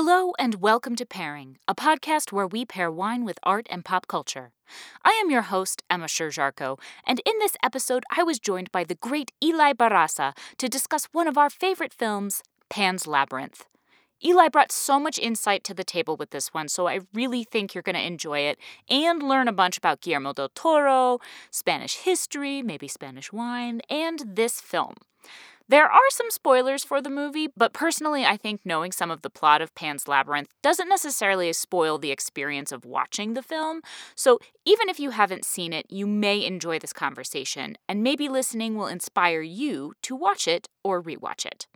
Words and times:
Hello 0.00 0.32
and 0.38 0.60
welcome 0.60 0.94
to 0.94 1.04
Pairing, 1.04 1.58
a 1.66 1.74
podcast 1.74 2.30
where 2.30 2.46
we 2.46 2.64
pair 2.64 2.88
wine 2.88 3.24
with 3.24 3.40
art 3.42 3.66
and 3.68 3.84
pop 3.84 4.06
culture. 4.06 4.52
I 5.04 5.10
am 5.20 5.28
your 5.28 5.42
host, 5.42 5.82
Emma 5.90 6.06
Sherr-Ziarko, 6.06 6.78
and 7.04 7.20
in 7.26 7.32
this 7.40 7.56
episode, 7.64 8.04
I 8.16 8.22
was 8.22 8.38
joined 8.38 8.70
by 8.70 8.84
the 8.84 8.94
great 8.94 9.32
Eli 9.42 9.72
Barraza 9.72 10.34
to 10.58 10.68
discuss 10.68 11.06
one 11.06 11.26
of 11.26 11.36
our 11.36 11.50
favorite 11.50 11.92
films, 11.92 12.44
Pan's 12.70 13.08
Labyrinth. 13.08 13.66
Eli 14.24 14.46
brought 14.46 14.70
so 14.70 15.00
much 15.00 15.18
insight 15.18 15.64
to 15.64 15.74
the 15.74 15.82
table 15.82 16.16
with 16.16 16.30
this 16.30 16.54
one, 16.54 16.68
so 16.68 16.86
I 16.86 17.00
really 17.12 17.42
think 17.42 17.74
you're 17.74 17.82
going 17.82 17.96
to 17.96 18.06
enjoy 18.06 18.38
it 18.38 18.56
and 18.88 19.20
learn 19.20 19.48
a 19.48 19.52
bunch 19.52 19.76
about 19.76 20.00
Guillermo 20.00 20.32
del 20.32 20.50
Toro, 20.50 21.18
Spanish 21.50 21.96
history, 21.96 22.62
maybe 22.62 22.86
Spanish 22.86 23.32
wine, 23.32 23.80
and 23.90 24.22
this 24.24 24.60
film. 24.60 24.94
There 25.70 25.84
are 25.84 26.10
some 26.10 26.30
spoilers 26.30 26.82
for 26.82 27.02
the 27.02 27.10
movie, 27.10 27.48
but 27.54 27.74
personally, 27.74 28.24
I 28.24 28.38
think 28.38 28.62
knowing 28.64 28.90
some 28.90 29.10
of 29.10 29.20
the 29.20 29.28
plot 29.28 29.60
of 29.60 29.74
Pan's 29.74 30.08
Labyrinth 30.08 30.48
doesn't 30.62 30.88
necessarily 30.88 31.52
spoil 31.52 31.98
the 31.98 32.10
experience 32.10 32.72
of 32.72 32.86
watching 32.86 33.34
the 33.34 33.42
film. 33.42 33.82
So, 34.14 34.38
even 34.64 34.88
if 34.88 34.98
you 34.98 35.10
haven't 35.10 35.44
seen 35.44 35.74
it, 35.74 35.84
you 35.90 36.06
may 36.06 36.42
enjoy 36.42 36.78
this 36.78 36.94
conversation, 36.94 37.76
and 37.86 38.02
maybe 38.02 38.30
listening 38.30 38.76
will 38.76 38.86
inspire 38.86 39.42
you 39.42 39.92
to 40.04 40.16
watch 40.16 40.48
it 40.48 40.70
or 40.82 41.02
rewatch 41.02 41.44
it. 41.44 41.66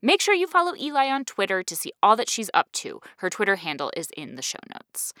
Make 0.00 0.20
sure 0.20 0.34
you 0.34 0.46
follow 0.46 0.76
Eli 0.76 1.08
on 1.08 1.24
Twitter 1.24 1.64
to 1.64 1.74
see 1.74 1.92
all 2.00 2.14
that 2.14 2.28
she's 2.30 2.50
up 2.54 2.70
to. 2.72 3.00
Her 3.16 3.30
Twitter 3.30 3.56
handle 3.56 3.90
is 3.96 4.10
in 4.16 4.36
the 4.36 4.42
show 4.42 4.60
notes. 4.72 5.12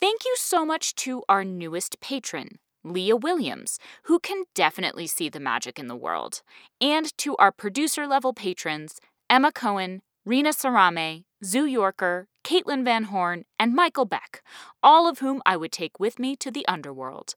Thank 0.00 0.24
you 0.24 0.34
so 0.38 0.64
much 0.64 0.94
to 0.96 1.24
our 1.28 1.44
newest 1.44 2.00
patron, 2.00 2.60
Leah 2.84 3.16
Williams, 3.16 3.78
who 4.04 4.18
can 4.18 4.44
definitely 4.54 5.06
see 5.06 5.28
the 5.28 5.40
magic 5.40 5.78
in 5.78 5.86
the 5.86 5.96
world, 5.96 6.42
and 6.80 7.16
to 7.18 7.36
our 7.36 7.52
producer 7.52 8.06
level 8.06 8.32
patrons, 8.32 9.00
Emma 9.28 9.52
Cohen, 9.52 10.02
Rena 10.24 10.50
Sarame, 10.50 11.24
Zoo 11.44 11.66
Yorker, 11.66 12.26
Caitlin 12.44 12.84
Van 12.84 13.04
Horn, 13.04 13.44
and 13.58 13.74
Michael 13.74 14.04
Beck, 14.04 14.42
all 14.82 15.08
of 15.08 15.20
whom 15.20 15.42
I 15.46 15.56
would 15.56 15.72
take 15.72 15.98
with 15.98 16.18
me 16.18 16.36
to 16.36 16.50
the 16.50 16.66
underworld. 16.66 17.34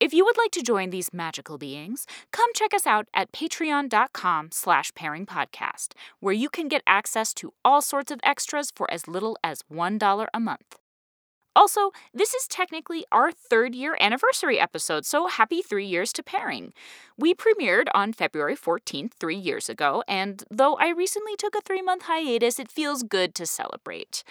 If 0.00 0.12
you 0.12 0.24
would 0.24 0.36
like 0.36 0.50
to 0.52 0.62
join 0.62 0.90
these 0.90 1.12
magical 1.12 1.58
beings, 1.58 2.06
come 2.32 2.50
check 2.54 2.74
us 2.74 2.88
out 2.88 3.06
at 3.14 3.30
patreon.com 3.30 4.48
slash 4.50 4.90
pairingpodcast, 4.92 5.92
where 6.18 6.34
you 6.34 6.50
can 6.50 6.66
get 6.66 6.82
access 6.88 7.32
to 7.34 7.52
all 7.64 7.80
sorts 7.80 8.10
of 8.10 8.18
extras 8.24 8.72
for 8.74 8.90
as 8.90 9.06
little 9.06 9.38
as 9.44 9.62
$1 9.72 10.26
a 10.34 10.40
month. 10.40 10.78
Also, 11.54 11.92
this 12.14 12.32
is 12.34 12.46
technically 12.46 13.04
our 13.12 13.30
third 13.30 13.74
year 13.74 13.96
anniversary 14.00 14.58
episode, 14.58 15.04
so 15.04 15.26
happy 15.26 15.60
three 15.60 15.86
years 15.86 16.12
to 16.14 16.22
pairing. 16.22 16.72
We 17.18 17.34
premiered 17.34 17.88
on 17.94 18.12
February 18.14 18.56
14th, 18.56 19.12
three 19.12 19.36
years 19.36 19.68
ago, 19.68 20.02
and 20.08 20.44
though 20.50 20.76
I 20.76 20.88
recently 20.88 21.36
took 21.36 21.54
a 21.54 21.60
three 21.60 21.82
month 21.82 22.04
hiatus, 22.04 22.58
it 22.58 22.70
feels 22.70 23.02
good 23.02 23.34
to 23.34 23.46
celebrate. 23.46 24.24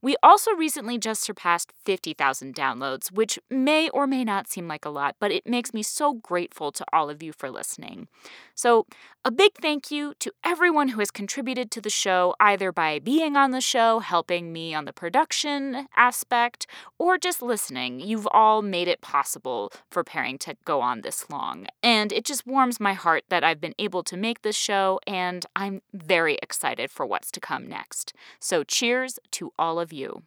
We 0.00 0.16
also 0.22 0.52
recently 0.52 0.98
just 0.98 1.22
surpassed 1.22 1.72
50,000 1.84 2.54
downloads, 2.54 3.10
which 3.10 3.38
may 3.50 3.88
or 3.90 4.06
may 4.06 4.24
not 4.24 4.48
seem 4.48 4.68
like 4.68 4.84
a 4.84 4.90
lot, 4.90 5.16
but 5.18 5.32
it 5.32 5.46
makes 5.46 5.74
me 5.74 5.82
so 5.82 6.14
grateful 6.14 6.72
to 6.72 6.84
all 6.92 7.10
of 7.10 7.22
you 7.22 7.32
for 7.32 7.50
listening. 7.50 8.08
So, 8.54 8.86
a 9.24 9.30
big 9.30 9.52
thank 9.60 9.90
you 9.90 10.14
to 10.20 10.32
everyone 10.42 10.88
who 10.88 11.00
has 11.00 11.10
contributed 11.10 11.70
to 11.72 11.80
the 11.80 11.90
show, 11.90 12.34
either 12.40 12.72
by 12.72 12.98
being 12.98 13.36
on 13.36 13.50
the 13.50 13.60
show, 13.60 13.98
helping 13.98 14.52
me 14.52 14.74
on 14.74 14.84
the 14.84 14.92
production 14.92 15.86
aspect, 15.96 16.66
or 16.98 17.18
just 17.18 17.42
listening. 17.42 18.00
You've 18.00 18.28
all 18.32 18.62
made 18.62 18.88
it 18.88 19.00
possible 19.00 19.70
for 19.90 20.02
pairing 20.02 20.38
to 20.38 20.56
go 20.64 20.80
on 20.80 21.02
this 21.02 21.28
long. 21.28 21.66
And 21.82 22.12
it 22.12 22.24
just 22.24 22.46
warms 22.46 22.80
my 22.80 22.94
heart 22.94 23.24
that 23.28 23.44
I've 23.44 23.60
been 23.60 23.74
able 23.78 24.02
to 24.04 24.16
make 24.16 24.42
this 24.42 24.56
show, 24.56 24.98
and 25.06 25.44
I'm 25.54 25.82
very 25.92 26.38
excited 26.42 26.90
for 26.90 27.04
what's 27.04 27.30
to 27.32 27.40
come 27.40 27.68
next. 27.68 28.12
So, 28.40 28.64
cheers 28.64 29.18
to 29.32 29.52
all 29.58 29.78
of 29.78 29.87
you. 29.92 30.22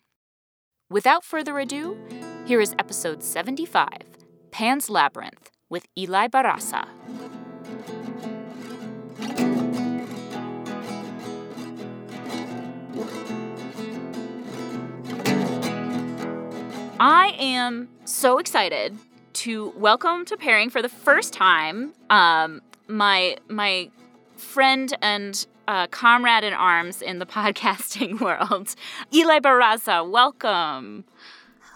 Without 0.90 1.24
further 1.24 1.60
ado, 1.60 1.98
here 2.46 2.60
is 2.60 2.76
episode 2.78 3.24
75 3.24 3.88
Pan's 4.52 4.90
Labyrinth 4.90 5.50
with 5.70 5.86
Eli 5.98 6.28
Barraza. 6.28 6.88
I 17.00 17.36
am 17.40 17.90
so 18.06 18.38
excited 18.38 18.96
to 19.34 19.74
welcome 19.76 20.26
to 20.26 20.38
pairing 20.38 20.70
for 20.70 20.82
the 20.82 20.90
first 20.90 21.34
time 21.34 21.94
um, 22.10 22.62
my 22.88 23.38
my 23.48 23.90
friend 24.36 24.96
and 25.02 25.48
uh, 25.68 25.88
comrade 25.88 26.44
in 26.44 26.54
arms 26.54 27.02
in 27.02 27.20
the 27.20 27.26
podcasting 27.38 28.20
world, 28.20 28.76
Eli 29.14 29.40
Barraza. 29.40 30.10
Welcome. 30.10 31.06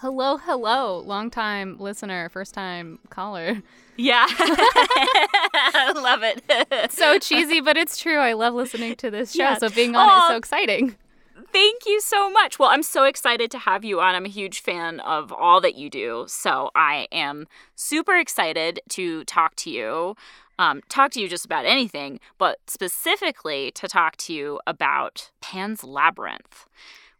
Hello, 0.00 0.36
hello, 0.36 0.98
long 1.00 1.30
time 1.30 1.78
listener, 1.78 2.28
first 2.28 2.52
time 2.54 2.98
caller. 3.08 3.62
Yeah, 3.96 4.26
I 4.28 5.92
love 5.96 6.20
it. 6.22 6.92
so 6.92 7.18
cheesy, 7.18 7.62
but 7.62 7.78
it's 7.78 7.96
true. 7.96 8.18
I 8.18 8.34
love 8.34 8.52
listening 8.52 8.96
to 8.96 9.10
this 9.10 9.32
show. 9.32 9.56
So 9.58 9.70
being 9.70 9.96
on 9.96 10.08
it 10.08 10.18
is 10.22 10.28
so 10.28 10.36
exciting. 10.36 10.96
Thank 11.52 11.86
you 11.86 12.00
so 12.00 12.30
much. 12.30 12.58
Well, 12.58 12.68
I'm 12.68 12.82
so 12.82 13.04
excited 13.04 13.50
to 13.52 13.58
have 13.58 13.84
you 13.84 14.00
on. 14.00 14.14
I'm 14.14 14.26
a 14.26 14.30
huge 14.30 14.60
fan 14.60 15.00
of 15.00 15.32
all 15.32 15.60
that 15.60 15.74
you 15.74 15.88
do. 15.88 16.24
So 16.28 16.70
I 16.74 17.08
am 17.12 17.46
super 17.74 18.16
excited 18.16 18.80
to 18.90 19.24
talk 19.24 19.56
to 19.56 19.70
you. 19.70 20.16
Um, 20.58 20.80
talk 20.88 21.10
to 21.12 21.20
you 21.20 21.28
just 21.28 21.44
about 21.44 21.66
anything, 21.66 22.18
but 22.38 22.58
specifically 22.66 23.70
to 23.72 23.88
talk 23.88 24.16
to 24.18 24.32
you 24.32 24.58
about 24.66 25.30
Pan's 25.42 25.84
Labyrinth, 25.84 26.66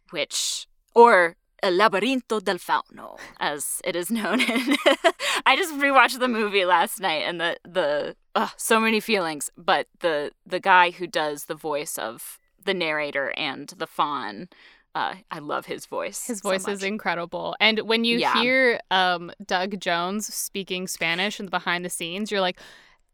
which, 0.09 0.67
or 0.95 1.35
El 1.61 1.73
Laberinto 1.73 2.43
del 2.43 2.57
Fauno, 2.57 3.19
as 3.39 3.81
it 3.83 3.95
is 3.95 4.09
known. 4.09 4.39
I 5.45 5.55
just 5.55 5.73
rewatched 5.75 6.19
the 6.19 6.27
movie 6.27 6.65
last 6.65 6.99
night, 6.99 7.23
and 7.27 7.39
the 7.39 7.57
the 7.63 8.15
so 8.57 8.79
many 8.79 8.99
feelings. 8.99 9.51
But 9.55 9.87
the 9.99 10.31
the 10.45 10.59
guy 10.59 10.91
who 10.91 11.05
does 11.07 11.45
the 11.45 11.55
voice 11.55 11.97
of 11.97 12.39
the 12.67 12.73
narrator 12.75 13.33
and 13.35 13.67
the 13.77 13.87
fawn. 13.87 14.49
Uh, 14.93 15.15
I 15.31 15.39
love 15.39 15.65
his 15.67 15.85
voice. 15.85 16.25
His 16.27 16.39
so 16.39 16.49
voice 16.49 16.67
is 16.67 16.83
incredible. 16.83 17.55
And 17.59 17.79
when 17.81 18.03
you 18.03 18.19
Yeah. 18.19 18.33
hear 18.41 18.79
um, 18.91 19.31
Doug 19.45 19.79
Jones 19.79 20.31
speaking 20.33 20.87
Spanish 20.87 21.39
in 21.39 21.45
the 21.47 21.51
behind 21.51 21.83
the 21.85 21.89
scenes, 21.89 22.31
you're 22.31 22.41
like, 22.41 22.59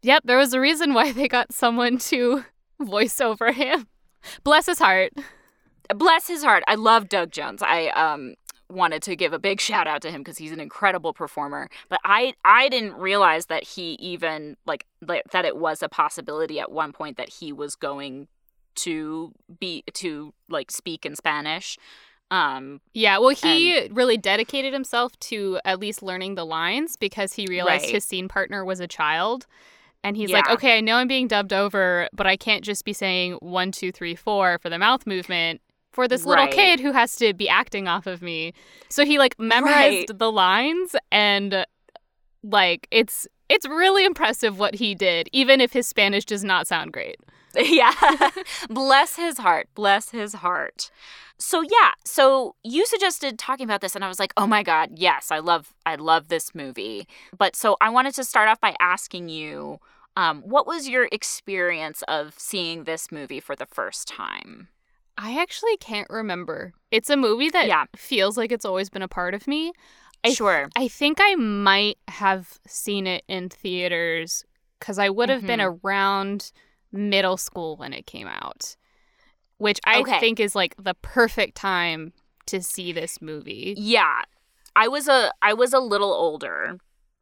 yep, 0.02 0.22
there 0.24 0.38
was 0.38 0.54
a 0.54 0.60
reason 0.60 0.94
why 0.94 1.12
they 1.12 1.28
got 1.28 1.52
someone 1.52 1.98
to 1.98 2.44
voice 2.80 3.20
over 3.20 3.52
him. 3.52 3.86
Bless 4.44 4.66
his 4.66 4.78
heart. 4.78 5.12
bless 5.94 6.26
his 6.26 6.42
heart. 6.42 6.62
I 6.66 6.74
love 6.76 7.08
Doug 7.08 7.30
Jones. 7.30 7.62
I 7.62 7.88
um 7.88 8.34
wanted 8.70 9.02
to 9.02 9.14
give 9.14 9.34
a 9.34 9.38
big 9.38 9.60
shout 9.60 9.86
out 9.86 10.00
to 10.02 10.10
him 10.10 10.22
because 10.22 10.38
he's 10.38 10.50
an 10.52 10.60
incredible 10.60 11.12
performer. 11.12 11.68
But 11.90 12.00
I 12.04 12.32
I 12.46 12.70
didn't 12.70 12.94
realize 12.94 13.46
that 13.46 13.62
he 13.64 13.92
even 14.00 14.56
like 14.64 14.86
like, 15.06 15.24
that 15.32 15.44
it 15.44 15.58
was 15.58 15.82
a 15.82 15.88
possibility 15.90 16.58
at 16.60 16.72
one 16.72 16.92
point 16.92 17.18
that 17.18 17.28
he 17.28 17.52
was 17.52 17.76
going 17.76 18.28
to 18.76 19.32
be 19.60 19.82
to 19.94 20.32
like 20.48 20.70
speak 20.70 21.04
in 21.06 21.16
Spanish. 21.16 21.76
Um 22.30 22.80
Yeah, 22.94 23.18
well, 23.18 23.30
he 23.34 23.88
really 23.90 24.16
dedicated 24.16 24.72
himself 24.72 25.18
to 25.20 25.60
at 25.64 25.78
least 25.80 26.02
learning 26.02 26.34
the 26.34 26.44
lines 26.46 26.96
because 26.96 27.34
he 27.34 27.46
realized 27.46 27.84
Right. 27.84 27.92
his 27.94 28.04
scene 28.04 28.28
partner 28.28 28.64
was 28.64 28.80
a 28.80 28.86
child. 28.88 29.46
And 30.02 30.18
he's 30.18 30.32
like, 30.34 30.48
okay, 30.50 30.76
I 30.76 30.80
know 30.82 30.96
I'm 30.96 31.08
being 31.08 31.28
dubbed 31.28 31.52
over, 31.54 32.08
but 32.12 32.26
I 32.26 32.36
can't 32.36 32.62
just 32.62 32.84
be 32.84 32.92
saying 32.92 33.34
one, 33.40 33.72
two, 33.72 33.90
three, 33.90 34.14
four 34.14 34.58
for 34.58 34.68
the 34.68 34.78
mouth 34.78 35.06
movement 35.06 35.62
for 35.92 36.06
this 36.06 36.26
little 36.26 36.44
Right. 36.44 36.52
kid 36.52 36.80
who 36.80 36.92
has 36.92 37.16
to 37.16 37.32
be 37.32 37.48
acting 37.48 37.88
off 37.88 38.06
of 38.06 38.20
me. 38.20 38.52
So 38.90 39.06
he 39.06 39.18
like 39.18 39.38
memorized 39.38 40.10
Right. 40.10 40.18
the 40.18 40.30
lines 40.30 40.94
and 41.10 41.64
like 42.42 42.86
it's 42.90 43.26
it's 43.48 43.66
really 43.66 44.04
impressive 44.04 44.58
what 44.58 44.74
he 44.74 44.94
did, 44.94 45.28
even 45.32 45.60
if 45.60 45.72
his 45.72 45.86
Spanish 45.86 46.24
does 46.24 46.44
not 46.44 46.66
sound 46.66 46.92
great. 46.92 47.16
yeah. 47.60 47.92
bless 48.68 49.16
his 49.16 49.38
heart. 49.38 49.68
Bless 49.74 50.10
his 50.10 50.34
heart. 50.34 50.90
So 51.38 51.62
yeah, 51.62 51.92
so 52.04 52.54
you 52.62 52.86
suggested 52.86 53.38
talking 53.38 53.64
about 53.64 53.80
this 53.80 53.94
and 53.96 54.04
I 54.04 54.08
was 54.08 54.18
like, 54.20 54.32
"Oh 54.36 54.46
my 54.46 54.62
god, 54.62 54.90
yes, 54.94 55.30
I 55.32 55.40
love 55.40 55.74
I 55.84 55.96
love 55.96 56.28
this 56.28 56.54
movie." 56.54 57.08
But 57.36 57.56
so 57.56 57.76
I 57.80 57.90
wanted 57.90 58.14
to 58.14 58.24
start 58.24 58.48
off 58.48 58.60
by 58.60 58.76
asking 58.80 59.28
you 59.28 59.78
um, 60.16 60.42
what 60.42 60.64
was 60.66 60.88
your 60.88 61.08
experience 61.10 62.02
of 62.06 62.34
seeing 62.38 62.84
this 62.84 63.10
movie 63.10 63.40
for 63.40 63.56
the 63.56 63.66
first 63.66 64.06
time? 64.06 64.68
I 65.18 65.40
actually 65.40 65.76
can't 65.76 66.08
remember. 66.08 66.72
It's 66.92 67.10
a 67.10 67.16
movie 67.16 67.50
that 67.50 67.66
Yeah. 67.66 67.86
feels 67.96 68.36
like 68.36 68.52
it's 68.52 68.64
always 68.64 68.88
been 68.90 69.02
a 69.02 69.08
part 69.08 69.34
of 69.34 69.48
me. 69.48 69.72
I 70.22 70.28
th- 70.28 70.36
Sure. 70.36 70.68
I 70.76 70.86
think 70.88 71.18
I 71.20 71.34
might 71.34 71.98
have 72.08 72.58
seen 72.66 73.06
it 73.08 73.24
in 73.28 73.48
theaters 73.48 74.44
because 74.78 74.98
I 75.00 75.08
would 75.10 75.28
have 75.30 75.44
been 75.46 75.58
Mm-hmm. 75.60 75.84
around 75.86 76.52
middle 76.94 77.36
school 77.36 77.76
when 77.76 77.92
it 77.92 78.06
came 78.06 78.26
out, 78.26 78.76
which 79.58 79.80
I 79.84 80.00
Okay. 80.00 80.20
think 80.20 80.40
is 80.40 80.54
like 80.54 80.74
the 80.78 80.94
perfect 80.94 81.56
time 81.56 82.12
to 82.46 82.62
see 82.62 82.92
this 82.92 83.20
movie. 83.20 83.74
Yeah. 83.76 84.22
I 84.76 84.88
was 84.88 85.08
a 85.08 85.32
I 85.42 85.52
was 85.54 85.72
a 85.72 85.78
little 85.80 86.12
older 86.12 86.78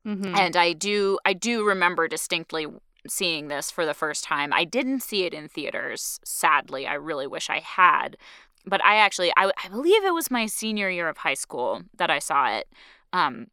Mhm. 0.07 0.37
and 0.37 0.57
I 0.57 0.73
do 0.73 1.19
I 1.25 1.33
do 1.33 1.65
remember 1.65 2.09
distinctly 2.09 2.67
seeing 3.09 3.49
this 3.49 3.71
for 3.71 3.85
the 3.85 3.95
first 3.95 4.25
time. 4.25 4.53
I 4.53 4.65
didn't 4.65 5.01
see 5.01 5.25
it 5.25 5.35
in 5.35 5.49
theaters, 5.49 6.21
sadly. 6.25 6.87
I 6.87 6.95
really 6.95 7.27
wish 7.27 7.51
I 7.51 7.59
had 7.61 8.17
but 8.65 8.85
I 8.85 8.97
actually 8.97 9.33
I, 9.37 9.51
I 9.65 9.69
believe 9.69 10.05
it 10.05 10.15
was 10.15 10.31
my 10.31 10.47
senior 10.47 10.89
year 10.89 11.09
of 11.09 11.19
high 11.19 11.35
school 11.35 11.83
that 11.97 12.11
I 12.11 12.19
saw 12.21 12.49
it. 12.57 12.69
Um, 13.13 13.43
it 13.43 13.49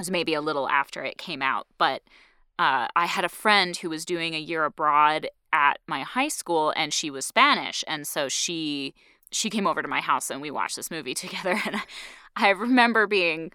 was 0.00 0.10
maybe 0.10 0.34
a 0.34 0.40
little 0.40 0.68
after 0.68 1.02
it 1.04 1.18
came 1.18 1.42
out, 1.42 1.66
but 1.78 2.02
uh, 2.58 2.88
I 2.96 3.06
had 3.06 3.24
a 3.24 3.28
friend 3.28 3.76
who 3.76 3.90
was 3.90 4.04
doing 4.04 4.34
a 4.34 4.40
year 4.40 4.64
abroad 4.64 5.28
at 5.52 5.78
my 5.86 6.02
high 6.02 6.28
school, 6.28 6.72
and 6.76 6.92
she 6.92 7.10
was 7.10 7.26
Spanish, 7.26 7.84
and 7.86 8.06
so 8.06 8.28
she 8.28 8.94
she 9.32 9.50
came 9.50 9.66
over 9.66 9.82
to 9.82 9.88
my 9.88 10.00
house 10.00 10.30
and 10.30 10.40
we 10.40 10.52
watched 10.52 10.76
this 10.76 10.90
movie 10.90 11.14
together, 11.14 11.60
and 11.64 11.76
I 12.34 12.50
remember 12.50 13.06
being 13.06 13.52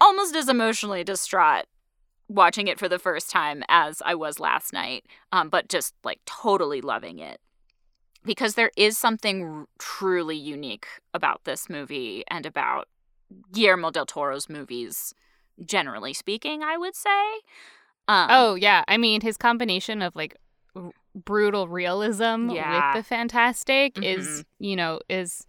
almost 0.00 0.34
as 0.34 0.48
emotionally 0.48 1.04
distraught 1.04 1.66
watching 2.30 2.68
it 2.68 2.78
for 2.78 2.88
the 2.88 2.98
first 2.98 3.28
time 3.28 3.64
as 3.68 4.00
I 4.06 4.14
was 4.14 4.38
last 4.38 4.72
night, 4.72 5.04
um, 5.32 5.48
but 5.48 5.68
just 5.68 5.94
like 6.04 6.20
totally 6.26 6.80
loving 6.80 7.18
it. 7.18 7.40
Because 8.24 8.54
there 8.54 8.70
is 8.76 8.96
something 8.96 9.66
truly 9.78 10.36
unique 10.36 10.86
about 11.12 11.44
this 11.44 11.68
movie 11.68 12.22
and 12.28 12.46
about 12.46 12.86
Guillermo 13.52 13.90
del 13.90 14.06
Toro's 14.06 14.48
movies, 14.48 15.14
generally 15.64 16.12
speaking, 16.12 16.62
I 16.62 16.76
would 16.76 16.94
say. 16.94 17.40
Um, 18.10 18.26
oh, 18.28 18.54
yeah. 18.56 18.82
I 18.88 18.96
mean, 18.96 19.20
his 19.20 19.36
combination 19.36 20.02
of 20.02 20.16
like 20.16 20.36
r- 20.74 20.90
brutal 21.14 21.68
realism 21.68 22.50
yeah. 22.50 22.94
with 22.94 23.04
the 23.04 23.08
fantastic 23.08 23.94
mm-hmm. 23.94 24.02
is, 24.02 24.44
you 24.58 24.74
know, 24.74 24.98
is 25.08 25.46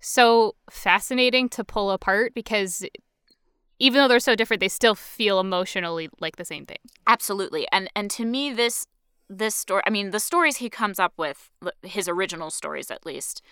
so 0.00 0.54
fascinating 0.70 1.50
to 1.50 1.62
pull 1.62 1.90
apart 1.90 2.32
because 2.32 2.86
even 3.78 4.00
though 4.00 4.08
they're 4.08 4.18
so 4.18 4.34
different, 4.34 4.60
they 4.60 4.68
still 4.68 4.94
feel 4.94 5.40
emotionally 5.40 6.08
like 6.20 6.36
the 6.36 6.44
same 6.44 6.64
thing. 6.64 6.78
Absolutely. 7.06 7.66
And 7.70 7.90
and 7.94 8.10
to 8.12 8.24
me 8.24 8.50
this 8.52 8.86
this 9.32 9.54
story 9.54 9.80
i 9.86 9.90
mean 9.90 10.10
the 10.10 10.18
stories 10.18 10.56
he 10.56 10.68
comes 10.68 10.98
up 10.98 11.12
with 11.16 11.50
his 11.84 12.08
original 12.08 12.50
stories 12.50 12.90
at 12.90 13.06
least 13.06 13.42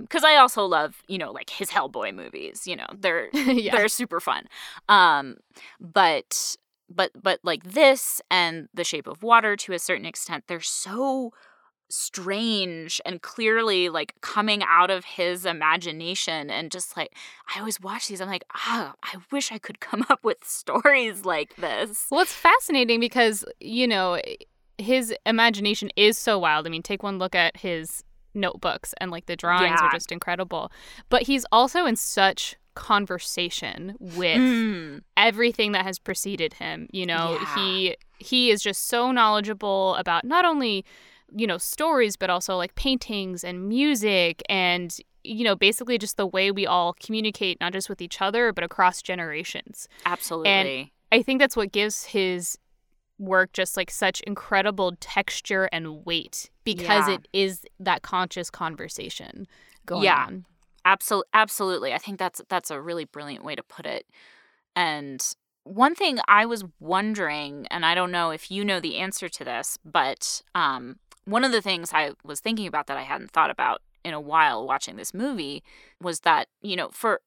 because 0.00 0.24
um, 0.24 0.28
i 0.28 0.34
also 0.34 0.64
love 0.64 1.04
you 1.06 1.16
know 1.16 1.30
like 1.30 1.48
his 1.48 1.70
hellboy 1.70 2.12
movies 2.12 2.66
you 2.66 2.74
know 2.74 2.86
they're 2.98 3.28
yeah. 3.32 3.70
they're 3.70 3.86
super 3.86 4.18
fun 4.18 4.48
um, 4.88 5.36
but 5.78 6.56
but 6.88 7.10
but 7.20 7.40
like 7.42 7.64
this 7.64 8.20
and 8.30 8.68
the 8.74 8.84
shape 8.84 9.06
of 9.06 9.22
water 9.22 9.56
to 9.56 9.72
a 9.72 9.78
certain 9.78 10.06
extent 10.06 10.44
they're 10.46 10.60
so 10.60 11.32
strange 11.90 13.00
and 13.06 13.22
clearly 13.22 13.88
like 13.88 14.14
coming 14.20 14.62
out 14.66 14.90
of 14.90 15.04
his 15.04 15.46
imagination 15.46 16.50
and 16.50 16.70
just 16.70 16.96
like 16.96 17.14
I 17.54 17.60
always 17.60 17.80
watch 17.80 18.08
these 18.08 18.20
I'm 18.20 18.28
like 18.28 18.44
ah 18.54 18.94
I 19.02 19.16
wish 19.32 19.50
I 19.52 19.58
could 19.58 19.80
come 19.80 20.04
up 20.10 20.22
with 20.22 20.44
stories 20.44 21.24
like 21.24 21.56
this. 21.56 22.06
Well 22.10 22.20
it's 22.20 22.32
fascinating 22.32 23.00
because 23.00 23.44
you 23.60 23.86
know 23.86 24.20
his 24.76 25.14
imagination 25.26 25.90
is 25.96 26.18
so 26.18 26.38
wild. 26.38 26.66
I 26.66 26.70
mean 26.70 26.82
take 26.82 27.02
one 27.02 27.18
look 27.18 27.34
at 27.34 27.56
his 27.56 28.04
notebooks 28.34 28.94
and 29.00 29.10
like 29.10 29.26
the 29.26 29.36
drawings 29.36 29.78
yeah. 29.80 29.86
are 29.86 29.92
just 29.92 30.12
incredible. 30.12 30.70
But 31.08 31.22
he's 31.22 31.46
also 31.50 31.86
in 31.86 31.96
such 31.96 32.56
conversation 32.78 33.96
with 34.00 34.38
mm. 34.38 35.02
everything 35.16 35.72
that 35.72 35.84
has 35.84 35.98
preceded 35.98 36.54
him, 36.54 36.88
you 36.92 37.04
know. 37.04 37.38
Yeah. 37.40 37.54
He 37.54 37.96
he 38.18 38.50
is 38.50 38.62
just 38.62 38.86
so 38.86 39.10
knowledgeable 39.10 39.94
about 39.96 40.24
not 40.24 40.44
only 40.44 40.84
you 41.34 41.46
know, 41.46 41.58
stories, 41.58 42.16
but 42.16 42.30
also 42.30 42.56
like 42.56 42.74
paintings 42.74 43.44
and 43.44 43.68
music 43.68 44.42
and, 44.48 44.96
you 45.24 45.44
know, 45.44 45.54
basically 45.54 45.98
just 45.98 46.16
the 46.16 46.26
way 46.26 46.50
we 46.50 46.66
all 46.66 46.94
communicate, 46.94 47.60
not 47.60 47.72
just 47.72 47.88
with 47.88 48.00
each 48.00 48.22
other, 48.22 48.52
but 48.52 48.64
across 48.64 49.02
generations. 49.02 49.88
Absolutely. 50.06 50.50
And 50.50 50.90
I 51.12 51.22
think 51.22 51.40
that's 51.40 51.56
what 51.56 51.72
gives 51.72 52.04
his 52.06 52.56
work 53.18 53.52
just 53.52 53.76
like 53.76 53.90
such 53.90 54.20
incredible 54.22 54.94
texture 55.00 55.68
and 55.72 56.04
weight 56.06 56.50
because 56.64 57.08
yeah. 57.08 57.14
it 57.14 57.28
is 57.32 57.62
that 57.80 58.02
conscious 58.02 58.48
conversation 58.48 59.46
going 59.86 60.04
yeah. 60.04 60.24
on. 60.26 60.44
Absolutely 60.88 61.28
absolutely. 61.34 61.92
I 61.92 61.98
think 61.98 62.18
that's 62.18 62.40
that's 62.48 62.70
a 62.70 62.80
really 62.80 63.04
brilliant 63.04 63.44
way 63.44 63.54
to 63.54 63.62
put 63.62 63.84
it. 63.84 64.06
And 64.74 65.22
one 65.64 65.94
thing 65.94 66.18
I 66.26 66.46
was 66.46 66.64
wondering, 66.80 67.66
and 67.70 67.84
I 67.84 67.94
don't 67.94 68.10
know 68.10 68.30
if 68.30 68.50
you 68.50 68.64
know 68.64 68.80
the 68.80 68.96
answer 68.96 69.28
to 69.28 69.44
this, 69.44 69.78
but 69.84 70.40
um, 70.54 70.96
one 71.26 71.44
of 71.44 71.52
the 71.52 71.60
things 71.60 71.90
I 71.92 72.12
was 72.24 72.40
thinking 72.40 72.66
about 72.66 72.86
that 72.86 72.96
I 72.96 73.02
hadn't 73.02 73.32
thought 73.32 73.50
about 73.50 73.82
in 74.02 74.14
a 74.14 74.20
while 74.20 74.66
watching 74.66 74.96
this 74.96 75.12
movie 75.12 75.62
was 76.00 76.20
that, 76.20 76.48
you 76.62 76.74
know, 76.74 76.88
for 76.90 77.20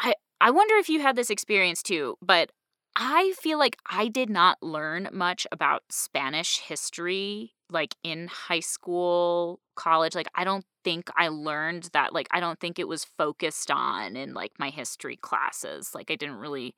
I 0.00 0.14
I 0.40 0.50
wonder 0.50 0.74
if 0.76 0.88
you 0.88 1.00
had 1.00 1.16
this 1.16 1.30
experience 1.30 1.82
too, 1.82 2.16
but 2.20 2.50
I 2.96 3.32
feel 3.38 3.58
like 3.58 3.76
I 3.88 4.08
did 4.08 4.28
not 4.28 4.62
learn 4.62 5.08
much 5.12 5.46
about 5.52 5.84
Spanish 5.90 6.58
history 6.58 7.52
like 7.70 7.94
in 8.02 8.28
high 8.28 8.60
school, 8.60 9.60
college. 9.74 10.14
Like 10.14 10.28
I 10.34 10.44
don't 10.44 10.64
think 10.84 11.10
I 11.16 11.28
learned 11.28 11.90
that 11.92 12.12
like 12.12 12.28
I 12.30 12.40
don't 12.40 12.60
think 12.60 12.78
it 12.78 12.88
was 12.88 13.04
focused 13.04 13.70
on 13.70 14.16
in 14.16 14.34
like 14.34 14.52
my 14.58 14.70
history 14.70 15.16
classes. 15.16 15.94
Like 15.94 16.10
I 16.10 16.16
didn't 16.16 16.36
really 16.38 16.74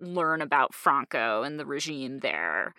learn 0.00 0.40
about 0.40 0.74
Franco 0.74 1.42
and 1.42 1.58
the 1.58 1.66
regime 1.66 2.20
there. 2.20 2.74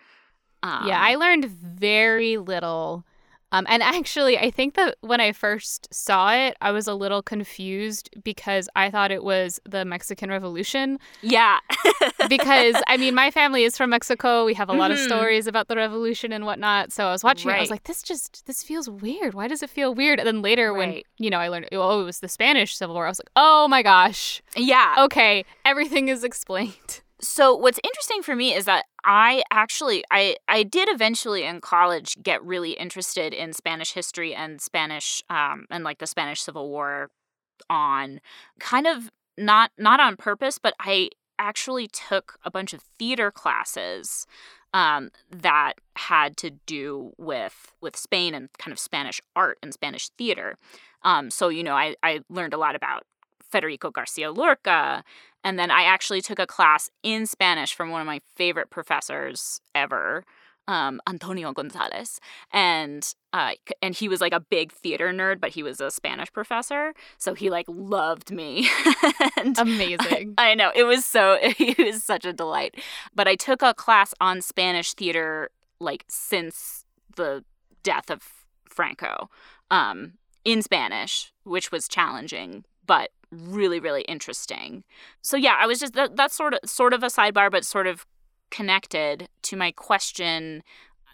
Um, 0.62 0.86
yeah, 0.86 1.00
I 1.00 1.16
learned 1.16 1.46
very 1.46 2.36
little. 2.36 3.04
Um, 3.52 3.66
and 3.68 3.82
actually, 3.82 4.38
I 4.38 4.50
think 4.50 4.74
that 4.74 4.96
when 5.02 5.20
I 5.20 5.32
first 5.32 5.92
saw 5.92 6.32
it, 6.32 6.56
I 6.60 6.72
was 6.72 6.88
a 6.88 6.94
little 6.94 7.22
confused 7.22 8.08
because 8.24 8.68
I 8.74 8.90
thought 8.90 9.12
it 9.12 9.22
was 9.22 9.60
the 9.68 9.84
Mexican 9.84 10.30
Revolution. 10.30 10.98
Yeah. 11.20 11.58
because, 12.28 12.74
I 12.86 12.96
mean, 12.96 13.14
my 13.14 13.30
family 13.42 13.64
is 13.64 13.76
from 13.76 13.90
Mexico. 13.90 14.46
We 14.46 14.54
have 14.54 14.70
a 14.70 14.72
lot 14.72 14.90
mm-hmm. 14.90 15.02
of 15.02 15.06
stories 15.06 15.46
about 15.46 15.68
the 15.68 15.76
revolution 15.76 16.32
and 16.32 16.46
whatnot. 16.46 16.92
So 16.92 17.06
I 17.06 17.12
was 17.12 17.22
watching 17.22 17.48
right. 17.48 17.56
it. 17.56 17.58
I 17.58 17.60
was 17.60 17.70
like, 17.70 17.84
this 17.84 18.02
just, 18.02 18.46
this 18.46 18.62
feels 18.62 18.88
weird. 18.88 19.34
Why 19.34 19.48
does 19.48 19.62
it 19.62 19.68
feel 19.68 19.94
weird? 19.94 20.18
And 20.18 20.26
then 20.26 20.40
later, 20.40 20.72
right. 20.72 20.78
when, 20.78 21.02
you 21.18 21.28
know, 21.28 21.38
I 21.38 21.48
learned, 21.48 21.68
oh, 21.72 22.00
it 22.00 22.04
was 22.04 22.20
the 22.20 22.28
Spanish 22.28 22.74
Civil 22.74 22.94
War, 22.94 23.04
I 23.04 23.10
was 23.10 23.20
like, 23.20 23.30
oh 23.36 23.68
my 23.68 23.82
gosh. 23.82 24.42
Yeah. 24.56 24.94
Okay. 25.00 25.44
Everything 25.66 26.08
is 26.08 26.24
explained 26.32 27.02
so 27.22 27.54
what's 27.54 27.80
interesting 27.84 28.22
for 28.22 28.34
me 28.34 28.54
is 28.54 28.64
that 28.64 28.86
I 29.04 29.42
actually 29.50 30.04
I 30.10 30.36
I 30.48 30.62
did 30.62 30.88
eventually 30.90 31.44
in 31.44 31.60
college 31.60 32.16
get 32.22 32.44
really 32.44 32.72
interested 32.72 33.32
in 33.32 33.52
Spanish 33.52 33.92
history 33.92 34.34
and 34.34 34.60
Spanish 34.60 35.22
um 35.30 35.66
and 35.70 35.84
like 35.84 35.98
the 35.98 36.06
Spanish 36.06 36.42
Civil 36.42 36.68
War 36.68 37.10
on 37.70 38.20
kind 38.58 38.86
of 38.86 39.10
not 39.38 39.70
not 39.78 40.00
on 40.00 40.16
purpose 40.16 40.58
but 40.58 40.74
I 40.80 41.10
actually 41.38 41.88
took 41.88 42.38
a 42.44 42.50
bunch 42.50 42.72
of 42.72 42.82
theater 42.98 43.30
classes 43.30 44.26
um, 44.74 45.10
that 45.30 45.74
had 45.96 46.36
to 46.38 46.50
do 46.66 47.12
with 47.18 47.74
with 47.80 47.96
Spain 47.96 48.34
and 48.34 48.48
kind 48.58 48.72
of 48.72 48.78
Spanish 48.78 49.20
art 49.36 49.58
and 49.62 49.72
Spanish 49.74 50.08
theater. 50.10 50.56
Um, 51.02 51.30
so 51.30 51.48
you 51.48 51.62
know, 51.62 51.74
I 51.74 51.96
I 52.02 52.20
learned 52.28 52.54
a 52.54 52.58
lot 52.58 52.74
about 52.74 53.04
Federico 53.50 53.90
Garcia 53.90 54.32
Lorca 54.32 55.04
and 55.44 55.58
then 55.58 55.70
I 55.70 55.84
actually 55.84 56.20
took 56.20 56.38
a 56.38 56.46
class 56.46 56.90
in 57.02 57.26
Spanish 57.26 57.74
from 57.74 57.90
one 57.90 58.00
of 58.00 58.06
my 58.06 58.20
favorite 58.36 58.70
professors 58.70 59.60
ever, 59.74 60.24
um, 60.68 61.00
Antonio 61.08 61.52
Gonzalez, 61.52 62.20
and 62.52 63.14
uh, 63.32 63.52
and 63.80 63.94
he 63.94 64.08
was 64.08 64.20
like 64.20 64.32
a 64.32 64.40
big 64.40 64.72
theater 64.72 65.12
nerd, 65.12 65.40
but 65.40 65.50
he 65.50 65.62
was 65.62 65.80
a 65.80 65.90
Spanish 65.90 66.32
professor, 66.32 66.94
so 67.18 67.34
he 67.34 67.50
like 67.50 67.66
loved 67.68 68.30
me. 68.30 68.68
Amazing. 69.58 70.34
I, 70.38 70.50
I, 70.50 70.54
know 70.54 70.70
it 70.74 70.84
was 70.84 71.04
so 71.04 71.38
it 71.42 71.78
was 71.78 72.04
such 72.04 72.24
a 72.24 72.32
delight. 72.32 72.76
But 73.14 73.26
I 73.26 73.34
took 73.34 73.62
a 73.62 73.74
class 73.74 74.14
on 74.20 74.40
Spanish 74.40 74.94
theater 74.94 75.50
like 75.80 76.04
since 76.08 76.84
the 77.16 77.44
death 77.82 78.10
of 78.10 78.22
Franco, 78.64 79.28
um, 79.70 80.14
in 80.44 80.62
Spanish, 80.62 81.32
which 81.44 81.72
was 81.72 81.88
challenging, 81.88 82.64
but 82.86 83.10
really 83.32 83.80
really 83.80 84.02
interesting. 84.02 84.84
So 85.22 85.36
yeah, 85.36 85.56
I 85.58 85.66
was 85.66 85.80
just 85.80 85.94
that, 85.94 86.16
that's 86.16 86.36
sort 86.36 86.54
of 86.54 86.60
sort 86.64 86.92
of 86.92 87.02
a 87.02 87.06
sidebar 87.06 87.50
but 87.50 87.64
sort 87.64 87.86
of 87.86 88.06
connected 88.50 89.28
to 89.42 89.56
my 89.56 89.72
question 89.72 90.62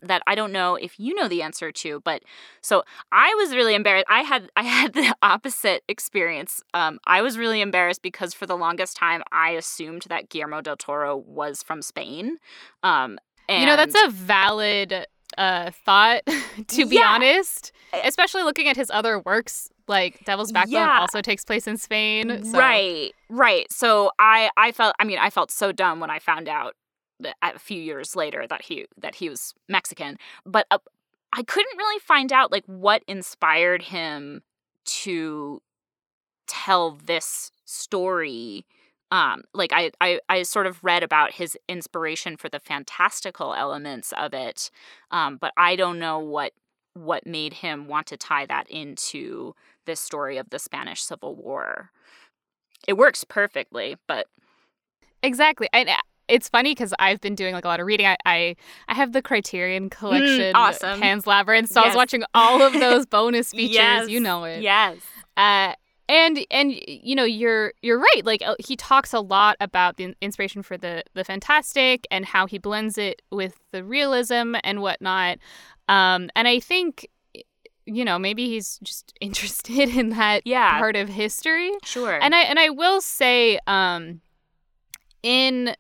that 0.03 0.23
I 0.27 0.35
don't 0.35 0.53
know 0.53 0.77
if 0.77 0.99
you 0.99 1.15
know 1.15 1.29
the 1.29 1.43
answer 1.43 1.73
to, 1.73 2.01
but 2.05 2.23
so 2.61 2.85
I 3.11 3.35
was 3.39 3.55
really 3.55 3.75
embarrassed. 3.75 4.07
I 4.09 4.23
had 4.23 4.51
I 4.57 4.63
had 4.63 4.93
the 4.95 5.15
opposite 5.23 5.83
experience. 5.89 6.63
Um, 6.75 6.99
I 7.07 7.23
was 7.23 7.39
really 7.39 7.61
embarrassed 7.61 8.03
because 8.03 8.35
for 8.35 8.47
the 8.47 8.57
longest 8.57 8.97
time 8.97 9.23
I 9.33 9.51
assumed 9.51 10.03
that 10.09 10.29
Guillermo 10.29 10.61
del 10.61 10.77
Toro 10.77 11.17
was 11.17 11.63
from 11.63 11.83
Spain. 11.83 12.39
Um, 12.83 13.19
and... 13.49 13.61
You 13.61 13.67
know 13.67 13.77
that's 13.77 13.97
a 14.05 14.11
valid 14.11 15.07
uh, 15.37 15.71
thought, 15.85 16.23
to 16.69 16.87
be 16.87 16.97
yeah. 16.97 17.15
honest. 17.15 17.73
Especially 18.05 18.43
looking 18.43 18.69
at 18.69 18.77
his 18.77 18.91
other 18.91 19.19
works 19.19 19.71
like 19.89 20.25
Devil's 20.25 20.53
Backbone 20.53 20.75
yeah. 20.75 21.01
also 21.01 21.21
takes 21.21 21.45
place 21.45 21.67
in 21.67 21.77
Spain. 21.77 22.45
So. 22.45 22.59
Right, 22.59 23.13
right. 23.29 23.71
So 23.73 24.11
I, 24.19 24.51
I 24.57 24.73
felt. 24.73 24.95
I 24.99 25.05
mean, 25.05 25.19
I 25.19 25.31
felt 25.31 25.51
so 25.51 25.73
dumb 25.73 26.01
when 26.01 26.11
I 26.11 26.19
found 26.19 26.49
out 26.49 26.75
a 27.43 27.59
few 27.59 27.81
years 27.81 28.15
later 28.15 28.47
that 28.49 28.63
he 28.63 28.87
that 28.97 29.17
he 29.17 29.29
was 29.29 29.55
Mexican. 29.69 30.19
But 30.45 30.67
uh, 30.71 30.79
I 31.33 31.43
couldn't 31.43 31.77
really 31.77 32.01
find 32.01 32.33
out 32.33 32.53
like 32.53 32.65
what 32.67 33.03
inspired 33.07 33.83
him 33.83 34.43
to 34.85 35.61
tell 36.47 36.93
this 37.05 37.53
story. 37.65 38.67
Um, 39.11 39.45
like 39.55 39.73
I, 39.73 39.91
I, 40.03 40.21
I 40.29 40.43
sort 40.43 40.67
of 40.67 40.85
read 40.85 41.03
about 41.03 41.33
his 41.33 41.57
inspiration 41.67 42.37
for 42.37 42.51
the 42.51 42.61
fantastical 42.61 43.55
elements 43.55 44.13
of 44.13 44.35
it, 44.35 44.71
um, 45.11 45.39
but 45.41 45.53
I 45.57 45.77
don't 45.77 45.99
know 45.99 46.19
what 46.19 46.53
what 46.95 47.27
made 47.27 47.55
him 47.55 47.87
want 47.87 48.07
to 48.09 48.17
tie 48.17 48.45
that 48.47 48.69
into 48.69 49.55
this 49.89 49.99
story 49.99 50.37
of 50.37 50.51
the 50.51 50.61
Spanish 50.61 51.03
Civil 51.03 51.35
War. 51.35 51.91
It 52.87 52.97
works 52.97 53.25
perfectly, 53.25 53.97
but 54.07 54.29
exactly. 55.23 55.69
And 55.73 55.89
uh, 55.89 55.97
it's 56.29 56.49
funny 56.49 56.73
because 56.73 56.95
I've 57.01 57.21
been 57.21 57.35
doing 57.35 57.55
like 57.55 57.65
a 57.65 57.69
lot 57.69 57.81
of 57.81 57.87
reading. 57.87 58.07
I 58.07 58.17
I, 58.25 58.57
I 58.87 58.95
have 58.95 59.13
the 59.13 59.23
Criterion 59.23 59.91
collection, 59.91 60.53
mm, 60.53 60.55
awesome, 60.55 61.01
Pan's 61.01 61.27
Labyrinth. 61.27 61.71
So 61.71 61.81
yes. 61.81 61.87
I 61.87 61.89
was 61.89 61.97
watching 61.97 62.23
all 62.35 62.63
of 62.63 62.75
those 62.75 63.07
bonus 63.17 63.51
features. 63.51 63.75
yes. 63.75 64.09
You 64.09 64.21
know 64.21 64.45
it. 64.45 64.63
Yes. 64.63 64.99
Uh, 65.37 65.73
and 66.09 66.47
and 66.51 66.73
you 66.87 67.15
know 67.15 67.25
you're 67.25 67.73
you're 67.83 67.99
right 67.99 68.23
like 68.25 68.43
uh, 68.45 68.55
he 68.59 68.77
talks 68.77 69.13
a 69.13 69.21
lot 69.21 69.57
about 69.61 69.97
the 69.97 70.15
inspiration 70.21 70.63
for 70.63 70.77
the 70.77 71.03
the 71.15 71.25
fantastic 71.25 72.07
and 72.11 72.25
how 72.25 72.47
he 72.47 72.59
blends 72.59 72.97
it 72.97 73.21
with 73.31 73.61
the 73.73 73.85
realism 73.85 74.55
and 74.65 74.81
whatnot 74.81 75.39
um 75.89 76.31
and 76.35 76.49
i 76.49 76.59
think 76.59 77.07
you 77.89 78.05
know 78.05 78.19
maybe 78.19 78.49
he's 78.49 78.79
just 78.83 79.13
interested 79.21 79.89
in 79.89 80.11
that 80.11 80.43
yeah. 80.45 80.79
part 80.79 80.97
of 80.97 81.09
history 81.09 81.73
sure 81.85 82.19
and 82.21 82.35
i 82.35 82.41
and 82.41 82.59
i 82.59 82.69
will 82.69 83.01
say 83.01 83.59
um 83.67 84.21
in 85.23 85.75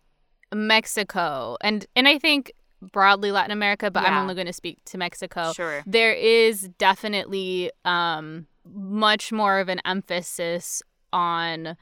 mexico 0.53 1.57
and 1.61 1.87
and 1.95 2.09
i 2.09 2.19
think 2.19 2.53
broadly 2.81 3.31
latin 3.31 3.51
america 3.51 3.91
but 3.91 4.03
yeah. 4.03 4.11
i'm 4.11 4.17
only 4.17 4.35
going 4.35 4.47
to 4.47 4.53
speak 4.53 4.79
to 4.85 4.97
mexico 4.97 5.53
sure 5.53 5.83
there 5.87 6.13
is 6.13 6.69
definitely 6.79 7.71
um 7.85 8.47
much 8.65 9.33
more 9.33 9.59
of 9.59 9.69
an 9.69 9.81
emphasis 9.85 10.83
on 11.13 11.77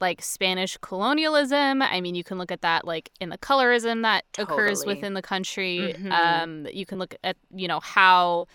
like 0.00 0.20
Spanish 0.20 0.76
colonialism. 0.82 1.80
I 1.80 2.02
mean, 2.02 2.14
you 2.14 2.22
can 2.22 2.36
look 2.36 2.52
at 2.52 2.60
that 2.60 2.86
like 2.86 3.10
in 3.18 3.30
the 3.30 3.38
colorism 3.38 4.02
that 4.02 4.24
totally. 4.32 4.54
occurs 4.54 4.84
within 4.84 5.14
the 5.14 5.22
country. 5.22 5.94
Mm-hmm. 5.96 6.12
Um, 6.12 6.66
you 6.70 6.84
can 6.84 6.98
look 6.98 7.14
at 7.24 7.36
you 7.54 7.66
know 7.66 7.80
how 7.80 8.46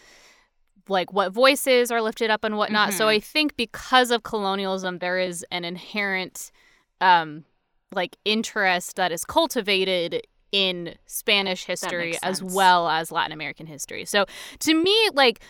like 0.88 1.14
what 1.14 1.32
voices 1.32 1.92
are 1.92 2.02
lifted 2.02 2.30
up 2.30 2.44
and 2.44 2.58
whatnot. 2.58 2.90
Mm-hmm. 2.90 2.98
So 2.98 3.08
I 3.08 3.20
think 3.20 3.56
because 3.56 4.12
of 4.12 4.24
colonialism, 4.24 5.00
there 5.00 5.20
is 5.20 5.46
an 5.52 5.66
inherent 5.66 6.52
um, 7.00 7.46
like 7.94 8.18
interest 8.26 8.96
that 8.96 9.12
is 9.12 9.26
cultivated 9.26 10.26
in 10.52 10.96
Spanish 11.06 11.66
history 11.66 12.18
as 12.24 12.44
well 12.44 12.90
as 12.90 13.12
Latin 13.12 13.32
American 13.32 13.66
history. 13.68 14.06
So 14.06 14.26
to 14.60 14.74
me, 14.74 15.10
like 15.14 15.42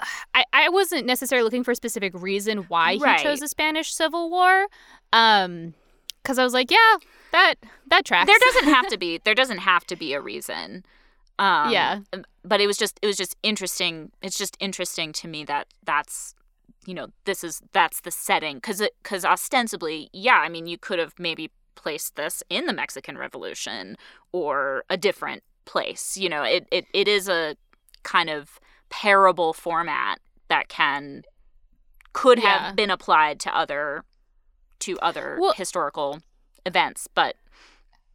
I, 0.34 0.44
I 0.52 0.68
wasn't 0.68 1.06
necessarily 1.06 1.44
looking 1.44 1.64
for 1.64 1.72
a 1.72 1.76
specific 1.76 2.12
reason 2.14 2.58
why 2.68 2.94
he 2.94 3.00
right. 3.00 3.20
chose 3.20 3.40
the 3.40 3.48
Spanish 3.48 3.92
Civil 3.92 4.30
War. 4.30 4.66
Um, 5.12 5.74
because 6.22 6.38
I 6.38 6.44
was 6.44 6.52
like, 6.52 6.70
yeah, 6.70 6.96
that 7.32 7.54
that 7.88 8.04
tracks. 8.04 8.26
There 8.26 8.38
doesn't 8.52 8.74
have 8.74 8.86
to 8.90 8.98
be. 8.98 9.20
There 9.24 9.34
doesn't 9.34 9.58
have 9.58 9.86
to 9.86 9.96
be 9.96 10.12
a 10.12 10.20
reason. 10.20 10.84
Um, 11.40 11.72
yeah. 11.72 12.00
But 12.44 12.60
it 12.60 12.66
was 12.66 12.76
just 12.76 13.00
it 13.02 13.06
was 13.06 13.16
just 13.16 13.34
interesting. 13.42 14.12
It's 14.22 14.38
just 14.38 14.56
interesting 14.60 15.12
to 15.14 15.26
me 15.26 15.42
that 15.44 15.66
that's 15.82 16.34
you 16.86 16.94
know 16.94 17.08
this 17.24 17.42
is 17.42 17.62
that's 17.72 18.02
the 18.02 18.10
setting 18.10 18.56
because 18.56 18.82
because 19.02 19.24
ostensibly 19.24 20.08
yeah 20.12 20.38
I 20.38 20.48
mean 20.48 20.66
you 20.66 20.78
could 20.78 20.98
have 20.98 21.14
maybe 21.18 21.50
placed 21.74 22.16
this 22.16 22.42
in 22.48 22.66
the 22.66 22.72
Mexican 22.72 23.18
Revolution 23.18 23.96
or 24.32 24.84
a 24.90 24.96
different 24.96 25.42
place. 25.64 26.16
You 26.16 26.28
know 26.28 26.42
it 26.42 26.68
it, 26.70 26.84
it 26.92 27.08
is 27.08 27.28
a 27.28 27.56
kind 28.02 28.28
of 28.28 28.60
parable 28.90 29.54
format 29.54 30.20
that 30.48 30.68
can 30.68 31.22
could 32.12 32.38
yeah. 32.38 32.66
have 32.66 32.76
been 32.76 32.90
applied 32.90 33.40
to 33.40 33.56
other 33.56 34.04
to 34.80 34.98
other 34.98 35.38
well, 35.40 35.52
historical 35.52 36.20
events 36.66 37.06
but 37.14 37.36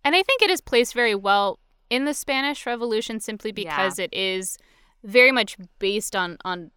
and 0.04 0.16
i 0.16 0.22
think 0.22 0.42
it 0.42 0.50
is 0.50 0.60
placed 0.60 0.94
very 0.94 1.16
well 1.16 1.60
in 1.90 2.06
the 2.06 2.14
spanish 2.14 2.66
revolution 2.66 3.20
simply 3.20 3.52
because 3.52 4.00
yeah. 4.00 4.06
it 4.06 4.14
is 4.14 4.58
very 5.04 5.32
much 5.32 5.58
based 5.80 6.16
on 6.16 6.38
on 6.46 6.72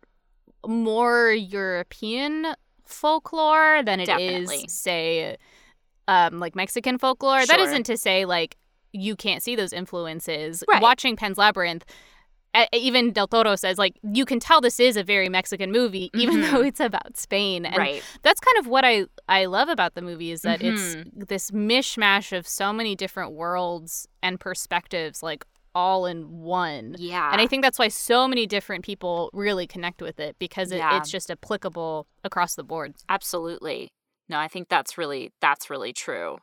more 0.67 1.31
european 1.31 2.47
folklore 2.85 3.83
than 3.85 4.01
it 4.01 4.07
Definitely. 4.07 4.65
is 4.65 4.73
say 4.73 5.37
um 6.09 6.41
like 6.41 6.55
mexican 6.55 6.99
folklore 6.99 7.41
sure. 7.41 7.47
that 7.47 7.61
isn't 7.61 7.85
to 7.85 7.97
say 7.97 8.25
like 8.25 8.57
you 8.93 9.17
can't 9.17 9.43
see 9.43 9.55
those 9.55 9.73
influences 9.73 10.65
right. 10.69 10.83
watching 10.83 11.17
Pan's 11.17 11.39
Labyrinth 11.39 11.85
even 12.73 13.13
Del 13.13 13.29
Toro 13.29 13.57
says 13.57 13.79
like 13.79 13.99
you 14.03 14.25
can 14.25 14.41
tell 14.41 14.61
this 14.61 14.81
is 14.81 14.97
a 14.97 15.05
very 15.05 15.29
Mexican 15.29 15.71
movie 15.71 16.11
even 16.15 16.39
mm-hmm. 16.39 16.53
though 16.53 16.63
it's 16.63 16.81
about 16.81 17.17
Spain 17.17 17.65
and 17.65 17.77
right. 17.77 18.03
that's 18.23 18.41
kind 18.41 18.59
of 18.59 18.67
what 18.67 18.85
I 18.85 19.07
I 19.29 19.47
love 19.47 19.69
about 19.69 19.95
the 19.95 20.03
movie 20.03 20.31
is 20.31 20.43
that 20.43 20.61
mm-hmm. 20.61 20.75
it's 20.75 21.29
this 21.29 21.51
mishmash 21.51 22.37
of 22.37 22.47
so 22.47 22.73
many 22.73 22.97
different 22.97 23.33
worlds 23.33 24.09
and 24.23 24.41
perspectives 24.41 25.23
like 25.23 25.45
all 25.75 26.07
in 26.07 26.41
one. 26.41 26.97
Yeah. 26.99 27.31
And 27.31 27.41
I 27.41 27.47
think 27.47 27.63
that's 27.63 27.79
why 27.79 27.89
so 27.89 28.27
many 28.27 28.47
different 28.47 28.85
people 28.85 29.31
really 29.33 29.67
connect 29.67 30.03
with 30.03 30.19
it 30.19 30.37
because 30.39 30.73
it, 30.73 30.79
yeah. 30.79 30.97
it's 30.97 31.11
just 31.11 31.31
applicable 31.31 32.09
across 32.25 32.57
the 32.57 32.65
board. 32.65 32.95
Absolutely. 33.09 33.93
No, 34.29 34.39
I 34.39 34.49
think 34.49 34.69
that's 34.69 34.99
really 34.99 35.33
that's 35.41 35.71
really 35.71 35.93
true. 35.93 36.39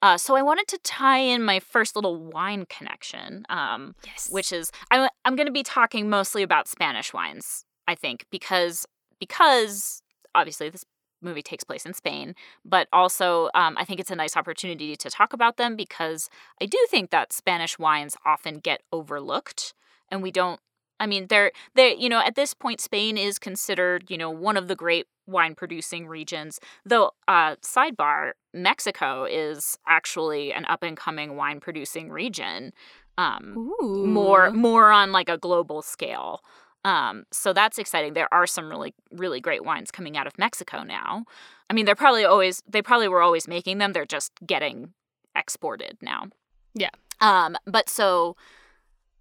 Uh, 0.00 0.16
so 0.16 0.36
I 0.36 0.42
wanted 0.42 0.68
to 0.68 0.78
tie 0.78 1.18
in 1.18 1.42
my 1.42 1.58
first 1.58 1.96
little 1.96 2.16
wine 2.16 2.66
connection, 2.68 3.44
um, 3.48 3.94
yes. 4.06 4.28
which 4.30 4.52
is 4.52 4.70
I, 4.90 5.08
I'm 5.24 5.36
going 5.36 5.46
to 5.46 5.52
be 5.52 5.62
talking 5.62 6.08
mostly 6.08 6.42
about 6.42 6.68
Spanish 6.68 7.12
wines. 7.12 7.64
I 7.86 7.94
think 7.94 8.26
because 8.30 8.86
because 9.18 10.02
obviously 10.34 10.70
this 10.70 10.84
movie 11.20 11.42
takes 11.42 11.64
place 11.64 11.84
in 11.84 11.94
Spain, 11.94 12.34
but 12.64 12.86
also 12.92 13.50
um, 13.54 13.76
I 13.76 13.84
think 13.84 13.98
it's 13.98 14.10
a 14.10 14.16
nice 14.16 14.36
opportunity 14.36 14.94
to 14.94 15.10
talk 15.10 15.32
about 15.32 15.56
them 15.56 15.74
because 15.74 16.30
I 16.62 16.66
do 16.66 16.78
think 16.90 17.10
that 17.10 17.32
Spanish 17.32 17.78
wines 17.78 18.16
often 18.24 18.58
get 18.58 18.82
overlooked 18.92 19.74
and 20.10 20.22
we 20.22 20.30
don't 20.30 20.60
I 21.00 21.06
mean, 21.06 21.26
they're 21.28 21.52
they 21.74 21.94
you 21.96 22.08
know 22.08 22.20
at 22.20 22.34
this 22.34 22.54
point 22.54 22.80
Spain 22.80 23.16
is 23.16 23.38
considered 23.38 24.10
you 24.10 24.18
know 24.18 24.30
one 24.30 24.56
of 24.56 24.68
the 24.68 24.76
great 24.76 25.06
wine 25.26 25.54
producing 25.54 26.06
regions. 26.06 26.58
Though 26.84 27.12
uh, 27.28 27.56
sidebar, 27.56 28.32
Mexico 28.52 29.24
is 29.24 29.78
actually 29.86 30.52
an 30.52 30.64
up 30.66 30.82
and 30.82 30.96
coming 30.96 31.36
wine 31.36 31.60
producing 31.60 32.10
region. 32.10 32.72
Um, 33.16 33.72
more 33.80 34.50
more 34.50 34.90
on 34.90 35.12
like 35.12 35.28
a 35.28 35.38
global 35.38 35.82
scale. 35.82 36.42
Um, 36.84 37.24
so 37.32 37.52
that's 37.52 37.78
exciting. 37.78 38.14
There 38.14 38.32
are 38.32 38.46
some 38.46 38.68
really 38.70 38.94
really 39.12 39.40
great 39.40 39.64
wines 39.64 39.90
coming 39.90 40.16
out 40.16 40.26
of 40.26 40.38
Mexico 40.38 40.82
now. 40.82 41.24
I 41.70 41.74
mean, 41.74 41.84
they're 41.84 41.94
probably 41.94 42.24
always 42.24 42.62
they 42.68 42.82
probably 42.82 43.08
were 43.08 43.22
always 43.22 43.46
making 43.46 43.78
them. 43.78 43.92
They're 43.92 44.06
just 44.06 44.32
getting 44.46 44.94
exported 45.36 45.98
now. 46.00 46.28
Yeah. 46.74 46.90
Um, 47.20 47.56
but 47.66 47.88
so 47.88 48.36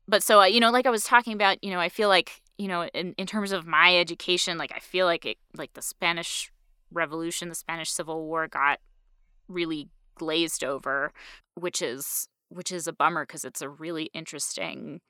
but 0.07 0.23
so 0.23 0.43
you 0.43 0.59
know 0.59 0.71
like 0.71 0.85
i 0.85 0.89
was 0.89 1.03
talking 1.03 1.33
about 1.33 1.63
you 1.63 1.71
know 1.71 1.79
i 1.79 1.89
feel 1.89 2.09
like 2.09 2.41
you 2.57 2.67
know 2.67 2.83
in, 2.93 3.13
in 3.17 3.27
terms 3.27 3.51
of 3.51 3.65
my 3.65 3.97
education 3.97 4.57
like 4.57 4.71
i 4.75 4.79
feel 4.79 5.05
like 5.05 5.25
it 5.25 5.37
like 5.55 5.73
the 5.73 5.81
spanish 5.81 6.51
revolution 6.91 7.49
the 7.49 7.55
spanish 7.55 7.91
civil 7.91 8.25
war 8.25 8.47
got 8.47 8.79
really 9.47 9.89
glazed 10.15 10.63
over 10.63 11.11
which 11.55 11.81
is 11.81 12.27
which 12.49 12.71
is 12.71 12.87
a 12.87 12.93
bummer 12.93 13.25
because 13.25 13.45
it's 13.45 13.61
a 13.61 13.69
really 13.69 14.05
interesting 14.13 15.01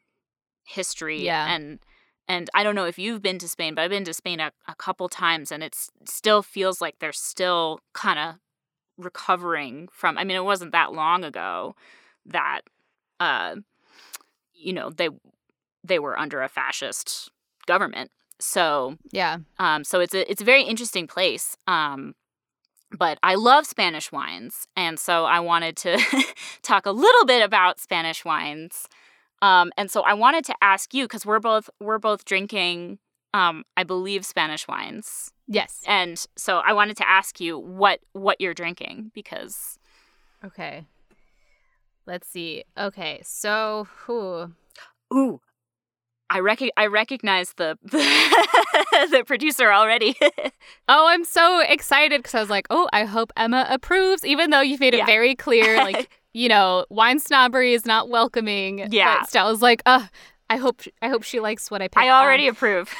history 0.65 1.23
yeah. 1.23 1.53
and 1.53 1.79
and 2.27 2.49
i 2.53 2.63
don't 2.63 2.75
know 2.75 2.85
if 2.85 2.99
you've 2.99 3.21
been 3.21 3.39
to 3.39 3.47
spain 3.47 3.73
but 3.73 3.83
i've 3.83 3.89
been 3.89 4.03
to 4.03 4.13
spain 4.13 4.39
a, 4.39 4.51
a 4.67 4.75
couple 4.75 5.07
times 5.07 5.51
and 5.51 5.63
it 5.63 5.75
still 6.05 6.41
feels 6.41 6.81
like 6.81 6.99
they're 6.99 7.13
still 7.13 7.79
kind 7.93 8.19
of 8.19 8.35
recovering 8.97 9.87
from 9.91 10.17
i 10.17 10.23
mean 10.23 10.35
it 10.35 10.43
wasn't 10.43 10.71
that 10.71 10.91
long 10.91 11.23
ago 11.23 11.75
that 12.25 12.61
uh 13.19 13.55
you 14.57 14.73
know 14.73 14.89
they 14.89 15.09
they 15.83 15.99
were 15.99 16.17
under 16.17 16.41
a 16.41 16.49
fascist 16.49 17.29
government. 17.65 18.11
So 18.39 18.97
yeah, 19.11 19.37
um, 19.59 19.83
so 19.83 19.99
it's 19.99 20.13
a 20.13 20.29
it's 20.29 20.41
a 20.41 20.45
very 20.45 20.63
interesting 20.63 21.07
place. 21.07 21.57
Um, 21.67 22.15
but 22.97 23.17
I 23.21 23.35
love 23.35 23.65
Spanish 23.65 24.11
wines, 24.11 24.67
and 24.75 24.99
so 24.99 25.25
I 25.25 25.39
wanted 25.39 25.75
to 25.77 25.99
talk 26.61 26.85
a 26.85 26.91
little 26.91 27.25
bit 27.25 27.43
about 27.43 27.79
Spanish 27.79 28.23
wines. 28.23 28.87
Um, 29.41 29.71
and 29.77 29.91
so 29.91 30.01
I 30.01 30.13
wanted 30.13 30.45
to 30.45 30.55
ask 30.61 30.93
you 30.93 31.05
because 31.05 31.25
we're 31.25 31.39
both 31.39 31.69
we're 31.79 31.99
both 31.99 32.25
drinking, 32.25 32.99
um, 33.33 33.63
I 33.75 33.83
believe, 33.83 34.25
Spanish 34.25 34.67
wines. 34.67 35.31
Yes. 35.47 35.81
And 35.87 36.23
so 36.37 36.57
I 36.59 36.73
wanted 36.73 36.97
to 36.97 37.09
ask 37.09 37.39
you 37.39 37.57
what 37.57 37.99
what 38.13 38.41
you're 38.41 38.53
drinking 38.53 39.11
because. 39.13 39.77
Okay. 40.43 40.85
Let's 42.07 42.29
see. 42.29 42.63
Okay, 42.77 43.19
so 43.23 43.87
who? 44.05 44.53
Ooh, 45.13 45.41
I 46.29 46.39
rec- 46.39 46.71
I 46.77 46.87
recognize 46.87 47.53
the 47.53 47.77
the, 47.83 49.07
the 49.11 49.23
producer 49.25 49.71
already. 49.73 50.15
oh, 50.87 51.07
I'm 51.07 51.25
so 51.25 51.59
excited 51.59 52.19
because 52.19 52.33
I 52.33 52.39
was 52.39 52.49
like, 52.49 52.65
oh, 52.69 52.87
I 52.93 53.03
hope 53.03 53.33
Emma 53.35 53.67
approves, 53.69 54.23
even 54.23 54.51
though 54.51 54.61
you've 54.61 54.79
made 54.79 54.93
it 54.93 54.99
yeah. 54.99 55.05
very 55.05 55.35
clear, 55.35 55.75
like 55.77 56.09
you 56.33 56.47
know, 56.47 56.85
wine 56.89 57.19
snobbery 57.19 57.73
is 57.73 57.85
not 57.85 58.07
welcoming. 58.07 58.87
Yeah, 58.89 59.19
but 59.19 59.29
Stella's 59.29 59.61
like, 59.61 59.81
uh 59.85 60.07
I 60.49 60.55
hope 60.55 60.81
I 61.01 61.09
hope 61.09 61.23
she 61.23 61.41
likes 61.41 61.69
what 61.69 61.81
I 61.81 61.89
picked. 61.89 61.97
I 61.97 62.09
already 62.09 62.47
approve. 62.47 62.93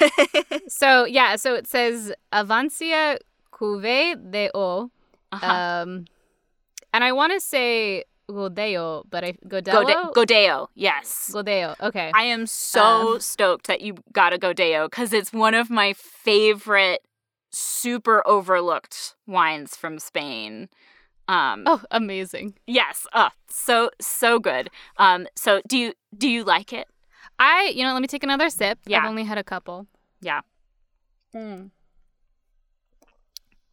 so 0.68 1.06
yeah, 1.06 1.38
so 1.38 1.54
it 1.54 1.66
says 1.66 2.12
Avancia 2.34 3.20
Cuvée 3.54 4.16
de 4.32 4.50
O. 4.54 4.92
Uh-huh. 5.32 5.46
Um, 5.46 6.06
and 6.94 7.04
I 7.04 7.12
want 7.14 7.34
to 7.34 7.40
say 7.40 8.04
Godello, 8.30 9.04
but 9.10 9.24
I 9.24 9.34
Godello? 9.46 10.14
Gode- 10.14 10.28
Godello, 10.28 10.68
yes. 10.76 11.32
Godello, 11.34 11.76
okay. 11.82 12.12
I 12.14 12.24
am 12.24 12.46
so 12.46 13.14
um, 13.16 13.20
stoked 13.20 13.68
that 13.68 13.82
you 13.82 13.96
got 14.12 14.34
a 14.34 14.38
Godello 14.38 14.90
because 14.90 15.14
it's 15.14 15.32
one 15.32 15.54
of 15.54 15.70
my 15.70 15.94
favorite 15.94 17.02
super 17.52 18.26
overlooked 18.28 19.16
wines 19.26 19.76
from 19.76 19.98
Spain. 20.00 20.68
Um, 21.30 21.64
oh, 21.66 21.82
amazing! 21.92 22.56
Yes, 22.68 23.06
uh, 23.14 23.30
so 23.50 23.92
so 24.00 24.40
good. 24.40 24.70
Um, 24.98 25.28
so 25.36 25.62
do 25.68 25.78
you 25.78 25.94
do 26.18 26.30
you 26.30 26.44
like 26.44 26.72
it? 26.74 26.88
I, 27.40 27.72
you 27.76 27.84
know, 27.84 27.94
let 27.94 28.02
me 28.02 28.08
take 28.08 28.24
another 28.24 28.50
sip. 28.50 28.80
Yeah. 28.86 29.00
I've 29.00 29.10
only 29.10 29.24
had 29.24 29.38
a 29.38 29.44
couple. 29.44 29.88
Yeah. 30.22 30.42
Mm. 31.36 31.70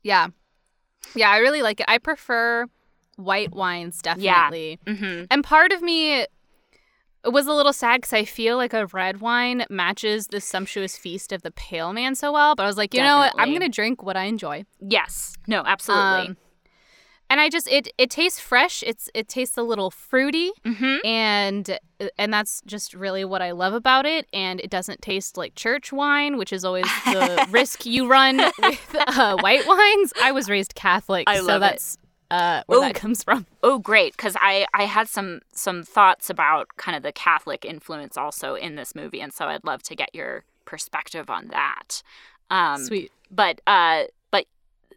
Yeah. 0.02 0.28
Yeah, 1.14 1.30
I 1.30 1.38
really 1.38 1.62
like 1.62 1.80
it. 1.80 1.86
I 1.88 1.98
prefer 1.98 2.66
white 3.16 3.52
wines 3.52 4.00
definitely. 4.02 4.78
Yeah. 4.86 4.92
Mm-hmm. 4.92 5.24
And 5.30 5.44
part 5.44 5.72
of 5.72 5.82
me 5.82 6.26
was 7.24 7.46
a 7.46 7.52
little 7.52 7.72
sad 7.72 8.02
because 8.02 8.12
I 8.12 8.24
feel 8.24 8.56
like 8.56 8.74
a 8.74 8.86
red 8.86 9.20
wine 9.20 9.64
matches 9.70 10.28
the 10.28 10.40
sumptuous 10.40 10.96
feast 10.96 11.32
of 11.32 11.42
the 11.42 11.50
pale 11.50 11.92
man 11.92 12.14
so 12.14 12.32
well. 12.32 12.54
But 12.54 12.64
I 12.64 12.66
was 12.66 12.76
like, 12.76 12.92
you 12.94 13.00
Definitely. 13.00 13.26
know 13.26 13.32
what? 13.34 13.42
I'm 13.42 13.52
gonna 13.52 13.68
drink 13.68 14.02
what 14.02 14.16
I 14.16 14.24
enjoy. 14.24 14.64
Yes. 14.80 15.34
No. 15.46 15.62
Absolutely. 15.64 16.28
Um, 16.28 16.36
and 17.30 17.40
I 17.40 17.48
just 17.48 17.66
it 17.68 17.88
it 17.98 18.10
tastes 18.10 18.38
fresh. 18.38 18.82
It's 18.86 19.08
it 19.14 19.28
tastes 19.28 19.56
a 19.56 19.62
little 19.62 19.90
fruity, 19.90 20.52
mm-hmm. 20.64 21.04
and 21.06 21.78
and 22.18 22.32
that's 22.32 22.60
just 22.66 22.94
really 22.94 23.24
what 23.24 23.40
I 23.40 23.52
love 23.52 23.72
about 23.72 24.04
it. 24.04 24.26
And 24.32 24.60
it 24.60 24.70
doesn't 24.70 25.00
taste 25.02 25.36
like 25.36 25.54
church 25.54 25.92
wine, 25.92 26.36
which 26.36 26.52
is 26.52 26.64
always 26.64 26.86
the 27.06 27.46
risk 27.50 27.86
you 27.86 28.06
run 28.06 28.36
with 28.58 28.94
uh, 28.94 29.36
white 29.38 29.66
wines. 29.66 30.12
I 30.22 30.32
was 30.32 30.50
raised 30.50 30.74
Catholic, 30.74 31.24
I 31.26 31.38
so 31.38 31.44
love 31.44 31.62
it. 31.62 31.96
Uh, 32.34 32.64
where 32.66 32.78
Ooh. 32.78 32.82
that 32.82 32.94
comes 32.96 33.22
from. 33.22 33.46
Oh, 33.62 33.78
great! 33.78 34.12
Because 34.16 34.36
I 34.40 34.66
I 34.74 34.84
had 34.84 35.08
some 35.08 35.40
some 35.52 35.84
thoughts 35.84 36.28
about 36.28 36.68
kind 36.76 36.96
of 36.96 37.02
the 37.02 37.12
Catholic 37.12 37.64
influence 37.64 38.16
also 38.16 38.56
in 38.56 38.74
this 38.74 38.94
movie, 38.94 39.20
and 39.20 39.32
so 39.32 39.46
I'd 39.46 39.64
love 39.64 39.82
to 39.84 39.94
get 39.94 40.10
your 40.14 40.44
perspective 40.64 41.30
on 41.30 41.48
that. 41.48 42.02
Um, 42.50 42.84
Sweet. 42.84 43.12
but 43.30 43.60
uh, 43.66 44.04
but 44.30 44.46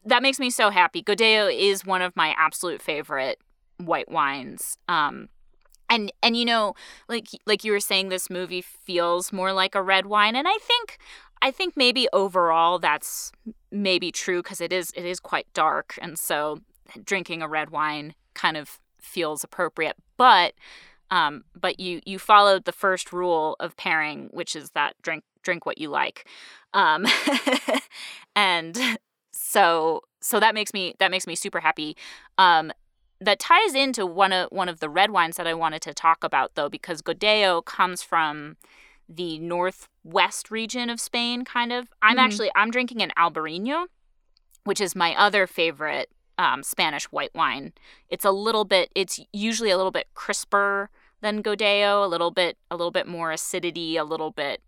that 0.04 0.22
makes 0.24 0.40
me 0.40 0.50
so 0.50 0.70
happy. 0.70 1.04
Godello 1.04 1.54
is 1.56 1.86
one 1.86 2.02
of 2.02 2.16
my 2.16 2.34
absolute 2.38 2.82
favorite 2.82 3.40
white 3.78 4.12
wines. 4.12 4.78
Um, 4.90 5.30
and 5.90 6.12
and 6.22 6.36
you 6.36 6.44
know, 6.46 6.74
like 7.08 7.28
like 7.46 7.64
you 7.64 7.72
were 7.72 7.80
saying, 7.80 8.10
this 8.10 8.30
movie 8.30 8.62
feels 8.62 9.32
more 9.32 9.54
like 9.54 9.76
a 9.76 9.82
red 9.82 10.08
wine, 10.08 10.36
and 10.36 10.48
I 10.48 10.58
think 10.60 10.98
I 11.42 11.52
think 11.52 11.78
maybe 11.78 12.08
overall 12.12 12.80
that's 12.80 13.32
maybe 13.72 14.12
true 14.12 14.42
because 14.42 14.60
it 14.60 14.74
is 14.74 14.92
it 14.96 15.06
is 15.06 15.20
quite 15.20 15.48
dark, 15.54 15.98
and 16.02 16.18
so 16.20 16.62
drinking 17.04 17.42
a 17.42 17.48
red 17.48 17.70
wine 17.70 18.16
kind 18.34 18.58
of 18.58 18.80
feels 19.00 19.44
appropriate. 19.44 19.96
But 20.18 20.54
um, 21.10 21.44
but 21.60 21.80
you 21.80 22.02
you 22.06 22.20
followed 22.20 22.66
the 22.66 22.72
first 22.72 23.14
rule 23.14 23.56
of 23.60 23.78
pairing, 23.78 24.30
which 24.32 24.56
is 24.56 24.72
that 24.72 24.96
drink 25.02 25.24
drink 25.44 25.66
what 25.66 25.78
you 25.78 25.90
like, 25.90 26.28
um, 26.74 27.06
and 28.36 28.78
so 29.32 30.02
so 30.22 30.40
that 30.40 30.54
makes 30.54 30.74
me 30.74 30.96
that 31.00 31.12
makes 31.12 31.28
me 31.28 31.36
super 31.36 31.60
happy. 31.60 31.96
Um, 32.38 32.72
that 33.22 33.40
ties 33.40 33.74
into 33.74 34.06
one 34.06 34.34
of 34.34 34.50
one 34.52 34.70
of 34.70 34.80
the 34.80 34.90
red 34.90 35.12
wines 35.12 35.38
that 35.38 35.48
I 35.48 35.54
wanted 35.54 35.82
to 35.84 35.94
talk 35.94 36.24
about 36.24 36.56
though, 36.56 36.70
because 36.70 37.02
Godello 37.02 37.64
comes 37.64 38.04
from 38.04 38.58
the 39.10 39.40
northwest 39.40 40.52
region 40.52 40.90
of 40.90 41.00
Spain, 41.00 41.46
kind 41.46 41.72
of. 41.72 41.88
I'm 42.02 42.18
Mhm. 42.18 42.26
actually 42.26 42.52
I'm 42.56 42.70
drinking 42.72 43.02
an 43.02 43.12
Albarino, 43.18 43.88
which 44.66 44.82
is 44.82 44.96
my 44.96 45.16
other 45.16 45.48
favorite 45.48 46.10
um, 46.38 46.64
Spanish 46.64 47.06
white 47.06 47.34
wine. 47.34 47.74
It's 48.10 48.26
a 48.26 48.32
little 48.32 48.66
bit. 48.66 48.90
It's 48.96 49.20
usually 49.34 49.70
a 49.72 49.78
little 49.78 49.92
bit 49.92 50.08
crisper 50.14 50.90
than 51.22 51.42
Godello, 51.42 52.04
a 52.04 52.08
little 52.08 52.32
bit 52.32 52.58
a 52.70 52.76
little 52.76 52.92
bit 52.92 53.08
more 53.08 53.32
acidity, 53.32 53.98
a 53.98 54.04
little 54.04 54.32
bit 54.32 54.62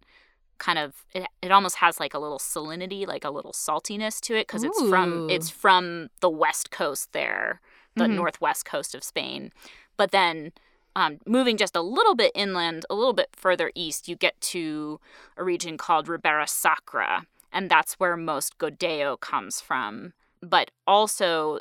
kind 0.58 0.78
of 0.78 1.06
it, 1.14 1.26
it 1.42 1.52
almost 1.52 1.78
has 1.78 2.00
like 2.00 2.14
a 2.14 2.20
little 2.20 2.40
salinity, 2.40 3.08
like 3.08 3.24
a 3.24 3.30
little 3.30 3.54
saltiness 3.54 4.20
to 4.22 4.36
it 4.36 4.48
because 4.48 4.64
it's 4.64 4.82
from 4.90 5.30
it's 5.30 5.50
from 5.50 6.10
the 6.20 6.30
west 6.30 6.70
coast 6.72 7.14
there, 7.14 7.62
the 7.96 8.06
Mhm. 8.06 8.16
northwest 8.16 8.66
coast 8.66 8.94
of 8.96 9.04
Spain. 9.04 9.52
But 9.96 10.12
then 10.12 10.52
um, 10.96 11.20
moving 11.26 11.56
just 11.56 11.76
a 11.76 11.82
little 11.82 12.16
bit 12.16 12.32
inland, 12.36 12.86
a 12.90 12.96
little 12.96 13.14
bit 13.14 13.30
further 13.36 13.72
east, 13.76 14.08
you 14.10 14.16
get 14.16 14.42
to 14.42 15.00
a 15.38 15.44
region 15.44 15.78
called 15.78 16.10
Ribera 16.10 16.48
Sacra, 16.48 17.26
and 17.54 17.70
that's 17.70 17.94
where 17.94 18.18
most 18.18 18.58
Godello 18.58 19.18
comes 19.20 19.62
from. 19.62 20.14
But 20.42 20.72
also, 20.88 21.60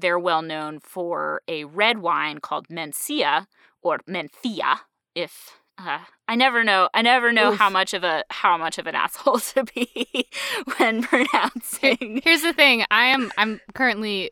they're 0.00 0.18
well 0.18 0.42
known 0.42 0.80
for 0.80 1.42
a 1.48 1.64
red 1.64 1.98
wine 1.98 2.38
called 2.38 2.68
Mencia 2.68 3.46
or 3.82 3.98
Mencia. 4.08 4.80
If 5.14 5.60
uh, 5.78 5.98
I 6.26 6.34
never 6.34 6.62
know, 6.64 6.88
I 6.92 7.02
never 7.02 7.32
know 7.32 7.52
Oof. 7.52 7.58
how 7.58 7.70
much 7.70 7.94
of 7.94 8.04
a 8.04 8.24
how 8.30 8.58
much 8.58 8.78
of 8.78 8.86
an 8.86 8.94
asshole 9.04 9.38
to 9.40 9.64
be 9.64 10.28
when 10.76 11.02
pronouncing. 11.02 12.20
Here's 12.24 12.42
the 12.42 12.52
thing: 12.52 12.84
I 12.90 13.06
am 13.06 13.30
I'm 13.38 13.60
currently 13.74 14.30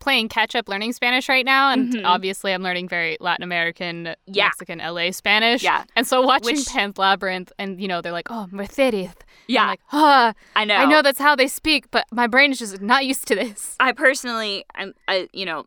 playing 0.00 0.28
catch 0.28 0.54
up 0.54 0.68
learning 0.68 0.92
Spanish 0.92 1.28
right 1.28 1.44
now, 1.44 1.70
and 1.70 1.92
Mhm. 1.94 2.02
obviously 2.04 2.52
I'm 2.52 2.62
learning 2.62 2.88
very 2.88 3.16
Latin 3.20 3.42
American, 3.42 4.14
Yeah. 4.26 4.46
Mexican, 4.46 4.78
LA 4.80 5.10
Spanish. 5.12 5.62
Yeah. 5.62 5.84
And 5.96 6.06
so 6.06 6.20
watching 6.22 6.56
Which- 6.56 6.66
Pan's 6.66 6.98
Labyrinth, 6.98 7.52
and 7.58 7.80
you 7.80 7.88
know 7.88 8.00
they're 8.00 8.12
like, 8.12 8.30
oh, 8.30 8.48
Mercedes. 8.50 9.10
Yeah, 9.46 9.62
I'm 9.62 9.68
like, 9.68 9.80
ah, 9.92 10.34
I 10.56 10.64
know. 10.64 10.74
I 10.76 10.84
know 10.84 11.00
that's 11.02 11.18
how 11.18 11.34
they 11.36 11.48
speak, 11.48 11.90
but 11.90 12.04
my 12.12 12.26
brain 12.26 12.50
is 12.52 12.58
just 12.58 12.82
not 12.82 13.06
used 13.06 13.26
to 13.28 13.34
this. 13.34 13.76
I 13.80 13.92
personally, 13.92 14.64
I'm, 14.74 14.92
I, 15.06 15.28
you 15.32 15.46
know, 15.46 15.64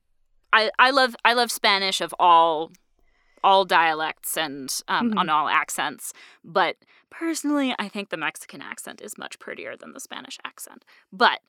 I, 0.54 0.70
I 0.78 0.92
love, 0.92 1.16
I 1.26 1.34
love 1.34 1.50
Spanish 1.52 2.00
of 2.02 2.14
all, 2.20 2.72
all 3.44 3.66
dialects 3.66 4.38
and 4.38 4.74
um, 4.88 5.12
Mhm. 5.12 5.18
on 5.20 5.30
all 5.30 5.48
accents. 5.50 6.14
But 6.44 6.78
personally, 7.10 7.74
I 7.80 7.88
think 7.90 8.10
the 8.10 8.18
Mexican 8.18 8.62
accent 8.62 9.02
is 9.02 9.18
much 9.18 9.40
prettier 9.40 9.76
than 9.76 9.94
the 9.94 10.00
Spanish 10.00 10.38
accent. 10.46 10.86
But 11.12 11.40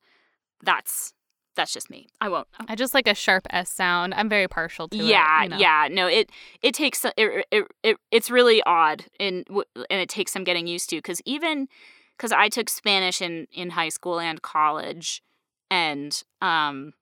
that's 0.63 1.13
that's 1.55 1.73
just 1.75 1.91
me. 1.91 2.07
I 2.19 2.31
won't. 2.31 2.49
I 2.67 2.75
just 2.75 2.95
like 2.95 3.07
a 3.07 3.15
sharp 3.15 3.47
S 3.51 3.71
sound. 3.71 4.15
I'm 4.15 4.29
very 4.31 4.49
partial 4.49 4.89
to 4.89 4.97
it. 4.97 5.05
yeah, 5.05 5.43
you 5.43 5.49
know. 5.51 5.57
yeah. 5.59 5.89
No, 5.91 6.07
it 6.07 6.31
it 6.63 6.75
takes 6.75 7.05
it, 7.05 7.13
it, 7.51 7.67
it 7.83 7.97
it's 8.11 8.31
really 8.31 8.63
odd 8.65 9.05
and 9.21 9.47
and 9.49 10.01
it 10.01 10.09
takes 10.09 10.33
some 10.33 10.45
getting 10.45 10.67
used 10.67 10.89
to 10.91 10.97
because 10.97 11.21
even 11.27 11.69
because 12.17 12.33
I 12.33 12.49
took 12.49 12.71
Spanish 12.71 13.21
in 13.21 13.49
in 13.53 13.71
high 13.71 13.91
school 13.91 14.19
and 14.19 14.41
college, 14.41 15.23
and 15.71 16.23
um, 16.41 16.95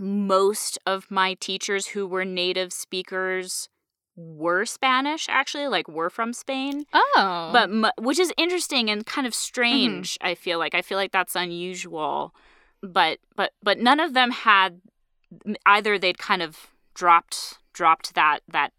most 0.00 0.78
of 0.84 1.10
my 1.10 1.34
teachers 1.34 1.88
who 1.88 2.06
were 2.06 2.24
native 2.24 2.72
speakers 2.72 3.68
were 4.16 4.64
Spanish. 4.64 5.26
Actually, 5.28 5.68
like 5.68 5.88
were 5.88 6.10
from 6.10 6.32
Spain, 6.32 6.84
Oh. 6.92 7.50
but 7.52 7.70
mu- 7.70 7.90
which 7.98 8.18
is 8.18 8.32
interesting 8.36 8.88
and 8.90 9.04
kind 9.06 9.26
of 9.26 9.34
strange. 9.34 10.16
I 10.20 10.34
feel 10.34 10.58
like 10.58 10.74
I 10.74 10.82
feel 10.82 10.96
like 10.98 11.12
that's 11.12 11.36
unusual, 11.36 12.34
but 12.82 13.18
but 13.36 13.52
but 13.62 13.78
none 13.78 14.00
of 14.00 14.14
them 14.14 14.30
had 14.30 14.80
either. 15.66 15.98
They'd 15.98 16.18
kind 16.18 16.42
of 16.42 16.68
dropped 16.94 17.58
dropped 17.72 18.14
that 18.14 18.40
that 18.48 18.72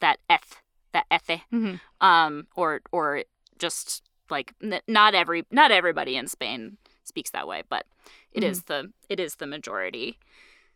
that 0.00 0.18
eth 0.28 0.60
that 0.92 1.06
ethe 1.10 1.40
Mhm. 1.52 1.80
um 2.00 2.46
or 2.56 2.80
or 2.90 3.22
just 3.58 4.02
like 4.28 4.54
n- 4.62 4.80
not 4.88 5.14
every 5.14 5.44
not 5.52 5.70
everybody 5.70 6.16
in 6.16 6.26
Spain 6.26 6.78
speaks 7.04 7.30
that 7.30 7.46
way, 7.46 7.62
but 7.68 7.86
it 8.32 8.42
is 8.42 8.64
the 8.64 8.92
it 9.08 9.20
is 9.20 9.36
the 9.36 9.46
majority. 9.46 10.18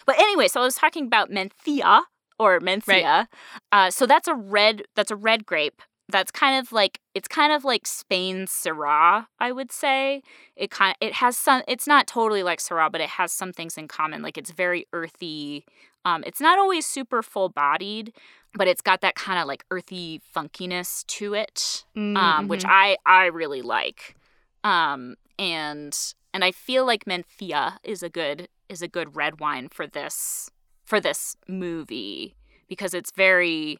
But 0.06 0.18
anyway, 0.18 0.48
so 0.48 0.60
I 0.60 0.64
was 0.64 0.74
talking 0.76 1.06
about 1.06 1.30
Mencia 1.30 2.02
or 2.38 2.60
Mencia. 2.60 3.26
Uh, 3.72 3.90
so 3.90 4.06
that's 4.06 4.28
a 4.28 4.34
red 4.34 4.82
that's 4.96 5.10
a 5.10 5.16
red 5.16 5.46
grape. 5.46 5.82
That's 6.10 6.30
kind 6.30 6.60
of 6.60 6.70
like 6.70 7.00
it's 7.14 7.28
kind 7.28 7.52
of 7.52 7.64
like 7.64 7.86
Spain's 7.86 8.50
Syrah, 8.50 9.26
I 9.40 9.52
would 9.52 9.72
say. 9.72 10.22
It 10.54 10.70
kind 10.70 10.94
it 11.00 11.14
has 11.14 11.36
some. 11.36 11.62
It's 11.66 11.86
not 11.86 12.06
totally 12.06 12.42
like 12.42 12.58
Syrah, 12.58 12.92
but 12.92 13.00
it 13.00 13.08
has 13.10 13.32
some 13.32 13.52
things 13.52 13.78
in 13.78 13.88
common. 13.88 14.20
Like 14.22 14.36
it's 14.36 14.50
very 14.50 14.86
earthy. 14.92 15.64
Um, 16.04 16.22
it's 16.26 16.40
not 16.40 16.58
always 16.58 16.84
super 16.84 17.22
full 17.22 17.48
bodied, 17.48 18.12
but 18.52 18.68
it's 18.68 18.82
got 18.82 19.00
that 19.00 19.14
kind 19.14 19.40
of 19.40 19.46
like 19.46 19.64
earthy 19.70 20.20
funkiness 20.36 21.06
to 21.06 21.32
it 21.32 21.84
um, 21.96 22.48
which 22.48 22.64
Mhm. 22.64 22.68
I 22.70 22.96
I 23.06 23.26
really 23.26 23.62
like. 23.62 24.14
Um, 24.62 25.16
and 25.38 25.96
and 26.34 26.44
I 26.44 26.52
feel 26.52 26.84
like 26.84 27.06
Mencia 27.06 27.78
is 27.82 28.02
a 28.02 28.10
good 28.10 28.48
is 28.68 28.82
a 28.82 28.88
good 28.88 29.16
red 29.16 29.40
wine 29.40 29.68
for 29.68 29.86
this 29.86 30.50
for 30.84 31.00
this 31.00 31.36
movie 31.48 32.36
because 32.68 32.94
it's 32.94 33.10
very 33.12 33.78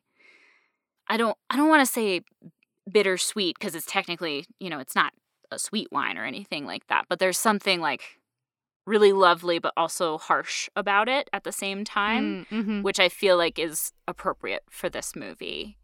I 1.09 1.17
don't 1.17 1.37
I 1.51 1.57
don't 1.57 1.69
want 1.69 1.87
to 1.87 1.93
say 1.93 2.23
bittersweet 2.91 3.59
because 3.59 3.75
it's 3.75 3.87
technically 3.87 4.47
you 4.59 4.71
know 4.71 4.79
it's 4.79 4.95
not 4.95 5.13
a 5.51 5.59
sweet 5.59 5.89
wine 5.93 6.17
or 6.19 6.25
anything 6.25 6.67
like 6.67 6.87
that, 6.89 7.05
but 7.09 7.19
there's 7.19 7.39
something 7.39 7.81
like 7.81 8.03
really 8.87 9.13
lovely 9.13 9.59
but 9.59 9.73
also 9.77 10.19
harsh 10.19 10.69
about 10.77 11.09
it 11.09 11.29
at 11.33 11.45
the 11.45 11.53
same 11.53 11.85
time 11.85 12.47
Mm, 12.51 12.65
mhm. 12.65 12.83
which 12.83 13.01
I 13.01 13.09
feel 13.09 13.37
like 13.39 13.59
is 13.59 13.93
appropriate 14.07 14.63
for 14.71 14.91
this 14.91 15.15
movie. 15.17 15.79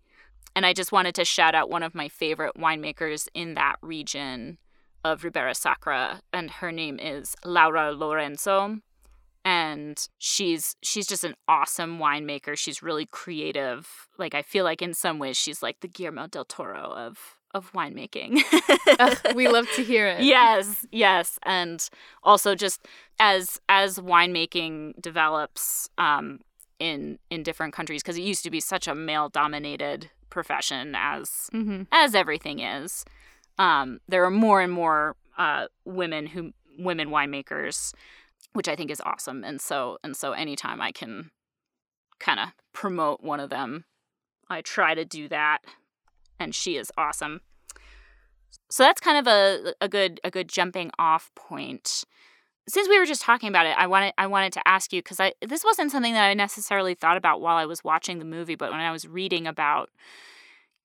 And 0.54 0.66
I 0.66 0.72
just 0.74 0.92
wanted 0.92 1.14
to 1.14 1.24
shout 1.24 1.54
out 1.54 1.70
one 1.70 1.82
of 1.82 1.94
my 1.94 2.08
favorite 2.08 2.56
winemakers 2.56 3.28
in 3.32 3.54
that 3.54 3.76
region 3.82 4.58
of 5.04 5.24
Ribera 5.24 5.54
Sacra, 5.54 6.20
and 6.32 6.50
her 6.50 6.70
name 6.72 6.98
is 6.98 7.34
Laura 7.44 7.92
Lorenzo. 7.92 8.80
And 9.44 9.98
she's 10.18 10.76
she's 10.82 11.06
just 11.06 11.24
an 11.24 11.34
awesome 11.48 11.98
winemaker. 11.98 12.56
She's 12.58 12.82
really 12.82 13.06
creative. 13.06 13.88
Like 14.18 14.34
I 14.34 14.42
feel 14.42 14.64
like 14.64 14.82
in 14.82 14.92
some 14.94 15.18
ways 15.18 15.36
she's 15.36 15.62
like 15.62 15.80
the 15.80 15.88
Guillermo 15.88 16.26
del 16.26 16.44
Toro 16.44 16.92
of 16.92 17.36
of 17.52 17.72
winemaking. 17.72 18.42
we 19.34 19.48
love 19.48 19.66
to 19.76 19.82
hear 19.82 20.06
it. 20.08 20.22
Yes, 20.22 20.86
yes, 20.92 21.38
and 21.42 21.88
also 22.22 22.54
just 22.54 22.86
as 23.18 23.60
as 23.68 23.98
winemaking 23.98 25.00
develops 25.00 25.88
um, 25.98 26.40
in 26.78 27.18
in 27.30 27.42
different 27.42 27.72
countries, 27.72 28.02
because 28.02 28.16
it 28.16 28.22
used 28.22 28.44
to 28.44 28.50
be 28.50 28.60
such 28.60 28.86
a 28.86 28.94
male 28.94 29.28
dominated 29.28 30.10
profession 30.28 30.94
as 30.96 31.50
mm-hmm. 31.52 31.82
as 31.92 32.14
everything 32.14 32.60
is. 32.60 33.04
Um, 33.58 34.00
there 34.08 34.24
are 34.24 34.30
more 34.30 34.60
and 34.60 34.72
more 34.72 35.16
uh, 35.36 35.66
women 35.84 36.26
who 36.26 36.52
women 36.78 37.10
winemakers, 37.10 37.92
which 38.52 38.68
I 38.68 38.76
think 38.76 38.90
is 38.90 39.02
awesome. 39.04 39.44
And 39.44 39.60
so 39.60 39.98
and 40.02 40.16
so 40.16 40.32
anytime 40.32 40.80
I 40.80 40.92
can 40.92 41.30
kind 42.18 42.40
of 42.40 42.48
promote 42.72 43.22
one 43.22 43.40
of 43.40 43.50
them, 43.50 43.84
I 44.48 44.60
try 44.60 44.94
to 44.94 45.04
do 45.04 45.28
that 45.28 45.58
and 46.38 46.54
she 46.54 46.76
is 46.76 46.90
awesome. 46.96 47.40
So 48.70 48.82
that's 48.82 49.00
kind 49.00 49.18
of 49.18 49.26
a 49.26 49.74
a 49.80 49.88
good 49.88 50.20
a 50.24 50.30
good 50.30 50.48
jumping 50.48 50.90
off 50.98 51.30
point. 51.34 52.04
Since 52.68 52.88
we 52.88 52.98
were 52.98 53.06
just 53.06 53.22
talking 53.22 53.48
about 53.48 53.66
it, 53.66 53.74
I 53.76 53.86
wanted 53.86 54.14
I 54.18 54.26
wanted 54.26 54.52
to 54.54 54.66
ask 54.66 54.92
you 54.92 55.00
because 55.00 55.20
I 55.20 55.32
this 55.46 55.64
wasn't 55.64 55.92
something 55.92 56.14
that 56.14 56.26
I 56.26 56.34
necessarily 56.34 56.94
thought 56.94 57.16
about 57.16 57.40
while 57.40 57.56
I 57.56 57.66
was 57.66 57.84
watching 57.84 58.18
the 58.18 58.24
movie, 58.24 58.54
but 58.54 58.70
when 58.70 58.80
I 58.80 58.92
was 58.92 59.06
reading 59.06 59.46
about 59.46 59.90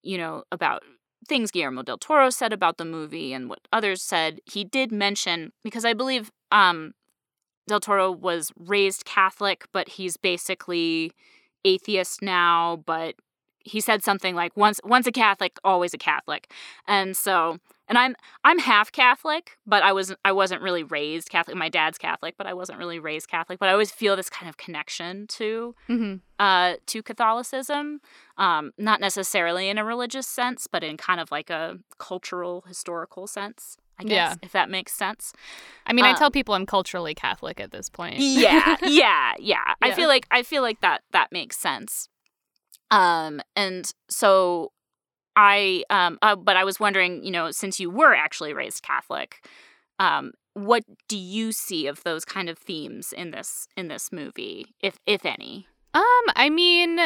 you 0.03 0.17
know 0.17 0.43
about 0.51 0.83
things 1.27 1.51
Guillermo 1.51 1.81
del 1.81 1.97
Toro 1.97 2.29
said 2.29 2.53
about 2.53 2.77
the 2.77 2.85
movie 2.85 3.33
and 3.33 3.49
what 3.49 3.67
others 3.73 4.01
said, 4.03 4.39
he 4.45 4.63
did 4.63 4.91
mention 4.91 5.51
because 5.63 5.85
I 5.85 5.93
believe 5.93 6.31
um, 6.51 6.93
del 7.67 7.79
Toro 7.79 8.11
was 8.11 8.51
raised 8.57 9.05
Catholic, 9.05 9.65
but 9.71 9.89
he's 9.89 10.17
basically 10.17 11.11
atheist 11.63 12.21
now, 12.21 12.83
but 12.85 13.15
he 13.59 13.81
said 13.81 14.03
something 14.03 14.35
like 14.35 14.55
once 14.55 14.79
once 14.83 15.07
a 15.07 15.11
Catholic, 15.11 15.57
always 15.63 15.93
a 15.93 15.97
Catholic. 15.97 16.51
And 16.87 17.17
so 17.17 17.59
and 17.87 17.97
I'm 17.97 18.15
I'm 18.43 18.59
half 18.59 18.91
Catholic, 18.91 19.57
but 19.65 19.83
I 19.83 19.91
was 19.91 20.13
I 20.23 20.31
wasn't 20.31 20.61
really 20.61 20.83
raised 20.83 21.29
Catholic. 21.29 21.57
My 21.57 21.69
dad's 21.69 21.97
Catholic, 21.97 22.35
but 22.37 22.47
I 22.47 22.53
wasn't 22.53 22.79
really 22.79 22.99
raised 22.99 23.27
Catholic. 23.27 23.59
But 23.59 23.69
I 23.69 23.71
always 23.71 23.91
feel 23.91 24.15
this 24.15 24.29
kind 24.29 24.49
of 24.49 24.57
connection 24.57 25.27
to 25.27 25.75
mm-hmm. 25.89 26.15
uh, 26.39 26.75
to 26.85 27.03
Catholicism, 27.03 28.01
um, 28.37 28.71
not 28.77 28.99
necessarily 29.01 29.69
in 29.69 29.77
a 29.77 29.85
religious 29.85 30.27
sense, 30.27 30.67
but 30.67 30.83
in 30.83 30.97
kind 30.97 31.19
of 31.19 31.31
like 31.31 31.49
a 31.49 31.79
cultural 31.97 32.63
historical 32.67 33.27
sense. 33.27 33.77
I 33.97 34.03
guess 34.03 34.11
yeah. 34.11 34.35
if 34.41 34.51
that 34.51 34.69
makes 34.69 34.93
sense. 34.93 35.33
I 35.85 35.93
mean, 35.93 36.05
um, 36.05 36.13
I 36.13 36.17
tell 36.17 36.31
people 36.31 36.53
I'm 36.53 36.65
culturally 36.65 37.15
Catholic 37.15 37.59
at 37.59 37.71
this 37.71 37.89
point. 37.89 38.17
yeah, 38.19 38.75
yeah, 38.81 38.87
yeah, 38.87 39.33
yeah. 39.39 39.73
I 39.81 39.93
feel 39.93 40.07
like 40.07 40.27
I 40.31 40.43
feel 40.43 40.61
like 40.61 40.81
that 40.81 41.01
that 41.11 41.31
makes 41.31 41.57
sense. 41.57 42.09
Um, 42.91 43.41
and 43.55 43.89
so 44.09 44.71
I, 45.35 45.83
um, 45.89 46.17
uh, 46.21 46.35
but 46.35 46.55
I 46.55 46.63
was 46.63 46.79
wondering, 46.79 47.23
you 47.23 47.31
know, 47.31 47.51
since 47.51 47.79
you 47.79 47.89
were 47.89 48.13
actually 48.13 48.53
raised 48.53 48.83
Catholic, 48.83 49.47
um, 49.99 50.31
what 50.53 50.83
do 51.07 51.17
you 51.17 51.51
see 51.51 51.87
of 51.87 52.03
those 52.03 52.23
kind 52.23 52.47
of 52.49 52.57
themes 52.57 53.11
in 53.11 53.31
this 53.31 53.67
in 53.75 53.87
this 53.87 54.11
movie, 54.11 54.67
if 54.81 54.97
if 55.05 55.25
any? 55.25 55.67
Um, 55.93 56.03
I 56.35 56.49
mean, 56.49 56.99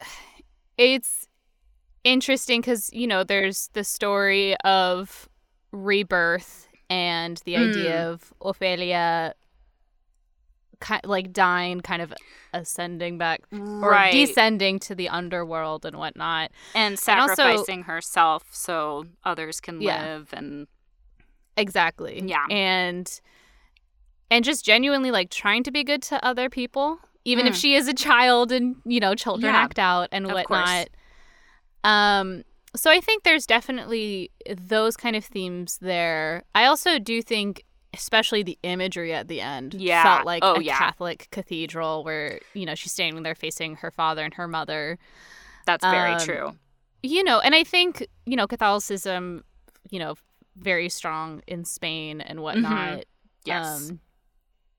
it's 0.78 1.28
interesting 2.04 2.60
because 2.60 2.92
you 2.92 3.06
know 3.06 3.22
there's 3.22 3.68
the 3.72 3.84
story 3.84 4.56
of 4.64 5.28
rebirth 5.72 6.68
and 6.88 7.38
the 7.44 7.54
mm. 7.54 7.70
idea 7.70 8.08
of 8.10 8.32
Ophelia 8.40 9.34
kind 10.82 11.00
like 11.04 11.32
dying, 11.32 11.80
kind 11.80 12.02
of 12.02 12.12
ascending 12.52 13.16
back 13.16 13.40
right. 13.50 14.08
or 14.08 14.12
descending 14.12 14.78
to 14.80 14.94
the 14.94 15.08
underworld 15.08 15.86
and 15.86 15.96
whatnot, 15.96 16.50
and 16.74 16.98
sacrificing 16.98 17.48
and 17.48 17.58
also, 17.58 17.82
herself 17.82 18.44
so 18.52 19.04
others 19.24 19.60
can 19.60 19.80
yeah. 19.80 20.02
live 20.02 20.28
and 20.34 20.66
exactly, 21.56 22.22
yeah, 22.26 22.44
and 22.50 23.20
and 24.30 24.44
just 24.44 24.64
genuinely 24.64 25.10
like 25.10 25.30
trying 25.30 25.62
to 25.62 25.70
be 25.70 25.84
good 25.84 26.02
to 26.02 26.22
other 26.24 26.50
people, 26.50 26.98
even 27.24 27.46
mm. 27.46 27.50
if 27.50 27.56
she 27.56 27.74
is 27.74 27.88
a 27.88 27.94
child 27.94 28.52
and 28.52 28.76
you 28.84 29.00
know 29.00 29.14
children 29.14 29.54
yeah, 29.54 29.60
act 29.60 29.78
out 29.78 30.08
and 30.12 30.26
whatnot. 30.26 30.88
Um, 31.84 32.44
so 32.74 32.90
I 32.90 33.00
think 33.00 33.24
there's 33.24 33.46
definitely 33.46 34.30
those 34.56 34.96
kind 34.96 35.16
of 35.16 35.24
themes 35.24 35.78
there. 35.80 36.44
I 36.54 36.66
also 36.66 36.98
do 36.98 37.22
think 37.22 37.64
especially 37.94 38.42
the 38.42 38.58
imagery 38.62 39.12
at 39.12 39.28
the 39.28 39.40
end 39.40 39.74
yeah. 39.74 40.02
felt 40.02 40.26
like 40.26 40.42
oh, 40.42 40.56
a 40.56 40.62
yeah. 40.62 40.78
Catholic 40.78 41.28
cathedral 41.30 42.04
where, 42.04 42.40
you 42.54 42.64
know, 42.64 42.74
she's 42.74 42.92
standing 42.92 43.22
there 43.22 43.34
facing 43.34 43.76
her 43.76 43.90
father 43.90 44.24
and 44.24 44.34
her 44.34 44.48
mother. 44.48 44.98
That's 45.66 45.84
very 45.84 46.14
um, 46.14 46.20
true. 46.20 46.52
You 47.02 47.22
know, 47.24 47.40
and 47.40 47.54
I 47.54 47.64
think, 47.64 48.06
you 48.24 48.36
know, 48.36 48.46
Catholicism, 48.46 49.44
you 49.90 49.98
know, 49.98 50.14
very 50.56 50.88
strong 50.88 51.42
in 51.46 51.64
Spain 51.64 52.20
and 52.20 52.38
mm-hmm. 52.38 52.44
whatnot. 52.44 52.88
Mm-hmm. 52.88 53.00
Yes. 53.44 53.90
Um, 53.90 54.00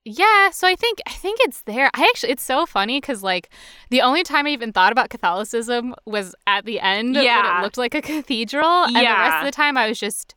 yeah, 0.04 0.50
so 0.50 0.68
I 0.68 0.76
think 0.76 1.00
I 1.06 1.12
think 1.12 1.40
it's 1.42 1.62
there. 1.62 1.90
I 1.94 2.02
actually 2.02 2.32
it's 2.32 2.42
so 2.42 2.66
funny 2.66 3.00
because 3.00 3.22
like 3.22 3.48
the 3.88 4.02
only 4.02 4.22
time 4.22 4.46
I 4.46 4.50
even 4.50 4.72
thought 4.72 4.92
about 4.92 5.08
Catholicism 5.08 5.94
was 6.04 6.34
at 6.46 6.66
the 6.66 6.78
end 6.80 7.14
yeah. 7.14 7.52
when 7.52 7.60
it 7.60 7.64
looked 7.64 7.78
like 7.78 7.94
a 7.94 8.02
cathedral, 8.02 8.84
and 8.84 8.96
the 8.96 9.00
rest 9.00 9.38
of 9.38 9.44
the 9.46 9.50
time 9.50 9.78
I 9.78 9.88
was 9.88 9.98
just 9.98 10.34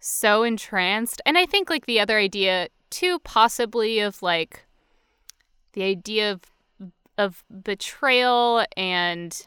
so 0.00 0.42
entranced. 0.42 1.20
And 1.26 1.36
I 1.36 1.44
think 1.44 1.68
like 1.68 1.84
the 1.84 2.00
other 2.00 2.18
idea 2.18 2.68
too, 2.88 3.18
possibly 3.20 4.00
of 4.00 4.22
like 4.22 4.64
the 5.74 5.82
idea 5.82 6.32
of 6.32 6.40
of 7.18 7.44
betrayal 7.62 8.64
and 8.76 9.46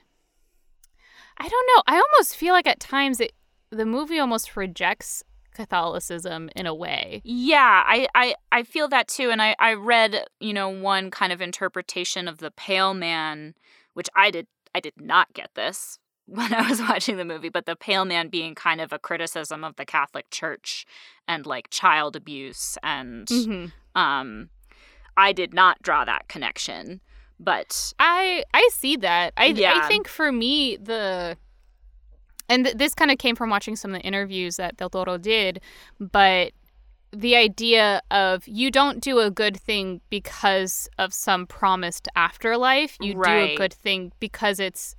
I 1.40 1.48
don't 1.48 1.68
know. 1.76 1.84
I 1.88 1.96
almost 1.96 2.36
feel 2.36 2.54
like 2.54 2.68
at 2.68 2.80
times 2.80 3.20
it 3.20 3.34
the 3.72 3.86
movie 3.86 4.20
almost 4.20 4.56
rejects 4.56 5.24
Catholicism 5.58 6.52
in 6.56 6.68
a 6.68 6.74
way. 6.74 7.22
Yeah, 7.26 7.84
I, 7.86 8.08
I, 8.14 8.36
I 8.52 8.62
feel 8.62 8.88
that 8.90 9.08
too. 9.08 9.32
And 9.32 9.42
I, 9.42 9.56
I 9.58 9.74
read, 9.74 10.24
you 10.40 10.54
know, 10.54 10.70
one 10.70 11.10
kind 11.10 11.34
of 11.34 11.42
interpretation 11.42 12.28
of 12.28 12.38
the 12.38 12.52
pale 12.52 12.94
man, 12.94 13.56
which 13.94 14.08
I 14.16 14.30
did 14.30 14.48
I 14.76 14.80
did 14.80 15.02
not 15.02 15.34
get 15.34 15.50
this 15.56 15.98
when 16.28 16.54
I 16.54 16.70
was 16.70 16.80
watching 16.80 17.18
the 17.18 17.26
movie, 17.26 17.50
but 17.50 17.66
the 17.66 17.76
pale 17.76 18.06
man 18.06 18.30
being 18.30 18.54
kind 18.54 18.80
of 18.80 18.94
a 18.94 19.00
criticism 19.00 19.64
of 19.64 19.76
the 19.78 19.86
Catholic 19.86 20.30
Church 20.30 20.86
and 21.28 21.46
like 21.48 21.72
child 21.72 22.16
abuse 22.16 22.78
and 22.84 23.28
mm-hmm. 23.28 24.00
um 24.00 24.50
I 25.18 25.34
did 25.34 25.56
not 25.56 25.82
draw 25.82 26.06
that 26.06 26.28
connection. 26.28 27.02
But 27.40 27.94
I 27.98 28.44
I 28.54 28.70
see 28.72 28.96
that. 28.98 29.34
I 29.36 29.46
yeah. 29.48 29.82
I 29.84 29.88
think 29.88 30.08
for 30.08 30.32
me 30.32 30.78
the 30.78 31.38
and 32.50 32.66
th- 32.66 32.78
this 32.78 32.94
kind 32.94 33.12
of 33.12 33.18
came 33.18 33.36
from 33.36 33.50
watching 33.50 33.76
some 33.76 33.94
of 33.94 34.02
the 34.02 34.08
interviews 34.08 34.58
that 34.58 34.78
Del 34.78 34.90
Toro 34.90 35.18
did, 35.18 35.62
but 36.00 36.52
the 37.12 37.36
idea 37.36 38.02
of 38.12 38.48
you 38.48 38.70
don't 38.70 39.02
do 39.02 39.20
a 39.20 39.32
good 39.32 39.58
thing 39.58 40.02
because 40.10 40.90
of 40.98 41.14
some 41.14 41.48
promised 41.48 42.08
afterlife. 42.16 42.98
You 43.00 43.14
right. 43.14 43.48
do 43.48 43.54
a 43.54 43.56
good 43.56 43.74
thing 43.74 44.12
because 44.20 44.60
it's 44.60 44.96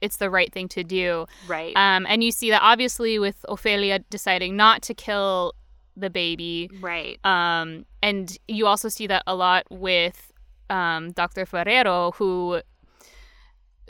it's 0.00 0.16
the 0.16 0.28
right 0.28 0.52
thing 0.52 0.68
to 0.68 0.82
do. 0.82 1.26
Right. 1.46 1.76
Um, 1.76 2.06
and 2.08 2.24
you 2.24 2.32
see 2.32 2.50
that 2.50 2.60
obviously 2.60 3.20
with 3.20 3.44
Ophelia 3.48 4.00
deciding 4.10 4.56
not 4.56 4.82
to 4.82 4.94
kill 4.94 5.54
the 5.96 6.10
baby. 6.10 6.68
Right. 6.80 7.24
Um, 7.24 7.86
and 8.02 8.36
you 8.48 8.66
also 8.66 8.88
see 8.88 9.06
that 9.06 9.22
a 9.26 9.36
lot 9.36 9.64
with 9.70 10.32
um, 10.70 11.12
Dr. 11.12 11.46
Ferreiro, 11.46 12.14
who 12.16 12.60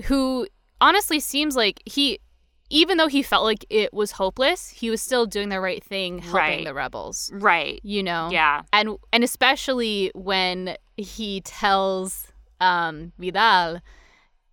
who 0.05 0.46
honestly 0.81 1.20
seems 1.20 1.57
like 1.57 1.83
he 1.87 2.18
even 2.73 2.97
though 2.97 3.07
he 3.07 3.23
felt 3.23 3.45
like 3.45 3.67
it 3.69 3.93
was 3.93 4.13
hopeless, 4.13 4.71
he 4.71 4.89
was 4.89 5.03
still 5.03 5.27
doing 5.27 5.51
the 5.51 5.61
right 5.61 5.85
thing, 5.85 6.19
helping 6.19 6.41
right. 6.41 6.65
the 6.65 6.73
rebels. 6.73 7.31
Right. 7.35 7.79
You 7.85 8.03
know. 8.03 8.31
Yeah. 8.33 8.63
And 8.73 8.97
and 9.13 9.23
especially 9.23 10.11
when 10.15 10.77
he 10.97 11.43
tells 11.43 12.29
um, 12.61 13.13
Vidal, 13.19 13.81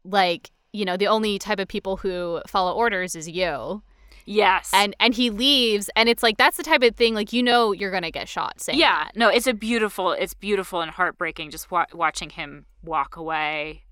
like 0.04 0.52
you 0.74 0.86
know, 0.86 0.98
the 0.98 1.08
only 1.08 1.40
type 1.40 1.60
of 1.60 1.68
people 1.68 1.98
who 1.98 2.42
follow 2.46 2.74
orders 2.74 3.16
is 3.16 3.28
you. 3.28 3.82
Yes. 4.26 4.70
And 4.74 4.96
and 5.00 5.14
he 5.14 5.30
leaves 5.30 5.90
and 5.96 6.10
it's 6.10 6.22
like 6.22 6.38
that's 6.38 6.58
the 6.58 6.64
type 6.64 6.84
of 6.84 6.96
thing 6.96 7.16
like 7.16 7.34
you 7.34 7.42
know 7.42 7.72
you're 7.72 7.90
going 7.90 8.04
to 8.04 8.12
get 8.12 8.28
shot 8.28 8.60
saying 8.60 8.78
Yeah. 8.78 9.06
That. 9.06 9.16
No, 9.16 9.30
it's 9.30 9.48
a 9.48 9.54
beautiful 9.54 10.12
it's 10.12 10.34
beautiful 10.34 10.82
and 10.82 10.92
heartbreaking 10.92 11.52
just 11.52 11.72
wa- 11.72 11.88
watching 11.94 12.30
him 12.30 12.66
walk 12.84 13.16
away 13.16 13.86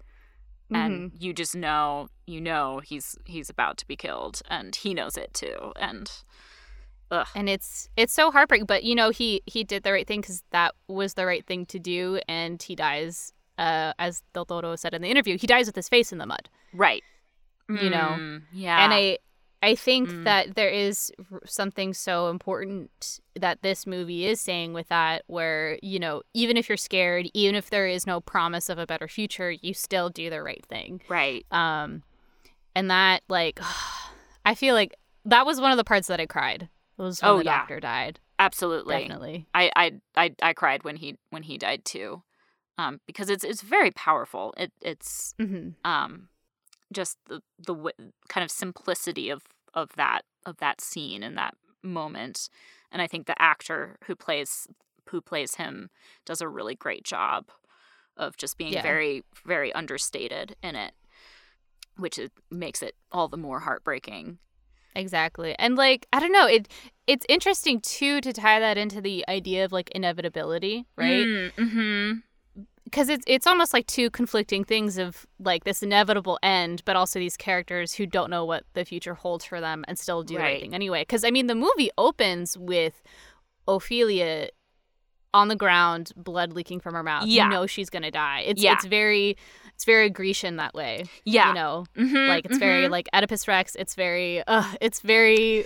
and 0.69 1.11
mm-hmm. 1.11 1.23
you 1.23 1.33
just 1.33 1.55
know 1.55 2.09
you 2.27 2.39
know 2.39 2.79
he's 2.83 3.17
he's 3.25 3.49
about 3.49 3.77
to 3.77 3.87
be 3.87 3.95
killed 3.95 4.41
and 4.49 4.75
he 4.75 4.93
knows 4.93 5.17
it 5.17 5.33
too 5.33 5.71
and 5.77 6.11
Ugh. 7.09 7.27
And 7.35 7.47
it's 7.47 7.87
it's 7.95 8.11
so 8.11 8.31
heartbreaking, 8.31 8.65
but 8.65 8.83
you 8.83 8.93
know 8.93 9.11
he 9.11 9.41
he 9.45 9.63
did 9.63 9.83
the 9.83 9.93
right 9.93 10.05
thing 10.05 10.19
because 10.19 10.43
that 10.51 10.75
was 10.89 11.13
the 11.13 11.25
right 11.25 11.45
thing 11.45 11.65
to 11.67 11.79
do, 11.79 12.19
and 12.27 12.61
he 12.61 12.75
dies 12.75 13.31
uh, 13.57 13.93
as 13.97 14.21
Del 14.33 14.45
Toro 14.45 14.75
said 14.75 14.93
in 14.93 15.01
the 15.01 15.09
interview, 15.09 15.37
he 15.37 15.47
dies 15.47 15.67
with 15.67 15.75
his 15.75 15.89
face 15.89 16.11
in 16.11 16.17
the 16.17 16.25
mud. 16.25 16.49
Right. 16.73 17.03
You 17.69 17.89
know. 17.89 18.15
Mm, 18.17 18.43
yeah. 18.53 18.83
And 18.83 18.93
I 18.93 19.17
I 19.61 19.75
think 19.75 20.09
mm. 20.09 20.23
that 20.23 20.55
there 20.55 20.69
is 20.69 21.11
something 21.45 21.93
so 21.93 22.29
important 22.29 23.19
that 23.35 23.61
this 23.61 23.87
movie 23.87 24.25
is 24.25 24.39
saying 24.39 24.73
with 24.73 24.87
that 24.89 25.23
where, 25.27 25.79
you 25.81 25.99
know, 25.99 26.21
even 26.33 26.55
if 26.55 26.69
you're 26.69 26.77
scared, 26.77 27.27
even 27.33 27.55
if 27.55 27.69
there 27.69 27.87
is 27.87 28.05
no 28.07 28.21
promise 28.21 28.69
of 28.69 28.77
a 28.77 28.85
better 28.85 29.07
future, 29.07 29.51
you 29.51 29.73
still 29.73 30.09
do 30.09 30.29
the 30.29 30.41
right 30.41 30.65
thing. 30.65 31.01
Right. 31.09 31.45
Um 31.51 32.03
and 32.77 32.89
that 32.91 33.23
like 33.27 33.59
I 34.45 34.55
feel 34.55 34.75
like 34.75 34.95
that 35.25 35.45
was 35.45 35.59
one 35.59 35.71
of 35.71 35.77
the 35.77 35.83
parts 35.83 36.07
that 36.07 36.21
I 36.21 36.25
cried. 36.25 36.69
It 36.97 37.01
was 37.01 37.21
when 37.21 37.31
Oh, 37.31 37.37
the 37.39 37.43
yeah. 37.43 37.57
doctor 37.59 37.79
died. 37.79 38.19
Absolutely. 38.39 38.99
Definitely. 38.99 39.47
I, 39.53 39.71
I 39.75 39.91
I 40.15 40.35
I 40.41 40.53
cried 40.53 40.83
when 40.83 40.95
he 40.97 41.17
when 41.31 41.43
he 41.43 41.57
died 41.57 41.83
too. 41.83 42.23
Um 42.77 43.01
because 43.05 43.29
it's 43.29 43.43
it's 43.43 43.61
very 43.61 43.91
powerful. 43.91 44.53
It 44.57 44.71
it's 44.81 45.33
hmm 45.39 45.69
um 45.83 46.29
just 46.93 47.17
the 47.25 47.41
the 47.57 47.73
w- 47.75 48.11
kind 48.29 48.43
of 48.45 48.51
simplicity 48.51 49.29
of 49.29 49.41
of 49.73 49.91
that 49.97 50.21
of 50.45 50.57
that 50.57 50.79
scene 50.79 51.23
and 51.23 51.37
that 51.37 51.53
moment 51.83 52.49
and 52.91 53.01
i 53.01 53.07
think 53.07 53.27
the 53.27 53.41
actor 53.41 53.97
who 54.05 54.15
plays 54.15 54.67
who 55.09 55.21
plays 55.21 55.55
him 55.55 55.89
does 56.25 56.41
a 56.41 56.47
really 56.47 56.75
great 56.75 57.03
job 57.03 57.45
of 58.15 58.35
just 58.37 58.57
being 58.57 58.71
Yeah. 58.73 58.81
very 58.81 59.23
very 59.45 59.71
understated 59.73 60.55
in 60.63 60.75
it 60.75 60.93
which 61.97 62.17
it 62.19 62.31
makes 62.51 62.81
it 62.81 62.95
all 63.11 63.27
the 63.27 63.37
more 63.37 63.59
heartbreaking 63.59 64.37
Exactly. 64.95 65.53
And 65.59 65.75
like, 65.75 66.07
I 66.11 66.19
don't 66.19 66.31
know, 66.31 66.47
it 66.47 66.67
it's 67.05 67.23
interesting 67.29 67.79
too 67.81 68.19
to 68.21 68.33
tie 68.33 68.59
that 68.59 68.79
into 68.79 68.99
the 68.99 69.23
idea 69.29 69.63
of 69.63 69.71
like 69.71 69.91
inevitability, 69.91 70.87
right? 70.97 71.23
mm-hmm. 71.27 72.13
Because 72.83 73.07
it's 73.09 73.23
it's 73.27 73.45
almost 73.45 73.73
like 73.73 73.85
two 73.85 74.09
conflicting 74.09 74.63
things 74.63 74.97
of 74.97 75.27
like 75.39 75.65
this 75.65 75.83
inevitable 75.83 76.39
end, 76.41 76.81
but 76.83 76.95
also 76.95 77.19
these 77.19 77.37
characters 77.37 77.93
who 77.93 78.07
don't 78.07 78.31
know 78.31 78.43
what 78.43 78.63
the 78.73 78.83
future 78.85 79.13
holds 79.13 79.45
for 79.45 79.61
them 79.61 79.85
and 79.87 79.99
still 79.99 80.23
do 80.23 80.35
Right. 80.37 80.45
everything 80.55 80.73
anyway. 80.73 81.01
Because 81.03 81.23
I 81.23 81.29
mean, 81.29 81.45
the 81.45 81.53
movie 81.53 81.91
opens 81.99 82.57
with 82.57 83.03
Ophelia 83.67 84.49
on 85.33 85.49
the 85.49 85.55
ground, 85.55 86.11
blood 86.15 86.53
leaking 86.53 86.79
from 86.79 86.95
her 86.95 87.03
mouth. 87.03 87.27
Yeah. 87.27 87.43
You 87.43 87.49
know 87.51 87.67
she's 87.67 87.89
gonna 87.91 88.09
die. 88.09 88.41
It's 88.47 88.61
Yeah. 88.63 88.73
it's 88.73 88.85
very 88.85 89.37
it's 89.77 89.85
very 89.85 90.09
Grecian 90.09 90.55
that 90.55 90.73
way. 90.73 91.05
yeah 91.23 91.49
You 91.49 91.53
know, 91.53 91.85
Mhm, 91.95 92.27
like 92.27 92.45
it's 92.45 92.57
very 92.57 92.85
mhm. 92.87 92.89
like 92.89 93.07
Oedipus 93.13 93.47
Rex. 93.47 93.75
It's 93.75 93.93
very, 93.93 94.41
uh, 94.47 94.63
it's 94.81 95.01
very 95.01 95.65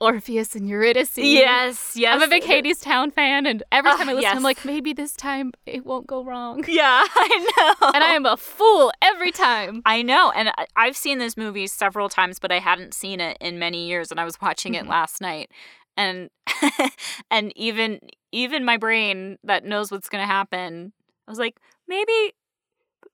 Orpheus 0.00 0.54
and 0.54 0.68
Eurydice. 0.68 1.16
yes 1.16 1.96
yes 1.96 2.14
I'm 2.14 2.22
a 2.22 2.28
big 2.28 2.42
Hadestown 2.44 3.10
fan, 3.12 3.46
and 3.46 3.62
every 3.72 3.90
time 3.92 4.08
I 4.08 4.12
listen, 4.12 4.22
yes. 4.22 4.36
I'm 4.36 4.42
like, 4.42 4.64
maybe 4.66 4.92
this 4.92 5.14
time 5.14 5.52
it 5.66 5.84
won't 5.86 6.06
go 6.06 6.22
wrong. 6.22 6.62
yeah 6.68 7.02
i 7.16 7.52
know 7.80 7.90
And 7.94 8.04
I 8.04 8.08
am 8.14 8.26
a 8.26 8.36
fool 8.36 8.92
every 9.02 9.32
time. 9.32 9.80
I 9.86 10.02
know, 10.02 10.30
and 10.36 10.52
I've 10.76 10.96
seen 10.96 11.18
this 11.18 11.36
movie 11.38 11.66
several 11.66 12.08
times, 12.10 12.38
but 12.38 12.52
I 12.52 12.58
hadn't 12.60 12.92
seen 12.94 13.18
it 13.20 13.38
in 13.40 13.58
many 13.58 13.88
years, 13.88 14.10
and 14.10 14.20
I 14.20 14.24
was 14.24 14.38
watching 14.42 14.74
it 14.74 14.84
Mhm. 14.84 14.88
last 14.90 15.20
night, 15.22 15.50
and 15.96 16.28
and 17.30 17.50
even 17.56 17.98
even 18.30 18.64
my 18.64 18.76
brain 18.76 19.38
that 19.42 19.64
knows 19.64 19.90
what's 19.90 20.08
gonna 20.10 20.26
happen, 20.26 20.92
I 21.26 21.30
was 21.30 21.38
like, 21.40 21.56
maybe 21.88 22.34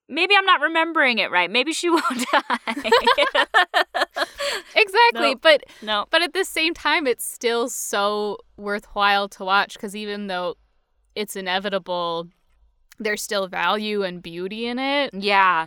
maybe 0.09 0.35
I'm 0.37 0.45
not 0.47 0.61
remembering 0.61 1.19
it 1.19 1.31
right. 1.31 1.51
Maybe 1.51 1.73
she 1.73 1.89
won't 1.91 2.27
die. 2.33 2.91
Exactly, 4.77 5.31
No. 5.33 5.35
but 5.41 5.63
no, 5.83 6.05
but 6.11 6.23
at 6.23 6.33
the 6.33 6.45
same 6.45 6.75
time, 6.75 7.07
it's 7.07 7.25
still 7.25 7.69
so 7.69 8.39
worthwhile 8.57 9.29
to 9.31 9.45
watch 9.45 9.75
because 9.75 9.95
even 9.95 10.27
though 10.27 10.57
it's 11.15 11.37
inevitable, 11.37 12.29
there's 12.99 13.23
still 13.23 13.47
value 13.47 14.03
and 14.03 14.23
beauty 14.23 14.67
in 14.67 14.79
it. 14.79 15.11
yeah, 15.15 15.67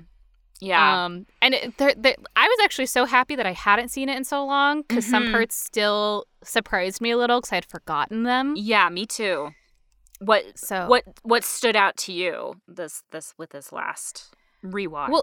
yeah, 0.60 1.06
Um, 1.06 1.26
and 1.42 1.54
it, 1.54 1.78
there, 1.78 1.94
there, 1.98 2.16
I 2.36 2.48
was 2.48 2.58
actually 2.64 2.88
so 2.88 3.06
happy 3.06 3.36
that 3.36 3.46
I 3.46 3.54
hadn't 3.54 3.90
seen 3.90 4.10
it 4.10 4.18
in 4.18 4.24
so 4.24 4.46
long 4.46 4.82
because 4.82 5.06
some 5.06 5.26
Mhm. 5.28 5.32
parts 5.32 5.56
still 5.56 6.26
surprised 6.44 7.00
me 7.00 7.12
a 7.12 7.18
little 7.18 7.40
because 7.40 7.52
I 7.54 7.56
had 7.56 7.66
forgotten 7.66 8.24
them. 8.24 8.56
yeah. 8.58 8.90
Me 8.90 9.06
too. 9.06 9.52
What 10.20 10.58
So 10.58 10.88
what 10.88 11.04
what 11.24 11.44
stood 11.44 11.76
out 11.76 11.98
to 11.98 12.14
you 12.14 12.56
this 12.68 13.04
this 13.12 13.34
with 13.38 13.52
this 13.52 13.72
last 13.72 14.34
rewatch? 14.64 15.10
Well, 15.10 15.22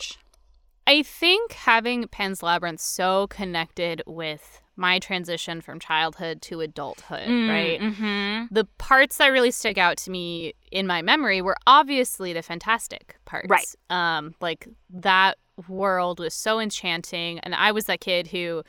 I 0.87 1.03
think 1.03 1.53
having 1.53 2.09
Pan's 2.09 2.43
Labyrinth 2.43 2.81
so 2.81 3.27
connected 3.29 4.03
with 4.07 4.61
my 4.77 4.99
transition 4.99 5.61
from 5.61 5.79
childhood 5.79 6.43
to 6.43 6.61
adulthood, 6.61 7.29
right? 7.29 7.81
Mm-hmm. 7.81 8.55
The 8.55 8.65
parts 8.79 9.19
that 9.19 9.29
really 9.29 9.53
stick 9.53 9.79
out 9.79 9.97
to 9.99 10.11
me 10.11 10.55
in 10.73 10.87
my 10.87 11.01
memory 11.01 11.41
were 11.41 11.57
obviously 11.67 12.33
the 12.33 12.43
fantastic 12.43 13.17
parts. 13.25 13.49
Right. 13.49 13.75
Um, 13.89 14.35
like 14.41 14.69
that 14.91 15.39
world 15.69 16.19
was 16.19 16.35
so 16.35 16.59
enchanting, 16.59 17.39
and 17.41 17.55
I 17.55 17.73
was 17.73 17.85
that 17.85 18.01
kid 18.01 18.29
who 18.29 18.63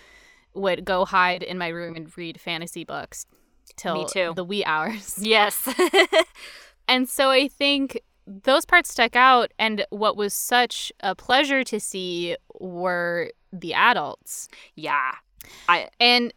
would 0.53 0.85
go 0.85 1.05
hide 1.05 1.43
in 1.43 1.57
my 1.57 1.67
room 1.67 1.95
and 1.95 2.15
read 2.17 2.39
fantasy 2.39 2.85
books 2.85 3.25
till 3.75 4.05
too. 4.05 4.33
the 4.35 4.43
wee 4.43 4.63
hours. 4.65 5.15
Yes. 5.21 5.67
And 6.87 7.09
so 7.09 7.31
I 7.31 7.47
think 7.47 7.99
those 8.27 8.63
parts 8.65 8.91
stuck 8.91 9.15
out. 9.15 9.51
And 9.57 9.85
what 9.89 10.15
was 10.15 10.33
such 10.33 10.91
a 10.99 11.15
pleasure 11.15 11.63
to 11.63 11.79
see 11.79 12.35
were 12.59 13.31
the 13.51 13.73
adults. 13.73 14.47
yeah. 14.75 15.13
I 15.69 15.89
And 15.99 16.33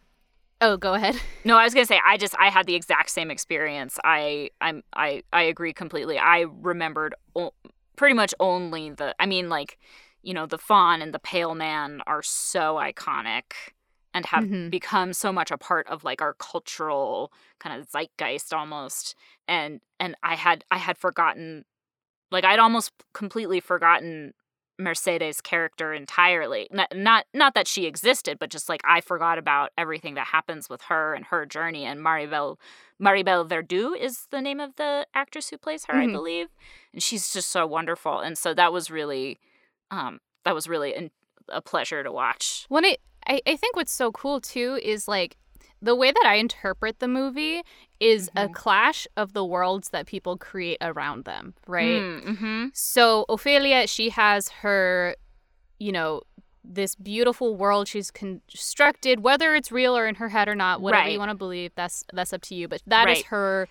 oh, 0.61 0.77
go 0.77 0.93
ahead. 0.93 1.15
no, 1.43 1.57
I 1.57 1.63
was 1.63 1.73
gonna 1.73 1.85
say 1.85 1.99
I 2.05 2.17
just 2.17 2.35
I 2.39 2.49
had 2.49 2.65
the 2.65 2.75
exact 2.75 3.09
same 3.09 3.29
experience. 3.31 3.97
I 4.03 4.49
I'm 4.61 4.83
I 4.93 5.23
I 5.33 5.43
agree 5.43 5.73
completely. 5.73 6.17
I 6.17 6.45
remembered 6.61 7.15
o- 7.35 7.53
pretty 7.95 8.13
much 8.15 8.33
only 8.39 8.91
the. 8.91 9.15
I 9.19 9.25
mean, 9.25 9.49
like 9.49 9.77
you 10.21 10.33
know, 10.33 10.45
the 10.45 10.57
fawn 10.57 11.01
and 11.01 11.13
the 11.13 11.19
pale 11.19 11.55
man 11.55 12.01
are 12.07 12.21
so 12.21 12.75
iconic 12.75 13.53
and 14.13 14.25
have 14.27 14.43
Mhm. 14.43 14.69
become 14.71 15.13
so 15.13 15.31
much 15.31 15.51
a 15.51 15.57
part 15.57 15.87
of 15.87 16.03
like 16.03 16.21
our 16.21 16.33
cultural 16.33 17.31
kind 17.59 17.79
of 17.79 17.87
zeitgeist 17.89 18.53
almost. 18.53 19.15
And 19.47 19.81
and 19.99 20.15
I 20.23 20.35
had 20.35 20.63
I 20.71 20.77
had 20.77 20.97
forgotten, 20.97 21.65
like 22.31 22.43
I'd 22.43 22.59
almost 22.59 22.91
completely 23.13 23.59
forgotten 23.59 24.33
Mercedes' 24.79 25.41
character 25.41 25.93
entirely. 25.93 26.67
Not, 26.71 26.95
not 26.95 27.25
not 27.33 27.53
that 27.53 27.67
she 27.67 27.85
existed, 27.85 28.39
but 28.39 28.49
just 28.49 28.69
like 28.69 28.81
I 28.85 29.01
forgot 29.01 29.37
about 29.37 29.71
everything 29.77 30.13
that 30.15 30.27
happens 30.27 30.69
with 30.69 30.83
her 30.83 31.13
and 31.13 31.25
her 31.25 31.45
journey. 31.45 31.83
And 31.85 31.99
Maribel 31.99 32.57
Maribel 33.01 33.47
Verdú 33.47 33.95
is 33.99 34.27
the 34.31 34.41
name 34.41 34.59
of 34.61 34.75
the 34.77 35.05
actress 35.13 35.49
who 35.49 35.57
plays 35.57 35.85
her, 35.85 35.93
Mhm. 35.95 36.03
I 36.03 36.07
believe, 36.11 36.47
and 36.93 37.03
she's 37.03 37.31
just 37.33 37.49
so 37.49 37.67
wonderful. 37.67 38.19
And 38.19 38.37
so 38.37 38.53
that 38.53 38.71
was 38.73 38.89
really, 38.89 39.37
um, 39.91 40.19
that 40.45 40.55
was 40.55 40.67
really 40.67 40.95
an, 40.95 41.11
a 41.49 41.61
pleasure 41.61 42.01
to 42.03 42.11
watch. 42.11 42.65
When 42.69 42.85
it, 42.85 43.01
I, 43.29 43.41
I 43.45 43.55
think 43.55 43.75
what's 43.75 43.91
so 43.91 44.11
cool 44.11 44.41
too 44.41 44.79
is 44.83 45.07
like 45.07 45.37
the 45.81 45.95
way 45.95 46.11
that 46.11 46.25
I 46.25 46.35
interpret 46.35 46.99
the 46.99 47.07
movie 47.07 47.61
is 47.99 48.29
a 48.35 48.47
Mhm. 48.49 48.53
clash 48.53 49.07
of 49.15 49.33
the 49.33 49.45
worlds 49.45 49.89
that 49.89 50.07
people 50.07 50.37
create 50.37 50.77
around 50.81 51.23
them, 51.25 51.53
right? 51.67 52.01
Mm-hmm. 52.01 52.65
So 52.73 53.25
Ophelia, 53.29 53.87
she 53.87 54.09
has 54.09 54.49
her, 54.63 55.15
you 55.79 55.91
know, 55.93 56.21
this 56.63 56.95
beautiful 56.95 57.55
world 57.55 57.87
she's 57.87 58.11
constructed, 58.11 59.21
whether 59.21 59.55
it's 59.55 59.71
real 59.71 59.95
or 59.97 60.05
in 60.07 60.15
her 60.15 60.29
head 60.29 60.47
or 60.49 60.55
not, 60.55 60.81
whatever 60.81 61.03
Right. 61.03 61.13
you 61.13 61.19
want 61.19 61.31
to 61.31 61.35
believe, 61.35 61.71
that's 61.75 62.03
that's 62.13 62.33
up 62.33 62.41
to 62.43 62.55
you. 62.55 62.67
But 62.67 62.81
that 62.87 63.07
is 63.09 63.19
Right. 63.19 63.25
her 63.27 63.67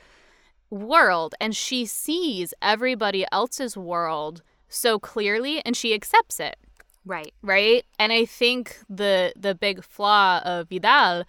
world, 0.70 1.34
and 1.40 1.54
she 1.54 1.84
sees 1.86 2.54
everybody 2.62 3.24
else's 3.32 3.76
world 3.76 4.42
so 4.68 4.98
clearly, 4.98 5.62
and 5.64 5.76
she 5.76 5.94
accepts 5.94 6.40
it 6.40 6.56
Right. 7.04 7.32
right 7.42 7.84
and 7.98 8.12
i 8.12 8.24
think 8.24 8.78
the 8.90 9.32
the 9.36 9.54
big 9.54 9.82
flaw 9.82 10.40
of 10.44 10.68
vidal 10.68 11.24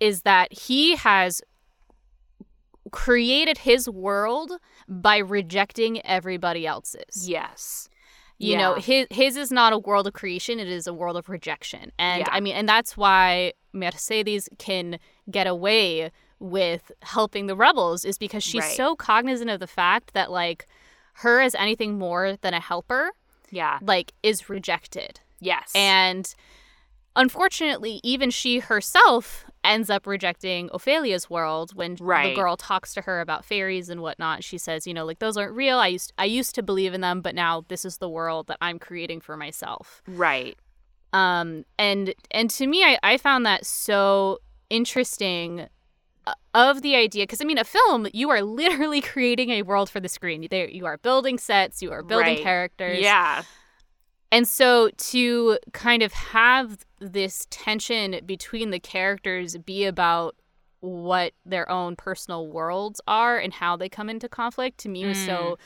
is 0.00 0.22
that 0.22 0.52
he 0.52 0.96
has 0.96 1.42
created 2.90 3.58
his 3.58 3.88
world 3.88 4.52
by 4.88 5.18
rejecting 5.18 6.04
everybody 6.04 6.66
else's 6.66 7.28
Yes. 7.28 7.88
you 8.38 8.56
know 8.56 8.74
his 8.74 9.06
his 9.10 9.36
is 9.36 9.52
not 9.52 9.72
a 9.72 9.78
world 9.78 10.06
of 10.06 10.12
creation 10.14 10.58
it 10.58 10.66
is 10.68 10.86
a 10.86 10.94
world 10.94 11.16
of 11.16 11.28
rejection 11.28 11.92
and 11.98 12.20
Yeah. 12.20 12.28
i 12.32 12.40
mean 12.40 12.56
and 12.56 12.68
that's 12.68 12.96
why 12.96 13.52
mercedes 13.72 14.48
can 14.58 14.98
get 15.30 15.46
away 15.46 16.10
with 16.40 16.90
helping 17.02 17.46
the 17.46 17.54
rebels 17.54 18.04
is 18.04 18.16
because 18.18 18.42
she's 18.42 18.62
Right. 18.62 18.76
so 18.76 18.96
cognizant 18.96 19.50
of 19.50 19.60
the 19.60 19.66
fact 19.66 20.14
that 20.14 20.30
like 20.30 20.66
her 21.16 21.40
as 21.40 21.54
anything 21.54 21.98
more 21.98 22.36
than 22.40 22.54
a 22.54 22.60
helper 22.60 23.12
Yeah. 23.50 23.78
like 23.82 24.12
is 24.22 24.48
rejected 24.48 25.20
Yes. 25.40 25.72
and 25.74 26.32
unfortunately, 27.16 28.00
even 28.04 28.30
she 28.30 28.60
herself 28.60 29.44
ends 29.62 29.90
up 29.90 30.06
rejecting 30.06 30.70
Ophelia's 30.72 31.28
world 31.28 31.74
when 31.74 31.96
the 31.96 32.34
girl 32.34 32.56
talks 32.56 32.94
to 32.94 33.02
her 33.02 33.20
about 33.20 33.44
fairies 33.44 33.88
and 33.90 34.00
whatnot. 34.00 34.42
She 34.44 34.56
says, 34.56 34.86
you 34.86 34.94
know, 34.94 35.04
like 35.04 35.18
those 35.18 35.36
aren't 35.36 35.52
real. 35.54 35.78
I 35.78 35.88
used 35.88 36.12
I 36.16 36.24
used 36.24 36.54
to 36.54 36.62
believe 36.62 36.94
in 36.94 37.00
them, 37.00 37.20
but 37.20 37.34
now 37.34 37.64
this 37.68 37.84
is 37.84 37.98
the 37.98 38.08
world 38.08 38.46
that 38.46 38.58
I'm 38.60 38.78
creating 38.78 39.20
for 39.20 39.36
myself. 39.36 40.02
right. 40.06 40.56
Um, 41.12 41.64
and 41.78 42.14
and 42.30 42.48
to 42.50 42.66
me, 42.68 42.84
I, 42.84 42.98
I 43.02 43.16
found 43.18 43.44
that 43.44 43.66
so 43.66 44.38
interesting 44.70 45.66
of 46.54 46.82
the 46.82 46.96
idea 46.96 47.24
because 47.24 47.40
I 47.40 47.44
mean, 47.44 47.58
a 47.58 47.64
film 47.64 48.06
you 48.12 48.30
are 48.30 48.42
literally 48.42 49.00
creating 49.12 49.50
a 49.50 49.62
world 49.62 49.88
for 49.90 50.00
the 50.00 50.08
screen. 50.08 50.46
There, 50.50 50.68
you 50.68 50.86
are 50.86 50.98
building 50.98 51.38
sets, 51.38 51.82
you 51.82 51.92
are 51.92 52.02
building 52.02 52.34
Right. 52.36 52.42
characters. 52.42 53.00
Yeah. 53.00 53.42
And 54.32 54.46
so 54.46 54.90
to 54.96 55.58
kind 55.72 56.02
of 56.02 56.12
have 56.12 56.84
this 57.00 57.46
tension 57.50 58.20
between 58.26 58.70
the 58.70 58.78
characters 58.80 59.56
be 59.56 59.84
about 59.84 60.36
what 60.80 61.32
their 61.44 61.68
own 61.70 61.96
personal 61.96 62.46
worlds 62.46 63.00
are 63.06 63.38
and 63.38 63.52
how 63.52 63.76
they 63.76 63.88
come 63.88 64.08
into 64.08 64.28
conflict 64.28 64.78
to 64.78 64.88
me 64.88 65.04
was 65.04 65.18
so 65.18 65.58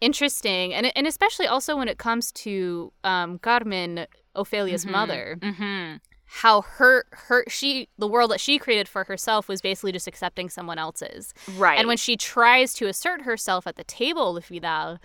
interesting. 0.00 0.72
And 0.74 0.90
and 0.96 1.06
especially 1.06 1.46
also 1.46 1.76
when 1.76 1.88
it 1.88 1.98
comes 1.98 2.32
to 2.32 2.92
um, 3.04 3.38
Carmen, 3.38 4.06
Ophelia's 4.34 4.84
Mhm. 4.84 4.90
mother. 4.90 5.38
Mm-hmm. 5.40 5.96
How 6.30 6.60
her 6.60 7.04
her 7.12 7.42
she 7.48 7.88
the 7.96 8.06
world 8.06 8.30
that 8.30 8.40
she 8.40 8.58
created 8.58 8.86
for 8.86 9.04
herself 9.04 9.48
was 9.48 9.62
basically 9.62 9.92
just 9.92 10.06
accepting 10.06 10.50
someone 10.50 10.78
else's. 10.78 11.32
Right. 11.56 11.78
And 11.78 11.88
when 11.88 11.96
she 11.96 12.16
tries 12.16 12.74
to 12.74 12.86
assert 12.86 13.22
herself 13.22 13.66
at 13.66 13.76
the 13.76 13.84
table 13.84 14.34
with 14.34 14.46
Vidal, 14.46 14.98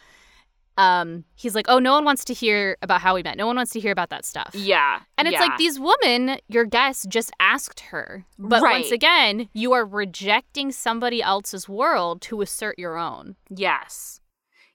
um, 0.77 1.23
he's 1.35 1.55
like, 1.55 1.67
"Oh, 1.69 1.79
no 1.79 1.93
one 1.93 2.03
wants 2.03 2.25
to 2.25 2.33
hear 2.33 2.77
about 2.81 2.99
how 2.99 3.15
we 3.15 3.23
met. 3.23 3.37
No 3.37 3.47
one 3.47 3.55
wants 3.55 3.71
to 3.71 3.79
hear 3.79 3.91
about 3.91 4.09
that 4.09 4.25
stuff." 4.25 4.51
Yeah. 4.53 4.99
And 5.17 5.27
it's 5.27 5.35
yeah. 5.35 5.41
like 5.41 5.57
these 5.57 5.79
women, 5.79 6.39
your 6.49 6.65
guests 6.65 7.05
just 7.07 7.31
asked 7.39 7.79
her. 7.91 8.25
But 8.37 8.61
Right. 8.61 8.81
once 8.81 8.91
again, 8.91 9.49
you 9.53 9.71
are 9.71 9.85
rejecting 9.85 10.71
somebody 10.73 11.21
else's 11.21 11.69
world 11.69 12.21
to 12.23 12.41
assert 12.41 12.77
your 12.77 12.97
own. 12.97 13.37
Yes. 13.49 14.19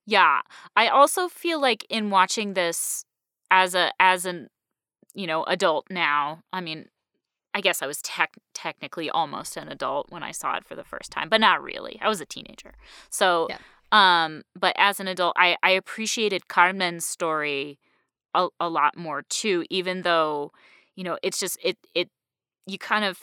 Yeah. 0.06 0.40
I 0.74 0.88
also 0.88 1.28
feel 1.28 1.61
like 1.61 1.84
in 1.90 2.08
watching 2.08 2.54
this 2.54 3.04
as 3.50 3.74
a 3.74 3.92
as 4.00 4.24
an 4.24 4.48
you 5.14 5.27
know, 5.27 5.44
adult 5.44 5.87
now. 5.90 6.42
I 6.53 6.61
mean, 6.61 6.87
I 7.55 7.61
guess 7.61 7.83
I 7.83 7.87
was 7.87 8.01
tech 8.03 8.35
technically 8.55 9.11
almost 9.11 9.57
an 9.57 9.68
adult 9.68 10.11
when 10.11 10.23
I 10.23 10.31
saw 10.33 10.57
it 10.57 10.64
for 10.64 10.75
the 10.77 10.85
first 10.85 11.11
time, 11.11 11.29
but 11.29 11.40
not 11.40 11.62
really. 11.62 11.99
I 12.01 12.09
was 12.09 12.21
a 12.21 12.27
teenager. 12.27 12.75
So 13.11 13.49
Yeah. 13.51 13.59
um 13.90 14.42
but 14.55 14.75
as 14.79 15.01
an 15.01 15.09
adult, 15.09 15.35
I 15.37 15.57
I 15.62 15.71
appreciated 15.71 16.49
Carmen's 16.49 17.07
story 17.07 17.79
a, 18.35 18.49
a 18.61 18.68
lot 18.68 18.97
more 18.97 19.23
too 19.23 19.64
even 19.71 20.03
though, 20.03 20.53
you 20.94 21.05
know, 21.05 21.18
it's 21.23 21.40
just 21.40 21.59
it 21.62 21.79
it 21.94 22.11
you 22.66 22.79
kind 22.79 23.05
of 23.05 23.18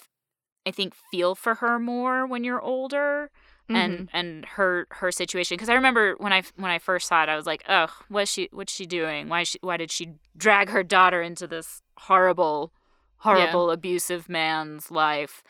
I 0.66 0.72
think 0.72 0.96
feel 1.12 1.36
for 1.36 1.56
her 1.56 1.78
more 1.80 2.26
when 2.26 2.44
you're 2.44 2.62
older 2.62 3.30
Mm-hmm. 3.70 3.76
and 3.76 4.10
and 4.14 4.46
her 4.46 4.86
her 4.92 5.12
situation 5.12 5.56
because 5.56 5.70
I 5.70 5.74
remember 5.74 6.14
when 6.20 6.32
I 6.32 6.44
when 6.56 6.70
I 6.70 6.78
first 6.78 7.08
saw 7.08 7.24
it 7.24 7.30
I 7.30 7.36
was 7.36 7.48
like 7.48 7.64
oh 7.68 7.88
what's 8.10 8.32
she 8.32 8.48
what's 8.52 8.72
she 8.72 8.86
doing? 8.86 9.28
Why 9.28 9.42
is 9.42 9.48
she 9.48 9.60
why 9.62 9.78
did 9.78 9.92
she 9.92 10.10
drag 10.38 10.70
her 10.70 10.84
daughter 10.84 11.20
into 11.24 11.48
this 11.48 11.82
horrible 11.98 12.72
horrible 13.18 13.72
abusive 13.72 14.30
man's 14.30 14.92
life? 14.92 15.42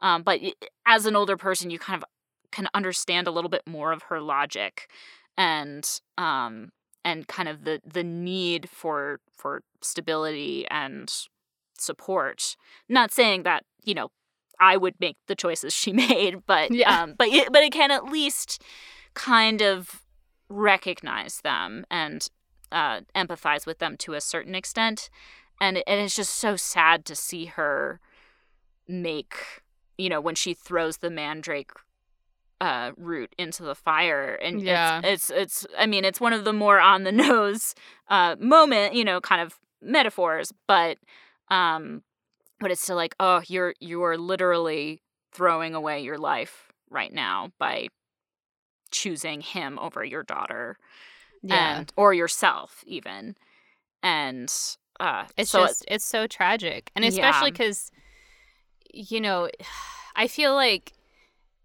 Um, 0.00 0.22
but 0.22 0.40
as 0.84 1.06
an 1.06 1.16
older 1.16 1.38
person 1.38 1.70
you 1.70 1.78
kind 1.78 2.02
of 2.02 2.04
can 2.50 2.68
understand 2.74 3.26
a 3.26 3.30
little 3.30 3.48
bit 3.48 3.62
more 3.66 3.92
of 3.92 4.02
her 4.04 4.20
logic 4.20 4.90
and 5.38 6.00
um 6.18 6.72
and 7.06 7.26
kind 7.26 7.48
of 7.48 7.64
the 7.64 7.80
the 7.86 8.04
need 8.04 8.68
for 8.68 9.20
for 9.32 9.62
stability 9.80 10.66
and 10.70 11.10
support. 11.78 12.56
Not 12.88 13.12
saying 13.12 13.44
that 13.44 13.64
you 13.82 13.94
know 13.94 14.10
I 14.60 14.76
would 14.76 14.94
make 15.00 15.16
the 15.26 15.34
choices 15.34 15.72
she 15.72 15.92
made, 16.08 16.44
but 16.46 16.70
Yeah. 16.70 17.02
um, 17.02 17.14
but 17.18 17.28
it, 17.28 17.52
but 17.52 17.62
it 17.62 17.72
can 17.72 17.90
at 17.90 18.04
least 18.04 18.62
kind 19.14 19.60
of 19.62 20.02
recognize 20.48 21.40
them 21.42 21.84
and 21.90 22.28
uh, 22.70 23.00
empathize 23.14 23.66
with 23.66 23.78
them 23.78 23.96
to 23.98 24.14
a 24.14 24.20
certain 24.20 24.54
extent, 24.54 25.10
and 25.60 25.78
it, 25.78 25.84
and 25.86 26.00
it's 26.00 26.16
just 26.16 26.34
so 26.34 26.56
sad 26.56 27.04
to 27.06 27.14
see 27.14 27.46
her 27.46 28.00
make 28.88 29.34
you 29.98 30.08
know 30.08 30.20
when 30.20 30.34
she 30.34 30.54
throws 30.54 30.98
the 30.98 31.10
mandrake 31.10 31.70
uh, 32.60 32.92
root 32.96 33.34
into 33.38 33.62
the 33.62 33.74
fire, 33.74 34.34
and 34.42 34.62
Yeah. 34.62 35.00
it's, 35.04 35.30
it's 35.30 35.64
it's 35.64 35.66
I 35.78 35.86
mean 35.86 36.04
it's 36.04 36.20
one 36.20 36.32
of 36.32 36.44
the 36.44 36.52
more 36.52 36.80
on 36.80 37.04
the 37.04 37.12
nose 37.12 37.74
uh, 38.08 38.36
moment 38.38 38.94
you 38.94 39.04
know 39.04 39.20
kind 39.20 39.40
of 39.42 39.58
metaphors, 39.80 40.52
but 40.66 40.98
um 41.50 42.02
but 42.62 42.70
it's 42.70 42.80
still 42.80 42.96
like 42.96 43.14
oh 43.20 43.42
you're 43.46 43.74
you're 43.80 44.16
literally 44.16 45.02
throwing 45.32 45.74
away 45.74 46.00
your 46.00 46.18
life 46.18 46.68
right 46.90 47.12
now 47.12 47.50
by 47.58 47.88
choosing 48.90 49.40
him 49.40 49.78
over 49.78 50.04
your 50.04 50.22
daughter 50.22 50.76
Yeah. 51.42 51.78
and 51.78 51.92
or 51.96 52.14
yourself 52.14 52.82
even 52.86 53.34
and 54.02 54.52
uh 55.00 55.24
It's 55.36 55.50
so 55.50 55.62
just 55.62 55.84
it's 55.88 56.04
so 56.04 56.26
tragic, 56.26 56.90
and 56.94 57.04
especially 57.04 57.50
because, 57.50 57.90
you 58.92 59.20
know, 59.20 59.48
I 60.16 60.28
feel 60.28 60.54
like 60.54 60.92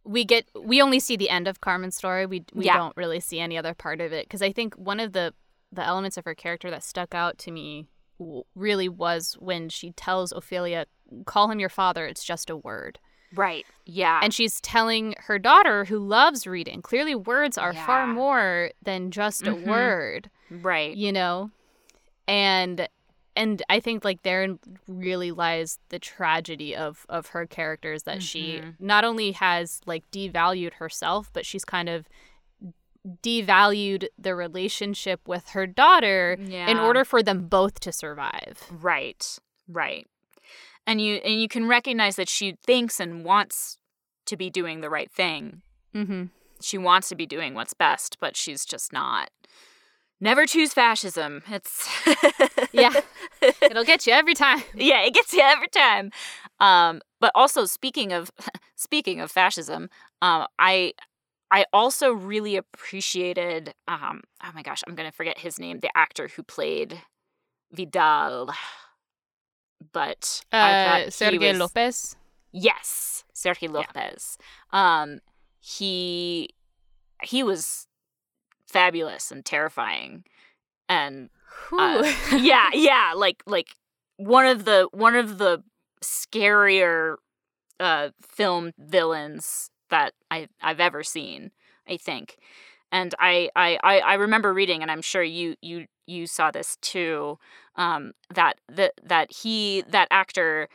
we 0.04 0.24
get 0.24 0.46
we 0.60 0.82
only 0.82 1.00
see 1.00 1.18
the 1.18 1.30
end 1.30 1.48
of 1.48 1.60
Carmen's 1.60 1.96
story. 1.96 2.26
We 2.26 2.46
we 2.54 2.66
Yeah. 2.66 2.78
don't 2.78 2.96
really 2.96 3.20
see 3.20 3.40
any 3.40 3.58
other 3.58 3.74
part 3.74 4.00
of 4.02 4.14
it 4.14 4.26
because 4.26 4.42
I 4.42 4.52
think 4.52 4.76
one 4.76 5.00
of 5.00 5.12
the 5.14 5.34
the 5.72 5.86
elements 5.86 6.18
of 6.18 6.24
her 6.26 6.34
character 6.36 6.70
that 6.72 6.84
stuck 6.84 7.14
out 7.14 7.38
to 7.40 7.52
me 7.52 7.88
really 8.56 8.90
was 8.90 9.36
when 9.40 9.70
she 9.70 9.92
tells 9.92 10.32
Ophelia, 10.32 10.86
"Call 11.26 11.50
him 11.52 11.60
your 11.60 11.70
father. 11.70 12.06
It's 12.06 12.24
just 12.24 12.50
a 12.50 12.58
word." 12.58 13.00
right 13.36 13.66
yeah 13.86 14.22
And 14.24 14.34
she's 14.34 14.62
telling 14.62 15.14
her 15.28 15.38
daughter, 15.38 15.84
who 15.84 16.00
loves 16.00 16.48
reading, 16.48 16.82
clearly 16.82 17.14
words 17.14 17.58
are 17.58 17.74
far 17.74 18.08
more 18.08 18.72
than 18.82 19.12
just 19.12 19.46
a 19.48 19.52
Mhm. 19.52 19.64
word 19.64 20.30
right 20.50 20.96
you 20.96 21.12
know 21.12 21.52
and 22.28 22.88
and 23.36 23.62
i 23.70 23.80
think 23.82 24.06
like 24.06 24.24
therein 24.24 24.60
really 24.88 25.32
lies 25.32 25.78
the 25.90 26.00
tragedy 26.00 26.74
of 26.76 27.06
of 27.10 27.28
her 27.28 27.46
characters 27.46 28.04
that 28.04 28.22
she 28.24 28.62
Mhm. 28.62 28.76
not 28.80 29.04
only 29.04 29.34
has 29.34 29.82
like 29.86 30.10
devalued 30.12 30.76
herself 30.76 31.30
but 31.34 31.46
she's 31.46 31.66
kind 31.66 31.90
of 31.90 32.08
devalued 33.24 34.08
the 34.18 34.36
relationship 34.36 35.28
with 35.28 35.50
her 35.50 35.66
daughter 35.66 36.38
yeah 36.42 36.70
in 36.70 36.78
order 36.78 37.06
for 37.06 37.24
them 37.24 37.48
both 37.48 37.80
to 37.80 37.92
survive 37.92 38.64
right 38.72 39.40
right 39.68 40.08
and 40.86 41.02
you 41.02 41.16
and 41.18 41.42
you 41.42 41.48
can 41.48 41.68
recognize 41.68 42.16
that 42.16 42.30
she 42.30 42.58
thinks 42.66 43.00
and 43.00 43.24
wants 43.24 43.78
to 44.26 44.36
be 44.36 44.50
doing 44.50 44.82
the 44.82 44.90
right 44.90 45.12
thing 45.12 45.62
mm-hmm. 45.96 46.26
she 46.62 46.78
wants 46.78 47.10
to 47.10 47.16
be 47.16 47.26
doing 47.26 47.54
what's 47.54 47.74
best, 47.74 48.18
but 48.20 48.36
she's 48.36 48.66
just 48.66 48.94
not. 48.94 49.30
Never 50.20 50.46
choose 50.46 50.74
fascism. 50.74 51.44
It's 51.50 51.88
Yeah. 52.74 52.94
it'll 53.62 53.84
get 53.84 54.08
you 54.08 54.14
every 54.14 54.34
time 54.34 54.64
yeah, 54.74 55.02
it 55.02 55.14
gets 55.14 55.34
you 55.34 55.42
every 55.42 55.68
time. 55.68 56.12
Um, 56.60 57.02
but 57.20 57.32
also 57.36 57.66
speaking 57.66 58.14
of 58.14 58.32
speaking 58.76 59.20
of 59.20 59.32
fascism, 59.32 59.90
um, 60.22 60.48
I 60.58 60.94
I 61.50 61.66
also 61.72 62.12
really 62.12 62.56
appreciated 62.58 63.74
um, 63.88 64.22
oh 64.44 64.52
my 64.54 64.64
gosh, 64.64 64.84
I'm 64.88 64.96
gonna 64.96 65.12
forget 65.12 65.40
his 65.40 65.60
name, 65.60 65.80
the 65.80 65.96
actor 65.96 66.28
who 66.28 66.44
played 66.44 67.02
Vidal. 67.72 68.52
But 69.94 70.42
uh 70.52 71.10
sergey 71.10 71.38
was- 71.38 71.60
lopez 71.60 72.16
Yes, 72.52 73.24
Sergio 73.36 73.70
Lopez. 73.70 74.38
Um, 74.72 75.20
he 75.60 76.50
he 77.22 77.44
was 77.44 77.88
fabulous 78.68 79.32
and 79.32 79.46
terrifying, 79.46 80.24
and 80.88 81.30
uh, 81.78 82.12
yeah, 82.32 82.70
yeah, 82.74 83.14
like 83.16 83.44
like 83.46 83.68
one 84.16 84.46
of 84.46 84.66
the 84.66 84.88
one 84.92 85.16
of 85.16 85.38
the 85.38 85.62
scarier 86.02 87.18
uh 87.80 88.10
film 88.22 88.72
villains 88.80 89.70
that 89.90 90.14
I 90.32 90.48
I've 90.62 90.80
ever 90.80 91.04
seen. 91.04 91.52
I 91.90 91.98
think, 91.98 92.38
and 92.92 93.14
I 93.20 93.50
I 93.56 93.80
I, 93.84 94.00
I 94.00 94.14
remember 94.16 94.54
reading, 94.54 94.82
and 94.82 94.92
I'm 94.92 95.02
sure 95.02 95.24
you 95.24 95.56
you 95.62 95.88
you 96.06 96.28
saw 96.28 96.52
this 96.52 96.78
too. 96.82 97.40
Um, 97.76 98.14
that 98.34 98.60
that 98.70 98.94
that 99.04 99.32
he 99.32 99.84
that 99.90 100.08
actor 100.12 100.68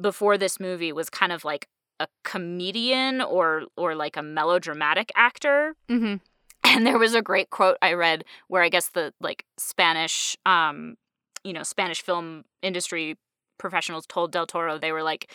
before 0.00 0.38
this 0.38 0.58
movie 0.58 0.92
was 0.92 1.10
kind 1.10 1.32
of 1.32 1.44
like 1.44 1.68
a 1.98 2.08
comedian 2.24 3.20
or 3.20 3.64
or 3.76 3.94
like 3.94 4.16
a 4.16 4.22
melodramatic 4.22 5.12
actor 5.14 5.74
hmm 5.88 6.14
and 6.64 6.86
there 6.86 6.98
was 6.98 7.14
a 7.14 7.22
great 7.22 7.50
quote 7.50 7.76
i 7.82 7.92
read 7.92 8.24
where 8.48 8.62
i 8.62 8.68
guess 8.68 8.88
the 8.88 9.12
like 9.20 9.44
spanish 9.58 10.36
um 10.46 10.96
you 11.44 11.52
know 11.52 11.62
spanish 11.62 12.00
film 12.02 12.44
industry 12.62 13.18
professionals 13.58 14.06
told 14.06 14.32
del 14.32 14.46
toro 14.46 14.78
they 14.78 14.92
were 14.92 15.02
like 15.02 15.30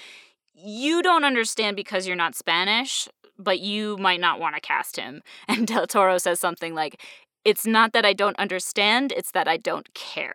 you 0.55 1.01
don't 1.01 1.23
understand 1.23 1.75
because 1.75 2.07
you're 2.07 2.15
not 2.15 2.35
spanish 2.35 3.07
but 3.37 3.59
you 3.59 3.97
might 3.97 4.19
not 4.21 4.39
want 4.39 4.55
to 4.55 4.61
cast 4.61 4.95
him 4.97 5.21
and 5.47 5.67
del 5.67 5.87
toro 5.87 6.17
says 6.17 6.39
something 6.39 6.73
like 6.73 7.01
it's 7.45 7.65
not 7.67 7.93
that 7.93 8.03
I 8.03 8.13
don't 8.13 8.37
understand, 8.39 9.11
it's 9.11 9.29
that 9.31 9.47
I 9.47 9.57
don't 9.57 9.93
care. 9.93 10.33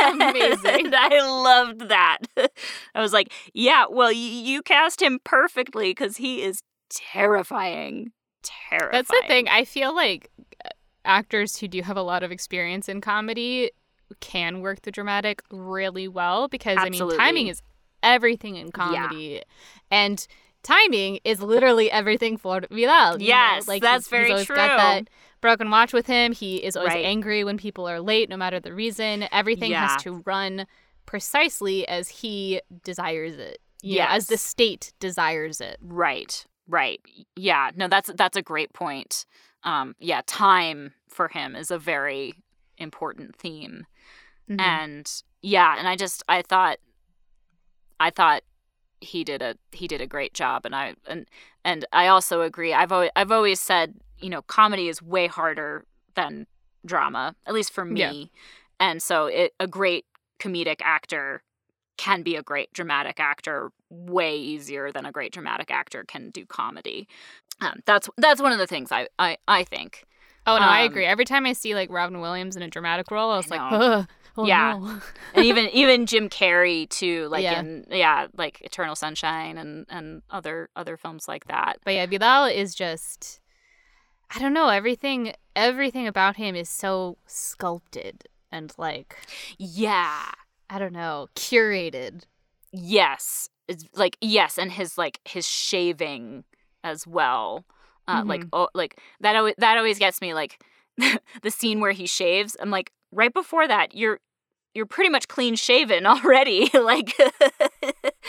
Amazing. 0.00 0.94
I 0.94 1.20
loved 1.20 1.90
that. 1.90 2.18
I 2.94 3.02
was 3.02 3.12
like, 3.12 3.30
yeah, 3.52 3.84
well, 3.88 4.08
y- 4.08 4.14
you 4.14 4.62
cast 4.62 5.02
him 5.02 5.20
perfectly 5.22 5.90
because 5.90 6.16
he 6.16 6.42
is 6.42 6.62
terrifying. 6.88 8.12
Terrifying. 8.42 8.90
That's 8.92 9.10
the 9.10 9.22
thing. 9.26 9.48
I 9.48 9.64
feel 9.64 9.94
like 9.94 10.30
uh, 10.64 10.70
actors 11.04 11.58
who 11.58 11.68
do 11.68 11.82
have 11.82 11.98
a 11.98 12.02
lot 12.02 12.22
of 12.22 12.32
experience 12.32 12.88
in 12.88 13.02
comedy 13.02 13.70
can 14.20 14.62
work 14.62 14.82
the 14.82 14.90
dramatic 14.90 15.42
really 15.50 16.08
well 16.08 16.48
because 16.48 16.78
I 16.80 16.88
mean 16.88 17.10
timing 17.16 17.48
is 17.48 17.60
everything 18.02 18.56
in 18.56 18.70
comedy. 18.72 19.42
And 19.90 20.26
timing 20.62 21.20
is 21.24 21.40
literally 21.42 21.90
everything 21.90 22.36
for 22.36 22.60
Vidal. 22.70 23.12
know? 23.12 23.16
Yes, 23.18 23.68
like 23.68 23.82
that's 23.82 24.06
he's, 24.06 24.10
very 24.10 24.24
he's 24.24 24.32
always 24.32 24.46
true. 24.46 24.56
got 24.56 24.76
that 24.76 25.08
broken 25.40 25.70
watch 25.70 25.92
with 25.92 26.06
him. 26.06 26.32
He 26.32 26.56
is 26.56 26.76
always 26.76 26.94
Right. 26.94 27.04
angry 27.04 27.44
when 27.44 27.56
people 27.58 27.88
are 27.88 28.00
late, 28.00 28.28
no 28.28 28.36
matter 28.36 28.58
the 28.60 28.74
reason. 28.74 29.26
Everything 29.30 29.70
Yeah. 29.70 29.88
has 29.88 30.02
to 30.02 30.22
run 30.26 30.66
precisely 31.06 31.86
as 31.88 32.08
he 32.08 32.60
desires 32.84 33.36
it. 33.36 33.58
Yeah, 33.82 34.08
as 34.10 34.26
the 34.26 34.36
state 34.36 34.92
desires 35.00 35.60
it. 35.60 35.78
Right. 35.80 36.44
Right. 36.66 37.00
Yeah. 37.36 37.70
No, 37.76 37.88
that's 37.88 38.10
that's 38.16 38.36
a 38.36 38.42
great 38.42 38.72
point. 38.72 39.24
Um, 39.62 39.94
yeah, 40.00 40.20
time 40.26 40.92
for 41.08 41.28
him 41.28 41.54
is 41.56 41.70
a 41.70 41.78
very 41.78 42.34
important 42.76 43.36
theme. 43.36 43.86
Mhm. 44.50 44.60
And 44.60 45.22
yeah, 45.40 45.76
and 45.78 45.88
I 45.88 45.94
just 45.96 46.22
I 46.28 46.42
thought 46.42 46.78
I 48.00 48.10
thought 48.10 48.42
he 49.00 49.22
did 49.24 49.42
a 49.42 49.54
he 49.72 49.86
did 49.86 50.00
a 50.00 50.06
great 50.06 50.34
job 50.34 50.64
and 50.64 50.74
I 50.74 50.94
and 51.06 51.26
and 51.64 51.84
I 51.92 52.08
also 52.08 52.42
agree. 52.42 52.72
I've 52.72 52.92
always 52.92 53.10
I've 53.16 53.32
always 53.32 53.60
said, 53.60 53.94
you 54.18 54.30
know, 54.30 54.42
comedy 54.42 54.88
is 54.88 55.02
way 55.02 55.26
harder 55.26 55.84
than 56.14 56.46
drama, 56.84 57.36
at 57.46 57.54
least 57.54 57.72
for 57.72 57.84
me. 57.84 58.00
Yeah. 58.00 58.24
And 58.80 59.02
so 59.02 59.26
it, 59.26 59.54
a 59.58 59.66
great 59.66 60.06
comedic 60.38 60.80
actor 60.82 61.42
can 61.96 62.22
be 62.22 62.36
a 62.36 62.42
great 62.42 62.72
dramatic 62.72 63.18
actor 63.18 63.72
way 63.90 64.36
easier 64.36 64.92
than 64.92 65.04
a 65.04 65.12
great 65.12 65.32
dramatic 65.32 65.70
actor 65.70 66.04
can 66.06 66.30
do 66.30 66.46
comedy. 66.46 67.08
Um, 67.60 67.80
that's 67.86 68.08
that's 68.16 68.40
one 68.40 68.52
of 68.52 68.58
the 68.58 68.66
things 68.66 68.92
I 68.92 69.08
I, 69.18 69.36
I 69.46 69.64
think. 69.64 70.04
Oh 70.46 70.56
no, 70.56 70.62
um, 70.62 70.68
I 70.68 70.80
agree. 70.82 71.04
Every 71.04 71.24
time 71.24 71.44
I 71.44 71.52
see 71.52 71.74
like 71.74 71.90
Robin 71.90 72.20
Williams 72.20 72.56
in 72.56 72.62
a 72.62 72.68
dramatic 72.68 73.10
role, 73.10 73.32
I 73.32 73.36
was 73.36 73.52
I 73.52 73.56
like, 73.56 73.72
Ugh. 73.72 74.08
Oh, 74.38 74.46
yeah, 74.46 74.78
no. 74.78 75.00
and 75.34 75.44
even 75.44 75.68
even 75.70 76.06
Jim 76.06 76.28
Carrey 76.28 76.88
too, 76.88 77.26
like 77.28 77.42
yeah. 77.42 77.58
in 77.58 77.84
yeah, 77.90 78.28
like 78.36 78.60
Eternal 78.60 78.94
Sunshine 78.94 79.58
and 79.58 79.84
and 79.88 80.22
other 80.30 80.70
other 80.76 80.96
films 80.96 81.26
like 81.26 81.48
that. 81.48 81.80
But 81.84 81.94
yeah, 81.94 82.06
Vidal 82.06 82.44
is 82.44 82.72
just 82.72 83.40
I 84.30 84.38
don't 84.38 84.52
know, 84.52 84.68
everything 84.68 85.32
everything 85.56 86.06
about 86.06 86.36
him 86.36 86.54
is 86.54 86.68
so 86.68 87.18
sculpted 87.26 88.28
and 88.52 88.72
like 88.78 89.16
yeah, 89.58 90.30
I 90.70 90.78
don't 90.78 90.92
know, 90.92 91.28
curated. 91.34 92.22
Yes. 92.72 93.48
It's 93.66 93.86
like 93.94 94.16
yes, 94.20 94.56
and 94.56 94.70
his 94.70 94.96
like 94.96 95.18
his 95.24 95.48
shaving 95.48 96.44
as 96.84 97.08
well. 97.08 97.64
Uh, 98.06 98.20
mm-hmm. 98.20 98.28
like 98.28 98.44
oh 98.52 98.68
like 98.72 99.00
that 99.20 99.34
always 99.34 99.54
that 99.58 99.76
always 99.76 99.98
gets 99.98 100.20
me 100.20 100.32
like 100.32 100.62
the 101.42 101.50
scene 101.50 101.80
where 101.80 101.92
he 101.92 102.06
shaves. 102.06 102.56
I'm 102.60 102.70
like 102.70 102.92
right 103.10 103.34
before 103.34 103.66
that 103.66 103.94
you're 103.94 104.20
you're 104.74 104.86
pretty 104.86 105.10
much 105.10 105.28
clean 105.28 105.56
shaven 105.56 106.06
already 106.06 106.70
like 106.74 107.12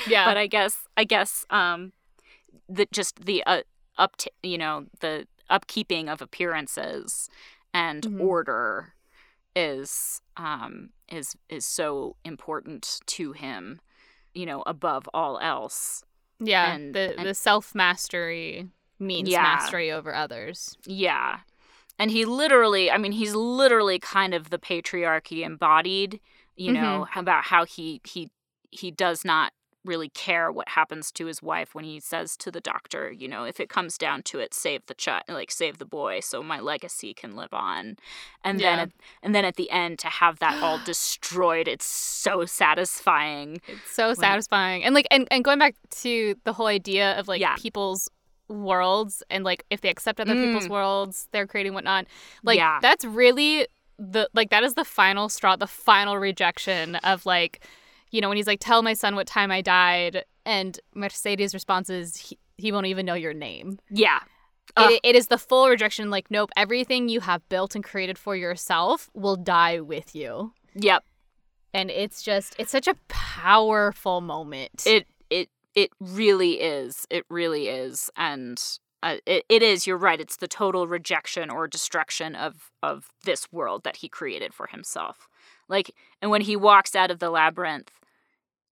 yeah 0.07 0.25
but 0.25 0.37
i 0.37 0.47
guess 0.47 0.87
i 0.97 1.03
guess 1.03 1.45
um 1.49 1.91
the 2.67 2.87
just 2.91 3.25
the 3.25 3.43
uh, 3.45 3.61
up 3.97 4.15
t- 4.17 4.31
you 4.43 4.57
know 4.57 4.85
the 5.01 5.27
upkeeping 5.49 6.11
of 6.11 6.21
appearances 6.21 7.29
and 7.73 8.03
mm-hmm. 8.03 8.21
order 8.21 8.93
is 9.55 10.21
um 10.37 10.89
is 11.09 11.35
is 11.49 11.65
so 11.65 12.15
important 12.23 12.99
to 13.07 13.31
him 13.31 13.81
you 14.33 14.45
know 14.45 14.63
above 14.67 15.09
all 15.13 15.39
else 15.39 16.03
yeah 16.39 16.73
and, 16.73 16.93
the 16.93 17.17
and, 17.17 17.27
the 17.27 17.33
self 17.33 17.73
mastery 17.73 18.67
means 18.99 19.29
yeah. 19.29 19.41
mastery 19.41 19.91
over 19.91 20.13
others 20.13 20.77
yeah 20.85 21.39
and 21.99 22.09
he 22.09 22.25
literally 22.25 22.89
i 22.89 22.97
mean 22.97 23.11
he's 23.11 23.35
literally 23.35 23.99
kind 23.99 24.33
of 24.33 24.49
the 24.49 24.57
patriarchy 24.57 25.45
embodied 25.45 26.19
you 26.55 26.71
know 26.71 27.05
mm-hmm. 27.07 27.19
about 27.19 27.45
how 27.45 27.65
he 27.65 28.01
he 28.05 28.31
he 28.71 28.89
does 28.89 29.23
not 29.23 29.51
really 29.85 30.09
care 30.09 30.51
what 30.51 30.69
happens 30.69 31.09
to 31.09 31.25
his 31.25 31.41
wife 31.41 31.73
when 31.73 31.85
he 31.85 31.99
says 32.01 32.35
to 32.35 32.51
the 32.51 32.59
doctor 32.59 33.11
you 33.11 33.27
know 33.27 33.45
if 33.45 33.59
it 33.59 33.69
comes 33.69 33.97
down 33.97 34.21
to 34.21 34.37
it 34.37 34.53
save 34.53 34.85
the 34.87 34.93
child 34.93 35.23
like 35.29 35.49
save 35.49 35.77
the 35.77 35.85
boy 35.85 36.19
so 36.19 36.43
my 36.43 36.59
legacy 36.59 37.13
can 37.13 37.35
live 37.35 37.53
on 37.53 37.95
and 38.43 38.59
yeah. 38.59 38.75
then 38.75 38.79
at, 38.79 38.91
and 39.23 39.33
then 39.35 39.45
at 39.45 39.55
the 39.55 39.71
end 39.71 39.97
to 39.97 40.07
have 40.07 40.39
that 40.39 40.61
all 40.61 40.79
destroyed 40.85 41.67
it's 41.67 41.85
so 41.85 42.45
satisfying 42.45 43.61
it's 43.67 43.95
so 43.95 44.07
when, 44.07 44.15
satisfying 44.17 44.83
and 44.83 44.93
like 44.93 45.07
and, 45.11 45.27
and 45.31 45.45
going 45.45 45.59
back 45.59 45.75
to 45.89 46.35
the 46.43 46.51
whole 46.51 46.67
idea 46.67 47.17
of 47.17 47.29
like 47.29 47.39
yeah. 47.39 47.55
people's 47.55 48.09
worlds 48.49 49.23
and 49.29 49.43
like 49.43 49.63
if 49.69 49.81
they 49.81 49.89
accept 49.89 50.19
other 50.19 50.33
mm. 50.33 50.45
people's 50.45 50.67
worlds 50.67 51.27
they're 51.31 51.47
creating 51.47 51.73
whatnot 51.73 52.05
like 52.43 52.57
yeah. 52.57 52.79
that's 52.81 53.05
really 53.05 53.67
the 53.97 54.29
like 54.33 54.49
that 54.49 54.63
is 54.63 54.73
the 54.73 54.85
final 54.85 55.29
straw 55.29 55.55
the 55.55 55.67
final 55.67 56.17
rejection 56.17 56.95
of 56.97 57.25
like 57.25 57.63
you 58.11 58.21
know 58.21 58.27
when 58.27 58.37
he's 58.37 58.47
like 58.47 58.59
tell 58.59 58.81
my 58.81 58.93
son 58.93 59.15
what 59.15 59.27
time 59.27 59.51
i 59.51 59.61
died 59.61 60.23
and 60.45 60.79
mercedes 60.95 61.53
response 61.53 61.89
is 61.89 62.15
he, 62.15 62.37
he 62.59 62.71
won't 62.71 62.85
even 62.85 63.05
know 63.05 63.13
your 63.13 63.33
name. 63.33 63.79
Yeah. 63.89 64.19
It, 64.77 64.99
it 65.03 65.15
is 65.15 65.27
the 65.27 65.37
full 65.37 65.67
rejection 65.67 66.09
like 66.11 66.29
nope 66.29 66.51
everything 66.55 67.09
you 67.09 67.21
have 67.21 67.47
built 67.49 67.73
and 67.75 67.83
created 67.83 68.17
for 68.17 68.35
yourself 68.35 69.09
will 69.13 69.35
die 69.35 69.79
with 69.79 70.15
you. 70.15 70.53
Yep. 70.75 71.03
And 71.73 71.89
it's 71.89 72.21
just 72.21 72.55
it's 72.59 72.71
such 72.71 72.87
a 72.87 72.95
powerful 73.07 74.21
moment. 74.21 74.83
It 74.85 75.07
it 75.29 75.49
really 75.99 76.61
is. 76.61 77.05
It 77.09 77.25
really 77.29 77.67
is. 77.67 78.09
And 78.15 78.61
uh, 79.01 79.17
it, 79.25 79.45
it 79.47 79.63
is 79.63 79.87
you're 79.87 79.97
right 79.97 80.19
it's 80.19 80.37
the 80.37 80.47
total 80.47 80.85
rejection 80.87 81.49
or 81.49 81.67
destruction 81.67 82.35
of 82.35 82.69
of 82.83 83.07
this 83.23 83.51
world 83.51 83.83
that 83.83 83.97
he 83.97 84.09
created 84.09 84.53
for 84.53 84.67
himself 84.67 85.29
like 85.69 85.95
and 86.21 86.29
when 86.29 86.41
he 86.41 86.55
walks 86.55 86.95
out 86.95 87.09
of 87.09 87.19
the 87.19 87.29
labyrinth 87.29 87.91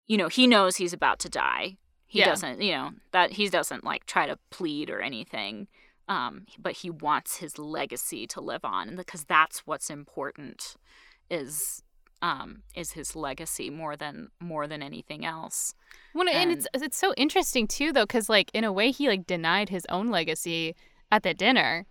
you 0.06 0.18
know 0.18 0.28
he 0.28 0.45
knows 0.45 0.76
he's 0.76 0.91
about 0.91 1.18
to 1.20 1.30
die 1.30 1.78
he 2.08 2.20
yeah. 2.20 2.26
doesn't 2.26 2.62
you 2.62 2.74
know 2.74 2.91
that 3.12 3.32
he 3.34 3.48
doesn't 3.48 3.86
like 3.86 4.06
try 4.06 4.28
to 4.28 4.38
plead 4.50 4.89
or 4.89 5.00
anything 5.00 5.68
um 6.10 6.45
but 6.60 6.74
he 6.74 6.89
wants 6.89 7.38
his 7.38 7.58
legacy 7.58 8.28
to 8.28 8.41
live 8.41 8.66
on 8.66 8.89
and 8.89 8.98
because 8.98 9.24
that's 9.24 9.60
what's 9.66 9.89
important 9.89 10.76
is 11.30 11.84
um, 12.22 12.63
is 12.76 12.91
his 12.91 13.15
legacy 13.15 13.70
more 13.70 13.95
than 13.95 14.30
more 14.39 14.68
than 14.68 14.82
anything 14.82 15.26
else. 15.26 15.74
Well, 16.13 16.28
and, 16.28 16.38
and 16.38 16.51
it's 16.51 16.68
it's 16.74 16.97
so 16.97 17.13
interesting 17.15 17.68
too, 17.68 17.91
though, 17.91 18.05
because 18.05 18.30
like 18.30 18.49
in 18.53 18.63
a 18.63 18.72
way 18.74 18.91
he 18.91 19.07
like 19.07 19.28
denied 19.28 19.70
his 19.70 19.86
own 19.89 20.07
legacy 20.07 20.76
at 21.11 21.24
the 21.24 21.34
dinner. 21.34 21.86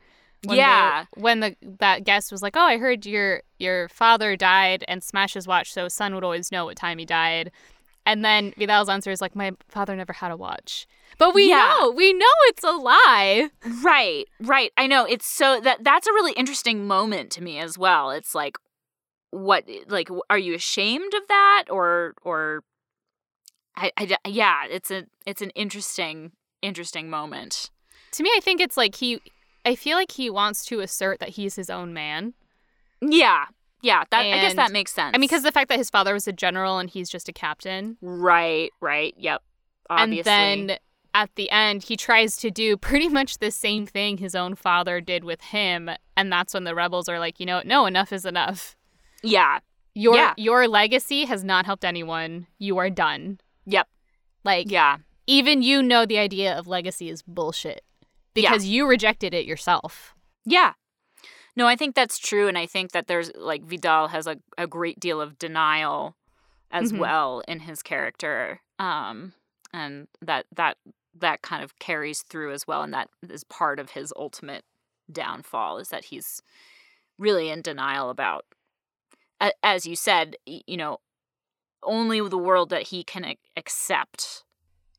When 0.44 0.58
yeah, 0.58 1.06
the, 1.14 1.20
when 1.20 1.40
the 1.40 1.56
that 1.80 2.04
guest 2.04 2.30
was 2.30 2.42
like, 2.42 2.56
"Oh, 2.56 2.60
I 2.60 2.76
heard 2.78 3.06
your 3.06 3.42
your 3.58 3.88
father 3.88 4.36
died 4.36 4.84
and 4.86 5.02
smashed 5.02 5.34
his 5.34 5.46
watch, 5.46 5.72
so 5.72 5.84
his 5.84 5.94
son 5.94 6.14
would 6.14 6.24
always 6.24 6.52
know 6.52 6.66
what 6.66 6.76
time 6.76 6.98
he 6.98 7.04
died." 7.04 7.50
And 8.04 8.24
then 8.24 8.52
Vidal's 8.56 8.88
answer 8.88 9.10
is 9.10 9.20
like, 9.20 9.34
"My 9.34 9.52
father 9.68 9.96
never 9.96 10.12
had 10.12 10.30
a 10.30 10.36
watch." 10.36 10.86
But 11.18 11.34
we 11.34 11.48
yeah. 11.48 11.74
know, 11.78 11.90
we 11.90 12.12
know 12.12 12.26
it's 12.44 12.62
a 12.62 12.72
lie. 12.72 13.50
Right, 13.82 14.26
right. 14.40 14.72
I 14.76 14.86
know 14.86 15.04
it's 15.04 15.26
so 15.26 15.60
that 15.60 15.82
that's 15.82 16.06
a 16.06 16.12
really 16.12 16.32
interesting 16.32 16.86
moment 16.86 17.30
to 17.32 17.42
me 17.42 17.58
as 17.58 17.78
well. 17.78 18.10
It's 18.10 18.34
like, 18.34 18.58
what 19.36 19.64
eh, 19.68 19.80
like 19.88 20.08
are 20.30 20.38
you 20.38 20.54
ashamed 20.54 21.14
of 21.14 21.22
that? 21.28 21.64
Or 21.70 22.14
or 22.22 22.64
I, 23.76 23.90
I 23.96 24.18
yeah 24.26 24.64
it's 24.68 24.90
a 24.90 25.04
it's 25.26 25.42
an 25.42 25.50
interesting 25.50 26.32
interesting 26.62 27.10
moment. 27.10 27.70
To 28.12 28.22
me 28.22 28.30
i 28.34 28.40
think 28.40 28.60
it's 28.60 28.76
like 28.76 28.94
he 28.94 29.20
i 29.66 29.74
feel 29.74 29.96
like 29.96 30.12
he 30.12 30.30
wants 30.30 30.64
to 30.66 30.80
assert 30.80 31.20
that 31.20 31.30
he's 31.30 31.56
his 31.56 31.70
own 31.70 31.92
man. 31.92 32.34
Yeah 33.00 33.46
yeah 33.82 34.04
that 34.10 34.24
and, 34.24 34.40
i 34.40 34.42
guess 34.42 34.54
that 34.54 34.72
makes 34.72 34.92
sense. 34.92 35.12
I 35.14 35.18
mean 35.18 35.28
because 35.28 35.42
the 35.42 35.52
fact 35.52 35.68
that 35.68 35.78
his 35.78 35.90
father 35.90 36.14
was 36.14 36.26
a 36.26 36.32
general 36.32 36.78
and 36.78 36.88
he's 36.88 37.10
just 37.10 37.28
a 37.28 37.32
captain. 37.32 37.98
Right 38.00 38.70
right 38.80 39.14
yep 39.18 39.42
obviously. 39.90 40.32
and 40.32 40.70
then 40.70 40.78
at 41.12 41.30
the 41.34 41.50
end 41.50 41.82
he 41.84 41.96
tries 41.96 42.36
to 42.38 42.50
do 42.50 42.76
pretty 42.76 43.08
much 43.08 43.38
the 43.38 43.50
same 43.50 43.86
thing 43.86 44.16
his 44.16 44.34
own 44.34 44.54
father 44.54 45.00
did 45.00 45.24
with 45.24 45.40
him 45.42 45.90
and 46.16 46.32
that's 46.32 46.54
when 46.54 46.64
the 46.64 46.74
rebels 46.74 47.08
are 47.08 47.18
like 47.18 47.38
you 47.38 47.44
know 47.46 47.60
no 47.64 47.84
enough 47.84 48.12
is 48.12 48.24
enough 48.24 48.76
yeah. 49.22 49.60
Your 49.94 50.14
yeah. 50.14 50.34
your 50.36 50.68
legacy 50.68 51.24
has 51.24 51.42
not 51.42 51.64
helped 51.64 51.84
anyone. 51.84 52.46
You 52.58 52.76
are 52.78 52.90
done. 52.90 53.40
Yep. 53.64 53.88
Like 54.44 54.70
yeah. 54.70 54.98
Even 55.26 55.62
you 55.62 55.82
know 55.82 56.04
the 56.06 56.18
idea 56.18 56.56
of 56.56 56.66
legacy 56.66 57.08
is 57.08 57.22
bullshit 57.22 57.82
because 58.34 58.66
yeah. 58.66 58.74
you 58.74 58.86
rejected 58.86 59.32
it 59.32 59.46
yourself. 59.46 60.14
Yeah. 60.44 60.74
No, 61.56 61.66
I 61.66 61.76
think 61.76 61.94
that's 61.94 62.18
true 62.18 62.46
and 62.46 62.58
I 62.58 62.66
think 62.66 62.92
that 62.92 63.06
there's 63.06 63.32
like 63.34 63.64
Vidal 63.64 64.08
has 64.08 64.26
a, 64.26 64.36
a 64.58 64.66
great 64.66 65.00
deal 65.00 65.20
of 65.20 65.38
denial 65.38 66.14
as 66.70 66.92
mm-hmm. 66.92 67.00
well 67.00 67.42
in 67.48 67.60
his 67.60 67.82
character. 67.82 68.60
Um 68.78 69.32
and 69.72 70.08
that 70.20 70.44
that 70.54 70.76
that 71.18 71.40
kind 71.40 71.64
of 71.64 71.78
carries 71.78 72.20
through 72.20 72.52
as 72.52 72.66
well 72.66 72.82
and 72.82 72.92
that 72.92 73.08
is 73.30 73.44
part 73.44 73.80
of 73.80 73.92
his 73.92 74.12
ultimate 74.14 74.64
downfall 75.10 75.78
is 75.78 75.88
that 75.88 76.04
he's 76.04 76.42
really 77.18 77.48
in 77.48 77.62
denial 77.62 78.10
about 78.10 78.44
as 79.62 79.86
you 79.86 79.96
said, 79.96 80.36
you 80.46 80.76
know, 80.76 80.98
only 81.82 82.26
the 82.26 82.38
world 82.38 82.70
that 82.70 82.84
he 82.84 83.04
can 83.04 83.34
accept 83.56 84.44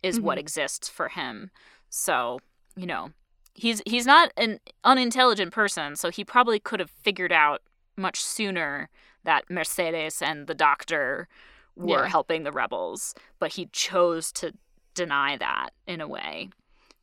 is 0.03 0.17
mm-hmm. 0.17 0.25
what 0.25 0.37
exists 0.37 0.87
for 0.87 1.09
him. 1.09 1.51
So, 1.89 2.39
you 2.75 2.85
know, 2.85 3.11
he's 3.53 3.81
he's 3.85 4.05
not 4.05 4.31
an 4.37 4.59
unintelligent 4.83 5.51
person, 5.51 5.95
so 5.95 6.09
he 6.09 6.23
probably 6.23 6.59
could 6.59 6.79
have 6.79 6.89
figured 6.89 7.31
out 7.31 7.61
much 7.97 8.23
sooner 8.23 8.89
that 9.23 9.49
Mercedes 9.49 10.21
and 10.21 10.47
the 10.47 10.53
doctor 10.53 11.27
were 11.75 12.03
yeah. 12.03 12.09
helping 12.09 12.43
the 12.43 12.51
rebels, 12.51 13.13
but 13.39 13.53
he 13.53 13.67
chose 13.71 14.31
to 14.33 14.53
deny 14.93 15.37
that 15.37 15.69
in 15.85 16.01
a 16.01 16.07
way. 16.07 16.49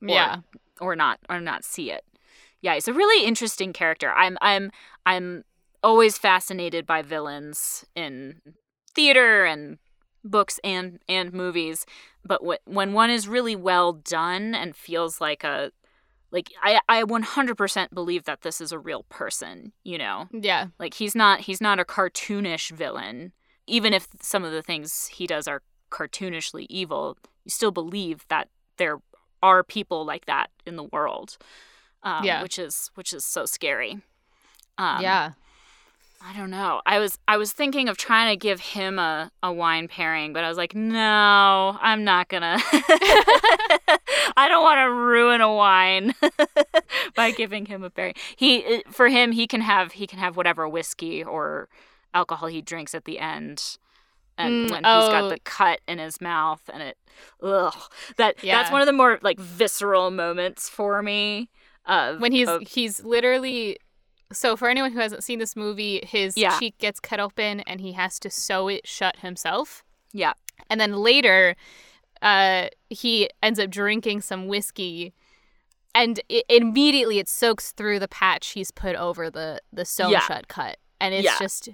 Or, 0.03 0.09
yeah. 0.09 0.37
Or 0.80 0.97
not 0.97 1.18
or 1.28 1.41
not 1.41 1.64
see 1.64 1.91
it. 1.91 2.05
Yeah, 2.61 2.74
he's 2.74 2.89
a 2.89 2.93
really 2.93 3.26
interesting 3.26 3.72
character. 3.72 4.12
I'm 4.12 4.39
I'm 4.41 4.70
I'm 5.07 5.45
always 5.85 6.18
fascinated 6.18 6.87
by 6.87 7.03
villains 7.03 7.85
in 7.95 8.41
theater 8.95 9.45
and 9.45 9.78
books 10.24 10.59
and 10.64 10.99
and 11.09 11.32
movies 11.32 11.85
but 12.24 12.41
when 12.64 12.93
one 12.95 13.11
is 13.11 13.28
really 13.28 13.55
well 13.55 13.93
done 13.93 14.55
and 14.55 14.74
feels 14.74 15.20
like 15.20 15.45
a 15.45 15.70
like 16.30 16.49
I, 16.62 16.80
I 16.89 17.03
100% 17.05 17.95
believe 17.95 18.24
that 18.24 18.41
this 18.41 18.61
is 18.61 18.72
a 18.72 18.78
real 18.78 19.05
person 19.11 19.72
you 19.85 19.99
know 19.99 20.28
yeah 20.32 20.68
like 20.78 20.95
he's 20.95 21.14
not 21.14 21.41
he's 21.41 21.61
not 21.61 21.78
a 21.78 21.85
cartoonish 21.85 22.70
villain 22.70 23.32
even 23.66 23.93
if 23.93 24.09
some 24.20 24.45
of 24.45 24.53
the 24.53 24.62
things 24.62 25.09
he 25.09 25.26
does 25.26 25.49
are 25.49 25.62
cartoonishly 25.91 26.66
evil, 26.68 27.16
you 27.45 27.51
still 27.51 27.70
believe 27.70 28.26
that 28.28 28.49
there 28.76 28.99
are 29.43 29.62
people 29.62 30.05
like 30.05 30.26
that 30.26 30.51
in 30.66 30.76
the 30.76 30.85
world. 30.85 31.39
Um, 32.03 32.24
Yeah. 32.24 32.43
which 32.43 32.59
is 32.59 32.91
which 32.97 33.14
is 33.14 33.24
so 33.24 33.47
scary. 33.47 34.03
Um, 34.76 35.01
yeah. 35.01 35.32
I 36.27 36.33
don't 36.33 36.51
know. 36.51 36.81
I 36.87 36.99
was 37.01 37.18
I 37.29 37.37
was 37.37 37.53
thinking 37.53 37.89
of 37.89 37.99
trying 37.99 38.31
to 38.33 38.37
give 38.37 38.59
him 38.59 38.99
a, 38.99 39.31
a 39.43 39.53
wine 39.53 39.89
pairing, 39.89 40.33
but 40.33 40.43
I 40.43 40.49
was 40.49 40.57
like, 40.57 40.75
no, 40.75 41.77
I'm 41.81 42.03
not 42.03 42.29
gonna. 42.29 42.57
I 44.37 44.47
don't 44.49 44.62
want 44.62 44.79
to 44.79 44.91
ruin 44.91 45.41
a 45.43 45.53
wine 45.55 46.14
by 47.14 47.31
giving 47.31 47.66
him 47.66 47.85
a 47.85 47.91
pairing. 47.91 48.14
He 48.37 48.83
for 48.91 49.09
him 49.09 49.33
he 49.33 49.47
can 49.47 49.61
have 49.61 49.93
he 49.93 50.07
can 50.07 50.18
have 50.18 50.37
whatever 50.37 50.66
whiskey 50.68 51.22
or 51.22 51.68
alcohol 52.14 52.49
he 52.49 52.62
drinks 52.62 52.95
at 52.95 53.05
the 53.05 53.18
end. 53.18 53.79
And 54.37 54.68
Mm, 54.68 54.70
when 54.70 54.79
he's 54.79 54.83
got 54.83 55.25
oh. 55.25 55.29
the 55.29 55.39
cut 55.45 55.81
in 55.87 55.99
his 55.99 56.20
mouth 56.20 56.68
and 56.72 56.83
it 56.83 56.97
ugh 57.41 57.77
that 58.16 58.37
that's 58.43 58.72
one 58.72 58.81
of 58.81 58.87
the 58.87 58.93
more 58.93 59.18
like 59.22 59.39
visceral 59.39 60.11
moments 60.11 60.68
for 60.68 61.03
me. 61.03 61.51
Of, 61.87 62.20
when 62.20 62.33
he's 62.33 62.49
of- 62.49 62.62
he's 62.62 63.05
literally 63.05 63.79
so 64.35 64.57
for 64.57 64.68
anyone 64.68 64.93
who 64.93 64.99
hasn't 64.99 65.24
seen 65.24 65.39
this 65.39 65.57
movie 65.57 66.01
his 66.07 66.37
Yeah. 66.37 66.59
cheek 66.59 66.76
gets 66.78 67.01
cut 67.01 67.20
open 67.20 67.61
and 67.61 67.80
he 67.80 67.93
has 67.93 68.18
to 68.20 68.30
sew 68.30 68.68
it 68.68 68.87
shut 68.87 69.16
himself 69.20 69.85
yeah 70.12 70.32
and 70.68 70.80
then 70.80 70.93
later 70.97 71.57
uh 72.22 72.68
he 72.91 73.28
ends 73.43 73.59
up 73.59 73.70
drinking 73.70 74.20
some 74.20 74.47
whiskey 74.49 75.12
and 75.95 76.20
it, 76.28 76.45
immediately 76.49 77.18
it 77.18 77.28
soaks 77.28 77.72
through 77.72 77.99
the 77.99 78.09
patch 78.09 78.49
he's 78.51 78.70
put 78.70 78.97
over 78.97 79.30
the 79.30 79.61
the 79.72 79.85
sewn 79.85 80.11
Yeah. 80.11 80.20
shut 80.20 80.49
cut 80.49 80.78
and 81.01 81.14
it's 81.14 81.24
Yeah. 81.24 81.39
just 81.39 81.68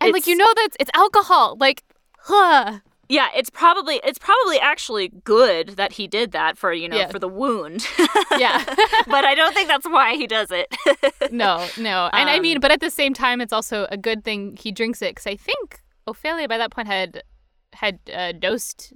and 0.00 0.12
like 0.12 0.26
you 0.26 0.36
know 0.36 0.52
that's 0.56 0.76
it's 0.80 0.90
alcohol 0.94 1.56
like 1.60 1.82
huh 2.20 2.80
Yeah, 3.16 3.28
it's 3.34 3.50
probably 3.50 4.00
it's 4.04 4.18
probably 4.18 4.58
actually 4.60 5.08
good 5.24 5.70
that 5.80 5.92
he 5.98 6.06
did 6.06 6.30
that 6.32 6.56
for 6.56 6.72
you 6.72 6.88
know 6.88 6.96
Yeah. 6.96 7.08
for 7.08 7.18
the 7.18 7.28
wound. 7.28 7.86
yeah 8.38 8.62
but 9.14 9.24
I 9.24 9.34
don't 9.34 9.52
think 9.52 9.66
that's 9.68 9.88
why 9.96 10.14
he 10.14 10.26
does 10.26 10.50
it. 10.52 10.68
no 11.32 11.66
no 11.76 12.08
and 12.12 12.30
i 12.30 12.36
Um, 12.36 12.42
mean 12.42 12.60
but 12.60 12.70
at 12.70 12.80
the 12.80 12.90
same 12.90 13.12
time 13.14 13.40
it's 13.40 13.52
also 13.52 13.86
a 13.90 13.96
good 13.96 14.24
thing 14.24 14.56
he 14.64 14.70
drinks 14.72 15.00
it 15.02 15.10
because 15.14 15.26
i 15.26 15.36
think 15.36 15.80
ophelia 16.06 16.48
by 16.48 16.58
that 16.58 16.70
point 16.70 16.88
had 16.88 17.22
had 17.82 17.98
uh, 18.12 18.32
dosed 18.32 18.92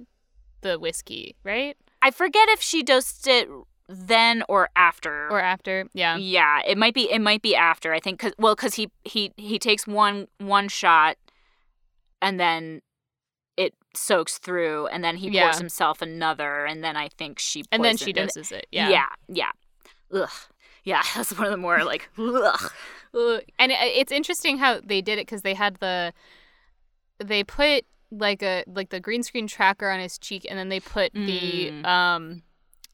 the 0.61 0.77
whiskey 0.79 1.35
right 1.43 1.75
I 2.01 2.11
forget 2.11 2.47
if 2.49 2.61
she 2.61 2.83
dosed 2.83 3.25
it 3.27 3.47
then 3.89 4.43
or 4.47 4.69
after. 4.75 5.27
or 5.29 5.39
after 5.41 5.85
yeah 5.93 6.17
yeah, 6.17 6.61
it 6.65 6.77
might 6.77 6.93
be 6.93 7.03
it 7.11 7.19
might 7.29 7.41
be 7.41 7.55
after. 7.55 7.93
I 7.93 7.99
think 7.99 8.19
cuz 8.19 8.33
well 8.37 8.55
cuz 8.55 8.73
he 8.75 8.89
he 9.03 9.31
he 9.37 9.57
takes 9.59 9.85
one 9.87 10.27
one 10.39 10.67
shot 10.67 11.17
and 12.21 12.39
then 12.39 12.81
soaks 13.97 14.37
through 14.37 14.87
and 14.87 15.03
then 15.03 15.17
he 15.17 15.29
Yeah. 15.29 15.45
pours 15.47 15.57
himself 15.59 16.01
another 16.01 16.65
and 16.65 16.83
then 16.83 16.95
I 16.95 17.09
think 17.09 17.39
she 17.39 17.63
and 17.71 17.83
then 17.83 17.97
she 17.97 18.13
doses 18.13 18.51
it 18.51 18.67
yeah 18.71 18.89
Yeah, 18.89 19.05
yeah. 19.27 19.51
Ugh. 20.13 20.29
Yeah, 20.83 21.01
that's 21.15 21.35
one 21.37 21.47
of 21.47 21.51
the 21.51 21.57
more 21.57 21.83
like 21.83 22.09
ugh. 22.17 22.71
And 23.57 23.71
it's 23.71 24.11
interesting 24.11 24.57
how 24.57 24.79
they 24.83 25.01
did 25.01 25.17
it 25.19 25.25
because 25.25 25.41
they 25.41 25.53
had 25.53 25.75
the 25.77 26.13
they 27.19 27.43
put 27.43 27.85
like 28.11 28.43
a 28.43 28.63
like 28.67 28.89
the 28.89 28.99
green 28.99 29.23
screen 29.23 29.47
tracker 29.47 29.89
on 29.89 29.99
his 29.99 30.17
cheek 30.17 30.45
and 30.49 30.57
then 30.59 30.69
they 30.69 30.79
put 30.79 31.11
the 31.13 31.71
Mm. 31.71 31.85
um 31.85 32.41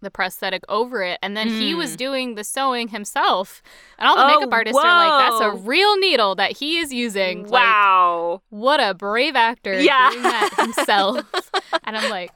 the 0.02 0.12
prosthetic 0.12 0.64
over 0.68 1.02
it 1.04 1.18
and 1.22 1.36
then 1.38 1.48
he 1.48 1.74
was 1.74 1.94
Mm. 1.94 1.98
doing 1.98 2.36
the 2.36 2.44
sewing 2.44 2.88
himself 2.90 3.62
and 4.00 4.08
all 4.08 4.16
the 4.16 4.24
Oh, 4.24 4.28
makeup 4.28 4.50
artists 4.52 4.84
are 4.84 4.96
like 4.96 5.26
that's 5.26 5.42
a 5.42 5.68
real 5.68 5.96
needle 5.98 6.36
that 6.36 6.54
he 6.58 6.80
is 6.80 6.92
using 6.92 7.44
Like, 7.48 7.52
Wow. 7.52 8.42
what 8.50 8.80
a 8.80 8.94
brave 8.94 9.36
actor 9.36 9.74
Yeah. 9.80 10.10
doing 10.10 10.24
that 10.24 10.54
himself 10.60 11.52
and 11.84 11.96
i'm 11.98 12.10
like 12.10 12.32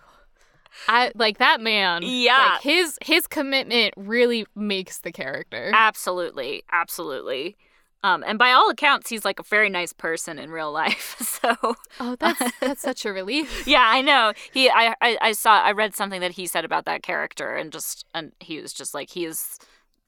i 0.87 1.11
like 1.15 1.39
that 1.39 1.59
man 1.61 2.01
Yeah. 2.03 2.53
like 2.53 2.61
his 2.61 2.97
his 3.03 3.27
commitment 3.27 3.93
really 3.97 4.45
makes 4.55 4.99
the 4.99 5.11
character 5.11 5.71
Absolutely, 5.73 6.63
absolutely. 6.71 7.57
Um, 8.05 8.23
and 8.27 8.37
by 8.37 8.51
all 8.51 8.69
accounts, 8.69 9.09
he's 9.09 9.25
like 9.25 9.39
a 9.39 9.43
very 9.43 9.67
nice 9.67 9.91
person 9.91 10.37
in 10.37 10.51
real 10.51 10.71
life. 10.71 11.15
So 11.45 11.75
oh 11.99 12.15
that's 12.19 12.41
that's 12.59 12.81
such 12.81 13.05
a 13.05 13.13
relief 13.13 13.67
yeah, 13.67 13.85
I 13.87 14.01
know. 14.01 14.33
He, 14.53 14.69
I, 14.69 14.95
I, 15.01 15.17
I 15.21 15.31
saw, 15.33 15.61
I 15.61 15.71
read 15.73 15.95
something 15.95 16.21
that 16.21 16.31
he 16.31 16.47
said 16.47 16.65
about 16.65 16.85
that 16.85 17.03
character, 17.03 17.55
and 17.55 17.71
just, 17.71 18.05
and 18.15 18.31
he 18.39 18.59
was 18.59 18.73
just 18.73 18.93
like, 18.93 19.11
he 19.11 19.25
is 19.25 19.59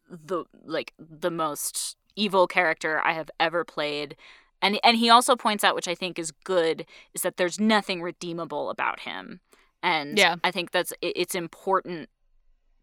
the 0.10 0.45
like 0.66 0.93
the 0.98 1.30
most 1.30 1.98
evil 2.16 2.48
character 2.48 3.02
I 3.04 3.14
have 3.14 3.30
ever 3.39 3.64
played. 3.64 4.16
And 4.62 4.80
and 4.84 4.98
he 4.98 5.10
also 5.10 5.36
points 5.36 5.64
out, 5.64 5.76
which 5.76 5.88
I 5.88 5.95
think 5.95 6.18
is 6.18 6.32
good, 6.32 6.86
is 7.14 7.22
that 7.22 7.38
there's 7.38 7.60
nothing 7.60 8.02
redeemable 8.02 8.70
about 8.70 9.02
him. 9.02 9.41
And 9.84 10.18
Yeah. 10.18 10.36
I 10.43 10.52
think 10.52 10.72
that's 10.72 10.93
it, 11.02 11.14
it's 11.16 11.36
important 11.36 12.10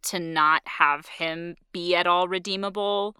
to 0.04 0.18
not 0.20 0.62
have 0.66 1.06
him 1.06 1.56
be 1.72 1.96
at 1.96 2.06
all 2.06 2.28
redeemable 2.28 3.16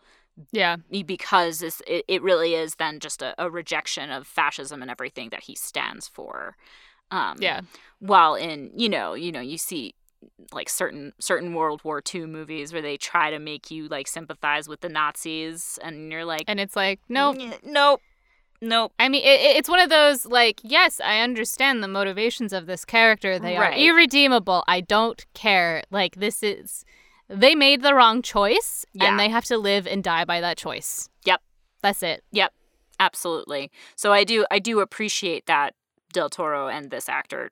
yeah 0.52 0.76
because 1.06 1.60
this, 1.60 1.80
it, 1.86 2.04
it 2.08 2.22
really 2.22 2.54
is 2.54 2.74
then 2.76 2.98
just 3.00 3.22
a, 3.22 3.34
a 3.38 3.50
rejection 3.50 4.10
of 4.10 4.26
fascism 4.26 4.82
and 4.82 4.90
everything 4.90 5.28
that 5.30 5.44
he 5.44 5.54
stands 5.54 6.08
for. 6.08 6.56
Um, 7.10 7.36
yeah 7.38 7.60
While 8.00 8.34
in 8.34 8.70
you 8.76 8.88
know 8.88 9.14
you 9.14 9.30
know 9.32 9.40
you 9.40 9.58
see 9.58 9.94
like 10.52 10.68
certain 10.68 11.12
certain 11.18 11.52
World 11.54 11.82
War 11.84 12.02
II 12.14 12.26
movies 12.26 12.72
where 12.72 12.82
they 12.82 12.96
try 12.96 13.30
to 13.30 13.38
make 13.38 13.70
you 13.70 13.88
like 13.88 14.08
sympathize 14.08 14.68
with 14.68 14.80
the 14.80 14.88
Nazis 14.88 15.78
and 15.82 16.10
you're 16.10 16.24
like 16.24 16.44
and 16.48 16.58
it's 16.58 16.74
like 16.74 17.00
no 17.08 17.34
"Nyeh, 17.34 17.58
nope 17.64 18.00
nope 18.62 18.92
I 18.98 19.08
mean, 19.10 19.22
it- 19.22 19.56
it's 19.56 19.68
one 19.68 19.80
of 19.80 19.90
those 19.90 20.24
like, 20.24 20.60
yes, 20.62 20.98
I 21.04 21.20
understand 21.20 21.82
the 21.82 21.88
motivations 21.88 22.52
of 22.54 22.64
this 22.66 22.84
character. 22.86 23.38
They 23.38 23.58
Right. 23.58 23.74
are 23.74 23.78
irredeemable. 23.78 24.64
I 24.66 24.80
don't 24.80 25.24
care. 25.34 25.82
Like 25.90 26.16
this 26.16 26.42
is, 26.42 26.84
they 27.34 27.54
made 27.54 27.82
the 27.82 27.94
wrong 27.94 28.22
choice, 28.22 28.84
Yeah. 28.92 29.06
and 29.10 29.18
they 29.20 29.28
have 29.28 29.44
to 29.46 29.58
live 29.58 29.86
and 29.86 30.02
die 30.02 30.24
by 30.24 30.40
that 30.40 30.56
choice. 30.56 31.08
Yep. 31.24 31.40
That's 31.82 32.02
it. 32.02 32.24
Yep. 32.32 32.52
Absolutely. 33.00 33.70
So 33.96 34.12
I 34.12 34.24
do 34.24 34.46
I 34.50 34.58
do 34.58 34.80
appreciate 34.80 35.46
that 35.46 35.74
Del 36.12 36.30
Toro 36.30 36.68
and 36.68 36.90
this 36.90 37.08
actor 37.08 37.50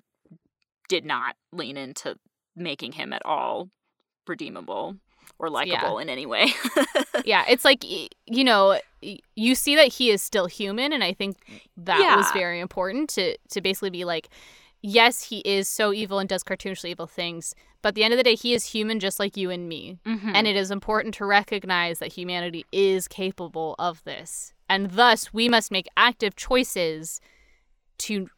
did 0.88 1.04
not 1.04 1.36
lean 1.52 1.76
into 1.76 2.16
making 2.54 2.92
him 2.92 3.12
at 3.12 3.22
all 3.24 3.68
redeemable 4.26 4.96
or 5.38 5.50
likable 5.50 5.98
in 5.98 6.08
any 6.08 6.26
way. 6.26 6.52
yeah, 7.24 7.44
it's 7.48 7.64
like 7.64 7.84
you 8.26 8.44
know, 8.44 8.78
you 9.34 9.54
see 9.54 9.74
that 9.74 9.88
he 9.88 10.10
is 10.10 10.22
still 10.22 10.46
human, 10.46 10.92
and 10.92 11.02
I 11.02 11.12
think 11.12 11.36
that 11.76 12.16
was 12.16 12.30
very 12.32 12.60
important 12.60 13.10
to 13.10 13.36
to 13.50 13.60
basically 13.60 13.90
be 13.90 14.04
like, 14.04 14.28
yes, 14.82 15.24
he 15.24 15.38
is 15.40 15.68
so 15.68 15.92
evil 15.92 16.18
and 16.18 16.28
does 16.28 16.42
cartoonishly 16.42 16.90
evil 16.90 17.06
things, 17.06 17.54
but 17.80 17.90
at 17.90 17.94
the 17.94 18.04
end 18.04 18.12
of 18.12 18.18
the 18.18 18.24
day, 18.24 18.34
he 18.34 18.52
is 18.54 18.66
human 18.66 19.00
just 19.00 19.18
like 19.18 19.36
you 19.36 19.50
and 19.50 19.68
me. 19.68 19.98
Mhm. 20.04 20.32
And 20.34 20.46
it 20.46 20.56
is 20.56 20.70
important 20.70 21.14
to 21.14 21.24
recognize 21.24 21.98
that 21.98 22.12
humanity 22.12 22.64
is 22.72 23.08
capable 23.08 23.74
of 23.78 24.02
this. 24.04 24.52
And 24.68 24.90
thus 24.92 25.32
we 25.32 25.48
must 25.48 25.70
make 25.70 25.86
active 25.96 26.36
choices 26.36 27.20
to 27.98 28.28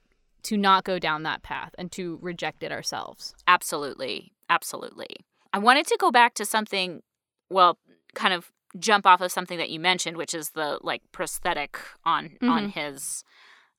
to 0.43 0.59
not 0.59 0.85
go 0.85 0.99
down 0.99 1.23
that 1.23 1.43
path 1.43 1.75
and 1.79 1.91
to 1.91 2.19
reject 2.21 2.63
it 2.63 2.71
ourselves. 2.71 3.35
Absolutely. 3.47 4.31
Absolutely. 4.51 5.17
I 5.55 5.59
wanted 5.59 5.87
to 5.87 5.97
go 5.99 6.11
back 6.11 6.35
to 6.35 6.45
something, 6.45 7.03
well, 7.49 7.79
kind 8.15 8.35
of 8.35 8.53
jump 8.79 9.07
off 9.07 9.23
of 9.23 9.33
something 9.33 9.57
that 9.57 9.71
you 9.71 9.81
mentioned, 9.81 10.19
which 10.19 10.35
is 10.35 10.51
the 10.51 10.79
like 10.83 11.01
prosthetic 11.13 11.79
on 12.05 12.37
on 12.43 12.69
his 12.69 13.25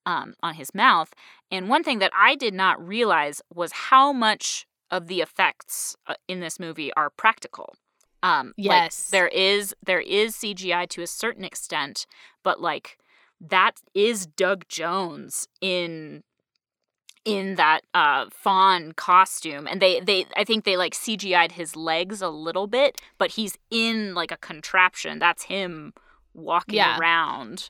um 0.06 0.36
on 0.42 0.56
his 0.56 0.74
mouth. 0.74 1.14
And 1.52 1.70
one 1.70 1.84
thing 1.84 2.00
that 2.00 2.12
I 2.16 2.36
did 2.36 2.54
not 2.54 2.86
realize 2.86 3.42
was 3.54 3.72
how 3.72 4.12
much 4.14 4.66
of 4.92 5.08
the 5.08 5.22
effects 5.22 5.96
uh, 6.08 6.16
in 6.28 6.40
this 6.40 6.60
movie 6.60 6.92
are 6.94 7.10
practical. 7.10 7.76
Um 8.24 8.54
like, 8.58 8.84
Yes. 8.92 9.10
there 9.12 9.28
is 9.30 9.76
there 9.86 10.02
is 10.02 10.36
CGI 10.36 10.88
to 10.90 11.02
a 11.02 11.08
certain 11.08 11.44
extent, 11.46 12.06
but 12.44 12.62
like 12.62 12.98
that 13.42 13.82
is 13.94 14.26
Doug 14.26 14.68
Jones 14.70 15.48
in 15.62 16.24
in 17.26 17.56
that 17.56 17.82
uh 17.96 18.26
fawn 18.30 18.92
costume 18.94 19.66
and 19.68 19.82
they 19.82 20.00
they 20.00 20.28
i 20.38 20.44
think 20.44 20.64
they 20.64 20.78
like 20.78 20.94
cgi'd 20.94 21.54
his 21.54 21.76
legs 21.76 22.22
a 22.22 22.30
little 22.30 22.68
bit 22.68 23.02
but 23.18 23.32
he's 23.32 23.58
in 23.72 24.14
like 24.14 24.32
a 24.32 24.38
contraption 24.38 25.18
that's 25.18 25.44
him 25.44 25.92
walking 26.36 26.76
Yeah. 26.76 27.00
around 27.00 27.70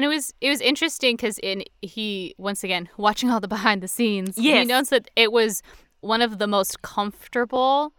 And 0.00 0.06
it 0.06 0.08
was 0.08 0.32
it 0.40 0.48
was 0.48 0.62
interesting 0.62 1.14
because 1.16 1.38
in 1.40 1.62
he 1.82 2.34
once 2.38 2.64
again 2.64 2.88
watching 2.96 3.28
all 3.28 3.38
the 3.38 3.46
behind 3.48 3.82
the 3.82 3.86
scenes, 3.88 4.34
he 4.38 4.44
Yes. 4.44 4.66
notes 4.66 4.88
that 4.88 5.10
it 5.14 5.30
was 5.30 5.62
one 6.00 6.22
of 6.22 6.38
the 6.38 6.46
most 6.46 6.80
comfortable 6.80 7.92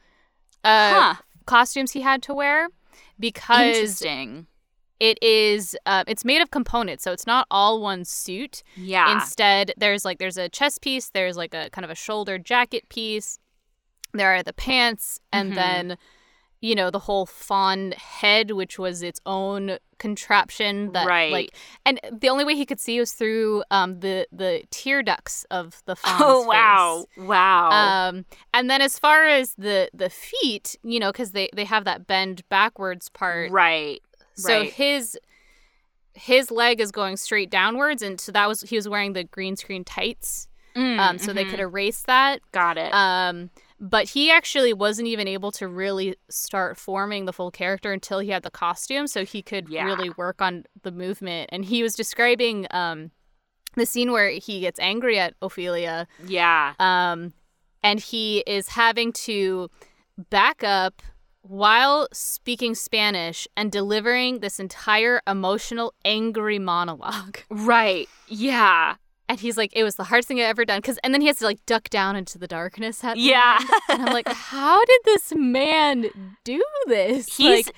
uh, 0.63 0.93
huh 0.93 1.15
costumes 1.45 1.91
he 1.91 2.01
had 2.01 2.23
to 2.23 2.33
wear 2.33 2.69
because 3.19 3.77
interesting 3.77 4.47
it 4.99 5.21
is 5.21 5.77
uh, 5.85 6.03
it's 6.07 6.25
made 6.25 6.41
of 6.41 6.49
components, 6.49 7.03
so 7.03 7.11
it's 7.11 7.27
not 7.27 7.45
all 7.51 7.79
one 7.79 8.03
suit. 8.03 8.63
yeah 8.75 9.11
Instead, 9.13 9.71
there's 9.77 10.03
like 10.03 10.17
there's 10.17 10.37
a 10.37 10.49
chest 10.49 10.81
piece, 10.81 11.11
there's 11.11 11.37
like 11.37 11.53
a 11.53 11.69
kind 11.69 11.85
of 11.85 11.91
a 11.91 11.95
shoulder 11.95 12.39
jacket 12.39 12.89
piece. 12.89 13.37
There 14.15 14.33
are 14.33 14.41
the 14.41 14.53
pants, 14.53 15.19
and 15.31 15.51
Mhm. 15.51 15.55
then 15.55 15.97
you 16.61 16.75
know 16.75 16.89
the 16.91 16.99
whole 16.99 17.25
fawn 17.25 17.91
head 17.93 18.51
which 18.51 18.77
was 18.79 19.01
its 19.01 19.19
own 19.25 19.77
contraption 19.97 20.91
that 20.93 21.07
Right. 21.07 21.31
like 21.31 21.55
and 21.85 21.99
the 22.11 22.29
only 22.29 22.43
way 22.43 22.55
he 22.55 22.65
could 22.65 22.79
see 22.79 22.99
was 22.99 23.11
through 23.13 23.63
um 23.71 23.99
the 23.99 24.27
the 24.31 24.63
tear 24.71 25.01
ducts 25.03 25.45
of 25.51 25.81
the 25.85 25.95
fawn's 25.95 26.21
Oh 26.23 26.45
wow, 26.47 27.05
face. 27.15 27.25
wow. 27.27 27.69
um 28.09 28.25
and 28.53 28.69
then 28.69 28.81
as 28.81 28.97
far 28.99 29.25
as 29.25 29.53
the 29.55 29.89
the 29.93 30.09
feet 30.09 30.75
you 30.83 30.99
know 30.99 31.11
because 31.11 31.31
they 31.31 31.49
they 31.55 31.65
have 31.65 31.85
that 31.85 32.07
bend 32.07 32.47
backwards 32.49 33.09
part 33.09 33.51
right. 33.51 34.01
so 34.35 34.59
right. 34.61 34.71
his 34.73 35.17
his 36.13 36.51
leg 36.51 36.81
is 36.81 36.91
going 36.91 37.17
straight 37.17 37.49
downwards 37.49 38.01
and 38.01 38.19
so 38.19 38.31
that 38.31 38.47
was 38.47 38.61
he 38.61 38.75
was 38.75 38.87
wearing 38.87 39.13
the 39.13 39.23
green 39.23 39.55
screen 39.55 39.83
tights 39.83 40.47
Mm, 40.73 40.99
um 40.99 41.17
so 41.19 41.33
they 41.33 41.43
mhm. 41.43 41.49
could 41.49 41.59
erase 41.59 42.03
that 42.03 42.39
got 42.53 42.77
it. 42.77 42.93
um, 42.93 43.49
but 43.83 44.09
he 44.09 44.29
actually 44.31 44.73
wasn't 44.73 45.07
even 45.07 45.27
able 45.27 45.51
to 45.53 45.67
really 45.67 46.15
start 46.29 46.77
forming 46.77 47.25
the 47.25 47.33
full 47.33 47.49
character 47.49 47.91
until 47.91 48.19
he 48.19 48.29
had 48.29 48.43
the 48.43 48.51
costume, 48.51 49.07
so 49.07 49.25
he 49.25 49.41
could 49.41 49.67
Yeah. 49.67 49.85
really 49.85 50.11
work 50.11 50.41
on 50.41 50.63
the 50.83 50.91
movement. 50.91 51.49
And 51.51 51.65
he 51.65 51.81
was 51.81 51.95
describing 51.95 52.67
um, 52.71 53.09
the 53.75 53.85
scene 53.87 54.11
where 54.11 54.29
he 54.29 54.59
gets 54.61 54.79
angry 54.79 55.17
at 55.17 55.33
Ophelia, 55.41 56.07
yeah. 56.25 56.73
um, 56.79 57.33
and 57.83 57.99
he 57.99 58.43
is 58.45 58.67
having 58.69 59.11
to 59.13 59.69
back 60.29 60.63
up 60.63 61.01
while 61.41 62.07
speaking 62.13 62.75
Spanish 62.75 63.47
and 63.57 63.71
delivering 63.71 64.41
this 64.41 64.59
entire 64.59 65.21
emotional, 65.25 65.91
angry 66.05 66.59
monologue. 66.59 67.39
Right. 67.49 68.07
Yeah. 68.27 68.95
And 69.31 69.39
he's 69.39 69.55
like, 69.55 69.71
it 69.73 69.85
was 69.85 69.95
the 69.95 70.03
hardest 70.03 70.27
thing 70.27 70.41
I've 70.41 70.47
ever 70.47 70.65
done. 70.65 70.81
Cause, 70.81 70.99
and 71.05 71.13
then 71.13 71.21
he 71.21 71.27
has 71.27 71.37
to 71.37 71.45
like 71.45 71.65
duck 71.65 71.89
down 71.89 72.17
into 72.17 72.37
the 72.37 72.47
darkness 72.49 73.01
at 73.01 73.13
the 73.13 73.21
Yeah. 73.21 73.59
And 73.87 74.01
I'm 74.01 74.11
like, 74.13 74.27
how 74.27 74.83
did 74.83 74.99
this 75.05 75.31
man 75.33 76.07
do 76.43 76.61
this? 76.87 77.33
He's 77.37 77.67
like, 77.67 77.75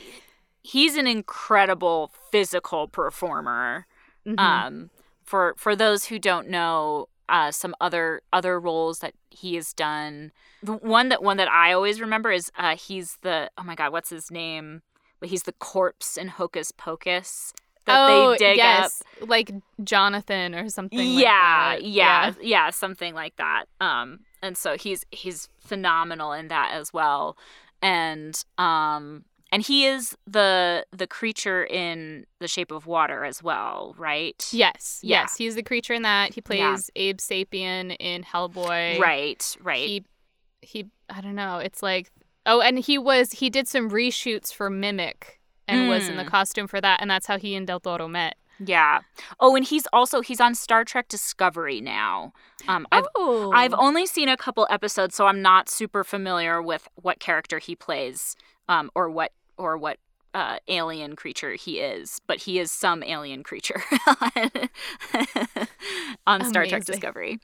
he's 0.64 0.95
an 0.95 1.06
incredible 1.06 2.12
physical 2.32 2.88
performer. 2.88 3.86
mhm. 4.26 4.39
Um 4.39 4.89
for 5.24 5.54
for 5.56 5.76
those 5.76 6.06
who 6.06 6.18
don't 6.18 6.49
know 6.49 7.08
uh 7.30 7.51
some 7.51 7.76
other 7.80 8.24
other 8.34 8.60
roles 8.60 8.99
that 8.99 9.14
he 9.30 9.54
has 9.54 9.74
done. 9.74 10.32
The 10.64 10.74
one 10.74 11.10
that 11.10 11.22
one 11.22 11.38
that 11.38 11.51
I 11.51 11.72
always 11.72 12.01
remember 12.01 12.32
is 12.32 12.51
uh 12.58 12.76
he's 12.76 13.18
the 13.22 13.51
oh 13.60 13.64
my 13.64 13.76
god, 13.76 13.91
what's 13.91 14.10
his 14.10 14.32
name? 14.32 14.82
But 15.20 15.30
he's 15.30 15.43
the 15.43 15.54
corpse 15.54 16.18
in 16.18 16.30
Hocus 16.30 16.72
Pocus 16.72 17.54
that 17.86 18.10
oh, 18.10 18.32
they 18.32 18.38
dig 18.38 18.58
yes, 18.58 19.03
like 19.22 19.51
Jonathan 19.84 20.55
or 20.55 20.70
something. 20.70 20.97
like 20.99 21.24
yeah, 21.24 21.76
that. 21.76 21.84
yeah, 21.84 22.34
yeah, 22.41 22.70
something 22.70 23.14
like 23.14 23.36
that. 23.38 23.66
Um, 23.82 24.20
and 24.41 24.57
so 24.57 24.76
he's 24.78 25.05
he's 25.11 25.47
phenomenal 25.59 26.34
in 26.34 26.47
that 26.49 26.72
as 26.74 26.91
well, 26.93 27.38
and 27.82 28.43
um, 28.57 29.24
and 29.51 29.61
he 29.61 29.86
is 29.86 30.18
the 30.26 30.86
the 30.91 31.07
creature 31.07 31.64
in 31.64 32.26
The 32.39 32.47
Shape 32.47 32.72
of 32.72 32.86
Water 32.88 33.24
as 33.24 33.41
well, 33.43 33.95
right? 33.97 34.45
Yes, 34.51 34.99
Yeah. 35.03 35.22
yes. 35.22 35.38
He's 35.38 35.55
the 35.55 35.64
creature 35.64 35.93
in 35.93 36.01
that. 36.01 36.34
He 36.34 36.41
plays 36.41 36.89
Abe 36.95 37.18
Sapien 37.18 37.95
in 37.99 38.24
Hellboy. 38.24 38.99
right, 38.99 39.55
right. 39.61 39.88
He, 39.88 40.05
he, 40.61 40.86
I 41.09 41.22
don't 41.22 41.36
know. 41.36 41.57
It's 41.59 41.84
like, 41.84 42.09
oh, 42.45 42.61
and 42.61 42.80
he 42.80 42.97
was, 42.97 43.32
he 43.34 43.49
did 43.49 43.68
some 43.68 43.89
reshoots 43.91 44.51
for 44.53 44.70
Mimic 44.70 45.39
and 45.68 45.88
was 45.88 46.07
in 46.09 46.18
the 46.18 46.24
Mm. 46.24 46.28
costume 46.30 46.68
for 46.68 46.82
that. 46.82 47.01
And 47.01 47.09
that's 47.11 47.28
how 47.28 47.38
he 47.38 47.55
and 47.55 47.68
Del 47.68 47.80
Toro 47.80 48.07
met. 48.07 48.36
Yeah. 48.66 49.01
Oh, 49.39 49.55
and 49.55 49.66
he's 49.66 49.88
also 49.93 50.22
he's 50.22 50.41
on 50.41 50.55
Star 50.55 50.84
Trek 50.84 51.07
Discovery 51.07 51.82
now. 51.82 52.34
Um, 52.68 52.88
I've 52.91 53.07
oh. 53.16 53.51
I've 53.53 53.74
only 53.74 54.05
seen 54.05 54.30
a 54.30 54.38
couple 54.38 54.68
episodes, 54.70 55.16
so 55.16 55.28
I'm 55.28 55.41
not 55.41 55.70
super 55.70 56.03
familiar 56.03 56.61
with 56.61 56.88
what 56.95 57.20
character 57.20 57.59
he 57.59 57.76
plays, 57.76 58.36
um, 58.68 58.89
or 58.95 59.09
what 59.09 59.32
or 59.57 59.78
what 59.78 59.97
uh, 60.34 60.57
alien 60.68 61.16
creature 61.16 61.53
he 61.53 61.80
is. 61.80 62.20
But 62.28 62.39
he 62.39 62.59
is 62.59 62.72
some 62.72 63.03
alien 63.03 63.43
creature 63.43 63.84
on 66.28 66.43
Star 66.45 66.66
Trek 66.66 66.86
Discovery. 66.86 67.39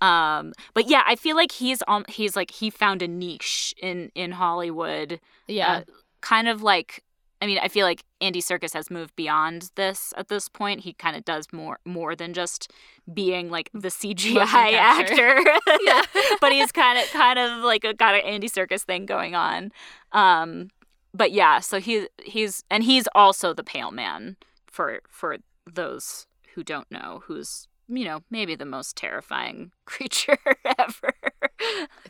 Um, 0.00 0.52
but 0.74 0.88
yeah, 0.88 1.02
I 1.06 1.16
feel 1.16 1.36
like 1.36 1.52
he's 1.52 1.82
um 1.88 2.04
he's 2.08 2.36
like 2.36 2.50
he 2.50 2.70
found 2.70 3.02
a 3.02 3.08
niche 3.08 3.74
in 3.80 4.10
in 4.14 4.32
Hollywood, 4.32 5.20
yeah. 5.46 5.72
uh, 5.72 5.82
kind 6.20 6.48
of 6.48 6.62
like. 6.62 7.03
I 7.44 7.46
mean, 7.46 7.58
I 7.60 7.68
feel 7.68 7.84
like 7.84 8.04
Andy 8.22 8.40
Serkis 8.40 8.72
has 8.72 8.90
moved 8.90 9.14
beyond 9.16 9.70
this 9.74 10.14
at 10.16 10.28
this 10.28 10.48
point. 10.48 10.80
He 10.80 10.94
kind 10.94 11.14
of 11.14 11.26
does 11.26 11.46
more 11.52 11.78
more 11.84 12.16
than 12.16 12.32
just 12.32 12.72
being 13.12 13.50
like 13.50 13.68
the 13.74 13.88
CGI 13.88 14.72
actor. 14.72 15.42
Yeah. 15.84 16.02
but 16.40 16.52
he's 16.52 16.72
kind 16.72 16.98
of 16.98 17.04
kind 17.10 17.38
of 17.38 17.62
like 17.62 17.84
a, 17.84 17.92
got 17.92 18.14
an 18.14 18.22
Andy 18.22 18.48
Serkis 18.48 18.84
thing 18.84 19.04
going 19.04 19.34
on. 19.34 19.72
Um, 20.12 20.70
but 21.12 21.32
yeah, 21.32 21.60
so 21.60 21.80
he 21.80 22.08
he's 22.22 22.64
and 22.70 22.82
he's 22.82 23.06
also 23.14 23.52
the 23.52 23.62
Pale 23.62 23.90
Man 23.90 24.38
for 24.66 25.00
for 25.06 25.36
those 25.70 26.26
who 26.54 26.64
don't 26.64 26.90
know, 26.90 27.20
who's 27.26 27.68
you 27.88 28.04
know 28.04 28.20
maybe 28.30 28.54
the 28.54 28.64
most 28.64 28.96
terrifying 28.96 29.70
creature 29.86 30.38
ever. 30.78 31.10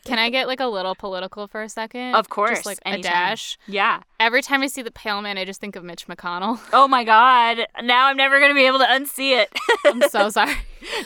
Can 0.05 0.19
I 0.19 0.31
get 0.31 0.47
like 0.47 0.61
a 0.61 0.67
little 0.67 0.95
political 0.95 1.47
for 1.47 1.63
a 1.63 1.69
second? 1.69 2.15
Of 2.15 2.29
course, 2.29 2.51
Just 2.59 2.67
like 2.67 2.79
anytime. 2.85 3.01
a 3.01 3.15
dash. 3.15 3.59
yeah. 3.67 4.01
Every 4.19 4.43
time 4.43 4.63
I 4.63 4.67
see 4.69 4.83
the 4.83 4.91
Pale 4.91 5.23
Man, 5.23 5.39
I 5.39 5.45
just 5.45 5.61
think 5.61 5.77
of 5.77 5.85
Mitch 5.85 6.07
McConnell. 6.07 6.59
Oh 6.73 6.89
my 6.89 7.05
God! 7.05 7.67
Now 7.83 8.07
I'm 8.07 8.17
never 8.17 8.41
gonna 8.41 8.55
be 8.55 8.67
able 8.67 8.79
to 8.79 8.87
unsee 8.87 9.37
it. 9.41 9.53
I'm 9.85 10.03
so 10.09 10.29
sorry. 10.31 10.55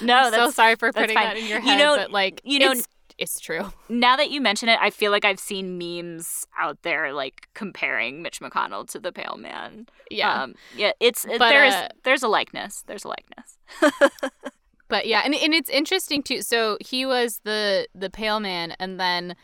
no, 0.03 0.31
so 0.31 0.51
sorry 0.51 0.77
for 0.77 0.93
putting 0.93 1.15
that 1.15 1.37
in 1.37 1.47
your 1.47 1.61
head. 1.61 1.73
You 1.73 1.85
know- 1.85 1.97
but 1.97 2.11
like, 2.11 2.41
you 2.45 2.59
know- 2.59 2.73
it's, 2.73 2.89
it's 3.19 3.41
true. 3.41 3.73
now 3.89 4.17
that 4.17 4.31
you 4.31 4.41
mention 4.41 4.69
it, 4.69 4.79
I 4.81 4.91
feel 4.91 5.11
like 5.11 5.25
I've 5.25 5.41
seen 5.41 5.77
memes 5.77 6.47
out 6.59 6.79
there 6.83 7.13
like 7.13 7.49
comparing 7.55 8.23
Mitch 8.23 8.41
McConnell 8.41 8.89
to 8.91 9.01
the 9.01 9.11
Pale 9.13 9.39
Man. 9.39 9.87
Yeah. 10.11 10.43
um, 10.45 10.55
yeah. 10.77 10.93
It's 11.01 11.27
But, 11.27 11.39
there's 11.49 11.75
uh, 11.75 11.89
there's 12.05 12.23
a 12.23 12.29
likeness. 12.29 12.85
There's 12.87 13.05
a 13.05 13.09
likeness. 13.09 13.59
But 14.89 15.07
yeah, 15.07 15.23
and 15.25 15.35
and 15.35 15.53
it's 15.55 15.71
interesting 15.71 16.23
too. 16.23 16.43
So 16.43 16.79
he 16.81 17.05
was 17.07 17.41
the 17.45 17.87
the 17.95 18.11
pale 18.11 18.41
man, 18.41 18.75
and 18.79 18.99
then 18.99 19.37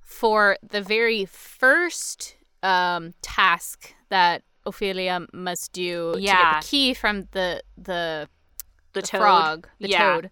for 0.00 0.58
the 0.68 0.82
very 0.82 1.24
first 1.24 2.36
um, 2.62 3.14
task 3.22 3.94
that 4.08 4.42
Ophelia 4.66 5.26
must 5.32 5.72
do 5.72 6.12
to 6.14 6.20
get 6.20 6.24
Yeah. 6.24 6.60
the 6.60 6.66
key 6.66 6.94
from 6.94 7.28
the 7.32 7.62
the, 7.76 8.28
The, 8.92 9.00
the 9.00 9.02
toad. 9.02 9.20
frog, 9.20 9.68
the 9.80 9.88
Yeah. 9.88 9.98
toad, 10.14 10.30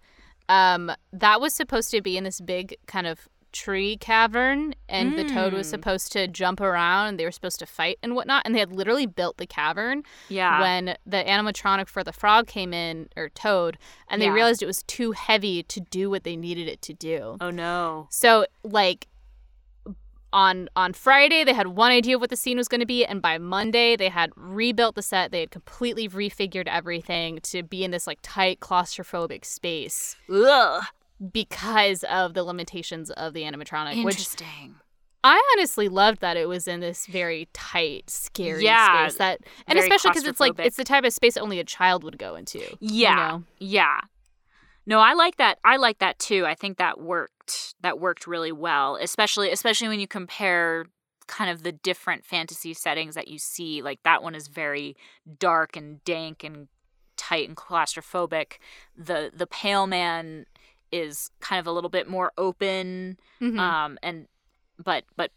um, 0.49 0.91
that 1.11 1.39
was 1.41 1.53
supposed 1.53 1.91
to 1.91 2.01
be 2.01 2.17
in 2.17 2.23
this 2.23 2.41
big 2.41 2.75
kind 2.87 3.07
of 3.07 3.27
tree 3.53 3.95
cavern, 3.97 4.75
and 4.89 5.17
the 5.17 5.23
toad 5.23 5.53
was 5.53 5.67
Mm. 5.67 5.69
supposed 5.69 6.11
to 6.11 6.27
jump 6.27 6.59
around, 6.59 7.07
and 7.07 7.19
they 7.19 7.23
were 7.23 7.31
supposed 7.31 7.59
to 7.59 7.65
fight 7.65 7.97
and 8.03 8.15
whatnot, 8.15 8.41
and 8.45 8.53
they 8.53 8.59
had 8.59 8.73
literally 8.75 9.05
built 9.05 9.37
the 9.37 9.47
cavern 9.47 10.03
Yeah. 10.27 10.59
when 10.59 10.97
the 11.05 11.23
animatronic 11.23 11.87
for 11.87 12.03
the 12.03 12.11
frog 12.11 12.47
came 12.47 12.73
in 12.73 13.07
or 13.15 13.29
toad 13.29 13.77
and 14.09 14.21
they 14.21 14.29
realized 14.29 14.61
it 14.61 14.65
was 14.65 14.83
too 14.83 15.13
heavy 15.13 15.63
to 15.63 15.79
do 15.79 16.09
what 16.09 16.23
they 16.25 16.35
needed 16.35 16.67
it 16.67 16.81
to 16.83 16.93
do 16.93 17.37
oh 17.39 17.49
no. 17.49 18.07
so 18.09 18.45
like 18.63 19.07
on 20.31 20.67
on 20.75 20.93
friday 20.93 21.43
they 21.43 21.53
had 21.53 21.67
one 21.67 21.91
idea 21.91 22.15
of 22.15 22.21
what 22.21 22.29
the 22.31 22.35
scene 22.35 22.57
was 22.57 22.67
going 22.67 22.79
to 22.79 22.87
be 22.87 23.05
and 23.05 23.21
by 23.21 23.37
monday 23.37 23.95
they 23.95 24.09
had 24.09 24.31
rebuilt 24.35 24.95
the 24.95 25.01
set 25.01 25.31
they 25.31 25.41
had 25.41 25.51
completely 25.51 26.09
refigured 26.09 26.67
everything 26.67 27.39
to 27.43 27.61
be 27.61 27.83
in 27.83 27.91
this 27.91 28.07
like 28.07 28.17
tight 28.23 28.59
claustrophobic 28.59 29.45
space 29.45 30.15
Ugh. 30.31 30.83
Because 31.31 32.03
of 32.05 32.33
the 32.33 32.43
limitations 32.43 33.09
of 33.11 33.33
the 33.33 33.43
animatronic 33.43 34.03
which 34.03 34.15
Interesting. 34.17 34.75
I 35.23 35.41
honestly 35.55 35.87
loved 35.87 36.19
that 36.19 36.35
it 36.35 36.49
was 36.49 36.67
in 36.67 36.81
this 36.81 37.05
very 37.05 37.47
tight, 37.53 38.09
scary 38.09 38.65
Yeah, 38.65 39.07
space. 39.07 39.17
That 39.19 39.39
and 39.67 39.79
especially 39.79 40.11
because 40.11 40.25
it's 40.27 40.39
like 40.41 40.59
it's 40.59 40.75
the 40.75 40.83
type 40.83 41.05
of 41.05 41.13
space 41.13 41.37
only 41.37 41.59
a 41.59 41.63
child 41.63 42.03
would 42.03 42.17
go 42.17 42.35
into. 42.35 42.59
you 42.59 42.67
Yeah. 42.79 43.15
know? 43.15 43.43
Yeah. 43.57 43.99
No, 44.85 44.99
I 44.99 45.13
like 45.13 45.37
that. 45.37 45.59
I 45.63 45.77
like 45.77 45.99
that 45.99 46.19
too. 46.19 46.45
I 46.45 46.55
think 46.55 46.77
that 46.77 46.99
worked. 46.99 47.75
That 47.81 47.99
worked 47.99 48.27
really 48.27 48.51
well, 48.51 48.97
especially 49.01 49.49
especially 49.49 49.87
when 49.87 50.01
you 50.01 50.07
compare 50.07 50.87
kind 51.27 51.49
of 51.49 51.63
the 51.63 51.71
different 51.71 52.25
fantasy 52.25 52.73
settings 52.73 53.15
that 53.15 53.29
you 53.29 53.37
see. 53.39 53.81
Like 53.81 54.03
that 54.03 54.21
one 54.23 54.35
is 54.35 54.49
very 54.49 54.97
dark 55.39 55.77
and 55.77 56.03
dank 56.03 56.43
and 56.43 56.67
tight 57.15 57.47
and 57.47 57.55
claustrophobic. 57.55 58.57
The 58.97 59.31
the 59.33 59.47
Pale 59.47 59.87
Man 59.87 60.47
is 60.93 61.29
kind 61.41 61.59
of 61.59 61.67
a 61.67 61.71
little 61.71 61.89
bit 61.89 62.07
more 62.07 62.31
open 62.37 63.17
Mhm. 63.41 63.59
um 63.59 63.97
and 64.03 64.27
but 64.83 65.03
but 65.17 65.31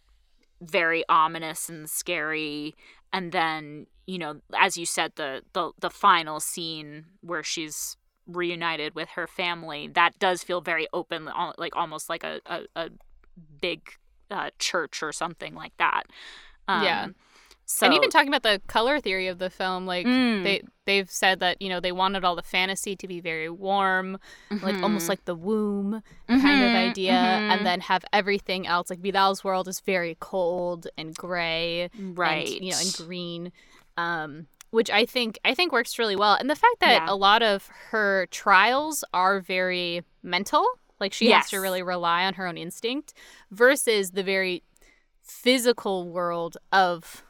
very 0.60 1.02
ominous 1.08 1.68
and 1.68 1.88
scary 1.90 2.74
and 3.12 3.32
then 3.32 3.86
you 4.06 4.18
know 4.18 4.40
as 4.58 4.76
you 4.76 4.86
said 4.86 5.12
the 5.16 5.42
the 5.52 5.72
the 5.80 5.90
final 5.90 6.40
scene 6.40 7.04
where 7.20 7.42
she's 7.42 7.96
reunited 8.26 8.94
with 8.94 9.08
her 9.10 9.26
family 9.26 9.88
that 9.94 10.18
does 10.18 10.42
feel 10.42 10.60
very 10.60 10.86
open 10.92 11.28
like 11.58 11.76
almost 11.76 12.08
like 12.08 12.24
a 12.24 12.40
a, 12.46 12.60
a 12.74 12.90
big 13.60 13.80
uh, 14.30 14.50
church 14.58 15.02
or 15.02 15.12
something 15.12 15.54
like 15.54 15.76
that 15.78 16.04
um, 16.68 16.82
Yeah. 16.84 17.08
So 17.68 17.84
and 17.84 17.94
even 17.94 18.10
talking 18.10 18.28
about 18.28 18.44
the 18.44 18.60
color 18.68 19.00
theory 19.00 19.26
of 19.26 19.38
the 19.38 19.50
film, 19.50 19.86
like 19.86 20.06
Mm. 20.06 20.42
they 20.44 20.62
they've 20.86 21.10
said 21.10 21.40
that 21.40 21.60
you 21.60 21.68
know 21.68 21.80
they 21.80 21.90
wanted 21.92 22.24
all 22.24 22.36
the 22.36 22.42
fantasy 22.42 22.94
to 22.96 23.08
be 23.08 23.20
very 23.20 23.50
warm, 23.50 24.18
like 24.62 24.80
almost 24.82 25.06
Mhm. 25.06 25.08
like 25.08 25.24
the 25.24 25.34
womb 25.34 26.02
kind 26.28 26.62
of 26.62 26.72
Mhm, 26.72 26.76
idea, 26.76 27.40
mhm. 27.42 27.50
and 27.52 27.66
then 27.66 27.80
have 27.80 28.04
everything 28.12 28.66
else 28.68 28.88
like 28.88 29.00
Vidal's 29.00 29.42
world 29.42 29.66
is 29.66 29.80
very 29.80 30.16
cold 30.20 30.86
and 30.96 31.14
gray, 31.16 31.90
right, 31.98 32.46
and, 32.56 32.64
you 32.64 32.70
know, 32.72 32.78
and 32.78 32.92
green, 32.92 33.52
um, 33.96 34.46
which 34.70 34.88
I 34.90 35.04
think 35.04 35.38
I 35.44 35.52
think 35.54 35.72
works 35.72 35.98
really 35.98 36.16
well. 36.16 36.34
And 36.34 36.48
the 36.48 36.54
fact 36.54 36.78
that 36.80 37.02
Yeah. 37.06 37.06
a 37.08 37.16
lot 37.16 37.42
of 37.42 37.66
her 37.90 38.26
trials 38.30 39.02
are 39.12 39.40
very 39.40 40.04
mental, 40.22 40.64
like 41.00 41.12
she 41.12 41.30
has 41.30 41.50
to 41.50 41.58
really 41.58 41.82
rely 41.82 42.24
on 42.26 42.34
her 42.34 42.46
own 42.46 42.56
instinct, 42.56 43.12
versus 43.50 44.12
the 44.12 44.22
very 44.22 44.62
physical 45.20 46.08
world 46.08 46.56
of 46.70 47.24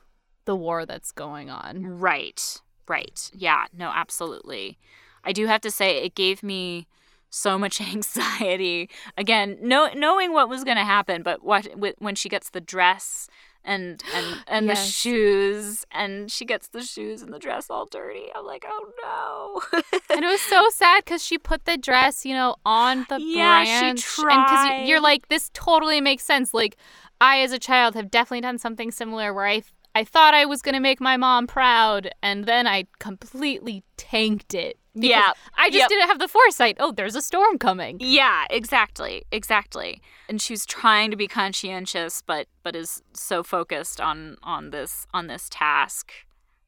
the 0.47 0.57
war 0.57 0.87
that's 0.87 1.13
going 1.13 1.51
on. 1.51 1.85
Right. 1.99 2.61
Right. 2.89 3.31
Yeah. 3.35 3.67
No, 3.77 3.91
absolutely. 3.95 4.79
I 5.25 5.33
do 5.33 5.47
have 5.47 5.61
to 5.63 5.71
say 5.71 5.99
it 6.05 6.15
gave 6.15 6.43
me 6.43 6.87
so 7.29 7.59
much 7.59 7.81
anxiety. 7.95 8.89
Again, 9.19 9.59
no, 9.61 9.91
knowing 9.95 10.33
what 10.33 10.49
was 10.49 10.65
going 10.65 10.77
to 10.79 10.85
happen, 10.85 11.23
but 11.23 11.45
what 11.45 11.67
when 11.99 12.15
she 12.15 12.29
gets 12.29 12.51
the 12.51 12.61
dress 12.61 13.29
and 13.65 14.03
and 14.15 14.41
and 14.47 14.69
the 14.71 14.77
shoes 14.77 15.85
and 15.91 16.31
she 16.31 16.45
gets 16.45 16.69
the 16.69 16.83
shoes 16.83 17.21
and 17.23 17.33
the 17.35 17.39
dress 17.39 17.69
all 17.69 17.87
dirty. 17.87 18.27
I'm 18.35 18.47
like, 18.47 18.65
"Oh 18.67 18.93
no." 19.03 19.81
And 20.15 20.25
it 20.25 20.29
was 20.29 20.41
so 20.41 20.69
sad 20.73 21.05
because 21.05 21.23
she 21.23 21.37
put 21.37 21.65
the 21.65 21.77
dress, 21.77 22.25
you 22.25 22.33
know, 22.33 22.57
on 22.65 23.05
the 23.09 23.21
Yeah, 23.21 23.65
she 23.65 23.81
branch. 23.81 24.19
And 24.31 24.47
because 24.47 24.89
you're 24.89 25.01
like, 25.01 25.29
this 25.29 25.51
totally 25.53 26.01
makes 26.01 26.23
sense. 26.25 26.55
Like, 26.55 26.77
I, 27.21 27.41
as 27.41 27.53
a 27.53 27.59
child, 27.59 27.95
have 27.97 28.11
definitely 28.11 28.41
done 28.43 28.59
something 28.59 28.91
similar 28.91 29.35
where 29.35 29.47
I, 29.47 29.63
I 29.97 30.05
thought 30.05 30.35
I 30.35 30.45
was 30.45 30.61
going 30.61 30.75
to 30.75 30.81
make 30.81 31.01
my 31.01 31.17
mom 31.17 31.47
proud, 31.47 32.11
and 32.23 32.45
then 32.45 32.67
I 32.67 32.85
completely 32.99 33.83
tanked 33.97 34.53
it. 34.55 34.79
Yeah. 34.95 35.33
I 35.57 35.69
just 35.71 35.79
Yep. 35.81 35.89
didn't 35.89 36.09
have 36.09 36.19
the 36.19 36.29
foresight. 36.29 36.77
Oh, 36.79 36.93
there's 36.93 37.17
a 37.17 37.23
storm 37.23 37.59
coming. 37.59 37.97
Yeah, 38.01 38.45
exactly. 38.51 39.25
Exactly. 39.31 40.01
And 40.29 40.41
she's 40.41 40.67
trying 40.67 41.11
to 41.13 41.17
be 41.17 41.29
conscientious 41.29 42.23
but 42.27 42.47
but 42.63 42.75
is 42.77 43.03
so 43.15 43.43
focused 43.43 44.01
on 44.01 44.37
on 44.43 44.71
this 44.71 45.07
on 45.15 45.27
this 45.29 45.49
task. 45.51 46.13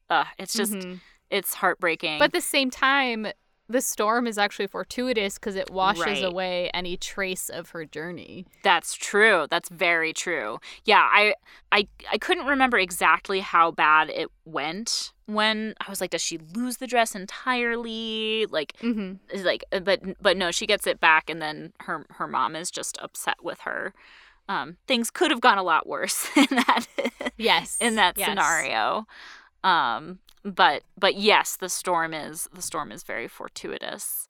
Uh, 0.09 0.25
it's 0.39 0.53
just 0.53 0.73
Mhm. 0.73 0.99
it's 1.29 1.53
heartbreaking. 1.55 2.17
But 2.19 2.25
at 2.25 2.33
the 2.33 2.41
same 2.41 2.69
time, 2.71 3.27
the 3.69 3.81
storm 3.81 4.25
is 4.25 4.37
actually 4.39 4.65
fortuitous 4.67 5.35
because 5.35 5.55
it 5.55 5.69
washes 5.69 6.05
Right. 6.05 6.23
away 6.25 6.69
any 6.73 6.97
trace 6.97 7.49
of 7.49 7.69
her 7.69 7.85
journey. 7.85 8.45
That's 8.63 8.95
true. 8.95 9.45
That's 9.49 9.69
very 9.69 10.11
true. 10.11 10.59
Yeah, 10.85 11.07
I 11.11 11.35
I 11.71 11.87
I 12.11 12.17
couldn't 12.17 12.47
remember 12.47 12.79
exactly 12.79 13.41
how 13.41 13.69
bad 13.71 14.09
it 14.09 14.29
went 14.43 15.13
when 15.27 15.75
I 15.85 15.89
was 15.89 16.01
like, 16.01 16.09
does 16.09 16.23
she 16.23 16.39
lose 16.55 16.77
the 16.77 16.87
dress 16.87 17.13
entirely? 17.15 18.47
Like, 18.49 18.73
Mm-hmm. 18.81 19.43
like, 19.45 19.63
uh, 19.71 19.79
but 19.79 20.01
but 20.21 20.35
no, 20.35 20.49
she 20.51 20.65
gets 20.65 20.87
it 20.87 20.99
back, 20.99 21.29
and 21.29 21.41
then 21.41 21.73
her 21.81 22.05
her 22.11 22.27
mom 22.27 22.55
is 22.55 22.71
just 22.71 22.97
upset 23.01 23.43
with 23.43 23.59
her. 23.61 23.93
Um, 24.47 24.77
things 24.87 25.11
could 25.11 25.29
have 25.29 25.41
gone 25.41 25.59
a 25.59 25.63
lot 25.63 25.85
worse 25.85 26.27
in 26.35 26.47
that 26.49 26.87
Yes. 27.37 27.77
in 27.79 27.95
that 27.95 28.17
yes. 28.17 28.27
scenario. 28.27 29.05
Um, 29.63 30.19
but 30.43 30.83
but 30.97 31.15
yes, 31.15 31.55
the 31.57 31.69
storm 31.69 32.13
is 32.13 32.47
the 32.53 32.61
storm 32.61 32.91
is 32.91 33.03
very 33.03 33.27
fortuitous. 33.27 34.27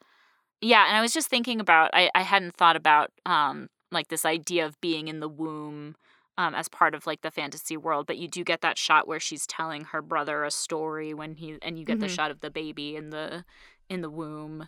Yeah, 0.62 0.88
and 0.88 0.97
I 0.97 1.01
was 1.01 1.14
just 1.14 1.30
thinking 1.30 1.60
about 1.60 1.91
I, 1.93 2.10
I 2.16 2.24
hadn't 2.24 2.55
thought 2.55 2.76
about 2.76 3.12
um 3.26 3.70
like 3.91 4.10
this 4.10 4.26
idea 4.26 4.66
of 4.66 4.80
being 4.82 5.07
in 5.07 5.20
the 5.20 5.30
womb 5.30 5.95
um 6.38 6.55
as 6.55 6.68
part 6.70 6.95
of 6.95 7.07
like 7.07 7.22
the 7.22 7.32
fantasy 7.32 7.78
world, 7.78 8.07
but 8.07 8.18
you 8.18 8.28
do 8.28 8.43
get 8.43 8.62
that 8.62 8.78
shot 8.78 9.07
where 9.07 9.20
she's 9.20 9.47
telling 9.47 9.86
her 9.86 10.01
brother 10.01 10.43
a 10.43 10.51
story 10.51 11.14
when 11.14 11.36
he 11.36 11.57
and 11.62 11.80
you 11.80 11.86
get 11.86 11.99
the 11.99 12.07
Mhm. 12.07 12.16
shot 12.16 12.32
of 12.32 12.41
the 12.41 12.51
baby 12.51 12.95
in 12.95 13.10
the 13.12 13.45
in 13.89 14.01
the 14.01 14.10
womb. 14.10 14.68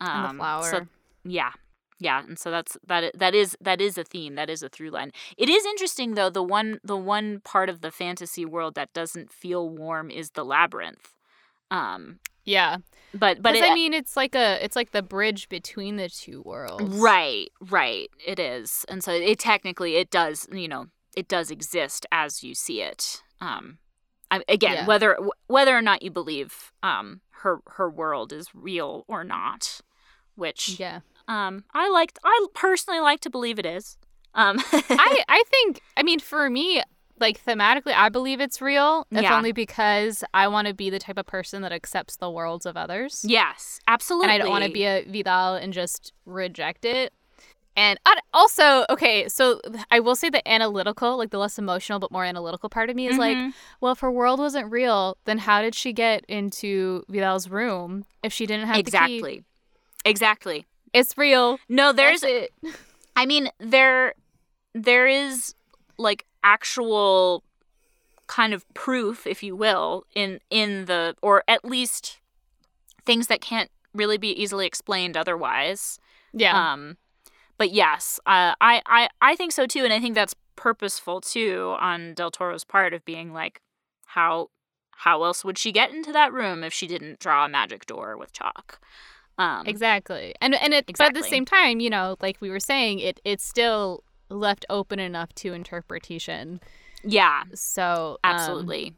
Um, 0.00 0.14
And 0.14 0.24
the 0.24 0.28
flower. 0.30 0.62
So, 0.62 0.86
yeah. 1.24 1.52
Yeah, 2.00 2.24
and 2.24 2.38
so 2.38 2.50
that's 2.50 2.76
that 2.86 3.16
that 3.18 3.34
is 3.34 3.56
that 3.60 3.80
is 3.80 3.96
a 3.96 4.04
theme, 4.04 4.34
that 4.34 4.50
is 4.50 4.62
a 4.62 4.68
through 4.68 4.90
line. 4.90 5.12
It 5.38 5.48
is 5.48 5.64
interesting 5.64 6.14
though, 6.14 6.30
the 6.30 6.42
one 6.42 6.80
the 6.82 6.96
one 6.96 7.40
part 7.40 7.68
of 7.68 7.80
the 7.80 7.90
fantasy 7.90 8.44
world 8.44 8.74
that 8.74 8.92
doesn't 8.92 9.32
feel 9.32 9.68
warm 9.68 10.10
is 10.10 10.30
the 10.30 10.44
labyrinth. 10.44 11.14
Um 11.70 12.18
yeah. 12.44 12.78
but 13.14 13.40
but 13.40 13.54
it, 13.54 13.64
I 13.64 13.72
mean, 13.74 13.94
it's 13.94 14.16
like 14.16 14.34
a 14.34 14.62
it's 14.62 14.76
like 14.76 14.90
the 14.90 15.02
bridge 15.02 15.48
between 15.48 15.96
the 15.96 16.08
two 16.08 16.42
worlds. 16.42 16.94
right, 16.96 17.48
right, 17.70 18.10
it 18.26 18.38
is. 18.38 18.84
And 18.88 19.02
so 19.02 19.12
it 19.12 19.38
technically 19.38 19.96
it 19.96 20.10
does, 20.10 20.46
you 20.52 20.68
know, 20.68 20.86
it 21.16 21.28
does 21.28 21.50
exist 21.50 22.06
as 22.12 22.42
you 22.42 22.54
see 22.54 22.82
it. 22.82 23.22
Um 23.40 23.78
I, 24.30 24.42
again, 24.48 24.72
Yeah. 24.74 24.86
whether 24.86 25.16
whether 25.46 25.76
or 25.76 25.82
not 25.82 26.02
you 26.02 26.10
believe 26.10 26.72
um 26.82 27.20
her 27.42 27.60
her 27.68 27.88
world 27.88 28.32
is 28.32 28.48
real 28.54 29.04
or 29.06 29.22
not, 29.24 29.80
which 30.34 30.78
Yeah. 30.80 31.00
Um 31.28 31.64
I 31.72 31.88
liked 31.90 32.18
I 32.24 32.46
personally 32.54 33.00
like 33.00 33.20
to 33.20 33.30
believe 33.30 33.58
it 33.58 33.66
is. 33.66 33.96
Um 34.34 34.58
I 34.72 35.24
I 35.28 35.42
think 35.50 35.80
I 35.96 36.02
mean 36.02 36.20
for 36.20 36.48
me 36.50 36.82
like 37.20 37.42
thematically 37.44 37.94
I 37.94 38.08
believe 38.08 38.40
it's 38.40 38.60
real 38.60 39.06
if 39.12 39.22
Yeah. 39.22 39.36
only 39.36 39.52
because 39.52 40.24
I 40.34 40.48
want 40.48 40.66
to 40.68 40.74
be 40.74 40.90
the 40.90 40.98
type 40.98 41.16
of 41.18 41.26
person 41.26 41.62
that 41.62 41.72
accepts 41.72 42.16
the 42.16 42.30
worlds 42.30 42.66
of 42.66 42.76
others. 42.76 43.24
Yes, 43.26 43.80
absolutely. 43.86 44.24
And 44.26 44.32
I 44.32 44.38
don't 44.38 44.50
want 44.50 44.64
to 44.64 44.70
be 44.70 44.84
a 44.84 45.04
Vidal 45.08 45.54
and 45.54 45.72
just 45.72 46.12
reject 46.26 46.84
it. 46.84 47.12
And 47.76 47.98
also, 48.32 48.84
okay, 48.88 49.28
so 49.28 49.60
I 49.90 49.98
will 49.98 50.14
say 50.14 50.30
the 50.30 50.46
analytical, 50.48 51.16
like 51.16 51.30
the 51.30 51.38
less 51.38 51.58
emotional 51.58 51.98
but 51.98 52.12
more 52.12 52.24
analytical 52.24 52.68
part 52.68 52.88
of 52.88 52.94
me 52.94 53.08
is 53.08 53.18
like, 53.18 53.36
Mhm. 53.36 53.52
well, 53.80 53.90
if 53.92 53.98
her 53.98 54.12
world 54.12 54.38
wasn't 54.38 54.70
real, 54.70 55.16
then 55.24 55.38
how 55.38 55.60
did 55.60 55.74
she 55.74 55.92
get 55.92 56.24
into 56.28 57.02
Vidal's 57.08 57.48
room 57.48 58.04
if 58.22 58.32
she 58.32 58.46
didn't 58.46 58.66
have 58.66 58.76
the 58.76 58.82
key? 58.82 58.88
exactly, 58.88 59.44
exactly. 60.04 60.66
It's 60.94 61.18
real. 61.18 61.58
No, 61.68 61.92
there's. 61.92 62.22
That's 62.22 62.48
it. 62.62 62.74
I 63.16 63.26
mean, 63.26 63.50
there, 63.58 64.14
there 64.74 65.06
is 65.06 65.54
like 65.98 66.24
actual 66.42 67.44
kind 68.26 68.54
of 68.54 68.64
proof, 68.74 69.26
if 69.26 69.42
you 69.42 69.54
will, 69.54 70.04
in 70.14 70.40
in 70.50 70.86
the 70.86 71.16
or 71.20 71.44
at 71.46 71.64
least 71.64 72.20
things 73.04 73.26
that 73.26 73.40
can't 73.40 73.70
really 73.92 74.18
be 74.18 74.30
easily 74.30 74.66
explained 74.66 75.16
otherwise. 75.16 75.98
Yeah. 76.32 76.72
Um, 76.72 76.96
but 77.58 77.72
yes, 77.72 78.18
uh, 78.26 78.54
I 78.60 78.82
I 78.86 79.08
I 79.20 79.36
think 79.36 79.52
so 79.52 79.66
too, 79.66 79.84
and 79.84 79.92
I 79.92 80.00
think 80.00 80.14
that's 80.14 80.34
purposeful 80.56 81.20
too 81.20 81.76
on 81.80 82.14
Del 82.14 82.30
Toro's 82.30 82.64
part 82.64 82.94
of 82.94 83.04
being 83.04 83.32
like, 83.32 83.60
how 84.06 84.50
how 84.92 85.24
else 85.24 85.44
would 85.44 85.58
she 85.58 85.72
get 85.72 85.90
into 85.92 86.12
that 86.12 86.32
room 86.32 86.62
if 86.64 86.72
she 86.72 86.86
didn't 86.86 87.18
draw 87.18 87.44
a 87.44 87.48
magic 87.48 87.86
door 87.86 88.16
with 88.16 88.32
chalk? 88.32 88.80
Um, 89.38 89.66
Exactly. 89.66 90.34
And 90.40 90.54
and 90.54 90.72
it 90.72 90.86
but 90.98 91.08
at 91.08 91.14
the 91.14 91.22
same 91.22 91.44
time, 91.44 91.80
you 91.80 91.90
know, 91.90 92.16
like 92.20 92.40
we 92.40 92.50
were 92.50 92.60
saying, 92.60 93.00
it 93.00 93.20
it's 93.24 93.44
still 93.44 94.04
left 94.28 94.64
open 94.70 94.98
enough 94.98 95.34
to 95.36 95.52
interpretation. 95.52 96.60
Yeah, 97.02 97.42
So 97.54 98.18
um, 98.24 98.34
absolutely. 98.34 98.94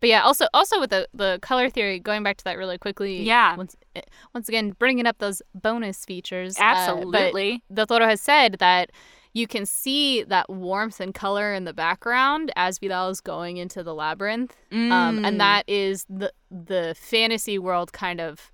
but 0.00 0.08
yeah, 0.08 0.22
also 0.22 0.46
also 0.54 0.80
with 0.80 0.90
the 0.90 1.08
the 1.12 1.38
color 1.42 1.68
theory, 1.70 1.98
going 1.98 2.22
back 2.22 2.36
to 2.38 2.44
that 2.44 2.56
really 2.56 2.78
quickly. 2.78 3.22
Yeah. 3.22 3.56
Once 3.56 3.76
eh, 3.96 4.00
once 4.34 4.48
again, 4.48 4.70
bringing 4.78 5.06
up 5.06 5.18
those 5.18 5.42
bonus 5.54 6.04
features. 6.04 6.56
uh, 6.58 6.62
absolutely. 6.62 7.62
but 7.68 7.74
Del 7.74 7.86
Toro 7.86 8.06
has 8.06 8.20
said 8.20 8.56
that 8.60 8.90
you 9.34 9.46
can 9.48 9.66
see 9.66 10.22
that 10.22 10.48
warmth 10.48 11.00
and 11.00 11.12
color 11.12 11.52
in 11.52 11.64
the 11.64 11.74
background 11.74 12.52
as 12.54 12.78
Vidal 12.78 13.08
is 13.10 13.20
going 13.20 13.56
into 13.56 13.82
the 13.82 13.92
labyrinth. 13.94 14.54
um, 14.72 14.78
Mm. 15.18 15.26
and 15.26 15.40
that 15.40 15.64
is 15.68 16.06
the 16.08 16.32
the 16.50 16.94
fantasy 16.96 17.58
world 17.58 17.92
kind 17.92 18.20
of 18.20 18.50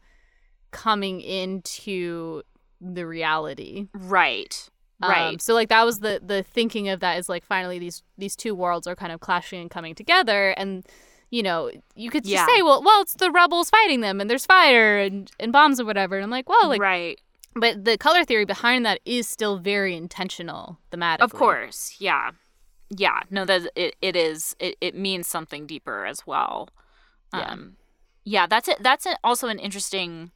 coming 0.71 1.21
into 1.21 2.43
the 2.81 3.07
reality. 3.07 3.89
right, 3.95 4.69
Um, 5.03 5.11
right. 5.11 5.43
so 5.43 5.55
like 5.55 5.69
that 5.69 5.85
was 5.85 6.01
the 6.01 6.21
the 6.25 6.43
thinking 6.43 6.89
of 6.89 7.01
that 7.01 7.19
is 7.19 7.29
like 7.29 7.45
finally 7.45 7.79
these 7.79 8.03
these 8.19 8.37
two 8.37 8.55
worlds 8.55 8.87
are 8.87 8.97
kind 8.97 9.13
of 9.13 9.21
clashing 9.21 9.61
and 9.61 9.71
coming 9.71 9.95
together, 9.95 10.51
and 10.51 10.87
you 11.31 11.43
know 11.43 11.71
you 11.95 12.11
could 12.11 12.25
just 12.25 12.33
Yeah. 12.33 12.47
say, 12.47 12.63
well, 12.63 12.83
well, 12.83 13.03
it's 13.03 13.15
the 13.15 13.31
rebels 13.31 13.71
fighting 13.71 14.01
them, 14.01 14.21
and 14.21 14.29
there's 14.31 14.47
fire 14.47 14.99
and 14.99 15.31
and 15.39 15.53
bombs 15.53 15.79
or 15.81 15.85
whatever. 15.85 16.17
And 16.17 16.25
I'm 16.25 16.31
like, 16.31 16.49
well, 16.49 16.69
like, 16.69 16.81
right. 16.81 17.21
but 17.55 17.85
the 17.85 17.97
color 17.99 18.25
theory 18.25 18.45
behind 18.45 18.85
that 18.87 19.01
is 19.05 19.29
still 19.29 19.59
very 19.59 19.95
intentional 19.97 20.79
thematically. 20.91 21.21
Of 21.21 21.33
course, 21.35 21.97
yeah, 21.99 22.31
yeah. 22.91 23.21
No, 23.31 23.45
that 23.45 23.71
it, 23.77 23.97
it 24.03 24.17
is. 24.17 24.57
It, 24.59 24.77
it 24.81 24.95
means 24.95 25.27
something 25.29 25.67
deeper 25.67 26.05
as 26.07 26.27
well. 26.27 26.69
Yeah. 27.35 27.41
Um, 27.53 27.77
yeah. 28.25 28.47
That's 28.47 28.69
it. 28.69 28.83
That's 28.83 29.07
a, 29.07 29.17
also 29.23 29.49
an 29.49 29.59
interesting, 29.61 30.31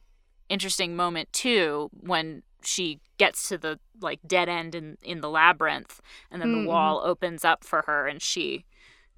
interesting 0.49 0.95
moment 0.95 1.31
too 1.33 1.89
when 1.91 2.43
she 2.63 2.99
gets 3.17 3.47
to 3.49 3.57
the 3.57 3.79
like 4.01 4.19
dead 4.25 4.49
end 4.49 4.75
in 4.75 4.97
in 5.01 5.21
the 5.21 5.29
labyrinth, 5.29 6.01
and 6.31 6.41
then 6.41 6.49
Mhm. 6.53 6.63
the 6.63 6.69
wall 6.69 7.01
opens 7.03 7.45
up 7.45 7.63
for 7.63 7.83
her, 7.87 8.07
and 8.07 8.21
she 8.21 8.65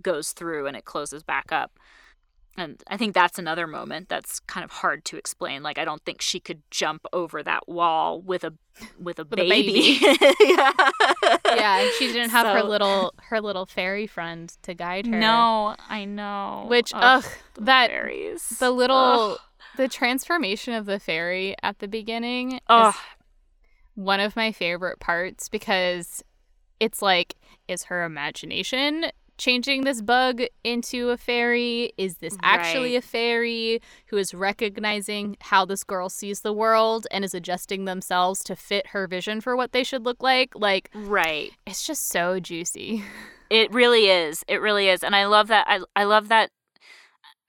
goes 0.01 0.31
through, 0.33 0.67
and 0.67 0.75
it 0.77 0.85
closes 0.85 1.23
back 1.23 1.51
up. 1.51 1.71
and 2.59 2.81
I 2.87 2.97
think 2.97 3.13
that's 3.13 3.37
another 3.37 3.67
moment 3.67 4.09
that's 4.09 4.39
kind 4.39 4.63
of 4.63 4.71
hard 4.71 5.05
to 5.05 5.15
explain. 5.17 5.61
Like 5.61 5.77
I 5.77 5.85
don't 5.85 6.03
think 6.05 6.21
she 6.23 6.39
could 6.39 6.63
jump 6.71 7.05
over 7.13 7.43
that 7.43 7.69
wall 7.69 8.19
with 8.19 8.43
a 8.43 8.51
with 8.99 9.19
a 9.19 9.23
With 9.25 9.33
a 9.33 9.45
baby. 9.47 9.99
baby. 9.99 10.35
yeah. 10.41 10.71
yeah, 11.45 11.77
and 11.81 11.91
she 11.99 12.07
didn't 12.11 12.31
have 12.31 12.47
her 12.47 12.63
little 12.63 13.13
her 13.29 13.41
little 13.41 13.67
fairy 13.67 14.07
friend 14.07 14.51
to 14.63 14.73
guide 14.73 15.05
her. 15.05 15.19
No, 15.19 15.75
I 15.87 16.05
know. 16.05 16.65
Which 16.67 16.91
ugh, 16.95 17.23
the 17.53 17.61
that 17.61 17.91
fairies. 17.91 18.49
the 18.59 18.71
little 18.71 18.97
Ugh. 18.97 19.39
The 19.77 19.87
transformation 19.87 20.73
of 20.73 20.85
the 20.85 20.99
fairy 20.99 21.55
at 21.63 21.79
the 21.79 21.87
beginning 21.87 22.59
Ugh. 22.67 22.93
is 22.93 23.01
one 23.95 24.19
of 24.19 24.35
my 24.35 24.51
favorite 24.51 24.99
parts 24.99 25.49
because 25.49 26.23
it's 26.79 27.01
like 27.01 27.35
is 27.67 27.83
her 27.85 28.03
imagination 28.03 29.05
changing 29.37 29.83
this 29.83 30.01
bug 30.01 30.41
into 30.63 31.09
a 31.09 31.17
fairy 31.17 31.93
is 31.97 32.17
this 32.17 32.35
actually 32.41 32.93
Right. 32.93 33.03
a 33.03 33.07
fairy 33.07 33.81
who 34.07 34.17
is 34.17 34.33
recognizing 34.33 35.37
how 35.41 35.63
this 35.63 35.83
girl 35.83 36.09
sees 36.09 36.41
the 36.41 36.53
world 36.53 37.05
and 37.11 37.23
is 37.23 37.35
adjusting 37.35 37.85
themselves 37.85 38.43
to 38.45 38.55
fit 38.55 38.87
her 38.87 39.05
vision 39.07 39.39
for 39.41 39.55
what 39.55 39.73
they 39.73 39.83
should 39.83 40.05
look 40.05 40.21
like 40.23 40.53
like 40.55 40.89
right. 40.93 41.51
it's 41.67 41.85
just 41.85 42.07
so 42.09 42.39
juicy 42.39 43.03
It 43.49 43.71
really 43.71 44.07
is. 44.07 44.43
It 44.47 44.59
really 44.59 44.89
is. 44.89 45.03
And 45.03 45.15
I 45.15 45.25
love 45.25 45.47
that. 45.47 45.65
I, 45.69 45.79
I 45.95 46.03
love 46.03 46.27
that. 46.27 46.49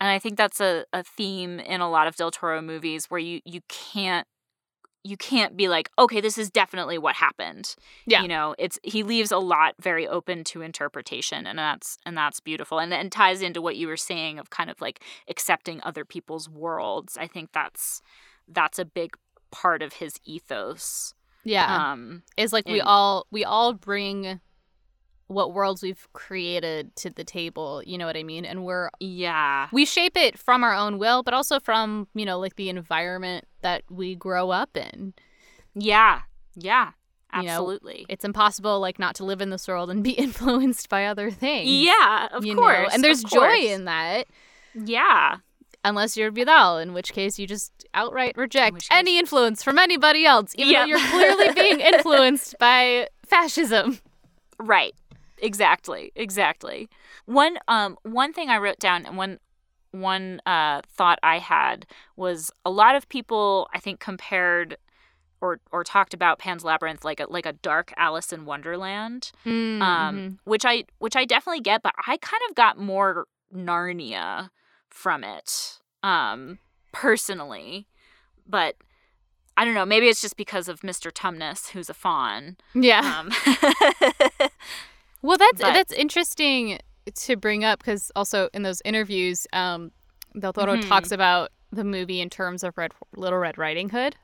And 0.01 0.11
I 0.11 0.18
think 0.18 0.36
that's 0.36 0.61
a, 0.61 0.84
a 0.92 1.03
theme 1.03 1.59
in 1.61 1.80
a 1.80 1.90
lot 1.90 2.07
of 2.07 2.16
Del 2.16 2.30
Toro 2.30 2.62
movies 2.62 3.07
where 3.09 3.20
you, 3.20 3.40
you 3.44 3.61
can't 3.68 4.26
you 5.05 5.16
can't 5.16 5.57
be 5.57 5.68
like, 5.68 5.90
okay, 5.99 6.20
this 6.20 6.36
is 6.36 6.51
definitely 6.51 6.99
what 6.99 7.14
happened. 7.14 7.74
Yeah. 8.07 8.22
You 8.22 8.28
know, 8.28 8.55
it's 8.59 8.78
he 8.82 9.03
leaves 9.03 9.30
a 9.30 9.38
lot 9.38 9.74
very 9.80 10.07
open 10.07 10.44
to 10.44 10.61
interpretation 10.61 11.46
and 11.46 11.59
that's 11.59 11.99
and 12.05 12.16
that's 12.16 12.40
beautiful. 12.40 12.78
And 12.78 12.92
and 12.92 13.11
ties 13.11 13.40
into 13.40 13.62
what 13.62 13.76
you 13.76 13.86
were 13.86 13.96
saying 13.96 14.38
of 14.38 14.51
kind 14.51 14.70
of 14.70 14.80
like 14.80 15.03
accepting 15.28 15.80
other 15.82 16.05
people's 16.05 16.49
worlds. 16.49 17.16
I 17.16 17.26
think 17.26 17.53
that's 17.53 18.03
that's 18.46 18.78
a 18.78 18.84
big 18.84 19.16
part 19.51 19.82
of 19.82 19.94
his 19.94 20.16
ethos. 20.24 21.14
yeah 21.44 21.92
Um 21.92 22.22
is 22.36 22.53
like 22.53 22.66
we 22.66 22.80
all 22.80 23.26
we 23.30 23.44
all 23.44 23.72
bring 23.72 24.40
what 25.28 25.52
worlds 25.54 25.82
we've 25.82 26.08
created 26.12 26.94
to 26.96 27.10
the 27.10 27.22
table 27.24 27.82
you 27.86 27.96
know 27.98 28.06
what 28.06 28.16
i 28.16 28.22
mean 28.22 28.44
and 28.44 28.64
we're 28.64 28.90
yeah. 29.00 29.68
we 29.72 29.84
shape 29.84 30.16
it 30.16 30.38
from 30.38 30.64
our 30.64 30.74
own 30.74 30.98
will 30.98 31.22
but 31.22 31.32
also 31.34 31.60
from 31.60 32.08
you 32.14 32.24
know 32.24 32.38
like 32.38 32.56
the 32.56 32.68
environment 32.70 33.44
that 33.62 33.82
we 33.90 34.14
grow 34.14 34.50
up 34.50 34.76
in 34.76 35.12
Yeah. 35.74 36.20
Yeah. 36.54 36.92
You 37.34 37.42
know, 37.42 37.50
Absolutely. 37.50 38.06
it's 38.08 38.24
impossible 38.24 38.80
like 38.80 38.98
not 38.98 39.14
to 39.16 39.24
live 39.24 39.42
in 39.42 39.50
this 39.50 39.68
world 39.68 39.90
and 39.90 40.02
be 40.02 40.10
influenced 40.26 40.88
by 40.88 41.04
other 41.06 41.30
things 41.30 41.68
Yeah, 41.68 42.28
of 42.32 42.44
you 42.46 42.54
know? 42.54 42.62
course. 42.62 42.88
and 42.94 43.04
there's 43.04 43.22
joy 43.22 43.38
course. 43.40 43.64
in 43.66 43.84
that 43.84 44.26
Yeah. 44.74 45.36
unless 45.84 46.16
you're 46.16 46.30
Vidal, 46.30 46.78
in 46.78 46.94
which 46.94 47.12
case 47.12 47.38
you 47.38 47.46
just 47.46 47.84
outright 47.92 48.34
reject 48.38 48.76
case- 48.80 48.88
any 48.90 49.18
influence 49.18 49.62
from 49.62 49.78
anybody 49.78 50.24
else, 50.24 50.54
even 50.56 50.72
though 50.72 50.84
you're 50.86 50.98
clearly 51.10 51.52
being 51.52 51.80
influenced 51.92 52.56
by 52.58 53.08
fascism. 53.26 53.98
Right. 54.58 54.94
Exactly. 55.41 56.12
Exactly. 56.14 56.89
One 57.26 57.59
um 57.68 57.97
one 58.03 58.32
thing 58.32 58.49
I 58.51 58.59
wrote 58.59 58.78
down 58.78 59.07
and 59.07 59.16
one 59.16 59.39
one 59.91 60.41
uh 60.47 60.82
thought 60.86 61.18
I 61.22 61.39
had 61.39 61.86
was 62.16 62.51
a 62.64 62.70
lot 62.70 62.95
of 62.95 63.09
people 63.09 63.68
I 63.74 63.78
think 63.80 64.01
compared 64.01 64.76
or 65.41 65.61
or 65.72 65.84
talked 65.84 66.14
about 66.14 66.39
Pan's 66.39 66.64
Labyrinth 66.64 67.05
like 67.05 67.20
a 67.20 67.26
like 67.28 67.47
a 67.47 67.53
dark 67.53 67.93
Alice 67.97 68.32
in 68.32 68.45
Wonderland. 68.45 69.30
Mm, 69.47 69.80
Um 69.82 70.16
mhm. 70.16 70.39
which 70.45 70.64
I 70.64 70.84
which 70.99 71.16
I 71.16 71.24
definitely 71.24 71.61
get, 71.61 71.82
but 71.82 71.95
I 72.07 72.16
kind 72.18 72.43
of 72.49 72.55
got 72.55 72.78
more 72.78 73.26
Narnia 73.55 74.51
from 74.91 75.24
it. 75.24 75.78
Um 76.03 76.59
personally. 76.93 77.86
But 78.47 78.76
I 79.57 79.64
don't 79.64 79.74
know, 79.74 79.84
maybe 79.86 80.07
it's 80.09 80.20
just 80.22 80.36
because 80.36 80.68
of 80.68 80.80
Mr. 80.82 81.11
Tumnus, 81.11 81.70
who's 81.70 81.91
a 81.91 81.95
fawn. 81.95 82.57
yeah. 82.74 83.20
Um 83.20 83.30
Well, 85.22 85.36
that's 85.38 85.60
But- 85.60 85.72
that's 85.74 85.92
interesting 85.92 86.78
to 87.14 87.36
bring 87.36 87.64
up 87.64 87.78
because 87.80 88.12
also 88.14 88.48
in 88.52 88.62
those 88.62 88.82
interviews, 88.84 89.46
um, 89.52 89.90
Del 90.38 90.52
Toro 90.52 90.76
Mhm. 90.76 90.88
talks 90.88 91.10
about 91.10 91.50
the 91.72 91.84
movie 91.84 92.20
in 92.20 92.30
terms 92.30 92.62
of 92.62 92.76
Red 92.78 92.92
Little 93.16 93.38
Red 93.38 93.58
Riding 93.58 93.88
Hood. 93.90 94.16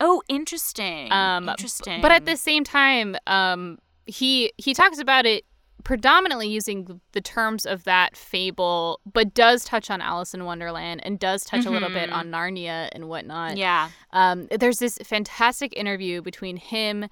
Oh, 0.00 0.22
interesting. 0.28 1.10
Um, 1.12 1.48
interesting. 1.48 2.00
But 2.00 2.12
at 2.12 2.24
the 2.24 2.36
same 2.36 2.64
time, 2.64 3.16
um, 3.26 3.78
he 4.06 4.52
he 4.58 4.74
talks 4.74 4.98
about 4.98 5.26
it 5.26 5.44
predominantly 5.84 6.48
using 6.48 7.00
the 7.12 7.20
terms 7.20 7.64
of 7.64 7.84
that 7.84 8.16
fable, 8.16 9.00
but 9.10 9.32
does 9.32 9.64
touch 9.64 9.90
on 9.90 10.00
Alice 10.00 10.34
in 10.34 10.44
Wonderland 10.44 11.00
and 11.04 11.18
does 11.18 11.44
touch 11.44 11.64
a 11.66 11.70
little 11.70 11.88
bit 11.88 12.10
Mhm. 12.10 12.14
on 12.14 12.30
Narnia 12.30 12.88
and 12.92 13.08
whatnot. 13.08 13.56
yeah, 13.56 13.88
Um, 14.12 14.48
there's 14.48 14.78
this 14.80 14.98
fantastic 15.04 15.72
interview 15.76 16.20
between 16.20 16.56
him 16.58 17.06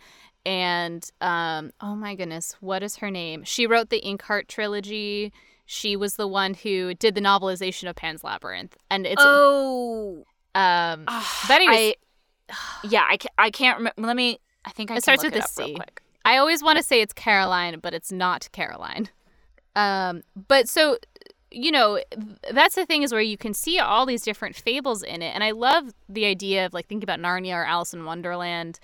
and 0.46 1.10
um, 1.20 1.72
oh 1.80 1.96
my 1.96 2.14
goodness, 2.14 2.56
what 2.60 2.82
is 2.84 2.96
her 2.96 3.10
name? 3.10 3.42
She 3.42 3.66
wrote 3.66 3.90
the 3.90 4.00
Inkheart 4.00 4.46
trilogy. 4.46 5.32
She 5.66 5.96
was 5.96 6.14
the 6.14 6.28
one 6.28 6.54
who 6.54 6.94
did 6.94 7.16
the 7.16 7.20
novelization 7.20 7.90
of 7.90 7.96
Pan's 7.96 8.22
Labyrinth, 8.22 8.76
and 8.88 9.06
it's 9.06 9.20
oh, 9.22 10.24
um, 10.54 11.04
ah, 11.08 11.44
but 11.48 11.54
anyways, 11.56 11.94
I, 12.48 12.54
yeah, 12.84 13.04
I, 13.10 13.16
ca- 13.16 13.28
I 13.36 13.50
can't 13.50 13.78
remember. 13.78 14.06
Let 14.06 14.14
me. 14.14 14.38
I 14.64 14.70
think 14.70 14.92
I 14.92 14.94
It 14.94 14.96
can 14.96 15.02
starts 15.02 15.24
look 15.24 15.34
with 15.34 15.44
it 15.44 15.60
a 15.60 15.74
quick. 15.74 16.00
I 16.24 16.36
always 16.38 16.62
want 16.62 16.76
to 16.76 16.84
say 16.84 17.00
it's 17.00 17.12
Caroline, 17.12 17.80
but 17.80 17.92
it's 17.92 18.12
not 18.12 18.48
Caroline. 18.52 19.08
Um, 19.74 20.22
but 20.48 20.68
so 20.68 20.98
you 21.50 21.72
know, 21.72 22.00
that's 22.52 22.74
the 22.74 22.86
thing 22.86 23.02
is 23.02 23.12
where 23.12 23.20
you 23.20 23.36
can 23.36 23.54
see 23.54 23.78
all 23.78 24.06
these 24.06 24.22
different 24.22 24.54
fables 24.54 25.02
in 25.02 25.22
it, 25.22 25.34
and 25.34 25.42
I 25.42 25.50
love 25.50 25.92
the 26.08 26.26
idea 26.26 26.66
of 26.66 26.72
like 26.72 26.86
thinking 26.86 27.04
about 27.04 27.18
Narnia 27.18 27.54
or 27.54 27.64
Alice 27.64 27.92
in 27.92 28.04
Wonderland, 28.04 28.78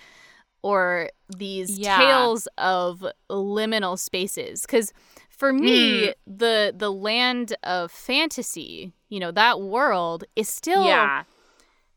or 0.62 1.10
these 1.36 1.78
Yeah. 1.78 1.98
tales 1.98 2.46
of 2.58 3.04
liminal 3.30 3.98
spaces. 3.98 4.62
Because 4.62 4.92
for 5.30 5.52
me, 5.52 6.08
Mm. 6.08 6.14
the 6.26 6.74
the 6.76 6.92
land 6.92 7.56
of 7.64 7.90
fantasy, 7.90 8.92
you 9.08 9.18
know, 9.20 9.30
that 9.32 9.60
world 9.60 10.24
is 10.36 10.48
still 10.48 10.84
Yeah, 10.84 11.24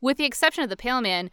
with 0.00 0.16
the 0.16 0.24
exception 0.24 0.64
of 0.64 0.70
the 0.70 0.76
Pale 0.76 1.00
Man, 1.02 1.30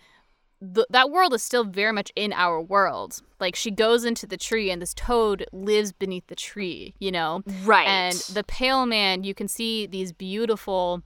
th- 0.62 0.86
that 0.92 1.10
world 1.10 1.34
is 1.34 1.42
still 1.44 1.64
very 1.64 1.92
much 1.92 2.12
in 2.16 2.32
our 2.34 2.62
world. 2.62 3.22
Like 3.40 3.56
she 3.56 3.72
goes 3.72 4.06
into 4.06 4.28
the 4.28 4.38
tree, 4.38 4.70
and 4.70 4.82
this 4.82 4.94
toad 4.94 5.46
lives 5.52 5.92
beneath 5.92 6.28
the 6.28 6.36
tree. 6.36 6.94
You 7.00 7.12
know, 7.12 7.42
right. 7.64 7.88
and 7.88 8.16
the 8.34 8.44
Pale 8.44 8.86
Man, 8.86 9.24
you 9.24 9.34
can 9.34 9.48
see 9.48 9.88
these 9.88 10.12
beautiful 10.14 11.02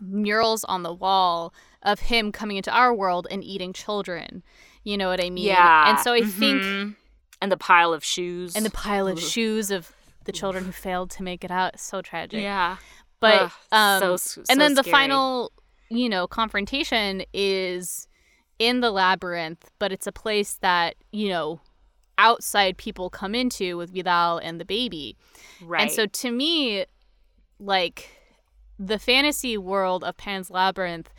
murals 0.00 0.64
on 0.64 0.82
the 0.82 0.92
wall 0.92 1.52
of 1.82 2.00
him 2.00 2.32
coming 2.32 2.56
into 2.56 2.70
our 2.72 2.94
world 2.94 3.26
and 3.30 3.42
eating 3.44 3.72
children. 3.72 4.42
You 4.84 4.96
know 4.96 5.08
what 5.08 5.22
I 5.22 5.30
mean? 5.30 5.44
yeah, 5.44 5.90
And 5.90 5.98
so 6.00 6.12
I 6.12 6.22
think, 6.22 6.62
mhm. 6.62 6.96
and 7.40 7.52
the 7.52 7.56
pile 7.56 7.92
of 7.92 8.04
shoes 8.04 8.56
and 8.56 8.64
the 8.66 8.70
pile 8.70 9.06
of 9.06 9.18
Ugh. 9.18 9.22
shoes 9.22 9.70
of 9.70 9.92
the 10.24 10.32
children 10.32 10.64
who 10.64 10.72
failed 10.72 11.10
to 11.10 11.22
make 11.22 11.44
it 11.44 11.50
out, 11.50 11.78
so 11.80 12.02
tragic. 12.02 12.40
Yeah, 12.42 12.76
But 13.20 13.42
Ugh, 13.42 13.52
um, 13.72 14.00
so, 14.00 14.12
s- 14.14 14.36
and 14.36 14.46
so 14.48 14.54
then 14.56 14.74
the 14.74 14.82
final 14.84 15.52
you 15.88 16.08
know 16.08 16.26
confrontation 16.26 17.22
is 17.34 18.08
in 18.58 18.80
the 18.80 18.90
labyrinth 18.90 19.70
but 19.78 19.92
it's 19.92 20.06
a 20.06 20.12
place 20.12 20.54
that 20.62 20.94
you 21.10 21.28
know 21.28 21.60
outside 22.16 22.78
people 22.78 23.10
come 23.10 23.34
into 23.34 23.76
with 23.76 23.92
vidal 23.92 24.38
and 24.38 24.58
the 24.58 24.64
baby 24.64 25.16
right. 25.60 25.82
and 25.82 25.90
so 25.90 26.06
to 26.06 26.30
me 26.30 26.86
like 27.58 28.08
the 28.78 28.98
fantasy 28.98 29.58
world 29.58 30.02
of 30.02 30.16
pan's 30.16 30.50
labyrinth 30.50 31.10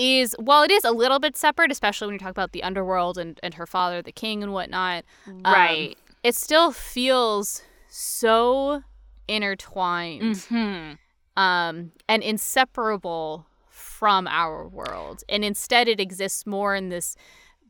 is 0.00 0.34
while 0.38 0.62
it 0.62 0.70
is 0.70 0.84
a 0.84 0.90
little 0.90 1.18
bit 1.18 1.36
separate 1.36 1.70
especially 1.70 2.06
when 2.06 2.14
you 2.14 2.18
talk 2.18 2.30
about 2.30 2.52
the 2.52 2.62
underworld 2.62 3.18
and, 3.18 3.38
and 3.42 3.54
her 3.54 3.66
father 3.66 4.00
the 4.02 4.12
king 4.12 4.42
and 4.42 4.52
whatnot 4.52 5.04
um, 5.26 5.42
right. 5.44 5.98
it 6.22 6.34
still 6.34 6.72
feels 6.72 7.62
so 7.88 8.82
intertwined 9.28 10.38
hmm 10.48 10.92
um, 11.36 11.92
and 12.08 12.22
inseparable 12.22 13.46
from 13.68 14.26
our 14.28 14.68
world. 14.68 15.22
And 15.28 15.44
instead, 15.44 15.88
it 15.88 16.00
exists 16.00 16.46
more 16.46 16.74
in 16.74 16.88
this 16.88 17.16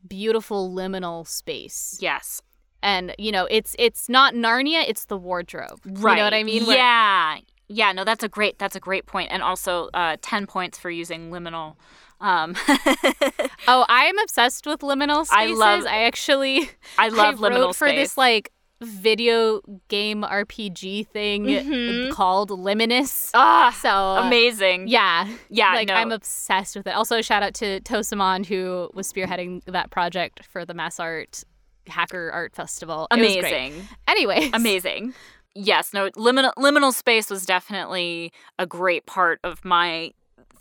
beautiful 0.07 0.71
liminal 0.73 1.27
space. 1.27 1.97
Yes. 2.01 2.41
And 2.83 3.13
you 3.17 3.31
know, 3.31 3.47
it's 3.51 3.75
it's 3.77 4.09
not 4.09 4.33
Narnia; 4.33 4.83
it's 4.87 5.05
the 5.05 5.17
wardrobe. 5.17 5.79
Right. 5.85 6.13
You 6.13 6.17
know 6.17 6.23
what 6.23 6.33
I 6.33 6.43
mean? 6.43 6.65
Where- 6.65 6.77
Yeah. 6.77 7.37
Yeah. 7.67 7.91
No, 7.91 8.03
that's 8.03 8.23
a 8.23 8.29
great. 8.29 8.57
That's 8.57 8.75
a 8.75 8.79
great 8.79 9.05
point, 9.05 9.31
and 9.31 9.43
also 9.43 9.89
uh, 9.93 10.17
ten 10.21 10.47
points 10.47 10.79
for 10.79 10.89
using 10.89 11.29
liminal. 11.29 11.75
Um, 12.21 12.55
Oh, 13.67 13.85
I 13.89 14.05
am 14.05 14.17
obsessed 14.19 14.65
with 14.65 14.79
liminal 14.81 15.25
spaces. 15.25 15.31
I 15.31 15.45
love- 15.65 15.85
I 15.85 16.03
actually 16.03 16.69
I 16.97 17.09
love 17.09 17.43
I 17.43 17.49
liminal 17.49 17.59
wrote 17.67 17.75
for 17.75 17.89
this 17.91 18.17
like 18.17 18.51
video 18.81 19.61
game 19.89 20.23
RPG 20.23 21.07
thing 21.07 21.45
Mhm. 21.45 22.11
called 22.11 22.49
Liminus. 22.49 23.29
ah, 23.35 23.75
So 23.79 23.89
amazing. 24.25 24.87
Yeah, 24.87 25.27
Yeah. 25.49 25.73
like 25.73 25.87
no. 25.89 25.93
I'm 25.93 26.11
obsessed 26.11 26.75
with 26.75 26.87
it. 26.87 26.95
Also, 26.95 27.21
shout 27.21 27.43
out 27.43 27.53
to 27.55 27.79
Tosamon 27.81 28.45
who 28.47 28.89
was 28.95 29.11
spearheading 29.11 29.61
that 29.65 29.91
project 29.91 30.43
for 30.45 30.65
the 30.65 30.73
Mass 30.73 30.99
Art 30.99 31.43
Hacker 31.87 32.31
Art 32.31 32.55
Festival. 32.55 33.07
It 33.11 33.19
was 33.19 33.27
great. 33.35 33.39
amazing. 33.53 33.87
Anyway, 34.07 34.49
Amazing. 34.53 35.13
yes, 35.53 35.93
no, 35.93 36.09
liminal 36.11 36.53
liminal 36.57 36.91
space 36.91 37.29
was 37.29 37.45
definitely 37.45 38.31
a 38.57 38.65
great 38.65 39.05
part 39.05 39.39
of 39.43 39.63
my 39.63 40.11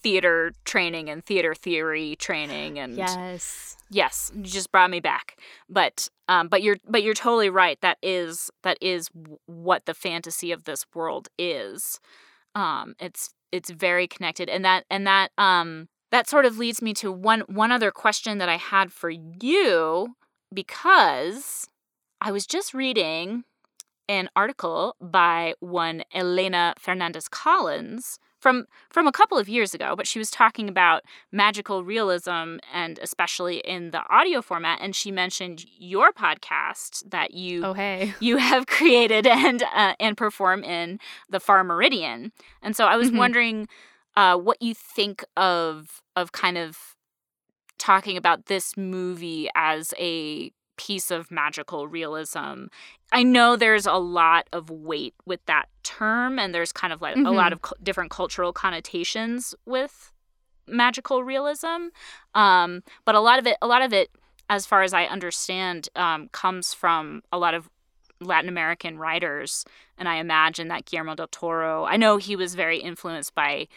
theater 0.03 0.53
training 0.65 1.09
and 1.09 1.25
theater 1.25 1.55
theory 1.55 2.17
training 2.17 2.79
and 2.79 2.97
yes. 2.97 3.77
Yes 3.91 4.33
you 4.35 4.43
just 4.43 4.73
brought 4.73 4.91
me 4.91 5.01
back. 5.01 5.39
But 5.69 6.09
um 6.29 6.49
but 6.49 6.63
you're 6.63 6.79
but 6.89 7.03
you're 7.03 7.15
totally 7.15 7.51
right. 7.51 7.81
That 7.81 7.99
is 8.03 8.51
that 8.63 8.79
is 8.81 9.09
what 9.47 9.87
the 9.87 9.95
fantasy 9.95 10.53
of 10.53 10.65
this 10.65 10.85
world 10.95 11.29
is. 11.39 12.01
Um 12.55 12.95
it's 12.99 13.35
it's 13.53 13.71
very 13.71 14.07
connected. 14.07 14.49
And 14.49 14.65
that 14.65 14.85
and 14.91 15.07
that 15.07 15.31
um 15.39 15.89
that 16.11 16.29
sort 16.29 16.45
of 16.45 16.59
leads 16.59 16.83
me 16.83 16.93
to 16.95 17.13
one 17.13 17.41
one 17.43 17.73
other 17.73 17.91
question 17.91 18.39
that 18.39 18.49
I 18.49 18.57
had 18.57 18.93
for 18.93 19.11
you 19.11 20.17
because 20.53 21.69
I 22.21 22.33
was 22.33 22.47
just 22.47 22.75
reading 22.75 23.45
an 24.09 24.29
article 24.35 24.97
by 25.01 25.55
one 25.61 26.03
Elena 26.13 26.75
Fernandez 26.79 27.29
Collins 27.29 28.19
from 28.41 28.67
from 28.91 29.07
a 29.07 29.13
couple 29.13 29.39
of 29.39 29.49
years 29.49 29.75
ago, 29.75 29.95
but 29.97 30.07
she 30.07 30.19
was 30.19 30.31
talking 30.31 30.69
about 30.69 31.03
magical 31.31 31.85
realism 31.85 32.57
and 32.73 32.99
especially 33.03 33.59
in 33.59 33.91
the 33.91 34.03
audio 34.09 34.43
format 34.43 34.81
and 34.81 34.97
she 34.97 35.11
mentioned 35.11 35.65
your 35.79 36.13
podcast 36.13 37.09
that 37.11 37.35
you 37.35 37.65
oh, 37.65 37.75
hey. 37.75 38.15
you 38.21 38.39
have 38.39 38.67
created 38.79 39.27
and 39.27 39.63
uh, 39.75 39.95
and 40.01 40.17
perform 40.17 40.65
in 40.65 40.99
the 41.29 41.41
Far 41.41 41.63
Meridian. 41.63 42.33
And 42.63 42.75
so 42.75 42.87
I 42.87 42.97
was 42.97 43.09
mm-hmm. 43.09 43.19
wondering 43.19 43.69
uh, 44.17 44.37
what 44.37 44.61
you 44.61 44.75
think 44.75 45.25
of 45.37 46.03
of 46.17 46.33
kind 46.33 46.59
of 46.59 46.97
talking 47.79 48.17
about 48.17 48.47
this 48.47 48.77
movie 48.77 49.49
as 49.55 49.95
a 49.99 50.53
piece 50.81 51.11
of 51.11 51.31
magical 51.31 51.87
realism. 51.89 52.65
I 53.13 53.23
know 53.23 53.55
there's 53.55 53.85
a 53.85 53.97
lot 53.97 54.49
of 54.51 54.71
weight 54.71 55.15
with 55.27 55.45
that 55.45 55.69
term, 55.83 56.39
and 56.39 56.55
there's 56.55 56.73
kind 56.73 56.91
of 56.91 57.03
like 57.03 57.17
mm-hmm. 57.17 57.27
a 57.27 57.33
lot 57.33 57.53
mm-hmm. 57.53 57.75
of 57.75 57.85
different 57.85 58.11
cultural 58.11 58.55
connotations 58.55 59.55
with 59.67 60.11
magical 60.67 61.23
realism. 61.23 61.89
Um, 62.35 62.83
but 63.05 63.15
a 63.15 63.21
lot 63.21 63.39
of 63.39 63.47
it, 63.47 63.59
a 63.61 63.67
lot 63.67 63.83
of 63.83 63.93
it, 63.93 64.09
as 64.49 64.65
far 64.65 64.83
as 64.83 64.95
I 64.95 65.05
understand, 65.05 65.91
um, 65.97 66.29
comes 66.33 66.73
from 66.73 67.23
a 67.31 67.39
lot 67.39 67.53
of 67.53 67.69
Latin 68.23 68.49
American 68.49 68.97
writers, 68.97 69.67
and 69.99 70.09
I 70.09 70.17
imagine 70.17 70.69
that 70.69 70.87
Guillermo 70.87 71.15
del 71.15 71.29
Toro. 71.29 71.85
I 71.85 71.99
know 71.99 72.17
he 72.17 72.37
was 72.37 72.55
very 72.55 72.79
influenced 72.79 73.35
by 73.35 73.69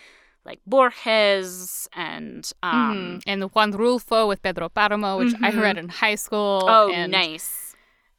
like 0.45 0.59
Borges 0.65 1.87
and 1.93 2.49
um 2.61 2.73
mm-hmm. 2.73 3.17
and 3.27 3.43
Juan 3.53 3.73
Rulfo 3.73 4.27
with 4.27 4.41
Pedro 4.41 4.69
Paramo, 4.69 5.17
which 5.17 5.33
mm-hmm. 5.33 5.45
I 5.45 5.51
read 5.51 5.77
in 5.77 5.89
high 5.89 6.15
school. 6.15 6.65
Oh, 6.67 6.91
and, 6.91 7.11
nice. 7.11 7.75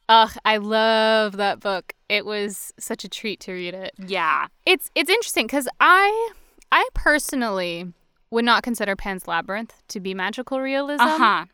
Ugh, 0.07 0.31
I 0.45 0.57
love 0.57 1.37
that 1.37 1.59
book. 1.59 1.93
It 2.09 2.25
was 2.25 2.73
such 2.79 3.03
a 3.03 3.09
treat 3.09 3.39
to 3.41 3.53
read 3.53 3.73
it. 3.73 3.93
Yeah. 3.97 4.47
It's 4.65 4.91
it's 4.95 5.09
interesting 5.09 5.47
cuz 5.47 5.67
I 5.79 6.31
I 6.71 6.87
personally 6.93 7.93
would 8.31 8.45
not 8.45 8.63
consider 8.63 8.95
Pan's 8.95 9.27
Labyrinth 9.27 9.81
to 9.89 9.99
be 9.99 10.13
magical 10.13 10.59
realism. 10.59 11.03
Uh-huh. 11.03 11.45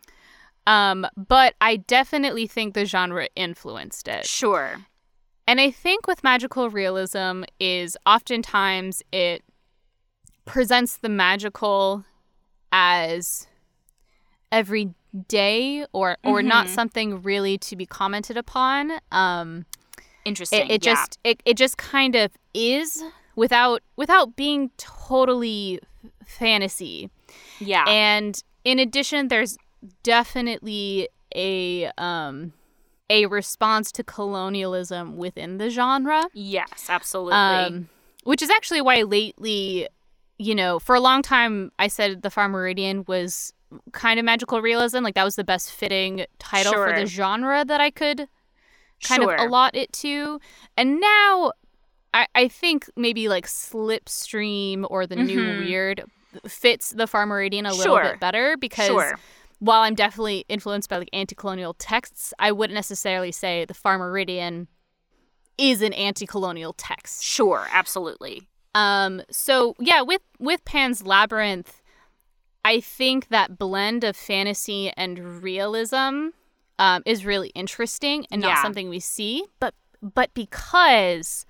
Um, 0.68 1.08
but 1.16 1.56
I 1.60 1.78
definitely 1.78 2.48
think 2.48 2.74
the 2.74 2.86
genre 2.86 3.28
influenced 3.36 4.08
it. 4.08 4.26
Sure. 4.26 4.78
And 5.48 5.60
I 5.60 5.72
think 5.72 6.08
with 6.08 6.24
magical 6.24 6.70
realism 6.70 7.44
is 7.60 7.98
oftentimes 8.06 9.04
it 9.12 9.44
presents 10.46 10.98
the 10.98 11.10
magical 11.10 12.06
as 12.72 13.48
every 14.52 14.94
day 15.28 15.86
or 15.94 16.18
or 16.24 16.40
mm-hmm. 16.40 16.48
not 16.48 16.70
something 16.70 17.22
really 17.22 17.58
to 17.58 17.76
be 17.76 17.86
commented 17.86 18.38
upon. 18.38 18.94
Um, 19.12 19.66
Interesting. 20.26 20.70
It, 20.70 20.72
it 20.72 20.86
yeah. 20.86 20.94
just 20.94 21.20
it, 21.24 21.44
it 21.46 21.58
just 21.58 21.78
kind 21.78 22.16
of 22.16 22.32
is 22.54 23.04
without 23.36 23.82
without 23.96 24.36
being 24.36 24.72
totally 24.78 25.80
fantasy. 26.26 27.10
Yeah. 27.60 27.86
And 27.88 28.42
in 28.64 28.80
addition, 28.80 29.28
there's 29.28 29.58
definitely 30.04 31.10
a 31.36 31.92
um 31.98 32.54
a 33.10 33.26
response 33.26 33.92
to 33.92 34.04
colonialism 34.04 35.18
within 35.18 35.58
the 35.58 35.70
genre. 35.70 36.28
Yes, 36.34 36.88
absolutely. 36.88 37.34
Um, 37.34 37.90
which 38.24 38.42
is 38.42 38.50
actually 38.50 38.82
why 38.82 39.02
lately 39.02 39.88
you 40.42 40.56
know, 40.56 40.80
for 40.80 40.96
a 40.96 41.00
long 41.00 41.22
time, 41.22 41.72
I 41.78 41.88
said 41.88 42.24
the 42.24 42.32
Far 42.32 42.50
Meridian 42.50 43.06
was 43.08 43.54
kind 43.92 44.20
of 44.20 44.26
magical 44.26 44.60
realism. 44.60 45.04
Like 45.04 45.14
that 45.14 45.24
was 45.24 45.36
the 45.36 45.44
best 45.44 45.72
fitting 45.72 46.26
title 46.40 46.74
sure. 46.74 46.90
for 46.90 47.00
the 47.00 47.06
genre 47.06 47.64
that 47.64 47.80
I 47.80 47.92
could 47.92 48.28
kind 49.04 49.22
sure. 49.22 49.36
of 49.36 49.40
allot 49.40 49.76
it 49.76 49.94
to. 49.94 50.40
And 50.76 51.00
now 51.00 51.52
I, 52.14 52.26
I 52.34 52.48
think 52.48 52.90
maybe 52.96 53.30
like 53.30 53.46
Slipstream 53.46 54.88
or 54.90 55.06
the 55.06 55.16
mm-hmm. 55.16 55.26
new 55.26 55.60
Weird 55.60 56.04
fits 56.48 56.90
the 56.90 57.06
Far 57.06 57.28
Meridian 57.28 57.68
a 57.68 57.74
little 57.74 58.00
bit 58.00 58.20
better 58.20 58.58
because 58.58 58.88
sure. 58.88 59.20
while 59.60 59.82
I'm 59.82 59.96
definitely 59.96 60.46
influenced 60.50 60.90
by 60.90 60.98
like 60.98 61.10
anti-colonial 61.14 61.76
texts, 61.76 62.34
I 62.40 62.52
wouldn't 62.52 62.76
necessarily 62.76 63.32
say 63.32 63.66
the 63.66 63.76
Far 63.76 64.00
Meridian 64.00 64.68
is 65.60 65.84
an 65.84 65.94
anti-colonial 65.94 66.74
text. 66.74 67.24
Sure, 67.24 67.68
absolutely. 67.72 68.48
Um, 68.74 69.22
so 69.30 69.76
yeah, 69.80 70.02
with 70.02 70.22
with 70.40 70.64
Pan's 70.66 71.06
Labyrinth, 71.06 71.82
I 72.64 72.80
think 72.80 73.30
that 73.30 73.58
blend 73.58 74.04
of 74.04 74.16
fantasy 74.16 74.92
and 74.96 75.44
realism 75.44 76.30
um, 76.80 77.04
is 77.06 77.26
really 77.26 77.50
interesting 77.50 78.26
and 78.32 78.42
not 78.42 78.50
yeah. 78.50 78.62
something 78.62 78.90
we 78.90 79.00
see. 79.00 79.46
But 79.60 79.74
but 80.02 80.34
because 80.34 81.46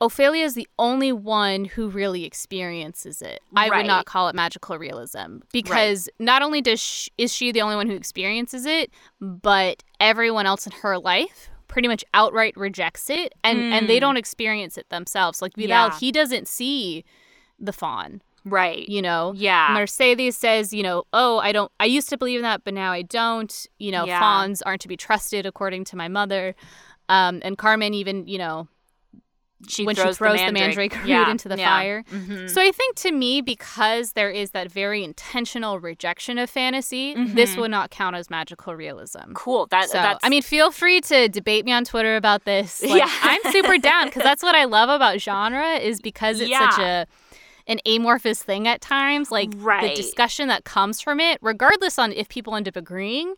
Ophelia 0.00 0.44
is 0.44 0.54
the 0.54 0.68
only 0.78 1.12
one 1.12 1.64
who 1.64 1.88
really 1.88 2.24
experiences 2.24 3.22
it. 3.22 3.40
I 3.54 3.68
right. 3.68 3.78
would 3.78 3.86
not 3.86 4.04
call 4.04 4.28
it 4.28 4.34
magical 4.34 4.76
realism 4.78 5.38
because 5.52 6.08
right. 6.18 6.24
not 6.26 6.42
only 6.42 6.60
does 6.60 6.80
she, 6.80 7.10
is 7.16 7.32
she 7.32 7.52
the 7.52 7.62
only 7.62 7.76
one 7.76 7.86
who 7.86 7.94
experiences 7.94 8.66
it, 8.66 8.90
but 9.20 9.82
everyone 9.98 10.46
else 10.46 10.66
in 10.66 10.72
her 10.82 10.98
life 10.98 11.48
pretty 11.68 11.88
much 11.88 12.04
outright 12.14 12.56
rejects 12.56 13.10
it 13.10 13.34
and 13.44 13.58
mm. 13.58 13.72
and 13.72 13.88
they 13.88 14.00
don't 14.00 14.16
experience 14.16 14.78
it 14.78 14.88
themselves 14.88 15.42
like 15.42 15.54
Vidal 15.56 15.88
yeah. 15.88 15.98
he 15.98 16.12
doesn't 16.12 16.48
see 16.48 17.04
the 17.58 17.72
fawn 17.72 18.22
right 18.44 18.88
you 18.88 19.02
know 19.02 19.32
yeah 19.36 19.70
mercedes 19.72 20.36
says 20.36 20.72
you 20.72 20.82
know 20.82 21.04
oh 21.12 21.38
i 21.38 21.50
don't 21.50 21.72
i 21.80 21.84
used 21.84 22.08
to 22.08 22.16
believe 22.16 22.38
in 22.38 22.42
that 22.42 22.62
but 22.64 22.72
now 22.72 22.92
i 22.92 23.02
don't 23.02 23.66
you 23.78 23.90
know 23.90 24.04
yeah. 24.04 24.20
fawns 24.20 24.62
aren't 24.62 24.80
to 24.80 24.88
be 24.88 24.96
trusted 24.96 25.46
according 25.46 25.82
to 25.84 25.96
my 25.96 26.06
mother 26.06 26.54
um 27.08 27.40
and 27.44 27.58
carmen 27.58 27.92
even 27.92 28.26
you 28.26 28.38
know 28.38 28.68
she 29.68 29.84
when 29.84 29.94
throws 29.94 30.14
she 30.14 30.18
throws 30.18 30.38
the 30.38 30.52
mandrake, 30.52 30.92
the 30.92 30.96
mandrake 30.96 30.96
root 30.96 31.08
yeah. 31.08 31.30
into 31.30 31.48
the 31.48 31.58
yeah. 31.58 31.68
fire. 31.68 32.04
Mm-hmm. 32.12 32.48
So 32.48 32.60
I 32.60 32.70
think 32.72 32.96
to 32.96 33.12
me, 33.12 33.40
because 33.40 34.12
there 34.12 34.30
is 34.30 34.50
that 34.50 34.70
very 34.70 35.04
intentional 35.04 35.80
rejection 35.80 36.38
of 36.38 36.50
fantasy, 36.50 37.14
mm-hmm. 37.14 37.34
this 37.34 37.56
would 37.56 37.70
not 37.70 37.90
count 37.90 38.16
as 38.16 38.30
magical 38.30 38.74
realism. 38.74 39.32
Cool. 39.34 39.66
That, 39.66 39.88
so, 39.88 39.94
that's... 39.94 40.20
I 40.22 40.28
mean, 40.28 40.42
feel 40.42 40.70
free 40.70 41.00
to 41.02 41.28
debate 41.28 41.64
me 41.64 41.72
on 41.72 41.84
Twitter 41.84 42.16
about 42.16 42.44
this. 42.44 42.82
Like, 42.86 43.00
yeah. 43.00 43.18
I'm 43.22 43.52
super 43.52 43.78
down 43.78 44.06
because 44.06 44.22
that's 44.22 44.44
what 44.44 44.54
I 44.54 44.64
love 44.64 44.88
about 44.88 45.20
genre 45.20 45.74
is 45.74 46.00
because 46.00 46.40
it's 46.40 46.48
yeah. 46.48 46.70
such 46.70 46.78
a 46.78 47.06
an 47.66 47.80
amorphous 47.84 48.42
thing 48.42 48.68
at 48.68 48.80
times. 48.80 49.30
Like 49.30 49.50
right. 49.56 49.94
the 49.94 50.02
discussion 50.02 50.48
that 50.48 50.64
comes 50.64 51.00
from 51.00 51.18
it, 51.18 51.38
regardless 51.42 51.98
on 51.98 52.12
if 52.12 52.28
people 52.28 52.54
end 52.54 52.68
up 52.68 52.76
agreeing, 52.76 53.34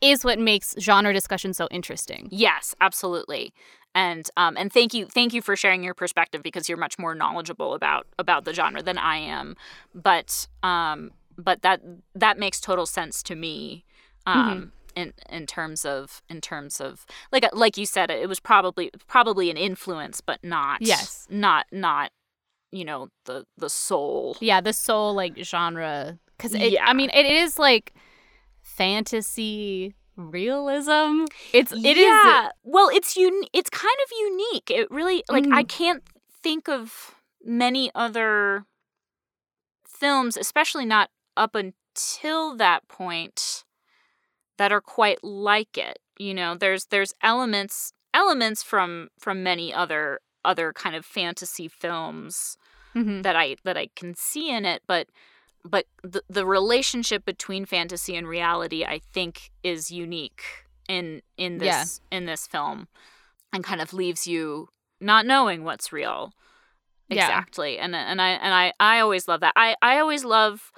is 0.00 0.24
what 0.24 0.38
makes 0.38 0.74
genre 0.80 1.12
discussion 1.12 1.54
so 1.54 1.68
interesting. 1.70 2.28
Yes, 2.30 2.74
absolutely 2.80 3.52
and 3.94 4.30
um, 4.36 4.56
and 4.56 4.72
thank 4.72 4.94
you 4.94 5.06
thank 5.06 5.32
you 5.32 5.42
for 5.42 5.56
sharing 5.56 5.82
your 5.82 5.94
perspective 5.94 6.42
because 6.42 6.68
you're 6.68 6.78
much 6.78 6.98
more 6.98 7.14
knowledgeable 7.14 7.74
about 7.74 8.06
about 8.18 8.44
the 8.44 8.52
genre 8.52 8.82
than 8.82 8.98
I 8.98 9.16
am 9.16 9.56
but 9.94 10.46
um 10.62 11.10
but 11.36 11.62
that 11.62 11.80
that 12.14 12.38
makes 12.38 12.60
total 12.60 12.86
sense 12.86 13.22
to 13.24 13.34
me 13.34 13.84
um 14.26 14.36
mm-hmm. 14.36 15.00
in 15.00 15.12
in 15.30 15.46
terms 15.46 15.84
of 15.84 16.22
in 16.28 16.40
terms 16.40 16.80
of 16.80 17.06
like 17.32 17.48
like 17.52 17.76
you 17.76 17.86
said 17.86 18.10
it 18.10 18.28
was 18.28 18.40
probably 18.40 18.90
probably 19.06 19.50
an 19.50 19.56
influence 19.56 20.20
but 20.20 20.42
not 20.42 20.82
yes 20.82 21.26
not 21.30 21.66
not 21.72 22.10
you 22.70 22.84
know 22.84 23.08
the 23.24 23.44
the 23.56 23.70
soul 23.70 24.36
yeah 24.40 24.60
the 24.60 24.72
soul 24.72 25.14
like 25.14 25.36
genre 25.38 26.18
because 26.36 26.54
yeah. 26.54 26.84
I 26.84 26.92
mean 26.92 27.10
it 27.10 27.26
is 27.26 27.58
like 27.58 27.94
fantasy 28.60 29.94
realism. 30.18 31.24
It's 31.52 31.72
it 31.72 31.96
yeah. 31.96 32.46
Is, 32.46 32.52
well, 32.64 32.90
it's 32.92 33.16
un- 33.16 33.44
it's 33.52 33.70
kind 33.70 33.96
of 34.04 34.10
unique. 34.18 34.70
It 34.70 34.90
really 34.90 35.22
like 35.28 35.44
mm. 35.44 35.54
I 35.54 35.62
can't 35.62 36.02
think 36.42 36.68
of 36.68 37.14
many 37.44 37.90
other 37.94 38.66
films, 39.86 40.36
especially 40.36 40.84
not 40.84 41.10
up 41.36 41.54
until 41.54 42.56
that 42.56 42.86
point 42.88 43.64
that 44.58 44.72
are 44.72 44.80
quite 44.80 45.22
like 45.22 45.78
it. 45.78 46.00
You 46.18 46.34
know, 46.34 46.54
there's 46.54 46.86
there's 46.86 47.14
elements 47.22 47.92
elements 48.12 48.62
from 48.62 49.08
from 49.18 49.42
many 49.42 49.72
other 49.72 50.20
other 50.44 50.72
kind 50.72 50.96
of 50.96 51.04
fantasy 51.04 51.68
films 51.68 52.56
mm-hmm. 52.94 53.22
that 53.22 53.36
I 53.36 53.56
that 53.64 53.76
I 53.76 53.88
can 53.94 54.14
see 54.14 54.50
in 54.50 54.64
it, 54.64 54.82
but 54.86 55.08
but 55.70 55.86
the 56.02 56.22
the 56.28 56.44
relationship 56.46 57.24
between 57.24 57.64
fantasy 57.66 58.16
and 58.16 58.26
reality 58.28 58.84
I 58.84 59.00
think 59.12 59.50
is 59.62 59.90
unique 59.90 60.42
in 60.88 61.22
in 61.36 61.58
this 61.58 62.00
yeah. 62.10 62.16
in 62.18 62.26
this 62.26 62.46
film. 62.46 62.88
and 63.52 63.64
kind 63.64 63.80
of 63.80 63.92
leaves 63.92 64.26
you 64.26 64.68
not 65.00 65.24
knowing 65.24 65.64
what's 65.64 65.92
real 65.92 66.32
Yeah. 67.08 67.24
exactly 67.24 67.78
and 67.78 67.94
and 67.96 68.20
i 68.20 68.30
and 68.44 68.52
i 68.52 68.72
i 68.78 69.00
always 69.00 69.26
love 69.28 69.40
that 69.40 69.54
i 69.56 69.74
i 69.80 69.98
always 69.98 70.22
love 70.24 70.70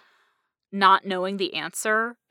not 0.70 1.04
knowing 1.04 1.36
the 1.36 1.54
answer 1.54 2.16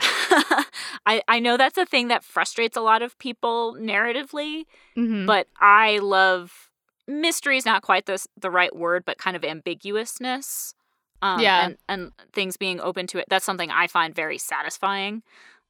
i 1.05 1.21
i 1.27 1.39
know 1.39 1.57
that's 1.57 1.77
a 1.77 1.85
thing 1.85 2.07
that 2.07 2.23
frustrates 2.23 2.77
a 2.77 2.81
lot 2.81 3.01
of 3.01 3.17
people 3.19 3.75
narratively 3.79 4.63
Mhm. 4.95 5.25
but 5.25 5.47
i 5.59 5.97
love 5.97 6.69
mystery 7.07 7.57
is 7.57 7.65
not 7.65 7.81
quite 7.81 8.05
the 8.05 8.17
the 8.39 8.51
right 8.51 8.73
word 8.75 9.03
but 9.05 9.17
kind 9.17 9.35
of 9.35 9.43
ambiguousness 9.43 10.73
um, 11.21 11.39
Yeah. 11.39 11.65
and, 11.65 11.77
and 11.87 12.11
things 12.33 12.57
being 12.57 12.79
open 12.79 13.07
to 13.07 13.17
it 13.19 13.25
that's 13.29 13.45
something 13.45 13.69
i 13.71 13.87
find 13.87 14.13
very 14.15 14.37
satisfying 14.37 15.23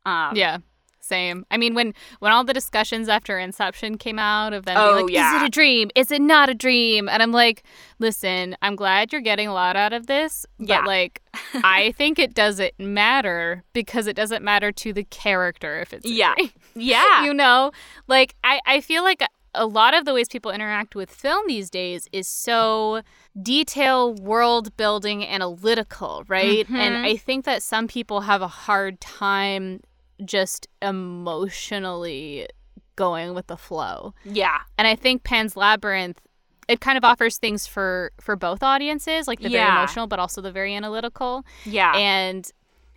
um, 0.06 0.36
yeah. 0.36 0.60
Same. 1.02 1.46
I 1.50 1.58
mean, 1.58 1.74
when 1.74 1.94
when 2.20 2.32
all 2.32 2.44
the 2.44 2.54
discussions 2.54 3.10
after 3.10 3.40
Inception 3.40 3.98
came 3.98 4.20
out 4.20 4.54
of 4.54 4.66
them 4.66 4.76
Oh, 4.78 4.94
being 4.96 5.06
like, 5.08 5.14
yeah. 5.14 5.36
"Is 5.38 5.42
it 5.42 5.46
a 5.48 5.50
dream? 5.50 5.90
Is 5.96 6.12
it 6.12 6.22
not 6.22 6.50
a 6.50 6.54
dream?" 6.54 7.10
and 7.10 7.24
I'm 7.24 7.32
like, 7.32 7.64
"Listen, 8.00 8.56
I'm 8.62 8.76
glad 8.76 9.12
you're 9.12 9.22
getting 9.22 9.48
a 9.48 9.54
lot 9.54 9.76
out 9.76 9.92
of 9.92 10.06
this, 10.08 10.46
but 10.60 10.68
Yeah. 10.70 10.86
like, 10.86 11.22
I 11.64 11.94
think 11.94 12.20
it 12.20 12.34
doesn't 12.36 12.78
matter 12.80 13.64
because 13.74 14.08
it 14.08 14.16
doesn't 14.16 14.44
matter 14.44 14.72
to 14.72 14.94
the 14.94 15.04
character 15.06 15.80
if 15.80 15.94
it's 15.94 16.06
Yeah. 16.06 16.36
yeah 16.76 17.24
you 17.26 17.34
know, 17.34 17.72
like 18.08 18.36
I 18.44 18.60
I 18.68 18.82
feel 18.82 19.04
like 19.04 19.24
a 19.56 19.66
lot 19.66 19.94
of 19.94 20.06
the 20.06 20.14
ways 20.14 20.28
people 20.28 20.52
interact 20.52 20.94
with 20.96 21.10
film 21.10 21.44
these 21.48 21.70
days 21.70 22.08
is 22.12 22.28
so 22.28 23.02
detail 23.42 24.14
world 24.14 24.76
building 24.78 25.26
analytical 25.26 26.24
right? 26.28 26.70
And 26.70 26.96
Mhm. 26.96 27.06
i 27.06 27.18
think 27.18 27.46
that 27.46 27.64
some 27.64 27.88
people 27.88 28.22
have 28.22 28.42
a 28.42 28.48
hard 28.48 29.00
time 29.02 29.82
just 30.24 30.68
emotionally 30.82 32.48
going 32.96 33.34
with 33.34 33.48
the 33.48 33.58
flow. 33.58 34.14
Yeah. 34.26 34.60
And 34.78 34.88
i 34.88 34.96
think 34.96 35.24
pan's 35.24 35.56
labyrinth 35.56 36.20
it 36.68 36.82
kind 36.82 36.98
of 37.00 37.04
offers 37.04 37.38
things 37.40 37.66
for 37.66 38.12
for 38.22 38.36
both 38.36 38.62
audiences 38.62 39.28
like 39.28 39.40
the 39.40 39.50
very 39.50 39.68
emotional 39.68 40.06
but 40.06 40.20
also 40.20 40.42
the 40.42 40.52
very 40.52 40.76
analytical. 40.76 41.44
Yeah. 41.66 41.94
And 41.96 42.50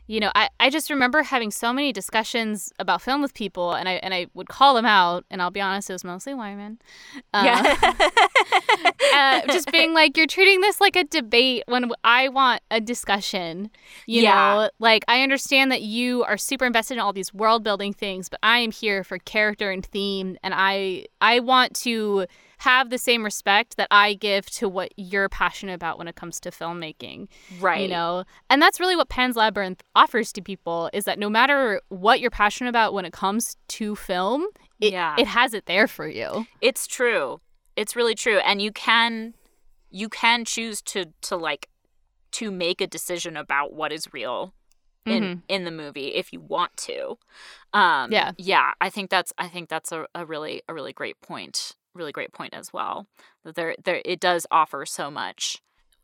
you 0.06 0.20
know 0.20 0.30
I, 0.34 0.48
I 0.60 0.68
just 0.70 0.90
remember 0.90 1.22
having 1.22 1.50
so 1.50 1.72
many 1.72 1.92
discussions 1.92 2.72
about 2.78 3.02
film 3.02 3.22
with 3.22 3.34
people 3.34 3.72
and 3.72 3.88
I 3.88 3.92
and 3.94 4.12
I 4.12 4.26
would 4.34 4.48
call 4.48 4.74
them 4.74 4.84
out 4.86 5.24
and 5.30 5.40
I'll 5.40 5.50
be 5.50 5.60
honest 5.60 5.88
it 5.90 5.92
was 5.94 6.04
mostly 6.04 6.34
women 6.34 6.78
uh, 7.32 7.42
yeah. 7.44 7.94
Uh, 9.14 9.40
just 9.52 9.70
being 9.72 9.94
like 9.94 10.16
you're 10.16 10.26
treating 10.26 10.60
this 10.60 10.80
like 10.80 10.96
a 10.96 11.04
debate 11.04 11.64
when 11.66 11.90
I 12.04 12.28
want 12.28 12.62
a 12.70 12.80
discussion 12.80 13.70
you 14.06 14.22
Yeah. 14.22 14.34
know? 14.34 14.70
Like 14.78 15.04
I 15.08 15.22
understand 15.22 15.70
that 15.72 15.82
you 15.82 16.24
are 16.24 16.36
super 16.36 16.64
invested 16.64 16.94
in 16.94 17.00
all 17.00 17.12
these 17.12 17.32
world 17.34 17.62
building 17.62 17.92
things 17.92 18.28
but 18.28 18.40
I 18.42 18.58
am 18.58 18.70
here 18.70 19.04
for 19.04 19.18
character 19.18 19.70
and 19.70 19.84
theme 19.84 20.36
and 20.42 20.54
I 20.56 21.06
I 21.20 21.40
want 21.40 21.74
to 21.82 22.26
have 22.62 22.90
the 22.90 22.98
same 22.98 23.22
respect 23.24 23.76
that 23.76 23.88
I 23.90 24.14
give 24.14 24.46
to 24.60 24.68
what 24.68 24.92
you're 24.96 25.28
passionate 25.28 25.74
about 25.74 25.98
when 25.98 26.08
it 26.08 26.14
comes 26.16 26.38
to 26.40 26.50
filmmaking 26.50 27.28
right 27.60 27.82
you 27.82 27.88
know 27.88 28.24
and 28.50 28.60
that's 28.62 28.78
really 28.80 28.96
what 28.96 29.08
pan's 29.08 29.36
labyrinth 29.36 29.82
offers 29.94 30.32
to 30.34 30.40
people 30.42 30.90
is 30.92 31.04
that 31.04 31.18
no 31.18 31.28
matter 31.28 31.80
what 31.88 32.20
you're 32.20 32.30
passionate 32.42 32.70
about 32.70 32.94
when 32.94 33.04
it 33.04 33.12
comes 33.12 33.56
to 33.68 33.94
film 33.96 34.46
it, 34.80 34.92
Yeah. 34.92 35.14
it 35.18 35.26
has 35.28 35.54
it 35.54 35.66
there 35.66 35.86
for 35.88 36.08
you 36.08 36.46
It's 36.60 36.86
true. 36.86 37.40
It's 37.76 37.94
really 37.96 38.14
true. 38.14 38.38
And 38.38 38.60
you 38.60 38.70
can 38.72 39.34
you 39.90 40.08
can 40.08 40.44
choose 40.44 40.80
to 40.92 41.06
to 41.22 41.36
like 41.36 41.68
to 42.32 42.50
make 42.50 42.80
a 42.80 42.86
decision 42.86 43.36
about 43.36 43.72
what 43.74 43.92
is 43.92 44.12
real 44.12 44.54
in 45.04 45.22
Mhm. 45.22 45.42
in 45.48 45.64
the 45.64 45.70
movie 45.70 46.08
if 46.14 46.32
you 46.32 46.40
want 46.40 46.76
to. 46.88 47.18
Um 47.72 48.12
Yeah. 48.12 48.32
yeah, 48.38 48.72
I 48.80 48.88
think 48.90 49.10
that's 49.10 49.32
I 49.38 49.48
think 49.48 49.68
that's 49.68 49.90
a, 49.92 50.06
a 50.14 50.24
really 50.24 50.62
a 50.68 50.74
really 50.74 50.92
great 50.92 51.20
point. 51.20 51.74
Really 51.94 52.12
great 52.12 52.32
point 52.32 52.54
as 52.54 52.72
well. 52.72 53.06
That 53.44 53.54
there 53.54 53.74
there 53.84 54.00
it 54.04 54.20
does 54.20 54.46
offer 54.50 54.86
so 54.86 55.10
much. 55.10 55.58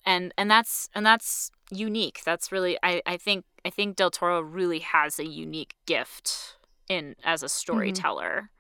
And 0.07 0.33
and 0.39 0.51
that's 0.51 0.89
and 0.95 1.05
that's 1.05 1.51
unique. 1.71 2.21
That's 2.25 2.51
really 2.53 2.79
I 2.83 3.03
I 3.07 3.17
think 3.17 3.45
I 3.65 3.71
think 3.71 3.97
Del 3.97 4.11
Toro 4.11 4.41
really 4.41 4.81
has 4.81 5.19
a 5.19 5.27
unique 5.27 5.75
gift 5.87 6.57
in 6.89 7.15
as 7.25 7.43
a 7.43 7.49
storyteller. 7.49 8.51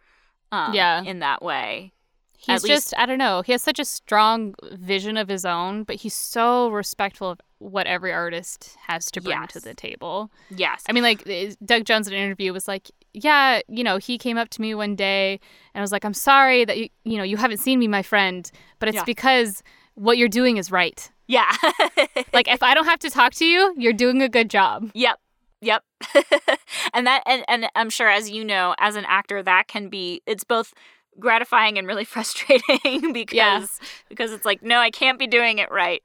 Um, 0.51 0.73
Yeah. 0.73 1.03
in 1.03 1.19
that 1.19 1.43
way. 1.43 1.93
he's 2.39 2.65
At 2.65 2.69
just 2.69 2.95
i 2.97 3.05
don't 3.05 3.19
know 3.19 3.43
he 3.43 3.51
has 3.53 3.61
such 3.63 3.79
a 3.81 3.85
strong 3.85 4.55
vision 4.73 5.17
of 5.19 5.29
his 5.29 5.45
own 5.45 5.83
but 5.83 5.97
he's 5.97 6.15
so 6.15 6.69
respectful 6.71 7.31
of 7.31 7.41
what 7.59 7.87
every 7.89 8.13
artist 8.13 8.77
has 8.87 9.11
to 9.11 9.21
bring 9.21 9.45
to 9.49 9.59
the 9.61 9.75
table 9.75 10.31
Yes. 10.49 10.85
i 10.89 10.93
mean 10.93 11.03
like 11.03 11.25
doug 11.65 11.85
jones 11.85 12.07
in 12.09 12.15
an 12.15 12.21
interview 12.21 12.53
was 12.53 12.67
like 12.69 12.91
yeah 13.15 13.61
you 13.69 13.83
know 13.85 13.97
he 13.97 14.19
came 14.19 14.37
up 14.39 14.49
to 14.51 14.61
me 14.61 14.75
one 14.75 14.95
day 14.97 15.41
and 15.75 15.81
I 15.81 15.83
was 15.83 15.93
like 15.93 16.05
i'm 16.05 16.15
sorry 16.15 16.65
that 16.65 16.77
you 16.79 16.89
you 17.05 17.17
know 17.17 17.23
you 17.25 17.37
haven't 17.37 17.59
seen 17.59 17.79
me 17.79 17.89
my 17.89 18.03
friend 18.03 18.51
but 18.79 18.89
it's 18.89 18.97
Yeah. 18.97 19.05
because 19.05 19.63
what 19.95 20.19
you're 20.19 20.29
doing 20.29 20.57
is 20.57 20.71
right 20.71 21.11
yeah. 21.27 21.51
like 22.33 22.49
if 22.49 22.63
i 22.63 22.73
don't 22.75 22.87
have 22.87 22.99
to 23.01 23.11
talk 23.11 23.33
to 23.35 23.45
you 23.45 23.75
you're 23.77 23.93
doing 23.93 24.23
a 24.23 24.29
good 24.29 24.49
job 24.51 24.91
yep. 24.95 25.19
Yep. 25.61 25.83
and 26.95 27.05
that 27.09 27.25
and, 27.27 27.45
and 27.49 27.69
I'm 27.75 27.91
sure 27.91 28.09
as 28.09 28.31
you 28.31 28.45
know, 28.45 28.77
as 28.79 28.95
an 28.95 29.05
actor, 29.09 29.43
that 29.43 29.67
can 29.67 29.89
be 29.89 30.23
it's 30.25 30.45
both 30.45 30.73
gratifying 31.19 31.79
and 31.79 31.87
really 31.89 32.05
frustrating 32.15 33.13
because 33.13 33.81
because 34.09 34.31
it's 34.31 34.45
like, 34.45 34.63
no, 34.63 34.79
I 34.79 34.93
can't 34.93 35.19
be 35.19 35.27
doing 35.27 35.59
it 35.59 35.69
right. 35.73 36.01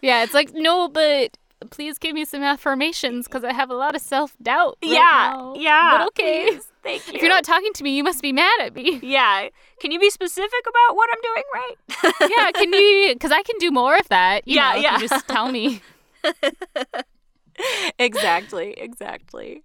yeah 0.00 0.22
it's 0.24 0.32
like 0.32 0.54
no 0.54 0.88
but 0.88 1.36
please 1.70 1.98
give 1.98 2.14
me 2.14 2.24
some 2.24 2.42
affirmations 2.42 3.26
because 3.26 3.44
i 3.44 3.52
have 3.52 3.70
a 3.70 3.74
lot 3.74 3.94
of 3.94 4.00
self-doubt 4.00 4.78
right 4.82 4.92
yeah. 4.92 5.32
now. 5.34 5.54
Yeah. 5.56 5.98
but 5.98 6.06
okay 6.08 6.50
please. 6.52 6.66
Thank 6.82 7.06
you. 7.08 7.14
if 7.14 7.20
you're 7.22 7.30
not 7.30 7.44
talking 7.44 7.72
to 7.74 7.84
me 7.84 7.96
you 7.96 8.02
must 8.04 8.20
be 8.22 8.32
mad 8.32 8.60
at 8.60 8.74
me 8.74 8.98
Yeah. 9.02 9.48
Can 9.80 9.90
you 9.92 9.98
be 10.00 10.10
specific 10.10 10.60
about 10.68 10.96
what 10.96 11.08
I'm 11.12 11.20
doing 11.22 11.44
right? 11.54 12.30
yeah 12.36 12.50
can 12.52 12.72
you 12.72 13.10
because 13.14 13.32
i 13.32 13.42
can 13.42 13.56
do 13.58 13.70
more 13.70 13.96
of 13.96 14.08
that 14.08 14.42
Yeah, 14.46 14.72
know, 14.72 14.80
yeah. 14.80 14.98
you 14.98 15.08
just 15.08 15.28
tell 15.28 15.50
me 15.50 15.80
exactly, 17.98 18.72
exactly. 18.76 19.62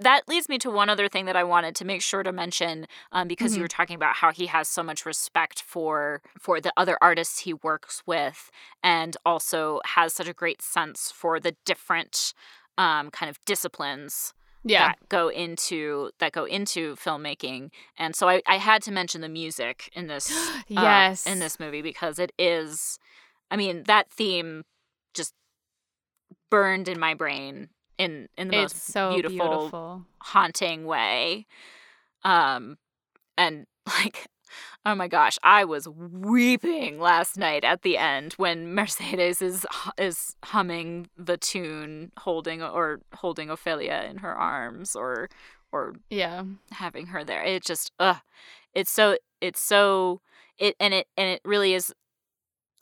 That 0.00 0.26
leads 0.28 0.48
me 0.48 0.58
to 0.60 0.70
one 0.70 0.88
other 0.88 1.08
thing 1.08 1.26
that 1.26 1.36
I 1.36 1.44
wanted 1.44 1.76
to 1.76 1.84
make 1.84 2.00
sure 2.02 2.22
to 2.22 2.32
mention, 2.32 2.86
um, 3.12 3.28
because 3.28 3.52
Mhm. 3.52 3.56
you 3.58 3.62
were 3.62 3.68
talking 3.68 3.96
about 3.96 4.16
how 4.16 4.32
he 4.32 4.46
has 4.46 4.66
so 4.68 4.82
much 4.82 5.04
respect 5.06 5.60
for 5.62 6.22
for 6.38 6.60
the 6.60 6.72
other 6.76 6.96
artists 7.02 7.40
he 7.40 7.52
works 7.54 8.02
with, 8.06 8.50
and 8.82 9.16
also 9.26 9.80
has 9.84 10.14
such 10.14 10.26
a 10.28 10.32
great 10.32 10.62
sense 10.62 11.12
for 11.12 11.38
the 11.38 11.54
different 11.66 12.32
um, 12.78 13.10
kind 13.10 13.28
of 13.28 13.38
disciplines 13.44 14.32
yeah 14.64 14.86
that 14.86 14.98
go 15.10 15.28
into 15.28 16.10
that 16.18 16.32
go 16.32 16.44
into 16.46 16.96
filmmaking. 16.96 17.70
And 17.98 18.16
so 18.16 18.28
I, 18.28 18.42
I 18.46 18.56
had 18.56 18.82
to 18.84 18.92
mention 18.92 19.20
the 19.20 19.28
music 19.28 19.90
in 19.94 20.06
this 20.06 20.30
uh, 20.76 21.04
yes 21.06 21.26
in 21.26 21.40
this 21.40 21.60
movie 21.60 21.82
because 21.82 22.18
it 22.18 22.32
is 22.38 22.98
I 23.50 23.56
mean 23.56 23.84
that 23.84 24.10
theme 24.10 24.64
just 25.14 25.34
burned 26.50 26.88
in 26.88 26.98
my 26.98 27.14
brain 27.14 27.68
in 28.00 28.28
in 28.36 28.48
the 28.48 28.62
it's 28.62 28.74
most 28.74 28.86
so 28.86 29.12
beautiful, 29.12 29.48
beautiful. 29.48 30.06
haunting 30.20 30.84
way 30.84 31.46
um 32.24 32.76
and 33.36 33.66
like 33.86 34.26
oh 34.84 34.94
my 34.94 35.08
gosh 35.08 35.38
I 35.42 35.64
was 35.64 35.88
weeping 35.88 36.98
last 36.98 37.36
night 37.36 37.64
at 37.64 37.82
the 37.82 37.98
end 37.98 38.34
when 38.34 38.74
Mercedes 38.74 39.42
is 39.42 39.66
is 39.98 40.36
humming 40.44 41.08
the 41.16 41.36
tune 41.36 42.12
holding 42.18 42.62
or 42.62 43.00
holding 43.14 43.50
Ophelia 43.50 44.06
in 44.08 44.18
her 44.18 44.34
arms 44.34 44.96
or 44.96 45.28
or 45.72 45.94
yeah 46.08 46.42
having 46.72 47.06
her 47.06 47.24
there. 47.24 47.42
It 47.42 47.64
just 47.64 47.92
ugh. 48.00 48.16
It's 48.74 48.90
so 48.90 49.16
it's 49.40 49.60
so 49.60 50.20
it 50.58 50.74
and 50.80 50.94
it 50.94 51.06
and 51.16 51.28
it 51.30 51.40
really 51.44 51.74
is 51.74 51.92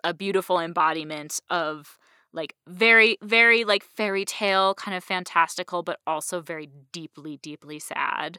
a 0.04 0.14
beautiful 0.14 0.60
embodiment 0.60 1.40
of 1.50 1.98
like 2.32 2.54
very 2.66 3.18
very 3.22 3.64
like 3.64 3.82
fairy 3.82 4.24
tale 4.24 4.74
kind 4.74 4.96
of 4.96 5.02
fantastical 5.02 5.82
but 5.82 5.98
also 6.06 6.40
very 6.40 6.68
deeply 6.92 7.38
deeply 7.38 7.78
sad. 7.78 8.38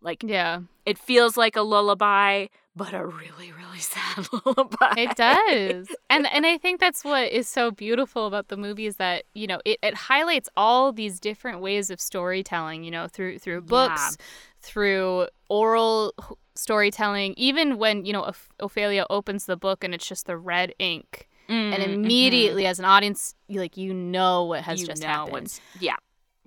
Like 0.00 0.22
yeah 0.22 0.60
it 0.86 0.98
feels 0.98 1.36
like 1.36 1.56
a 1.56 1.62
lullaby 1.62 2.46
but 2.76 2.94
a 2.94 3.04
really 3.04 3.52
really 3.52 3.78
sad 3.80 4.26
lullaby. 4.32 4.94
It 4.96 5.16
does. 5.16 5.88
and 6.08 6.26
and 6.32 6.46
I 6.46 6.58
think 6.58 6.80
that's 6.80 7.04
what 7.04 7.30
is 7.32 7.48
so 7.48 7.70
beautiful 7.70 8.26
about 8.26 8.48
the 8.48 8.56
movie 8.56 8.86
is 8.86 8.96
that, 8.96 9.24
you 9.34 9.46
know, 9.46 9.60
it, 9.64 9.78
it 9.82 9.94
highlights 9.94 10.48
all 10.56 10.92
these 10.92 11.18
different 11.18 11.60
ways 11.60 11.90
of 11.90 12.00
storytelling, 12.00 12.84
you 12.84 12.90
know, 12.90 13.08
through 13.08 13.40
through 13.40 13.62
books, 13.62 14.16
through 14.60 15.26
oral 15.48 16.14
storytelling, 16.54 17.34
even 17.36 17.78
when, 17.78 18.04
you 18.04 18.12
know, 18.12 18.22
Oph- 18.24 18.50
Ophelia 18.60 19.06
opens 19.10 19.46
the 19.46 19.56
book 19.56 19.82
and 19.84 19.94
it's 19.94 20.06
just 20.06 20.26
the 20.26 20.36
red 20.36 20.74
ink. 20.78 21.27
Mm, 21.48 21.72
And 21.74 21.82
immediately 21.82 22.66
as 22.66 22.78
an 22.78 22.84
audience, 22.84 23.34
you 23.48 23.58
like 23.60 23.76
you 23.76 23.94
know 23.94 24.44
what 24.44 24.62
has 24.62 24.80
you 24.80 24.86
just 24.86 25.02
happened. 25.02 25.58
yeah. 25.80 25.96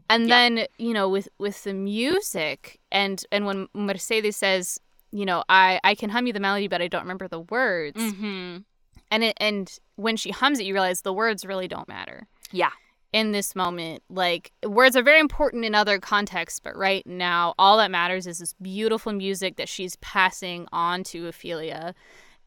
And 0.10 0.28
Yeah. 0.28 0.36
then, 0.36 0.65
you 0.78 0.94
know, 0.94 1.07
with 1.10 1.28
with 1.40 1.64
the 1.64 1.73
music 1.73 2.80
and 2.91 3.23
and 3.32 3.45
when 3.45 3.68
Mercedes 3.73 4.38
says, 4.38 4.80
you 5.11 5.26
know, 5.26 5.44
I 5.49 5.80
I 5.84 5.95
can 5.95 6.10
hum 6.10 6.28
you 6.28 6.34
the 6.34 6.40
melody 6.40 6.68
but 6.68 6.82
I 6.82 6.88
don't 6.88 7.02
remember 7.02 7.28
the 7.28 7.40
words 7.40 7.99
Mhm. 8.02 8.64
and 9.10 9.23
it 9.23 9.38
and 9.40 9.72
when 9.95 10.18
she 10.18 10.32
hums 10.32 10.60
it 10.60 10.65
you 10.65 10.73
realize 10.73 11.02
the 11.02 11.14
words 11.14 11.45
really 11.45 11.68
don't 11.68 11.88
matter 11.88 12.28
Yeah. 12.52 12.72
in 13.14 13.32
this 13.32 13.56
moment. 13.56 14.03
Like 14.10 14.52
words 14.64 14.95
are 14.95 15.03
very 15.03 15.19
important 15.19 15.65
in 15.65 15.73
other 15.73 15.98
contexts, 15.99 16.60
but 16.60 16.76
right 16.78 17.06
now 17.07 17.53
all 17.57 17.78
that 17.78 17.90
matters 17.91 18.28
is 18.28 18.38
this 18.40 18.53
beautiful 18.61 19.14
music 19.14 19.56
that 19.56 19.68
she's 19.69 19.95
passing 19.98 20.68
on 20.72 21.03
to 21.06 21.28
Ophelia. 21.28 21.95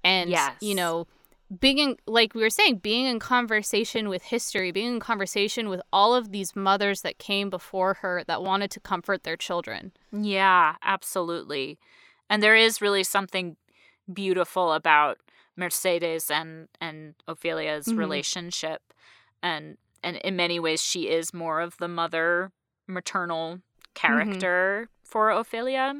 And 0.04 0.30
yes. 0.30 0.54
you 0.60 0.74
know, 0.74 1.06
being 1.60 1.78
in, 1.78 1.96
like 2.06 2.34
we 2.34 2.42
were 2.42 2.50
saying, 2.50 2.78
being 2.78 3.06
in 3.06 3.18
conversation 3.18 4.08
with 4.08 4.22
history, 4.22 4.72
being 4.72 4.94
in 4.94 5.00
conversation 5.00 5.68
with 5.68 5.80
all 5.92 6.14
of 6.14 6.32
these 6.32 6.56
mothers 6.56 7.02
that 7.02 7.18
came 7.18 7.50
before 7.50 7.94
her 7.94 8.24
that 8.26 8.42
wanted 8.42 8.70
to 8.72 8.80
comfort 8.80 9.24
their 9.24 9.36
children. 9.36 9.92
Yeah, 10.12 10.76
absolutely. 10.82 11.78
And 12.30 12.42
there 12.42 12.56
is 12.56 12.80
really 12.80 13.04
something 13.04 13.56
beautiful 14.12 14.72
about 14.72 15.18
Mercedes 15.56 16.30
and 16.30 16.68
and 16.80 17.14
Ophelia's 17.28 17.86
mm-hmm. 17.86 17.98
relationship 17.98 18.82
and 19.42 19.76
and 20.02 20.16
in 20.18 20.36
many 20.36 20.58
ways 20.58 20.82
she 20.82 21.08
is 21.08 21.32
more 21.32 21.60
of 21.60 21.76
the 21.78 21.88
mother 21.88 22.50
maternal 22.86 23.56
mm-hmm. 23.56 23.60
character 23.94 24.88
mm-hmm. 24.88 25.08
for 25.08 25.30
Ophelia. 25.30 25.94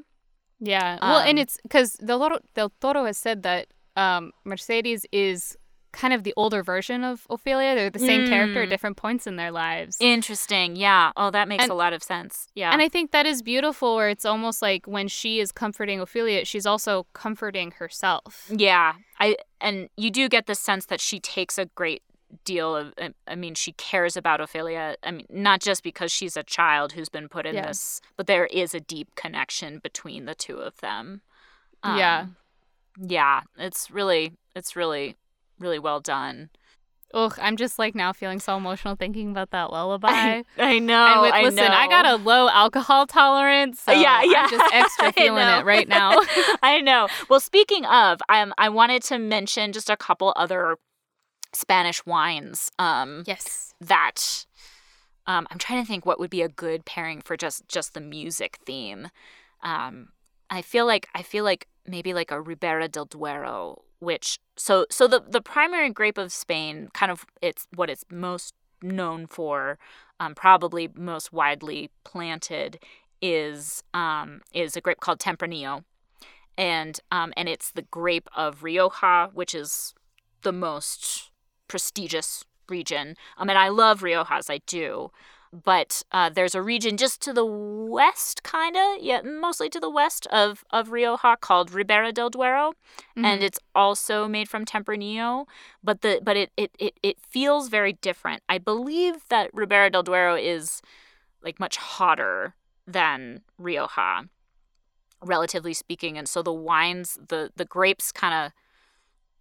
Yeah. 0.60 0.98
Um, 1.00 1.10
well, 1.10 1.20
and 1.20 1.38
um, 1.38 1.42
it's 1.42 1.58
because 1.62 1.94
Del 1.94 2.18
Toro, 2.18 2.38
Del 2.54 2.72
Toro 2.80 3.04
has 3.04 3.18
said 3.18 3.42
that 3.42 3.68
um, 3.96 4.32
Mercedes 4.44 5.06
is 5.12 5.56
kind 5.94 6.12
of 6.12 6.24
the 6.24 6.34
older 6.36 6.62
version 6.62 7.04
of 7.04 7.26
Ophelia. 7.30 7.74
They're 7.74 7.88
the 7.88 7.98
same 8.00 8.22
mm. 8.22 8.28
character 8.28 8.62
at 8.62 8.66
mm. 8.66 8.70
different 8.70 8.96
points 8.96 9.26
in 9.26 9.36
their 9.36 9.50
lives. 9.50 9.96
Interesting. 10.00 10.76
Yeah. 10.76 11.12
Oh, 11.16 11.30
that 11.30 11.48
makes 11.48 11.62
and, 11.62 11.72
a 11.72 11.74
lot 11.74 11.92
of 11.92 12.02
sense. 12.02 12.48
Yeah. 12.54 12.72
And 12.72 12.82
I 12.82 12.88
think 12.88 13.12
that 13.12 13.26
is 13.26 13.42
beautiful 13.42 13.94
where 13.94 14.08
it's 14.08 14.24
almost 14.24 14.60
like 14.60 14.86
when 14.86 15.08
she 15.08 15.40
is 15.40 15.52
comforting 15.52 16.00
Ophelia, 16.00 16.44
she's 16.44 16.66
also 16.66 17.06
comforting 17.12 17.70
herself. 17.72 18.50
Yeah. 18.54 18.94
I 19.20 19.36
and 19.60 19.88
you 19.96 20.10
do 20.10 20.28
get 20.28 20.46
the 20.46 20.54
sense 20.54 20.86
that 20.86 21.00
she 21.00 21.20
takes 21.20 21.56
a 21.58 21.66
great 21.66 22.02
deal 22.44 22.74
of 22.74 22.92
I 23.28 23.36
mean 23.36 23.54
she 23.54 23.72
cares 23.72 24.16
about 24.16 24.40
Ophelia. 24.40 24.96
I 25.04 25.12
mean 25.12 25.26
not 25.30 25.60
just 25.60 25.84
because 25.84 26.10
she's 26.10 26.36
a 26.36 26.42
child 26.42 26.92
who's 26.92 27.08
been 27.08 27.28
put 27.28 27.46
in 27.46 27.54
yeah. 27.54 27.68
this, 27.68 28.00
but 28.16 28.26
there 28.26 28.46
is 28.46 28.74
a 28.74 28.80
deep 28.80 29.14
connection 29.14 29.78
between 29.78 30.24
the 30.24 30.34
two 30.34 30.56
of 30.56 30.80
them. 30.80 31.22
Um, 31.84 31.98
yeah. 31.98 32.26
Yeah, 32.98 33.42
it's 33.58 33.90
really 33.90 34.32
it's 34.54 34.76
really 34.76 35.16
really 35.58 35.78
well 35.78 36.00
done. 36.00 36.50
Ugh, 37.14 37.38
I'm 37.40 37.56
just 37.56 37.78
like 37.78 37.94
now 37.94 38.12
feeling 38.12 38.40
so 38.40 38.56
emotional 38.56 38.96
thinking 38.96 39.30
about 39.30 39.50
that 39.50 39.70
lullaby. 39.70 40.08
I, 40.10 40.44
I 40.58 40.78
know. 40.80 41.20
With, 41.22 41.32
I 41.32 41.42
listen, 41.42 41.64
know. 41.64 41.72
I 41.72 41.86
got 41.86 42.04
a 42.06 42.16
low 42.16 42.48
alcohol 42.48 43.06
tolerance. 43.06 43.80
So 43.80 43.92
yeah, 43.92 44.22
yeah. 44.24 44.42
I'm 44.42 44.50
just 44.50 44.74
extra 44.74 45.12
feeling 45.16 45.46
it 45.46 45.64
right 45.64 45.86
now. 45.86 46.18
I 46.62 46.80
know. 46.80 47.06
Well, 47.30 47.38
speaking 47.38 47.84
of, 47.84 48.20
um, 48.28 48.52
I 48.58 48.68
wanted 48.68 49.04
to 49.04 49.18
mention 49.18 49.72
just 49.72 49.88
a 49.88 49.96
couple 49.96 50.32
other 50.34 50.76
Spanish 51.52 52.04
wines. 52.04 52.72
Um, 52.80 53.22
yes. 53.28 53.74
That 53.80 54.44
um, 55.26 55.46
I'm 55.50 55.58
trying 55.58 55.82
to 55.82 55.86
think 55.86 56.04
what 56.04 56.18
would 56.18 56.30
be 56.30 56.42
a 56.42 56.48
good 56.48 56.84
pairing 56.84 57.20
for 57.20 57.36
just 57.36 57.68
just 57.68 57.94
the 57.94 58.00
music 58.00 58.58
theme. 58.66 59.08
Um, 59.62 60.08
I 60.50 60.62
feel 60.62 60.84
like 60.84 61.08
I 61.14 61.22
feel 61.22 61.44
like 61.44 61.68
maybe 61.86 62.14
like 62.14 62.30
a 62.30 62.40
Ribera 62.40 62.88
del 62.88 63.04
Duero 63.06 63.82
which 64.04 64.38
so 64.56 64.86
so 64.90 65.08
the 65.08 65.20
the 65.26 65.40
primary 65.40 65.90
grape 65.90 66.18
of 66.18 66.32
Spain, 66.32 66.88
kind 66.92 67.10
of 67.10 67.24
it's 67.42 67.66
what 67.74 67.90
it's 67.90 68.04
most 68.10 68.54
known 68.82 69.26
for, 69.26 69.78
um, 70.20 70.34
probably 70.34 70.88
most 70.94 71.32
widely 71.32 71.90
planted, 72.04 72.78
is 73.20 73.82
um, 73.94 74.42
is 74.52 74.76
a 74.76 74.80
grape 74.80 75.00
called 75.00 75.18
Tempranillo, 75.18 75.84
and 76.56 77.00
um, 77.10 77.32
and 77.36 77.48
it's 77.48 77.70
the 77.70 77.82
grape 77.82 78.28
of 78.36 78.62
Rioja, 78.62 79.30
which 79.32 79.54
is 79.54 79.94
the 80.42 80.52
most 80.52 81.30
prestigious 81.66 82.44
region. 82.68 83.16
Um, 83.38 83.48
and 83.48 83.58
I 83.58 83.68
love 83.68 84.02
Riojas, 84.02 84.50
I 84.50 84.60
do 84.66 85.10
but 85.62 86.02
uh, 86.10 86.30
there's 86.30 86.54
a 86.54 86.62
region 86.62 86.96
just 86.96 87.20
to 87.22 87.32
the 87.32 87.44
west, 87.44 88.42
kind 88.42 88.76
of, 88.76 89.00
yeah, 89.00 89.22
mostly 89.22 89.68
to 89.68 89.78
the 89.78 89.90
west 89.90 90.26
of, 90.26 90.64
of 90.70 90.90
Rioja 90.90 91.36
called 91.40 91.72
Ribera 91.72 92.10
del 92.12 92.28
Duero, 92.30 92.72
mm-hmm. 93.16 93.24
and 93.24 93.42
it's 93.42 93.60
also 93.74 94.26
made 94.26 94.48
from 94.48 94.64
Tempranillo, 94.64 95.46
but 95.82 96.00
the 96.00 96.20
but 96.22 96.36
it, 96.36 96.50
it 96.56 96.72
it 96.78 96.98
it 97.02 97.20
feels 97.20 97.68
very 97.68 97.92
different. 97.92 98.42
I 98.48 98.58
believe 98.58 99.28
that 99.28 99.50
Ribera 99.52 99.90
del 99.90 100.02
Duero 100.02 100.34
is 100.34 100.82
like 101.42 101.60
much 101.60 101.76
hotter 101.76 102.54
than 102.86 103.42
Rioja, 103.56 104.28
relatively 105.22 105.74
speaking, 105.74 106.18
and 106.18 106.28
so 106.28 106.42
the 106.42 106.52
wines, 106.52 107.16
the 107.28 107.50
the 107.54 107.64
grapes, 107.64 108.10
kind 108.10 108.34
of 108.34 108.52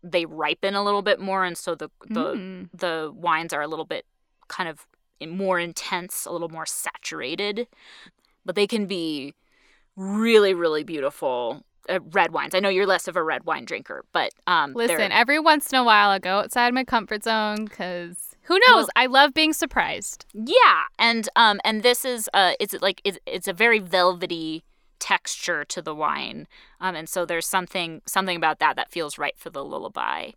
they 0.04 0.26
ripen 0.26 0.76
a 0.76 0.84
little 0.84 1.02
bit 1.02 1.20
more, 1.20 1.44
and 1.44 1.58
so 1.58 1.74
the 1.74 1.90
the 2.08 2.34
mm. 2.36 2.70
the 2.72 3.12
wines 3.16 3.52
are 3.52 3.62
a 3.62 3.68
little 3.68 3.86
bit 3.86 4.06
kind 4.48 4.70
of 4.70 4.86
more 5.22 5.60
intense, 5.60 6.26
a 6.26 6.32
little 6.32 6.50
more 6.50 6.66
saturated, 6.66 7.68
but 8.46 8.56
they 8.56 8.68
can 8.68 8.86
be 8.86 9.34
really, 9.96 10.54
really 10.54 10.84
beautiful 10.84 11.64
uh, 11.90 12.00
red 12.12 12.32
wines. 12.32 12.56
I 12.56 12.60
know 12.60 12.70
you're 12.70 12.88
less 12.88 13.08
of 13.08 13.16
a 13.16 13.24
red 13.24 13.46
wine 13.46 13.66
drinker, 13.66 14.06
but 14.14 14.32
um, 14.48 14.74
listen, 14.74 15.12
every 15.12 15.40
once 15.40 15.72
in 15.72 15.80
a 15.80 15.84
while 15.84 16.10
I 16.10 16.20
go 16.20 16.40
outside 16.40 16.74
my 16.74 16.84
comfort 16.84 17.24
zone 17.24 17.66
because 17.66 18.36
who 18.44 18.56
knows? 18.68 18.84
Well, 18.84 18.90
I 18.96 19.06
love 19.08 19.34
being 19.34 19.54
surprised. 19.54 20.26
Yeah, 20.34 20.84
and 20.98 21.28
um, 21.36 21.60
and 21.64 21.84
this 21.84 22.06
is 22.06 22.30
uh, 22.34 22.54
it's 22.60 22.74
like 22.82 23.02
it's 23.04 23.18
it's 23.26 23.48
a 23.48 23.54
very 23.54 23.80
velvety 23.80 24.64
texture 25.00 25.66
to 25.66 25.82
the 25.82 25.96
wine, 25.96 26.48
um, 26.80 26.96
and 26.96 27.10
so 27.10 27.26
there's 27.26 27.48
something 27.48 28.02
something 28.06 28.38
about 28.38 28.60
that 28.60 28.76
that 28.76 28.92
feels 28.92 29.18
right 29.18 29.38
for 29.38 29.50
the 29.50 29.64
lullaby. 29.64 30.32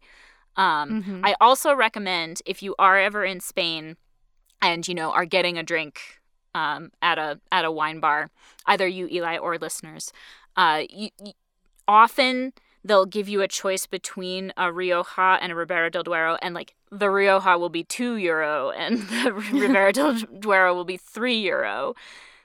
Um, 0.56 1.02
mm-hmm. 1.02 1.20
I 1.24 1.36
also 1.40 1.74
recommend 1.74 2.40
if 2.46 2.62
you 2.62 2.74
are 2.78 2.98
ever 2.98 3.24
in 3.24 3.40
Spain 3.40 3.96
and 4.62 4.86
you 4.86 4.94
know 4.94 5.10
are 5.12 5.24
getting 5.24 5.58
a 5.58 5.62
drink 5.62 6.20
um, 6.54 6.90
at 7.02 7.18
a 7.18 7.40
at 7.52 7.64
a 7.64 7.70
wine 7.70 8.00
bar, 8.00 8.30
either 8.66 8.86
you 8.86 9.08
Eli 9.08 9.36
or 9.36 9.58
listeners, 9.58 10.12
uh, 10.56 10.82
you, 10.88 11.10
you, 11.22 11.32
often 11.86 12.52
they'll 12.84 13.06
give 13.06 13.28
you 13.28 13.42
a 13.42 13.48
choice 13.48 13.86
between 13.86 14.52
a 14.56 14.72
Rioja 14.72 15.38
and 15.40 15.52
a 15.52 15.54
Ribera 15.54 15.90
del 15.90 16.02
Duero, 16.02 16.38
and 16.40 16.54
like 16.54 16.74
the 16.90 17.10
Rioja 17.10 17.58
will 17.58 17.68
be 17.68 17.84
two 17.84 18.16
euro 18.16 18.70
and 18.70 18.98
the 19.08 19.32
Ribera 19.52 19.92
del 19.92 20.14
Duero 20.14 20.74
will 20.74 20.84
be 20.84 20.96
three 20.96 21.38
euro. 21.38 21.94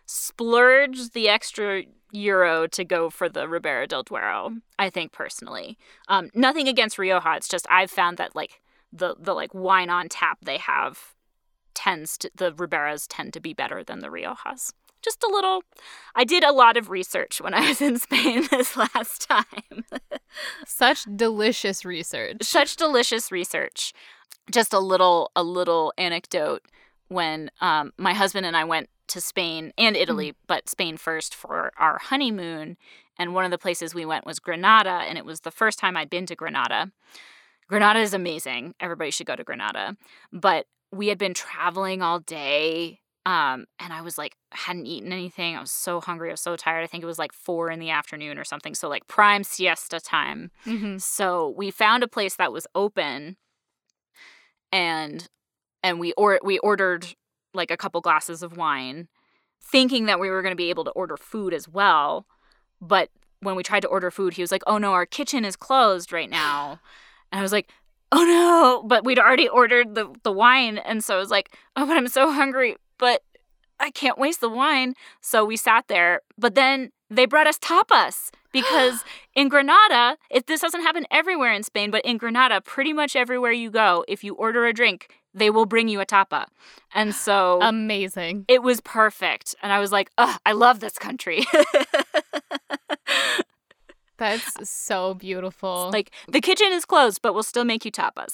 Splurge 0.05 1.11
the 1.11 1.29
extra 1.29 1.83
euro 2.11 2.67
to 2.67 2.83
go 2.83 3.09
for 3.09 3.29
the 3.29 3.47
Ribera 3.47 3.87
del 3.87 4.03
Duero. 4.03 4.57
I 4.77 4.89
think 4.89 5.13
personally, 5.13 5.77
um, 6.09 6.29
nothing 6.33 6.67
against 6.67 6.97
Rioja. 6.97 7.35
It's 7.37 7.47
just 7.47 7.65
I've 7.69 7.91
found 7.91 8.17
that 8.17 8.35
like 8.35 8.61
the 8.91 9.15
the 9.17 9.33
like 9.33 9.53
wine 9.53 9.89
on 9.89 10.09
tap 10.09 10.39
they 10.43 10.57
have 10.57 11.13
tends 11.73 12.17
to 12.19 12.31
the 12.35 12.51
Riberas 12.51 13.05
tend 13.09 13.33
to 13.33 13.39
be 13.39 13.53
better 13.53 13.83
than 13.83 13.99
the 13.99 14.09
Riojas. 14.09 14.73
Just 15.01 15.23
a 15.23 15.29
little. 15.31 15.63
I 16.15 16.23
did 16.23 16.43
a 16.43 16.51
lot 16.51 16.77
of 16.77 16.89
research 16.89 17.41
when 17.41 17.53
I 17.53 17.67
was 17.67 17.81
in 17.81 17.97
Spain 17.97 18.47
this 18.51 18.77
last 18.77 19.27
time. 19.27 19.85
Such 20.65 21.05
delicious 21.15 21.83
research. 21.83 22.43
Such 22.43 22.75
delicious 22.75 23.31
research. 23.31 23.93
Just 24.51 24.73
a 24.73 24.79
little 24.79 25.31
a 25.35 25.43
little 25.43 25.93
anecdote 25.97 26.63
when 27.07 27.51
um, 27.61 27.91
my 27.97 28.13
husband 28.13 28.45
and 28.45 28.55
I 28.55 28.63
went 28.63 28.89
to 29.07 29.19
Spain 29.19 29.73
and 29.77 29.97
Italy, 29.97 30.31
mm. 30.31 30.35
but 30.47 30.69
Spain 30.69 30.97
first 30.97 31.35
for 31.35 31.71
our 31.77 31.99
honeymoon. 31.99 32.77
And 33.17 33.35
one 33.35 33.45
of 33.45 33.51
the 33.51 33.57
places 33.57 33.93
we 33.93 34.05
went 34.05 34.25
was 34.25 34.39
Granada, 34.39 35.03
and 35.07 35.17
it 35.17 35.25
was 35.25 35.41
the 35.41 35.51
first 35.51 35.77
time 35.77 35.97
I'd 35.97 36.09
been 36.09 36.25
to 36.27 36.35
Granada. 36.35 36.91
Granada 37.67 37.99
is 37.99 38.13
amazing. 38.13 38.73
Everybody 38.79 39.11
should 39.11 39.27
go 39.27 39.35
to 39.35 39.43
Granada. 39.43 39.97
But 40.31 40.65
we 40.91 41.07
had 41.07 41.17
been 41.17 41.33
traveling 41.33 42.01
all 42.01 42.19
day 42.19 42.99
um 43.25 43.65
and 43.79 43.93
i 43.93 44.01
was 44.01 44.17
like 44.17 44.35
hadn't 44.51 44.85
eaten 44.85 45.11
anything 45.11 45.55
i 45.55 45.59
was 45.59 45.71
so 45.71 46.01
hungry 46.01 46.29
i 46.29 46.33
was 46.33 46.41
so 46.41 46.55
tired 46.55 46.83
i 46.83 46.87
think 46.87 47.03
it 47.03 47.07
was 47.07 47.19
like 47.19 47.33
four 47.33 47.69
in 47.69 47.79
the 47.79 47.89
afternoon 47.89 48.37
or 48.37 48.43
something 48.43 48.73
so 48.73 48.89
like 48.89 49.07
prime 49.07 49.43
siesta 49.43 49.99
time 49.99 50.49
mm-hmm. 50.65 50.97
so 50.97 51.53
we 51.55 51.69
found 51.69 52.03
a 52.03 52.07
place 52.07 52.35
that 52.35 52.51
was 52.51 52.65
open 52.73 53.37
and 54.71 55.27
and 55.83 55.99
we 55.99 56.13
or 56.13 56.39
we 56.43 56.57
ordered 56.59 57.15
like 57.53 57.69
a 57.69 57.77
couple 57.77 58.01
glasses 58.01 58.41
of 58.41 58.57
wine 58.57 59.07
thinking 59.63 60.05
that 60.05 60.19
we 60.19 60.29
were 60.29 60.41
going 60.41 60.51
to 60.51 60.55
be 60.55 60.69
able 60.69 60.83
to 60.83 60.91
order 60.91 61.15
food 61.15 61.53
as 61.53 61.67
well 61.67 62.25
but 62.81 63.09
when 63.41 63.55
we 63.55 63.61
tried 63.61 63.81
to 63.81 63.87
order 63.87 64.09
food 64.09 64.33
he 64.33 64.41
was 64.41 64.51
like 64.51 64.63
oh 64.65 64.79
no 64.79 64.93
our 64.93 65.05
kitchen 65.05 65.45
is 65.45 65.55
closed 65.55 66.11
right 66.11 66.29
now 66.29 66.79
and 67.31 67.39
i 67.39 67.41
was 67.43 67.51
like 67.51 67.69
oh 68.13 68.23
no, 68.23 68.83
but 68.87 69.05
we'd 69.05 69.19
already 69.19 69.47
ordered 69.47 69.95
the, 69.95 70.13
the 70.23 70.31
wine. 70.31 70.77
And 70.77 71.03
so 71.03 71.15
I 71.15 71.19
was 71.19 71.29
like, 71.29 71.55
oh, 71.77 71.85
but 71.85 71.95
I'm 71.95 72.09
so 72.09 72.31
hungry, 72.31 72.75
but 72.97 73.23
I 73.79 73.89
can't 73.89 74.17
waste 74.17 74.41
the 74.41 74.49
wine. 74.49 74.95
So 75.21 75.45
we 75.45 75.55
sat 75.55 75.87
there. 75.87 76.21
But 76.37 76.55
then 76.55 76.91
they 77.09 77.25
brought 77.25 77.47
us 77.47 77.57
tapas 77.57 78.31
because 78.51 79.03
in 79.33 79.47
Granada, 79.47 80.17
if 80.29 80.45
this 80.45 80.59
doesn't 80.59 80.81
happen 80.81 81.05
everywhere 81.09 81.53
in 81.53 81.63
Spain, 81.63 81.89
but 81.89 82.03
in 82.03 82.17
Granada, 82.17 82.59
pretty 82.59 82.91
much 82.91 83.15
everywhere 83.15 83.53
you 83.53 83.71
go, 83.71 84.03
if 84.09 84.23
you 84.23 84.35
order 84.35 84.65
a 84.65 84.73
drink, 84.73 85.07
they 85.33 85.49
will 85.49 85.65
bring 85.65 85.87
you 85.87 86.01
a 86.01 86.05
tapa. 86.05 86.47
And 86.93 87.15
so 87.15 87.59
amazing. 87.61 88.43
It 88.49 88.61
was 88.61 88.81
perfect. 88.81 89.55
And 89.63 89.71
I 89.71 89.79
was 89.79 89.93
like, 89.93 90.11
oh, 90.17 90.35
I 90.45 90.51
love 90.51 90.81
this 90.81 90.97
country. 90.97 91.45
That's 94.21 94.69
so 94.69 95.15
beautiful. 95.15 95.89
Like 95.91 96.11
the 96.27 96.41
kitchen 96.41 96.71
is 96.73 96.85
closed, 96.85 97.23
but 97.23 97.33
we'll 97.33 97.41
still 97.41 97.65
make 97.65 97.85
you 97.85 97.91
tapas. 97.91 98.31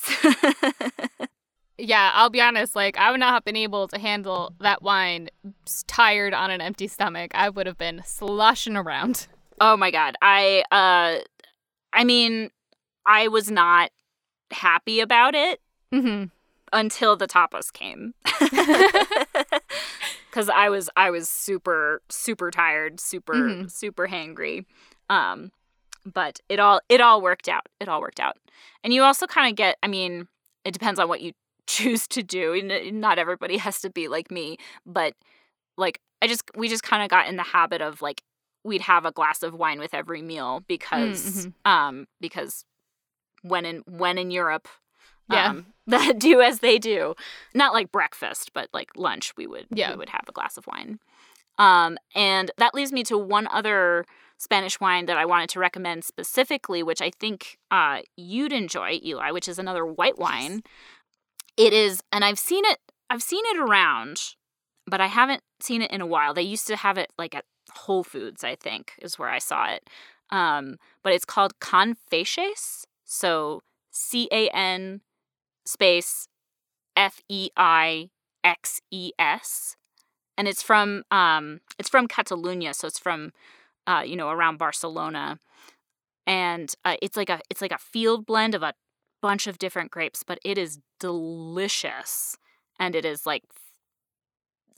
yeah, 1.77 2.11
I'll 2.13 2.29
be 2.29 2.41
honest. 2.41 2.75
Like, 2.75 2.97
I 2.97 3.09
would 3.09 3.21
not 3.21 3.33
have 3.33 3.45
been 3.45 3.55
able 3.55 3.87
to 3.87 3.97
handle 3.97 4.53
that 4.59 4.81
wine 4.81 5.29
tired 5.87 6.33
on 6.33 6.51
an 6.51 6.59
empty 6.59 6.89
stomach. 6.89 7.31
I 7.33 7.47
would 7.47 7.67
have 7.67 7.77
been 7.77 8.01
sloshing 8.05 8.75
around. 8.75 9.27
Oh 9.61 9.77
my 9.77 9.89
god. 9.89 10.17
I 10.21 10.65
uh 10.71 11.19
I 11.93 12.03
mean, 12.03 12.49
I 13.05 13.29
was 13.29 13.49
not 13.49 13.91
happy 14.51 14.99
about 14.99 15.35
it 15.35 15.61
mm-hmm. 15.93 16.25
until 16.73 17.15
the 17.15 17.27
tapas 17.27 17.71
came. 17.71 18.13
Cuz 20.31 20.49
I 20.49 20.67
was 20.67 20.89
I 20.97 21.11
was 21.11 21.29
super 21.29 22.01
super 22.09 22.51
tired, 22.51 22.99
super 22.99 23.35
mm-hmm. 23.35 23.67
super 23.67 24.09
hangry. 24.09 24.65
Um 25.09 25.53
but 26.13 26.39
it 26.49 26.59
all 26.59 26.81
it 26.89 27.01
all 27.01 27.21
worked 27.21 27.49
out. 27.49 27.67
It 27.79 27.87
all 27.87 28.01
worked 28.01 28.19
out. 28.19 28.37
And 28.83 28.93
you 28.93 29.03
also 29.03 29.27
kind 29.27 29.49
of 29.49 29.55
get, 29.55 29.77
I 29.83 29.87
mean, 29.87 30.27
it 30.63 30.71
depends 30.71 30.99
on 30.99 31.07
what 31.07 31.21
you 31.21 31.33
choose 31.67 32.07
to 32.07 32.23
do. 32.23 32.61
Not 32.91 33.19
everybody 33.19 33.57
has 33.57 33.81
to 33.81 33.89
be 33.89 34.07
like 34.07 34.31
me, 34.31 34.57
but 34.85 35.13
like 35.77 35.99
I 36.21 36.27
just 36.27 36.43
we 36.55 36.67
just 36.67 36.83
kind 36.83 37.03
of 37.03 37.09
got 37.09 37.27
in 37.27 37.35
the 37.35 37.43
habit 37.43 37.81
of 37.81 38.01
like 38.01 38.23
we'd 38.63 38.81
have 38.81 39.05
a 39.05 39.11
glass 39.11 39.43
of 39.43 39.53
wine 39.53 39.79
with 39.79 39.93
every 39.93 40.21
meal 40.21 40.63
because 40.67 41.47
mm-hmm. 41.47 41.71
um 41.71 42.07
because 42.19 42.65
when 43.43 43.65
in 43.65 43.83
when 43.85 44.17
in 44.17 44.31
Europe 44.31 44.67
yeah. 45.29 45.49
Um, 45.49 45.65
that 45.87 46.19
do 46.19 46.39
as 46.39 46.59
they 46.59 46.79
do. 46.79 47.13
Not 47.53 47.73
like 47.73 47.91
breakfast, 47.91 48.51
but 48.53 48.69
like 48.73 48.91
lunch 48.95 49.33
we 49.35 49.45
would 49.45 49.67
yeah. 49.69 49.91
we 49.91 49.97
would 49.97 50.09
have 50.09 50.23
a 50.27 50.31
glass 50.31 50.57
of 50.57 50.65
wine. 50.67 50.99
Um 51.57 51.97
and 52.15 52.49
that 52.57 52.73
leads 52.73 52.93
me 52.93 53.03
to 53.03 53.17
one 53.17 53.47
other 53.47 54.05
Spanish 54.37 54.79
wine 54.79 55.07
that 55.07 55.17
I 55.17 55.25
wanted 55.25 55.49
to 55.49 55.59
recommend 55.59 56.03
specifically, 56.03 56.83
which 56.83 57.01
I 57.01 57.09
think 57.09 57.57
uh, 57.71 58.01
you'd 58.15 58.53
enjoy, 58.53 58.99
Eli, 59.03 59.31
which 59.31 59.47
is 59.47 59.57
another 59.57 59.85
white 59.85 60.17
wine. 60.17 60.63
It 61.57 61.73
is, 61.73 62.03
and 62.11 62.23
I've 62.23 62.39
seen 62.39 62.63
it. 62.65 62.77
I've 63.09 63.23
seen 63.23 63.43
it 63.47 63.57
around, 63.57 64.35
but 64.85 65.01
I 65.01 65.07
haven't 65.07 65.41
seen 65.59 65.81
it 65.81 65.91
in 65.91 66.01
a 66.01 66.05
while. 66.05 66.33
They 66.33 66.43
used 66.43 66.67
to 66.67 66.75
have 66.75 66.97
it 66.97 67.11
like 67.17 67.33
at 67.33 67.45
Whole 67.73 68.03
Foods, 68.03 68.43
I 68.43 68.55
think, 68.55 68.93
is 69.01 69.17
where 69.17 69.29
I 69.29 69.39
saw 69.39 69.71
it. 69.71 69.89
Um, 70.29 70.77
but 71.03 71.13
it's 71.13 71.25
called 71.25 71.59
Can 71.59 71.95
Feixes. 72.11 72.85
So 73.05 73.63
C 73.89 74.27
A 74.31 74.49
N 74.49 75.01
space 75.65 76.27
F 76.95 77.21
E 77.27 77.49
I 77.57 78.09
X 78.43 78.81
E 78.91 79.13
S. 79.17 79.77
And 80.37 80.47
it's 80.47 80.61
from 80.61 81.03
um, 81.09 81.61
it's 81.79 81.89
from 81.89 82.07
Catalonia, 82.07 82.73
so 82.73 82.87
it's 82.87 82.99
from 82.99 83.31
uh, 83.87 84.03
you 84.05 84.15
know, 84.15 84.29
around 84.29 84.57
Barcelona. 84.57 85.39
And 86.27 86.73
uh, 86.85 86.97
it's 87.01 87.17
like 87.17 87.29
a 87.29 87.39
it's 87.49 87.61
like 87.61 87.71
a 87.71 87.77
field 87.77 88.25
blend 88.25 88.53
of 88.53 88.63
a 88.63 88.73
bunch 89.21 89.47
of 89.47 89.57
different 89.59 89.91
grapes, 89.91 90.23
but 90.23 90.39
it 90.43 90.57
is 90.57 90.79
delicious. 90.99 92.37
And 92.79 92.95
it 92.95 93.05
is 93.05 93.25
like 93.25 93.43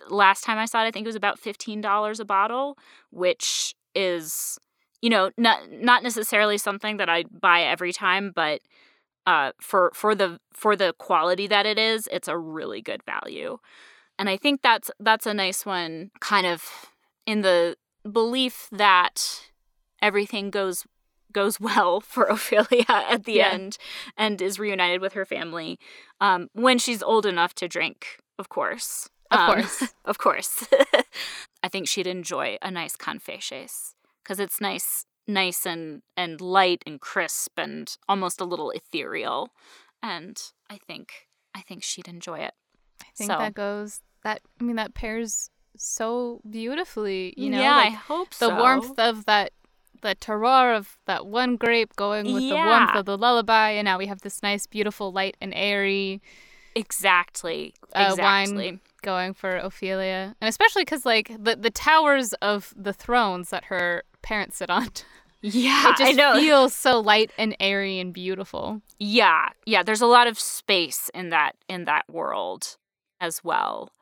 last 0.10 0.44
time 0.44 0.58
I 0.58 0.66
saw 0.66 0.84
it, 0.84 0.88
I 0.88 0.92
think 0.92 1.06
it 1.06 1.10
was 1.10 1.16
about 1.16 1.40
fifteen 1.40 1.82
dollars 1.82 2.20
a 2.20 2.26
bottle, 2.26 2.78
which 3.12 3.76
is 3.96 4.60
you 5.02 5.10
know 5.10 5.32
not 5.38 5.72
not 5.72 6.04
necessarily 6.04 6.58
something 6.58 6.98
that 6.98 7.10
I 7.10 7.24
buy 7.24 7.64
every 7.64 7.94
time, 7.94 8.32
but 8.36 8.62
uh, 9.28 9.52
for 9.62 9.92
for 9.94 10.16
the 10.16 10.40
for 10.54 10.76
the 10.76 10.94
quality 11.00 11.48
that 11.48 11.66
it 11.66 11.80
is, 11.80 12.08
it's 12.12 12.28
a 12.28 12.38
really 12.38 12.82
good 12.82 13.04
value. 13.06 13.58
And 14.20 14.30
I 14.30 14.38
think 14.38 14.62
that's 14.62 14.92
that's 15.00 15.26
a 15.26 15.34
nice 15.34 15.66
one, 15.66 16.12
kind 16.20 16.48
of 16.48 16.64
in 17.26 17.42
the 17.42 17.76
belief 18.10 18.68
that 18.72 19.50
everything 20.02 20.50
goes 20.50 20.86
goes 21.32 21.60
well 21.60 22.02
for 22.02 22.26
Ophelia 22.26 22.86
at 22.88 23.26
the 23.26 23.34
yeah. 23.34 23.50
end 23.50 23.78
and 24.18 24.42
is 24.42 24.60
reunited 24.60 25.02
with 25.02 25.14
her 25.14 25.26
family 25.26 25.80
um, 26.20 26.50
when 26.54 26.78
she's 26.78 27.04
old 27.04 27.26
enough 27.26 27.54
to 27.56 27.68
drink, 27.68 28.18
of 28.38 28.50
course. 28.50 29.10
Of 29.32 29.40
um, 29.40 29.54
course. 29.54 29.94
of 30.06 30.18
course. 30.18 30.68
I 31.64 31.68
think 31.68 31.88
she'd 31.88 32.08
enjoy 32.08 32.58
a 32.62 32.72
nice 32.72 32.96
Feixes 32.96 33.94
because 34.24 34.40
it's 34.40 34.60
nice 34.60 35.06
nice 35.28 35.66
and 35.66 36.02
and 36.18 36.42
light 36.42 36.82
and 36.88 37.00
crisp 37.00 37.52
and 37.58 37.96
almost 38.08 38.42
a 38.42 38.46
little 38.46 38.72
ethereal 38.72 39.50
and 40.02 40.42
I 40.70 40.78
think 40.78 41.28
I 41.54 41.62
think 41.62 41.84
she'd 41.84 42.08
enjoy 42.08 42.40
it. 42.40 42.54
I 43.02 43.06
think 43.16 43.32
so. 43.32 43.38
that 43.38 43.54
goes 43.54 44.02
that 44.24 44.42
I 44.60 44.64
mean 44.64 44.78
that 44.78 44.96
pairs 44.96 45.52
so 45.80 46.42
beautifully, 46.50 47.34
you 47.38 47.50
know. 47.50 47.60
Yeah, 47.60 47.76
like 47.78 47.88
I 47.88 47.96
hope 47.96 48.34
so. 48.34 48.48
the 48.48 48.56
so. 48.56 48.60
warmth 48.60 49.00
of 49.00 49.26
that 49.26 49.54
the 50.02 50.16
terroir 50.16 50.78
of 50.78 50.98
that 51.06 51.26
one 51.26 51.58
grape 51.58 51.96
going 51.96 52.34
with 52.34 52.44
yeah. 52.44 52.50
the 52.50 52.70
warmth 52.70 52.96
of 52.96 53.06
the 53.06 53.18
lullaby, 53.18 53.72
and 53.72 53.86
now 53.86 53.98
we 53.98 54.08
have 54.08 54.22
this 54.22 54.44
nice, 54.44 54.66
beautiful, 54.68 55.12
light 55.12 55.36
and 55.42 55.54
airy. 55.56 56.22
Exactly. 56.76 57.74
Uh, 57.94 58.10
exactly. 58.12 58.56
Wine 58.56 58.80
going 59.02 59.34
for 59.34 59.58
Ophelia, 59.58 60.36
and 60.42 60.50
especially 60.50 60.84
because 60.84 61.06
like 61.06 61.32
the 61.38 61.56
the 61.56 61.72
towers 61.72 62.34
of 62.34 62.74
the 62.76 62.94
thrones 62.94 63.50
that 63.50 63.66
her 63.66 64.04
parents 64.22 64.58
sit 64.58 64.70
on. 64.70 64.90
Yeah, 65.42 65.92
it 65.92 65.98
just 65.98 66.02
I 66.02 66.12
know. 66.12 66.34
feels 66.34 66.76
so 66.76 67.00
light 67.00 67.32
and 67.38 67.56
airy 67.62 67.98
and 68.02 68.14
beautiful. 68.14 68.82
Yeah, 69.00 69.48
yeah. 69.66 69.84
There's 69.84 70.02
a 70.02 70.06
lot 70.06 70.28
of 70.28 70.38
space 70.38 71.10
in 71.14 71.30
that 71.30 71.56
in 71.70 71.86
that 71.86 72.10
world 72.10 72.76
as 73.22 73.42
well. 73.42 73.94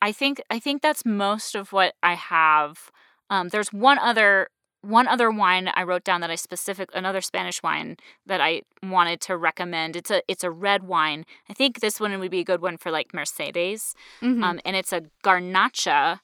I 0.00 0.12
think 0.12 0.40
I 0.50 0.58
think 0.58 0.82
that's 0.82 1.04
most 1.04 1.54
of 1.54 1.72
what 1.72 1.94
I 2.02 2.14
have. 2.14 2.90
Um, 3.30 3.48
there's 3.48 3.72
one 3.72 3.98
other 3.98 4.48
one 4.82 5.08
other 5.08 5.30
wine 5.30 5.68
I 5.74 5.82
wrote 5.82 6.04
down 6.04 6.20
that 6.20 6.30
I 6.30 6.36
specific 6.36 6.88
another 6.94 7.20
Spanish 7.20 7.62
wine 7.62 7.96
that 8.26 8.40
I 8.40 8.62
wanted 8.82 9.20
to 9.22 9.36
recommend. 9.36 9.96
It's 9.96 10.10
a 10.10 10.22
it's 10.28 10.44
a 10.44 10.50
red 10.50 10.84
wine. 10.84 11.24
I 11.48 11.52
think 11.52 11.80
this 11.80 12.00
one 12.00 12.18
would 12.18 12.30
be 12.30 12.40
a 12.40 12.44
good 12.44 12.62
one 12.62 12.76
for 12.76 12.90
like 12.90 13.12
Mercedes. 13.12 13.94
Mm-hmm. 14.22 14.44
Um, 14.44 14.60
and 14.64 14.76
it's 14.76 14.92
a 14.92 15.02
Garnacha. 15.24 16.20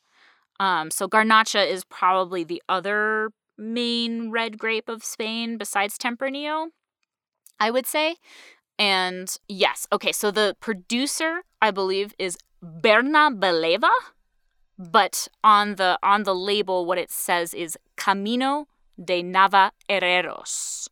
Um, 0.60 0.90
so 0.90 1.09
Garnacha 1.09 1.68
is 1.68 1.84
probably 1.84 2.44
the 2.44 2.62
other 2.68 3.30
main 3.59 4.30
red 4.30 4.59
grape 4.59 4.88
of 4.88 5.05
Spain 5.05 5.59
besides 5.59 5.98
Tempranillo, 5.98 6.68
I 7.59 7.70
would 7.70 7.86
say. 7.86 8.16
And 8.78 9.36
yes, 9.48 9.86
okay, 9.92 10.12
so 10.12 10.30
the 10.30 10.56
producer 10.60 11.42
I 11.62 11.70
believe 11.70 12.14
is 12.18 12.36
Bernabeleva, 12.64 13.90
but 14.78 15.28
on 15.42 15.76
the 15.76 15.98
on 16.02 16.22
the 16.24 16.34
label 16.34 16.86
what 16.86 16.98
it 16.98 17.10
says 17.10 17.54
is 17.54 17.78
Camino 17.96 18.66
de 19.02 19.22
Nava 19.22 19.70
Herreros. 19.88 20.88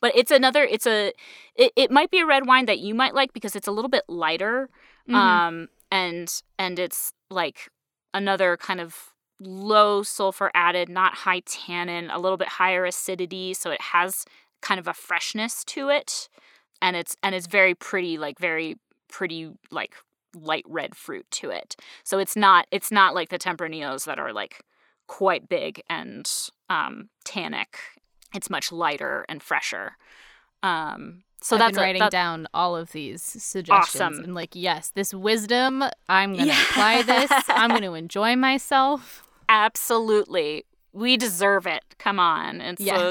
But 0.00 0.12
it's 0.14 0.30
another 0.30 0.64
it's 0.64 0.86
a 0.86 1.12
it, 1.54 1.72
it 1.76 1.90
might 1.90 2.10
be 2.10 2.20
a 2.20 2.26
red 2.26 2.46
wine 2.46 2.66
that 2.66 2.80
you 2.80 2.94
might 2.94 3.14
like 3.14 3.32
because 3.32 3.54
it's 3.56 3.68
a 3.68 3.72
little 3.72 3.88
bit 3.88 4.04
lighter. 4.08 4.68
Mm-hmm. 5.08 5.14
Um 5.14 5.68
and 5.90 6.42
and 6.58 6.78
it's 6.78 7.12
like 7.30 7.68
another 8.12 8.56
kind 8.56 8.80
of 8.80 9.14
low 9.40 10.02
sulfur 10.02 10.50
added, 10.54 10.88
not 10.88 11.14
high 11.14 11.40
tannin, 11.40 12.10
a 12.10 12.18
little 12.18 12.36
bit 12.36 12.48
higher 12.48 12.84
acidity, 12.84 13.54
so 13.54 13.70
it 13.70 13.80
has 13.80 14.24
kind 14.60 14.78
of 14.78 14.88
a 14.88 14.94
freshness 14.94 15.62
to 15.64 15.90
it 15.90 16.28
and 16.80 16.96
it's 16.96 17.16
and 17.22 17.34
it's 17.34 17.46
very 17.46 17.74
pretty 17.74 18.18
like 18.18 18.38
very 18.38 18.76
pretty 19.08 19.50
like 19.70 19.94
light 20.34 20.64
red 20.68 20.94
fruit 20.94 21.26
to 21.32 21.50
it. 21.50 21.76
So 22.02 22.18
it's 22.18 22.36
not 22.36 22.66
it's 22.70 22.90
not 22.90 23.14
like 23.14 23.28
the 23.28 23.38
Tempranillos 23.38 24.04
that 24.04 24.18
are 24.18 24.32
like 24.32 24.62
quite 25.06 25.48
big 25.48 25.82
and 25.88 26.30
um, 26.68 27.08
tannic. 27.24 27.78
It's 28.34 28.50
much 28.50 28.72
lighter 28.72 29.24
and 29.28 29.42
fresher. 29.42 29.96
Um, 30.62 31.22
so 31.40 31.56
I've 31.56 31.60
that's 31.60 31.76
been 31.76 31.82
writing 31.82 32.02
a, 32.02 32.06
that, 32.06 32.12
down 32.12 32.48
all 32.54 32.74
of 32.74 32.92
these 32.92 33.22
suggestions 33.22 34.00
awesome. 34.00 34.24
and 34.24 34.34
like 34.34 34.50
yes, 34.54 34.90
this 34.94 35.12
wisdom. 35.12 35.84
I'm 36.08 36.32
gonna 36.34 36.46
yeah. 36.46 36.62
apply 36.62 37.02
this. 37.02 37.30
I'm 37.48 37.70
gonna 37.70 37.92
enjoy 37.94 38.34
myself. 38.34 39.28
Absolutely, 39.48 40.64
we 40.92 41.16
deserve 41.16 41.66
it. 41.66 41.82
Come 41.98 42.18
on, 42.18 42.60
it's 42.60 42.80
yes. 42.80 42.98
a 42.98 43.08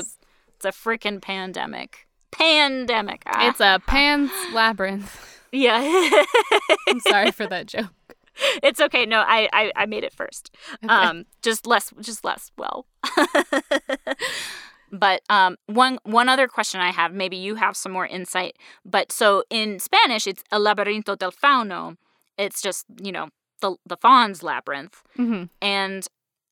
it's 0.56 0.66
a 0.66 0.70
freaking 0.70 1.22
pandemic. 1.22 2.08
Pandemic. 2.32 3.22
Ah. 3.28 3.50
It's 3.50 3.60
a 3.60 3.80
Pan's 3.86 4.32
labyrinth. 4.52 5.43
Yeah. 5.54 5.80
I'm 6.90 7.00
sorry 7.00 7.32
for 7.32 7.48
that 7.48 7.68
joke. 7.68 7.94
It's 8.64 8.82
okay. 8.82 9.06
No, 9.06 9.20
I 9.20 9.48
I, 9.54 9.72
I 9.76 9.86
made 9.86 10.04
it 10.04 10.14
first. 10.14 10.54
Okay. 10.84 10.94
Um, 10.94 11.26
just 11.42 11.68
less, 11.68 11.94
just 12.02 12.26
less 12.26 12.52
well. 12.58 12.88
but 14.92 15.22
um, 15.30 15.58
one 15.68 16.00
one 16.04 16.28
other 16.28 16.48
question 16.48 16.82
I 16.82 16.92
have, 16.92 17.14
maybe 17.14 17.38
you 17.38 17.56
have 17.56 17.78
some 17.78 17.92
more 17.92 18.08
insight. 18.08 18.58
But 18.84 19.12
so 19.12 19.44
in 19.52 19.80
Spanish, 19.80 20.26
it's 20.26 20.44
El 20.52 20.62
laberinto 20.62 21.18
del 21.18 21.32
fauno. 21.32 21.98
It's 22.38 22.62
just 22.62 22.86
you 23.02 23.12
know 23.12 23.30
the 23.62 23.76
the 23.86 23.98
faun's 23.98 24.42
labyrinth, 24.42 25.04
mm-hmm. 25.16 25.44
and 25.62 26.08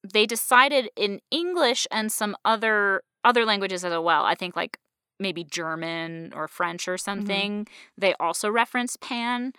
they 0.08 0.28
decided 0.28 0.90
in 0.96 1.20
English 1.32 1.88
and 1.90 2.12
some 2.12 2.36
other 2.46 3.02
other 3.24 3.44
languages 3.46 3.84
as 3.84 3.92
well. 3.92 4.24
I 4.24 4.36
think 4.36 4.56
like 4.56 4.78
maybe 5.22 5.44
German 5.44 6.34
or 6.36 6.48
French 6.48 6.88
or 6.88 6.96
mm-hmm. 6.96 7.04
something, 7.04 7.52
mm-hmm. 7.66 7.74
they 7.98 8.14
also 8.20 8.50
reference 8.50 8.98
Pan. 8.98 9.54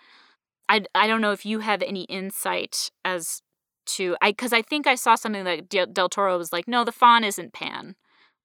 I, 0.69 0.83
I 0.93 1.07
don't 1.07 1.21
know 1.21 1.31
if 1.31 1.45
you 1.45 1.59
have 1.59 1.81
any 1.81 2.03
insight 2.03 2.91
as 3.03 3.41
to 3.85 4.15
I 4.21 4.31
because 4.31 4.53
I 4.53 4.61
think 4.61 4.87
I 4.87 4.95
saw 4.95 5.15
something 5.15 5.43
that 5.43 5.69
Del 5.93 6.09
Toro 6.09 6.37
was 6.37 6.53
like, 6.53 6.67
no, 6.67 6.83
the 6.83 6.91
faun 6.91 7.23
isn't 7.23 7.53
Pan. 7.53 7.95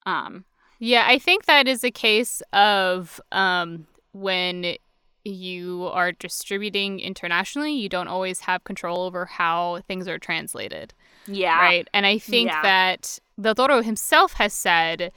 Um, 0.07 0.45
yeah, 0.79 1.05
I 1.07 1.19
think 1.19 1.47
that 1.47 1.69
is 1.69 1.85
a 1.85 1.91
case 1.91 2.43
of 2.53 3.21
um, 3.33 3.87
when 4.13 4.77
you 5.25 5.89
are 5.93 6.13
distributing 6.13 7.01
internationally, 7.01 7.73
you 7.73 7.89
don't 7.89 8.09
always 8.09 8.41
have 8.41 8.65
control 8.65 9.03
over 9.03 9.27
how 9.27 9.81
things 9.87 10.09
are 10.09 10.19
translated. 10.19 10.95
Yeah. 11.27 11.59
Right. 11.59 11.89
And 11.93 12.07
I 12.07 12.19
think 12.19 12.51
Yeah. 12.51 12.63
that 12.63 13.19
Del 13.41 13.55
Toro 13.55 13.83
himself 13.83 14.35
has 14.35 14.55
said 14.55 15.13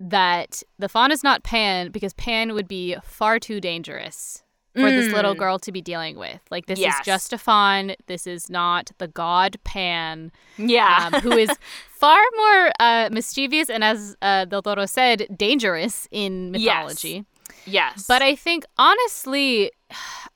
that 0.00 0.62
the 0.78 0.88
fawn 0.88 1.10
is 1.12 1.22
not 1.24 1.42
Pan 1.42 1.90
because 1.90 2.12
Pan 2.14 2.52
would 2.54 2.68
be 2.68 2.96
far 3.02 3.38
too 3.38 3.60
dangerous 3.60 4.42
for 4.74 4.90
this 4.90 5.10
little 5.10 5.34
Mm. 5.34 5.38
girl 5.38 5.58
to 5.60 5.72
be 5.72 5.80
dealing 5.80 6.18
with. 6.18 6.38
Like, 6.50 6.66
this 6.66 6.78
Yes. 6.78 7.00
is 7.00 7.06
just 7.06 7.32
a 7.32 7.38
fawn. 7.38 7.94
This 8.08 8.26
is 8.26 8.50
not 8.50 8.90
the 8.98 9.08
god 9.08 9.56
Pan, 9.64 10.30
Yeah. 10.58 11.08
um, 11.14 11.20
who 11.22 11.32
is 11.32 11.48
far 11.88 12.20
more 12.36 12.70
uh, 12.78 13.08
mischievous 13.10 13.70
and, 13.70 13.82
as 13.82 14.16
uh, 14.20 14.44
Del 14.44 14.60
Toro 14.60 14.84
said, 14.84 15.28
dangerous 15.34 16.06
in 16.10 16.52
Yes. 16.52 16.60
mythology. 16.62 17.24
yes. 17.64 18.04
But 18.06 18.20
I 18.20 18.34
think 18.36 18.66
honestly, 18.76 19.70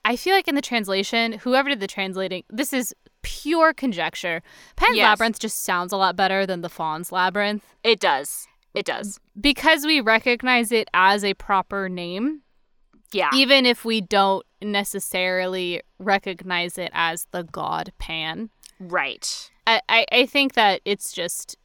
I 0.05 0.15
feel 0.15 0.33
like 0.33 0.47
in 0.47 0.55
the 0.55 0.61
translation, 0.61 1.33
whoever 1.33 1.69
did 1.69 1.79
the 1.79 1.85
translating, 1.87 2.43
this 2.49 2.73
is 2.73 2.95
pure 3.21 3.73
conjecture. 3.75 4.41
Pan's 4.75 4.97
Yes. 4.97 5.05
Labyrinth 5.05 5.37
just 5.37 5.63
sounds 5.63 5.93
a 5.93 5.97
lot 5.97 6.15
better 6.15 6.47
than 6.47 6.61
the 6.61 6.69
Fawn's 6.69 7.11
Labyrinth 7.11 7.75
it 7.83 7.99
does. 7.99 8.47
It 8.73 8.85
does. 8.85 9.19
because 9.39 9.85
we 9.85 9.99
recognize 10.01 10.71
it 10.71 10.87
as 10.93 11.23
a 11.23 11.33
proper 11.33 11.89
name, 11.89 12.41
Yeah. 13.11 13.29
even 13.33 13.65
if 13.65 13.83
we 13.83 13.99
don't 14.01 14.45
necessarily 14.61 15.81
recognize 15.99 16.77
it 16.77 16.89
as 16.93 17.27
the 17.31 17.43
god 17.43 17.91
Pan. 17.97 18.49
right. 18.79 19.49
I, 19.67 19.81
I, 19.89 20.05
I 20.11 20.25
think 20.25 20.53
that 20.53 20.81
it's 20.85 21.11
just 21.13 21.55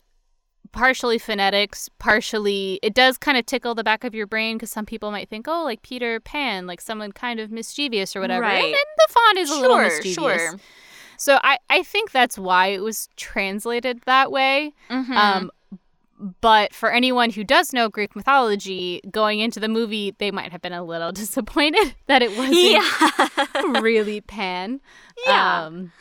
partially 0.73 1.19
phonetics, 1.19 1.89
partially 1.99 2.78
it 2.83 2.93
does 2.95 3.16
kind 3.16 3.39
of 3.39 3.47
tickle 3.47 3.74
the 3.74 3.83
back 3.85 4.05
of 4.05 4.15
your 4.15 4.27
brain 4.27 4.57
because 4.57 4.70
some 4.70 4.85
people 4.85 5.11
might 5.11 5.28
think, 5.31 5.47
oh, 5.49 5.65
like 5.65 5.81
Peter 5.83 6.20
Pan, 6.20 6.66
like 6.66 6.81
someone 6.81 7.12
kind 7.12 7.41
of 7.41 7.51
mischievous 7.51 8.15
or 8.15 8.20
whatever. 8.20 8.43
Right. 8.43 8.62
And 8.65 8.65
then 8.65 8.73
the 8.99 9.12
font 9.12 9.39
is 9.39 9.51
a 9.51 9.59
little 9.61 9.78
mischievous. 9.78 10.15
sure. 10.15 10.55
So 11.19 11.39
I, 11.43 11.57
I 11.70 11.83
think 11.83 12.11
that's 12.12 12.39
why 12.39 12.66
it 12.69 12.81
was 12.83 13.09
translated 13.16 14.03
that 14.05 14.31
way. 14.31 14.74
Mhm. 14.91 15.11
Um, 15.16 15.51
but 16.40 16.74
for 16.74 16.93
anyone 16.93 17.30
who 17.30 17.44
does 17.44 17.72
know 17.72 17.88
Greek 17.88 18.16
mythology, 18.16 19.01
going 19.10 19.40
into 19.40 19.60
the 19.60 19.68
movie, 19.68 20.14
they 20.18 20.30
might 20.30 20.52
have 20.52 20.62
been 20.62 20.72
a 20.72 20.84
little 20.84 21.12
disappointed 21.12 21.94
that 22.06 22.22
it 22.22 22.36
wasn't 22.36 22.56
yeah. 22.56 23.80
really 23.80 24.20
Pan. 24.20 24.80
Yeah. 25.26 25.64
Um, 25.64 25.93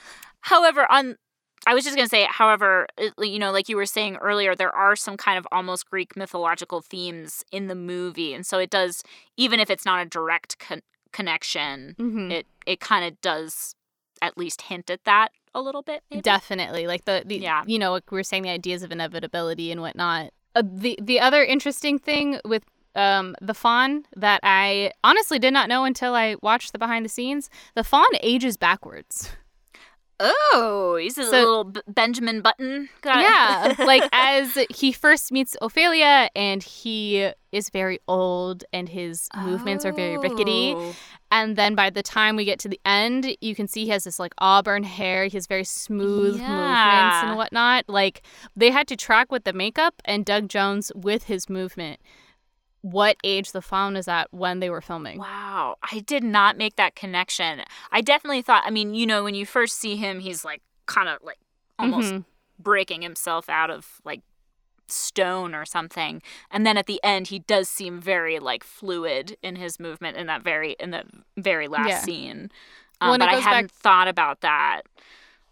However, 0.45 0.85
on 0.91 1.17
I 1.67 1.73
was 1.73 1.83
just 1.83 1.95
gonna 1.95 2.07
say, 2.07 2.27
however, 2.29 2.85
you 3.17 3.39
know, 3.39 3.51
like 3.51 3.67
you 3.67 3.75
were 3.75 3.87
saying 3.87 4.17
earlier, 4.17 4.55
there 4.55 4.75
are 4.75 4.95
some 4.95 5.17
kind 5.17 5.39
of 5.39 5.47
almost 5.51 5.89
Greek 5.89 6.15
mythological 6.15 6.81
themes 6.81 7.43
in 7.51 7.67
the 7.67 7.75
movie, 7.75 8.33
and 8.33 8.45
so 8.45 8.59
it 8.59 8.69
does, 8.69 9.01
even 9.35 9.59
if 9.59 9.71
it's 9.71 9.85
not 9.85 10.05
a 10.05 10.09
direct 10.09 10.59
con- 10.59 10.83
connection, 11.11 11.95
mhm. 11.97 12.31
it 12.31 12.45
it 12.67 12.79
kind 12.79 13.05
of 13.05 13.19
does 13.21 13.73
at 14.21 14.37
least 14.37 14.63
hint 14.63 14.91
at 14.91 15.03
that 15.05 15.31
a 15.55 15.61
little 15.61 15.81
bit. 15.81 16.03
Maybe? 16.11 16.21
Definitely, 16.21 16.85
like 16.85 17.05
the, 17.05 17.23
the 17.25 17.37
Yeah. 17.37 17.63
you 17.65 17.79
know, 17.79 17.93
like 17.93 18.11
we 18.11 18.19
are 18.19 18.23
saying 18.23 18.43
the 18.43 18.49
ideas 18.51 18.83
of 18.83 18.91
inevitability 18.91 19.71
and 19.71 19.81
whatnot. 19.81 20.31
Uh, 20.55 20.61
the 20.63 20.99
the 21.01 21.19
other 21.19 21.43
interesting 21.43 21.97
thing 21.97 22.39
with 22.45 22.63
um 22.95 23.35
the 23.41 23.53
fawn 23.55 24.05
that 24.15 24.39
I 24.43 24.91
honestly 25.03 25.39
did 25.39 25.51
not 25.53 25.67
know 25.67 25.83
until 25.85 26.13
I 26.13 26.35
watched 26.43 26.71
the 26.71 26.79
behind 26.79 27.03
the 27.03 27.09
scenes, 27.09 27.49
the 27.73 27.83
fawn 27.83 28.05
ages 28.21 28.55
backwards. 28.57 29.31
Oh, 30.17 30.97
he's 31.01 31.17
a 31.17 31.25
So- 31.25 31.31
little 31.31 31.63
B- 31.65 31.81
Benjamin 31.89 32.41
Button. 32.41 32.87
guy. 33.01 33.21
yeah, 33.21 33.75
like 33.85 34.07
as 34.13 34.57
he 34.69 34.93
first 34.93 35.29
meets 35.33 35.57
Ophelia 35.61 36.29
and 36.33 36.63
he 36.63 37.31
is 37.51 37.69
very 37.69 37.99
old 38.07 38.63
and 38.71 38.87
his 38.87 39.27
movements 39.35 39.83
are 39.83 39.91
very 39.91 40.17
rickety. 40.17 40.73
And 41.35 41.55
then 41.55 41.75
by 41.75 41.89
the 41.89 42.01
time 42.03 42.35
we 42.35 42.45
get 42.45 42.59
to 42.59 42.69
the 42.69 42.79
end, 42.85 43.35
you 43.41 43.55
can 43.55 43.67
see 43.67 43.83
he 43.85 43.89
has 43.89 44.05
this 44.05 44.19
like 44.19 44.33
auburn 44.37 44.83
hair. 44.83 45.25
He 45.25 45.35
has 45.37 45.47
very 45.47 45.63
smooth 45.65 46.39
movements 46.41 46.47
and 47.23 47.35
whatnot. 47.35 47.85
Like 47.87 48.21
they 48.55 48.71
had 48.71 48.87
to 48.87 48.95
track 48.95 49.31
with 49.31 49.43
the 49.43 49.53
makeup 49.53 49.95
and 50.05 50.25
Doug 50.25 50.47
Jones 50.47 50.91
with 50.95 51.23
his 51.25 51.49
movement 51.49 51.99
what 52.81 53.17
age 53.23 53.51
the 53.51 53.63
fawn 53.63 53.95
is 53.97 54.07
at 54.07 54.31
when 54.31 54.59
they 54.59 54.69
were 54.69 54.79
filming. 54.81 55.17
Wow, 55.17 55.75
I 55.91 56.01
did 56.01 56.23
not 56.23 56.55
make 56.55 56.75
that 56.75 56.95
connection. 56.95 57.61
I 57.91 58.01
definitely 58.01 58.43
thought. 58.43 58.61
I 58.63 58.69
mean, 58.69 58.93
you 58.93 59.07
know, 59.07 59.23
when 59.23 59.33
you 59.33 59.43
first 59.43 59.77
see 59.79 59.95
him, 59.95 60.19
he's 60.19 60.45
like 60.45 60.61
kind 60.85 61.09
of 61.09 61.17
like 61.23 61.39
almost 61.79 62.13
Mhm. 62.13 62.25
breaking 62.59 63.01
himself 63.01 63.49
out 63.49 63.71
of 63.71 63.99
like 64.05 64.21
stone 64.87 65.53
or 65.55 65.65
something 65.65 66.21
and 66.51 66.65
then 66.65 66.77
at 66.77 66.85
the 66.85 66.99
end 67.03 67.27
he 67.27 67.39
does 67.39 67.67
seem 67.67 67.99
very 67.99 68.39
like 68.39 68.63
fluid 68.63 69.35
in 69.41 69.55
his 69.55 69.79
movement 69.79 70.15
in 70.17 70.27
that 70.27 70.43
very 70.43 70.75
in 70.79 70.91
the 70.91 71.03
very 71.37 71.67
last 71.67 71.89
Yeah. 71.89 71.99
scene 72.01 72.51
Well, 73.01 73.11
um, 73.11 73.15
it 73.15 73.19
but 73.19 73.29
i 73.29 73.33
goes 73.35 73.43
back- 73.43 73.53
hadn't 73.53 73.71
thought 73.71 74.07
about 74.07 74.41
that 74.41 74.81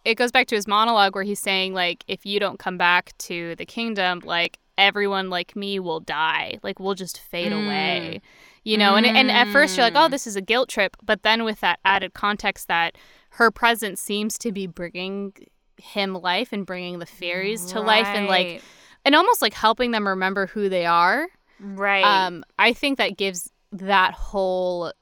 It 0.05 0.15
goes 0.15 0.31
back 0.31 0.47
to 0.47 0.55
his 0.55 0.67
monologue 0.67 1.15
where 1.15 1.23
he's 1.23 1.39
saying 1.39 1.73
like 1.73 2.03
if 2.07 2.25
you 2.25 2.39
don't 2.39 2.59
come 2.59 2.77
back 2.77 3.17
to 3.29 3.55
the 3.55 3.65
kingdom, 3.65 4.19
like 4.25 4.57
everyone 4.77 5.29
like 5.29 5.55
me 5.55 5.79
will 5.79 5.99
die. 6.01 6.59
Like 6.61 6.77
we'll 6.79 6.95
just 6.95 7.19
fade 7.19 7.53
Mm. 7.53 7.65
away. 7.65 8.21
You 8.65 8.77
know, 8.77 8.95
and 8.95 9.05
and 9.05 9.31
at 9.31 9.47
first 9.53 9.77
you're 9.77 9.85
like, 9.85 9.95
"Oh, 9.95 10.07
Mm. 10.07 10.11
this 10.11 10.27
is 10.27 10.35
a 10.35 10.41
guilt 10.41 10.67
trip," 10.67 10.97
but 11.03 11.23
then 11.23 11.43
with 11.45 11.59
that 11.61 11.79
added 11.85 12.13
context 12.13 12.67
that 12.67 12.97
her 13.39 13.49
presence 13.49 14.01
seems 14.01 14.37
to 14.39 14.51
be 14.51 14.67
bringing 14.67 15.33
him 15.77 16.13
life 16.15 16.51
and 16.51 16.65
bringing 16.65 16.99
the 16.99 17.05
fairies 17.05 17.63
to 17.71 17.79
life 17.79 18.07
and 18.07 18.27
like 18.27 18.47
Right. 18.47 18.61
And 19.05 19.15
almost 19.15 19.41
like 19.41 19.53
helping 19.53 19.91
them 19.91 20.07
remember 20.07 20.47
who 20.47 20.69
they 20.69 20.85
are. 20.85 21.27
right 21.59 22.03
Um, 22.03 22.43
I 22.59 22.73
think 22.73 22.97
that 22.97 23.17
gives 23.17 23.51
that 23.71 24.13
whole 24.13 24.93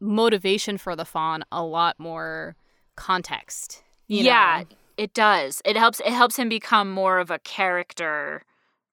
motivation 0.00 0.78
for 0.78 0.96
the 0.96 1.04
fawn 1.04 1.44
a 1.52 1.62
lot 1.62 1.98
more 1.98 2.56
context. 2.96 3.82
you 4.06 4.24
yeah 4.24 4.64
know? 4.68 4.76
it 4.96 5.14
does 5.14 5.60
it 5.64 5.76
helps 5.76 6.00
it 6.00 6.12
helps 6.12 6.36
him 6.38 6.48
become 6.48 6.90
more 6.90 7.18
of 7.18 7.30
a 7.30 7.38
character 7.40 8.42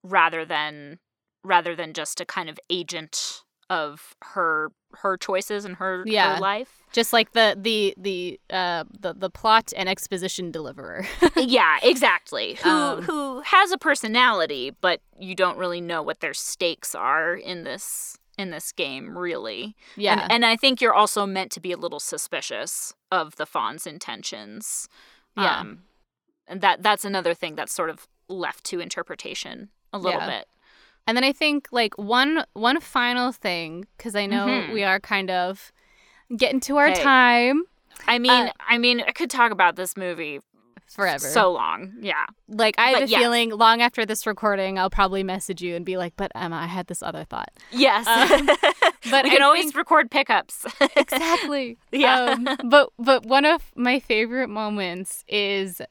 rather 0.03 0.45
than 0.45 0.99
rather 1.43 1.75
than 1.75 1.93
just 1.93 2.19
a 2.21 2.25
kind 2.25 2.49
of 2.49 2.59
agent 2.69 3.43
of 3.71 4.15
her 4.21 4.71
her 4.95 5.15
choices 5.15 5.63
and 5.63 5.77
her, 5.77 6.03
Yeah. 6.05 6.35
her 6.35 6.41
life 6.41 6.83
just 6.91 7.13
like 7.13 7.31
the 7.31 7.55
the 7.57 7.93
the 7.97 8.39
uh 8.49 8.83
the, 8.99 9.13
the 9.13 9.29
plot 9.29 9.71
and 9.77 9.87
exposition 9.87 10.51
deliverer. 10.51 11.05
yeah 11.37 11.77
exactly 11.81 12.55
who 12.61 12.69
Um, 12.69 13.01
who 13.03 13.39
has 13.41 13.71
a 13.71 13.77
personality 13.77 14.75
but 14.81 14.99
you 15.17 15.33
don't 15.35 15.57
really 15.57 15.79
know 15.79 16.01
what 16.03 16.19
their 16.19 16.33
stakes 16.33 16.93
are 16.93 17.33
in 17.33 17.63
this 17.63 18.17
in 18.37 18.49
this 18.49 18.73
game 18.73 19.17
really 19.17 19.75
yeah. 19.95 20.23
and, 20.23 20.31
and 20.33 20.45
i 20.45 20.57
think 20.57 20.81
you're 20.81 20.93
also 20.93 21.25
meant 21.25 21.51
to 21.53 21.61
be 21.61 21.71
a 21.71 21.77
little 21.77 21.99
suspicious 22.01 22.93
of 23.09 23.35
the 23.37 23.45
fawn's 23.45 23.87
intentions 23.87 24.89
Yeah. 25.37 25.59
um, 25.61 25.83
and 26.47 26.59
that 26.61 26.83
that's 26.83 27.05
another 27.05 27.33
thing 27.33 27.55
that's 27.55 27.73
sort 27.73 27.89
of 27.89 28.07
left 28.27 28.63
to 28.65 28.79
interpretation 28.81 29.69
a 29.93 29.97
little 29.97 30.19
Yeah. 30.19 30.39
bit 30.39 30.47
And 31.07 31.17
then 31.17 31.23
I 31.23 31.33
think 31.33 31.67
like 31.71 31.97
one 31.97 32.45
one 32.53 32.79
final 32.79 33.31
thing 33.31 33.85
because 33.97 34.15
I 34.15 34.25
know 34.27 34.45
Mhm. 34.47 34.73
we 34.73 34.83
are 34.83 34.99
kind 34.99 35.29
of 35.29 35.71
getting 36.37 36.59
to 36.61 36.77
our 36.77 36.89
Hey. 36.89 37.03
time 37.03 37.63
i 38.07 38.17
mean 38.17 38.31
Uh, 38.31 38.51
i 38.67 38.77
mean 38.77 39.01
i 39.05 39.11
could 39.11 39.29
talk 39.29 39.51
about 39.51 39.75
this 39.75 39.97
movie 39.97 40.39
forever. 40.87 41.19
so 41.27 41.51
long 41.51 41.91
yeah 41.99 42.25
like 42.47 42.73
I 42.77 42.87
have 42.91 42.99
but 43.01 43.03
a 43.03 43.11
yes. 43.11 43.19
feeling 43.21 43.49
long 43.51 43.81
after 43.81 44.05
this 44.05 44.25
recording, 44.25 44.79
I'll 44.79 44.89
probably 44.89 45.23
message 45.23 45.61
you 45.61 45.75
and 45.75 45.85
be 45.85 45.97
like, 45.97 46.13
"But 46.17 46.31
Emma, 46.35 46.55
I 46.55 46.67
had 46.67 46.87
this 46.87 47.03
other 47.03 47.23
thought." 47.25 47.49
yes 47.71 48.07
Um, 48.07 48.45
but 49.11 49.23
we 49.25 49.29
can 49.31 49.41
I 49.41 49.45
always 49.45 49.65
think- 49.65 49.75
record 49.75 50.09
pickups 50.09 50.65
exactly. 50.95 51.77
Yeah. 51.91 52.15
Um, 52.35 52.57
but 52.69 52.89
but 52.97 53.25
one 53.25 53.45
of 53.45 53.71
my 53.75 53.99
favorite 53.99 54.49
moments 54.49 55.23
is 55.27 55.81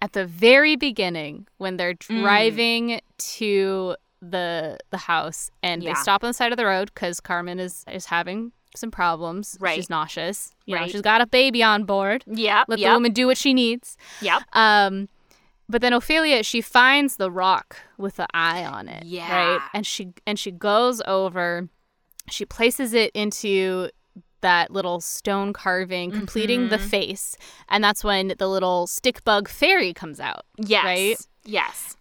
at 0.00 0.12
the 0.14 0.26
very 0.26 0.74
beginning 0.76 1.46
when 1.58 1.76
they're 1.76 1.94
Mm. 1.94 2.20
driving 2.22 3.00
to 3.36 3.96
the 4.22 4.78
the 4.90 4.96
house 4.98 5.50
and 5.62 5.82
Yeah. 5.82 5.90
they 5.94 6.00
stop 6.00 6.22
on 6.22 6.30
the 6.30 6.34
side 6.34 6.52
of 6.52 6.56
the 6.56 6.64
road 6.64 6.90
because 6.94 7.18
Carmen 7.20 7.58
is 7.58 7.84
is 7.90 8.06
having 8.06 8.52
some 8.76 8.90
problems. 8.90 9.56
Right. 9.60 9.74
She's 9.76 9.90
nauseous. 9.90 10.50
You 10.64 10.76
know, 10.76 10.82
Right. 10.82 10.90
she's 10.90 11.02
got 11.02 11.20
a 11.20 11.26
baby 11.26 11.62
on 11.62 11.84
board. 11.84 12.24
Yeah. 12.26 12.64
Let 12.68 12.78
the 12.78 12.86
woman 12.86 13.12
do 13.12 13.26
what 13.26 13.36
she 13.36 13.52
needs. 13.52 13.96
yep 14.22 14.42
Um, 14.54 15.08
but 15.68 15.80
then 15.82 15.92
Ophelia, 15.92 16.42
she 16.42 16.60
finds 16.60 17.16
the 17.16 17.30
rock 17.30 17.76
with 17.98 18.16
the 18.16 18.26
eye 18.32 18.64
on 18.64 18.88
it. 18.88 19.04
Yeah. 19.04 19.30
Right. 19.54 19.60
And 19.74 19.86
she 19.86 20.12
and 20.26 20.38
she 20.38 20.50
goes 20.52 21.02
over, 21.06 21.68
she 22.30 22.44
places 22.46 22.94
it 22.94 23.10
into 23.14 23.90
that 24.40 24.70
little 24.70 25.00
stone 25.00 25.52
carving, 25.52 26.10
completing 26.10 26.68
the 26.68 26.78
Mhm. 26.78 26.88
face, 26.88 27.36
and 27.68 27.82
that's 27.84 28.02
when 28.02 28.34
the 28.38 28.48
little 28.48 28.86
stick 28.86 29.22
bug 29.24 29.48
fairy 29.48 29.92
comes 29.92 30.18
out. 30.20 30.44
yes 30.58 30.84
right? 30.84 31.16
yes 31.44 31.96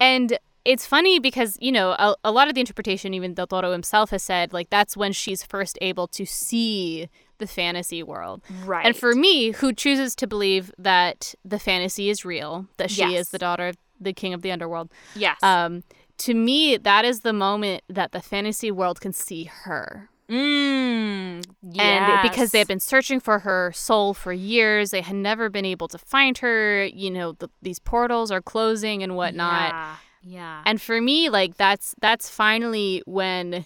And 0.00 0.38
it's 0.72 0.84
funny 0.86 1.18
because, 1.18 1.56
you 1.60 1.72
know, 1.72 1.90
a, 1.92 2.14
a 2.24 2.30
lot 2.30 2.46
of 2.48 2.54
the 2.54 2.60
interpretation, 2.60 3.14
even 3.14 3.34
Del 3.34 3.46
Toro 3.46 3.72
himself 3.72 4.10
has 4.10 4.22
said, 4.22 4.52
like, 4.52 4.68
that's 4.70 4.96
when 4.96 5.12
she's 5.12 5.42
first 5.42 5.78
able 5.80 6.06
to 6.08 6.26
see 6.26 7.08
the 7.38 7.46
fantasy 7.46 8.02
world. 8.02 8.42
right 8.64 8.84
And 8.84 8.94
for 8.96 9.14
me, 9.14 9.52
who 9.52 9.72
chooses 9.72 10.14
to 10.16 10.26
believe 10.26 10.70
that 10.76 11.34
the 11.44 11.58
fantasy 11.58 12.10
is 12.10 12.24
real, 12.24 12.66
that 12.76 12.90
she 12.90 13.00
Yes. 13.00 13.20
is 13.20 13.28
the 13.30 13.38
daughter 13.38 13.68
of 13.68 13.76
the 13.98 14.12
king 14.12 14.34
of 14.34 14.42
the 14.42 14.52
underworld, 14.52 14.90
yes 15.16 15.38
um, 15.42 15.82
to 16.18 16.34
me, 16.34 16.76
that 16.76 17.04
is 17.04 17.20
the 17.20 17.32
moment 17.32 17.82
that 17.88 18.12
the 18.12 18.20
fantasy 18.20 18.70
world 18.70 19.00
can 19.00 19.12
see 19.12 19.44
her. 19.44 20.10
Mm, 20.28 21.44
yes. 21.62 21.78
And 21.78 22.30
because 22.30 22.50
they 22.50 22.58
had 22.58 22.68
been 22.68 22.80
searching 22.80 23.20
for 23.20 23.38
her 23.40 23.72
soul 23.72 24.14
for 24.14 24.32
years, 24.32 24.90
they 24.90 25.00
had 25.00 25.16
never 25.16 25.48
been 25.48 25.64
able 25.64 25.88
to 25.88 25.98
find 25.98 26.36
her. 26.38 26.84
You 26.86 27.10
know, 27.10 27.32
the, 27.32 27.48
these 27.62 27.78
portals 27.78 28.30
are 28.30 28.42
closing 28.42 29.02
and 29.02 29.16
whatnot. 29.16 29.70
Yeah. 29.70 29.96
Yeah. 30.22 30.62
And 30.66 30.80
for 30.80 31.00
me, 31.00 31.28
like 31.28 31.56
that's 31.56 31.94
that's 32.00 32.28
finally 32.28 33.02
when 33.06 33.64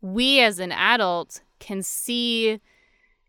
we 0.00 0.40
as 0.40 0.58
an 0.58 0.72
adult 0.72 1.40
can 1.58 1.82
see, 1.82 2.60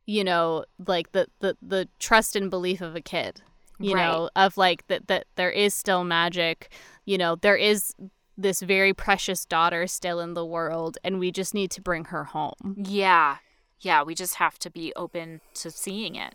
you 0.06 0.24
know, 0.24 0.66
like 0.88 1.12
the 1.12 1.28
the, 1.40 1.56
the 1.62 1.88
trust 2.00 2.36
and 2.36 2.50
belief 2.50 2.82
of 2.82 2.96
a 2.96 3.02
kid. 3.02 3.42
You 3.80 3.96
Right. 3.96 4.06
know, 4.06 4.30
of 4.36 4.56
like 4.58 4.86
that 4.88 5.08
that 5.08 5.26
there 5.36 5.50
is 5.52 5.74
still 5.74 6.04
magic. 6.04 6.72
You 7.06 7.18
know, 7.18 7.36
there 7.36 7.58
is 7.58 7.94
this 8.38 8.62
very 8.62 8.94
precious 8.94 9.46
daughter 9.46 9.86
still 9.88 10.20
in 10.20 10.34
the 10.34 10.46
world 10.46 10.98
and 11.04 11.20
we 11.20 11.32
just 11.32 11.54
need 11.54 11.70
to 11.72 11.82
bring 11.82 12.06
her 12.06 12.24
home. 12.24 12.76
Yeah. 12.78 13.38
Yeah. 13.82 14.04
We 14.04 14.16
just 14.16 14.36
have 14.36 14.58
to 14.60 14.70
be 14.72 14.94
open 14.96 15.42
to 15.56 15.70
seeing 15.70 16.16
it. 16.16 16.34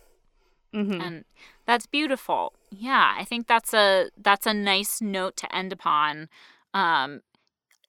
Mhm. 0.79 1.01
and 1.03 1.25
that's 1.67 1.87
beautiful. 1.87 2.53
Yeah 2.71 3.15
i 3.21 3.25
think 3.25 3.47
that's 3.47 3.73
a 3.75 4.11
that's 4.17 4.47
a 4.47 4.55
nice 4.55 5.01
note 5.01 5.37
to 5.37 5.47
end 5.55 5.73
upon 5.73 6.29
um 6.75 7.21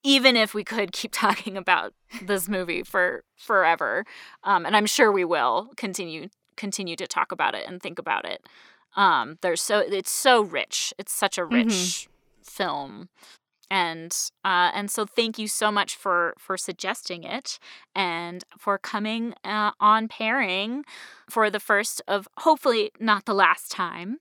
even 0.03 0.35
if 0.37 0.53
we 0.53 0.63
could 0.63 0.91
keep 0.99 1.11
talking 1.13 1.57
about 1.57 1.93
this 2.21 2.47
movie 2.47 2.83
for 2.83 3.23
forever 3.35 4.05
um 4.43 4.65
and 4.65 4.75
i'm 4.77 4.85
sure 4.85 5.11
we 5.11 5.25
will 5.25 5.69
continue 5.75 6.29
continue 6.55 6.95
to 6.95 7.07
talk 7.07 7.31
about 7.31 7.55
it 7.55 7.65
and 7.67 7.81
think 7.81 7.97
about 7.99 8.25
it. 8.25 8.41
Um 8.95 9.37
there's 9.41 9.61
so 9.61 9.79
it's 9.79 10.11
so 10.11 10.41
rich. 10.41 10.93
It's 10.97 11.13
such 11.13 11.37
a 11.37 11.45
rich 11.45 12.09
film 12.43 13.09
and 13.69 14.15
uh, 14.43 14.71
and 14.73 14.89
so 14.89 15.05
thank 15.05 15.37
you 15.37 15.47
so 15.47 15.71
much 15.71 15.95
for 15.95 16.33
for 16.37 16.57
suggesting 16.57 17.23
it 17.23 17.59
and 17.95 18.43
for 18.57 18.77
coming 18.77 19.33
uh, 19.43 19.71
on 19.79 20.07
pairing 20.07 20.83
for 21.29 21.49
the 21.49 21.59
first 21.59 22.01
of 22.07 22.27
hopefully 22.37 22.91
not 22.99 23.25
the 23.25 23.33
last 23.33 23.71
time. 23.71 24.17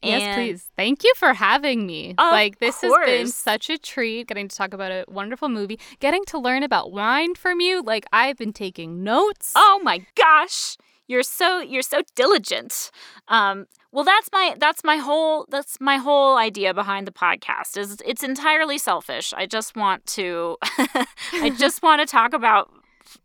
Yes, 0.00 0.36
please. 0.36 0.70
Thank 0.76 1.02
you 1.02 1.12
for 1.16 1.34
having 1.34 1.84
me. 1.84 2.14
Like 2.30 2.60
this 2.60 2.80
has 2.82 2.92
been 3.04 3.26
such 3.28 3.68
a 3.68 3.76
treat 3.78 4.28
getting 4.28 4.46
to 4.46 4.56
talk 4.56 4.72
about 4.72 4.92
a 4.92 5.04
wonderful 5.08 5.48
movie, 5.48 5.80
getting 5.98 6.24
to 6.26 6.38
learn 6.38 6.62
about 6.62 6.92
wine 6.92 7.34
from 7.34 7.60
you. 7.60 7.82
Like 7.82 8.06
I've 8.12 8.36
been 8.36 8.52
taking 8.52 9.02
notes. 9.02 9.52
Oh 9.56 9.80
my 9.82 10.06
gosh, 10.14 10.76
you're 11.08 11.22
so 11.22 11.58
you're 11.60 11.82
so 11.82 12.02
diligent. 12.14 12.90
Um, 13.26 13.66
well, 13.90 14.04
that's 14.04 14.28
my 14.32 14.54
that's 14.58 14.84
my 14.84 14.96
whole 14.96 15.46
that's 15.48 15.80
my 15.80 15.96
whole 15.96 16.36
idea 16.36 16.72
behind 16.74 17.06
the 17.06 17.12
podcast. 17.12 17.76
Is 17.76 18.00
it's 18.06 18.22
entirely 18.22 18.78
selfish. 18.78 19.32
I 19.36 19.46
just 19.46 19.76
want 19.76 20.06
to 20.06 20.56
I 21.32 21.50
just 21.58 21.82
want 21.82 22.00
to 22.00 22.06
talk 22.06 22.34
about 22.34 22.70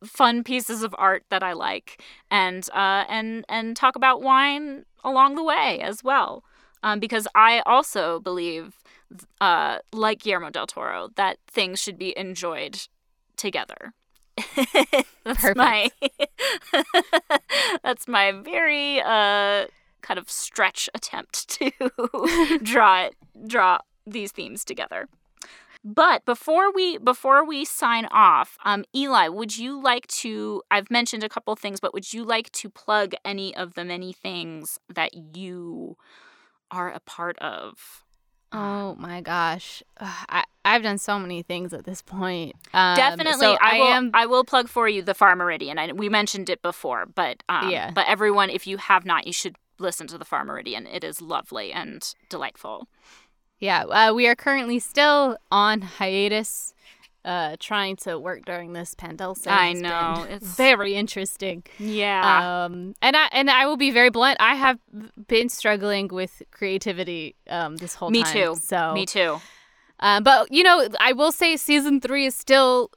fun 0.03 0.43
pieces 0.43 0.81
of 0.81 0.95
art 0.97 1.25
that 1.29 1.43
I 1.43 1.53
like 1.53 2.01
and 2.31 2.67
uh, 2.73 3.03
and 3.09 3.45
and 3.49 3.75
talk 3.75 3.95
about 3.95 4.21
wine 4.21 4.85
along 5.03 5.35
the 5.35 5.43
way 5.43 5.81
as 5.81 6.03
well. 6.03 6.43
Um, 6.81 6.99
because 6.99 7.27
I 7.33 7.61
also 7.65 8.19
believe, 8.19 8.75
uh, 9.39 9.77
like 9.93 10.19
Guillermo 10.19 10.49
del 10.49 10.67
Toro, 10.67 11.09
that 11.15 11.37
things 11.47 11.81
should 11.81 11.97
be 11.97 12.17
enjoyed 12.17 12.87
together. 13.37 13.93
that's 15.23 15.55
my 15.55 15.89
that's 17.83 18.07
my 18.07 18.31
very 18.31 18.99
uh 19.01 19.65
kind 20.01 20.19
of 20.19 20.29
stretch 20.29 20.89
attempt 20.93 21.47
to 21.49 21.71
draw 22.61 23.03
it 23.03 23.15
draw 23.47 23.79
these 24.05 24.31
themes 24.31 24.65
together. 24.65 25.07
But 25.85 26.23
before 26.23 26.71
we 26.71 26.97
before 26.97 27.45
we 27.45 27.65
sign 27.65 28.05
off, 28.09 28.57
um, 28.63 28.85
Eli, 28.95 29.27
would 29.27 29.57
you 29.57 29.81
like 29.81 30.07
to? 30.07 30.61
I've 30.71 30.89
mentioned 30.89 31.23
a 31.23 31.29
couple 31.29 31.53
things, 31.57 31.81
but 31.81 31.93
would 31.93 32.13
you 32.13 32.23
like 32.23 32.49
to 32.53 32.69
plug 32.69 33.13
any 33.25 33.53
of 33.53 33.73
the 33.73 33.83
many 33.83 34.13
things 34.13 34.79
that 34.87 35.35
you 35.35 35.97
are 36.71 36.89
a 36.89 37.01
part 37.01 37.37
of? 37.39 38.03
Oh 38.53 38.95
my 38.95 39.19
gosh. 39.19 39.83
I, 39.99 40.45
I've 40.65 40.83
done 40.83 40.97
so 40.97 41.19
many 41.19 41.41
things 41.43 41.73
at 41.73 41.83
this 41.83 42.01
point. 42.01 42.55
Um, 42.73 42.95
Definitely, 42.95 43.33
so 43.45 43.57
I, 43.61 43.79
will. 43.79 43.87
am. 43.87 44.11
I 44.13 44.25
will 44.25 44.43
plug 44.43 44.67
for 44.69 44.87
you 44.87 45.01
the 45.01 45.13
Far 45.13 45.35
Meridian. 45.35 45.77
I, 45.77 45.91
we 45.91 46.07
mentioned 46.09 46.49
it 46.49 46.61
before, 46.61 47.05
but 47.05 47.43
um, 47.49 47.69
Yeah. 47.69 47.91
But 47.91 48.07
everyone, 48.07 48.49
if 48.49 48.65
you 48.65 48.77
have 48.77 49.05
not, 49.05 49.27
you 49.27 49.33
should 49.33 49.55
listen 49.79 50.07
to 50.07 50.17
the 50.17 50.25
Far 50.25 50.45
Meridian. 50.45 50.87
It 50.87 51.03
is 51.03 51.21
lovely 51.21 51.73
and 51.73 52.01
delightful. 52.29 52.87
Yeah, 53.59 53.83
uh, 53.83 54.13
we 54.13 54.27
are 54.27 54.35
currently 54.35 54.79
still 54.79 55.37
on 55.49 55.81
hiatus, 55.81 56.73
uh, 57.23 57.55
trying 57.59 57.95
to 57.97 58.19
work 58.19 58.43
during 58.45 58.73
this 58.73 58.93
pandemic. 58.95 59.37
I 59.47 59.69
It's 59.69 59.81
know, 59.81 60.25
it's- 60.29 60.55
very 60.57 60.95
interesting. 60.95 61.63
Yeah. 61.79 62.65
Um, 62.65 62.93
and 63.01 63.15
I 63.15 63.29
and 63.31 63.49
I 63.49 63.65
will 63.65 63.77
be 63.77 63.91
very 63.91 64.09
blunt. 64.09 64.37
I 64.41 64.55
have 64.55 64.79
been 65.27 65.47
struggling 65.47 66.09
with 66.09 66.41
creativity 66.51 67.35
um, 67.49 67.77
this 67.77 67.95
whole 67.95 68.09
Me 68.09 68.23
time. 68.23 68.33
Me 68.33 68.41
too. 68.41 68.55
So 68.61 68.93
Me 68.93 69.05
too. 69.05 69.39
Um, 70.03 70.21
but 70.23 70.51
you 70.51 70.61
know, 70.61 70.87
I 70.99 71.13
will 71.13 71.31
say 71.31 71.57
season 71.57 71.99
three 72.01 72.25
is 72.27 72.35
still 72.35 72.91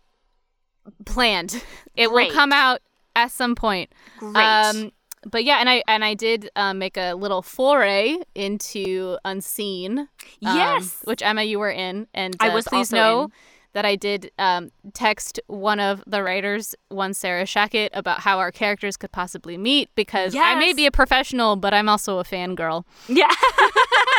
planned. 1.07 1.63
It 1.97 2.11
Great. 2.11 2.29
will 2.29 2.35
come 2.35 2.53
out 2.53 2.81
at 3.15 3.31
some 3.31 3.55
point. 3.55 3.91
Great. 4.19 4.37
Um, 4.37 4.93
but 5.25 5.45
yeah, 5.45 5.61
and 5.61 5.71
I 5.71 5.83
and 5.89 6.05
I 6.05 6.13
did 6.13 6.51
um, 6.57 6.79
make 6.79 6.99
a 6.99 7.15
little 7.15 7.41
foray 7.41 8.17
into 8.35 9.17
Unseen. 9.25 9.99
um, 10.01 10.09
Yes. 10.41 11.01
which 11.05 11.23
Emma, 11.23 11.43
you 11.43 11.59
were 11.59 11.71
in, 11.71 12.07
and 12.13 12.37
I 12.39 12.51
uh, 12.51 12.53
was 12.55 12.67
please 12.67 12.93
also 12.93 12.97
know 12.97 13.23
in. 13.25 13.33
that 13.73 13.87
I 13.87 13.97
did 13.97 14.31
um, 14.39 14.73
text 14.93 15.41
one 15.47 15.81
of 15.81 16.05
the 16.07 16.23
writers, 16.23 16.75
one 16.91 17.15
Sarah 17.15 17.45
Shackett, 17.45 17.89
about 17.95 18.21
how 18.21 18.39
our 18.41 18.53
characters 18.53 18.99
could 18.99 19.11
possibly 19.13 19.57
meet 19.57 19.89
because 19.95 20.35
I 20.37 20.55
may 20.57 20.75
be 20.75 20.85
a 20.85 20.91
professional, 20.91 21.57
but 21.57 21.73
I'm 21.73 21.89
also 21.89 22.19
a 22.19 22.25
fangirl. 22.25 22.85
Yeah. 23.09 23.31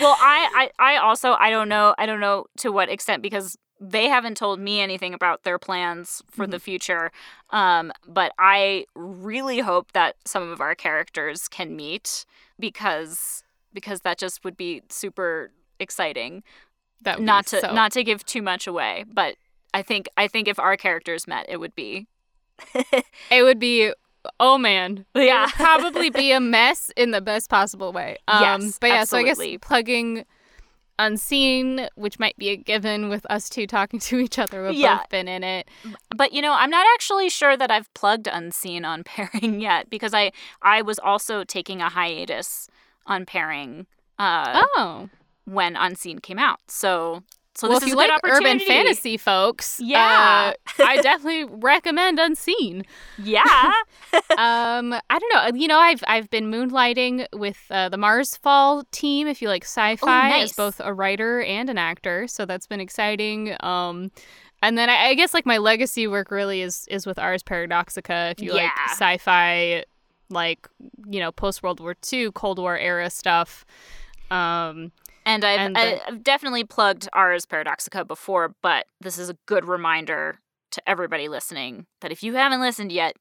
well, 0.00 0.16
I, 0.20 0.70
I 0.78 0.94
I 0.94 0.96
also 0.96 1.32
I 1.32 1.50
don't 1.50 1.68
know 1.68 1.94
I 1.98 2.06
don't 2.06 2.20
know 2.20 2.46
to 2.58 2.70
what 2.70 2.88
extent 2.88 3.22
because 3.22 3.56
they 3.80 4.06
haven't 4.08 4.36
told 4.36 4.60
me 4.60 4.80
anything 4.80 5.12
about 5.12 5.42
their 5.42 5.58
plans 5.58 6.22
for 6.30 6.46
the 6.46 6.60
future. 6.60 7.10
Um, 7.50 7.92
but 8.06 8.32
I 8.38 8.86
really 8.94 9.58
hope 9.58 9.90
that 9.92 10.14
some 10.24 10.50
of 10.50 10.60
our 10.60 10.74
characters 10.76 11.48
can 11.48 11.74
meet 11.74 12.24
because 12.60 13.42
because 13.72 14.02
that 14.02 14.18
just 14.18 14.44
would 14.44 14.56
be 14.56 14.82
super 14.88 15.50
exciting. 15.80 16.42
That 17.00 17.18
would 17.18 17.26
Not 17.26 17.46
to 17.46 17.60
so- 17.60 17.72
not 17.72 17.90
to 17.92 18.04
give 18.04 18.24
too 18.24 18.42
much 18.42 18.66
away, 18.66 19.04
but 19.12 19.34
I 19.74 19.82
think 19.82 20.08
I 20.16 20.28
think 20.28 20.46
if 20.46 20.58
our 20.60 20.76
characters 20.76 21.26
met, 21.26 21.46
it 21.48 21.58
would 21.58 21.74
be 21.74 22.06
It 23.30 23.42
would 23.42 23.58
be, 23.58 23.92
oh 24.40 24.58
man, 24.58 25.04
Yeah. 25.14 25.46
probably 25.54 26.10
be 26.10 26.32
a 26.32 26.40
mess 26.40 26.90
in 26.96 27.10
the 27.10 27.20
best 27.20 27.48
possible 27.50 27.92
way. 27.92 28.18
Um, 28.28 28.40
Yes, 28.62 28.78
but 28.80 28.86
yeah, 28.88 28.94
absolutely. 29.02 29.34
so 29.34 29.42
I 29.42 29.50
guess 29.52 29.58
plugging 29.66 30.24
unseen, 30.98 31.88
which 31.96 32.18
might 32.18 32.36
be 32.36 32.50
a 32.50 32.56
given 32.56 33.08
with 33.08 33.26
us 33.30 33.48
two 33.48 33.66
talking 33.66 33.98
to 34.00 34.18
each 34.18 34.38
other. 34.38 34.62
We've 34.64 34.74
Yeah. 34.74 34.98
both 34.98 35.08
been 35.08 35.28
in 35.28 35.42
it. 35.42 35.68
But 36.14 36.32
you 36.32 36.42
know, 36.42 36.52
I'm 36.52 36.70
not 36.70 36.86
actually 36.94 37.28
sure 37.28 37.56
that 37.56 37.70
I've 37.70 37.92
plugged 37.94 38.26
Unseen 38.26 38.84
on 38.84 39.02
pairing 39.04 39.60
yet 39.60 39.90
because 39.90 40.14
I 40.14 40.32
I 40.60 40.82
was 40.82 40.98
also 40.98 41.44
taking 41.44 41.80
a 41.80 41.88
hiatus 41.88 42.68
on 43.06 43.26
pairing 43.26 43.86
uh, 44.18 44.62
Oh, 44.76 45.08
when 45.44 45.74
Unseen 45.76 46.20
came 46.20 46.38
out. 46.38 46.60
So 46.68 47.22
so 47.54 47.68
well, 47.68 47.76
this 47.78 47.82
if 47.82 47.88
is 47.88 47.90
you 47.92 47.96
like 47.96 48.10
urban 48.24 48.58
fantasy, 48.60 49.16
folks, 49.16 49.78
Yeah. 49.80 50.52
uh, 50.54 50.72
I 50.84 50.96
definitely 51.02 51.44
recommend 51.44 52.18
Unseen. 52.18 52.84
Yeah. 53.22 53.42
um, 54.38 54.94
I 54.94 55.18
don't 55.18 55.32
know. 55.34 55.58
You 55.58 55.68
know, 55.68 55.78
I've 55.78 56.02
I've 56.08 56.30
been 56.30 56.50
moonlighting 56.50 57.26
with 57.34 57.58
uh, 57.70 57.88
the 57.90 57.98
Marsfall 57.98 58.84
team. 58.90 59.28
If 59.28 59.42
you 59.42 59.48
like 59.48 59.64
sci-fi, 59.64 60.30
nice. 60.30 60.50
as 60.50 60.56
both 60.56 60.80
a 60.82 60.94
writer 60.94 61.42
and 61.42 61.68
an 61.68 61.76
actor, 61.78 62.26
so 62.26 62.46
that's 62.46 62.66
been 62.66 62.80
exciting. 62.80 63.54
Um, 63.60 64.10
and 64.62 64.78
then 64.78 64.88
I, 64.88 65.08
I 65.08 65.14
guess 65.14 65.34
like 65.34 65.44
my 65.44 65.58
legacy 65.58 66.06
work 66.06 66.30
really 66.30 66.62
is 66.62 66.86
is 66.88 67.04
with 67.06 67.18
Ars 67.18 67.42
Paradoxica. 67.42 68.30
If 68.32 68.40
you 68.40 68.54
like 68.54 68.70
sci-fi, 68.90 69.84
like 70.30 70.68
you 71.06 71.20
know, 71.20 71.32
post 71.32 71.62
World 71.62 71.80
War 71.80 71.94
II, 72.10 72.30
Cold 72.32 72.58
War 72.58 72.78
era 72.78 73.10
stuff. 73.10 73.66
Um, 74.30 74.92
and 75.24 75.44
I've 75.44 75.60
And 75.60 75.76
the- 75.76 76.06
I've 76.08 76.22
definitely 76.24 76.64
plugged 76.64 77.08
Ars 77.12 77.46
Paradoxica 77.46 78.06
before, 78.06 78.54
but 78.62 78.86
this 79.00 79.18
is 79.18 79.28
a 79.30 79.36
good 79.46 79.64
reminder 79.64 80.38
to 80.72 80.88
everybody 80.88 81.28
listening 81.28 81.86
that 82.00 82.10
if 82.12 82.22
you 82.22 82.34
haven't 82.34 82.60
listened 82.60 82.92
yet, 82.92 83.16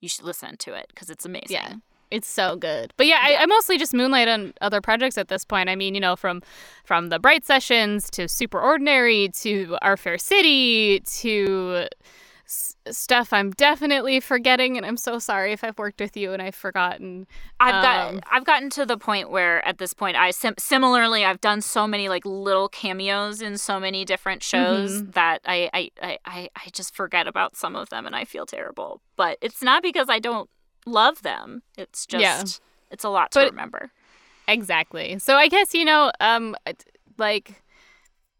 you 0.00 0.08
should 0.08 0.24
listen 0.24 0.56
to 0.58 0.74
it 0.74 0.86
because 0.88 1.10
it's 1.10 1.24
amazing. 1.24 1.50
Yeah. 1.50 1.74
It's 2.10 2.26
so 2.28 2.56
good. 2.56 2.94
But 2.96 3.06
yeah, 3.06 3.18
I, 3.20 3.36
I 3.36 3.46
mostly 3.46 3.76
just 3.76 3.92
moonlight 3.92 4.28
on 4.28 4.54
other 4.62 4.80
projects 4.80 5.18
at 5.18 5.28
this 5.28 5.44
point. 5.44 5.68
I 5.68 5.76
mean, 5.76 5.94
you 5.94 6.00
know, 6.00 6.16
from 6.16 6.42
from 6.84 7.10
the 7.10 7.18
Bright 7.18 7.44
Sessions 7.44 8.08
to 8.12 8.28
Super 8.28 8.58
Ordinary 8.60 9.28
to 9.40 9.76
Our 9.82 9.96
Fair 9.98 10.16
City 10.16 11.00
to 11.00 11.86
s- 12.48 12.74
stuff 12.90 13.32
I'm 13.32 13.50
definitely 13.50 14.20
forgetting, 14.20 14.76
and 14.76 14.86
I'm 14.86 14.96
so 14.96 15.18
sorry 15.18 15.52
if 15.52 15.62
I've 15.62 15.78
worked 15.78 16.00
with 16.00 16.16
you 16.16 16.32
and 16.32 16.40
I've 16.40 16.54
forgotten. 16.54 17.26
I've 17.60 17.82
got 17.82 18.14
um, 18.14 18.20
I've 18.30 18.44
gotten 18.44 18.70
to 18.70 18.86
the 18.86 18.96
point 18.96 19.30
where 19.30 19.66
at 19.66 19.78
this 19.78 19.92
point 19.92 20.16
I 20.16 20.30
sim- 20.30 20.54
similarly 20.58 21.24
I've 21.24 21.40
done 21.40 21.60
so 21.60 21.86
many 21.86 22.08
like 22.08 22.24
little 22.24 22.68
cameos 22.68 23.42
in 23.42 23.58
so 23.58 23.78
many 23.78 24.04
different 24.04 24.42
shows 24.42 25.02
mm-hmm. 25.02 25.10
that 25.12 25.42
I, 25.44 25.70
I 25.72 25.90
I 26.24 26.48
I 26.56 26.70
just 26.72 26.94
forget 26.94 27.26
about 27.26 27.56
some 27.56 27.76
of 27.76 27.90
them 27.90 28.06
and 28.06 28.16
I 28.16 28.24
feel 28.24 28.46
terrible. 28.46 29.00
But 29.16 29.38
it's 29.40 29.62
not 29.62 29.82
because 29.82 30.08
I 30.08 30.18
don't 30.18 30.48
love 30.86 31.22
them. 31.22 31.62
It's 31.76 32.06
just 32.06 32.22
yeah. 32.22 32.42
it's 32.90 33.04
a 33.04 33.10
lot 33.10 33.30
to 33.32 33.40
but, 33.40 33.50
remember. 33.50 33.90
Exactly. 34.46 35.18
So 35.18 35.36
I 35.36 35.48
guess 35.48 35.74
you 35.74 35.84
know 35.84 36.10
um 36.20 36.56
like 37.18 37.62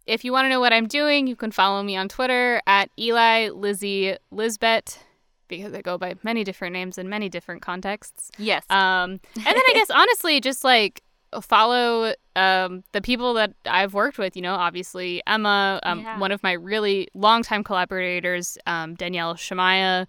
if 0.09 0.25
you 0.25 0.33
want 0.33 0.47
to 0.47 0.49
know 0.49 0.59
what 0.59 0.73
I'm 0.73 0.87
doing, 0.87 1.27
you 1.27 1.37
can 1.37 1.53
follow 1.53 1.83
me 1.83 1.97
on 1.97 2.09
Twitter 2.09 2.63
at 2.67 2.91
Eli 2.99 3.51
Lizzie 3.51 4.17
Lisbeth 4.31 5.05
because 5.49 5.73
I 5.73 5.83
go 5.83 5.99
by 5.99 6.15
many 6.23 6.45
different 6.45 6.73
names 6.73 6.99
in 6.99 7.09
many 7.09 7.29
different 7.29 7.63
contexts. 7.63 8.31
Yes. 8.39 8.65
Um, 8.71 9.21
and 9.37 9.47
then 9.47 9.57
I 9.57 9.73
guess 9.75 9.91
honestly, 9.95 10.41
just 10.41 10.65
like 10.65 11.03
follow 11.43 12.15
um, 12.37 12.85
the 12.93 13.03
people 13.03 13.35
that 13.35 13.53
I've 13.67 13.93
worked 13.93 14.17
with. 14.17 14.35
You 14.35 14.43
know, 14.43 14.55
obviously 14.55 15.23
Emma, 15.27 15.79
um, 15.83 16.01
yeah. 16.01 16.19
one 16.19 16.33
of 16.33 16.43
my 16.43 16.53
really 16.53 17.09
longtime 17.15 17.63
collaborators, 17.63 18.57
um, 18.67 18.95
Danielle 18.95 19.35
Shemaiah, 19.37 20.07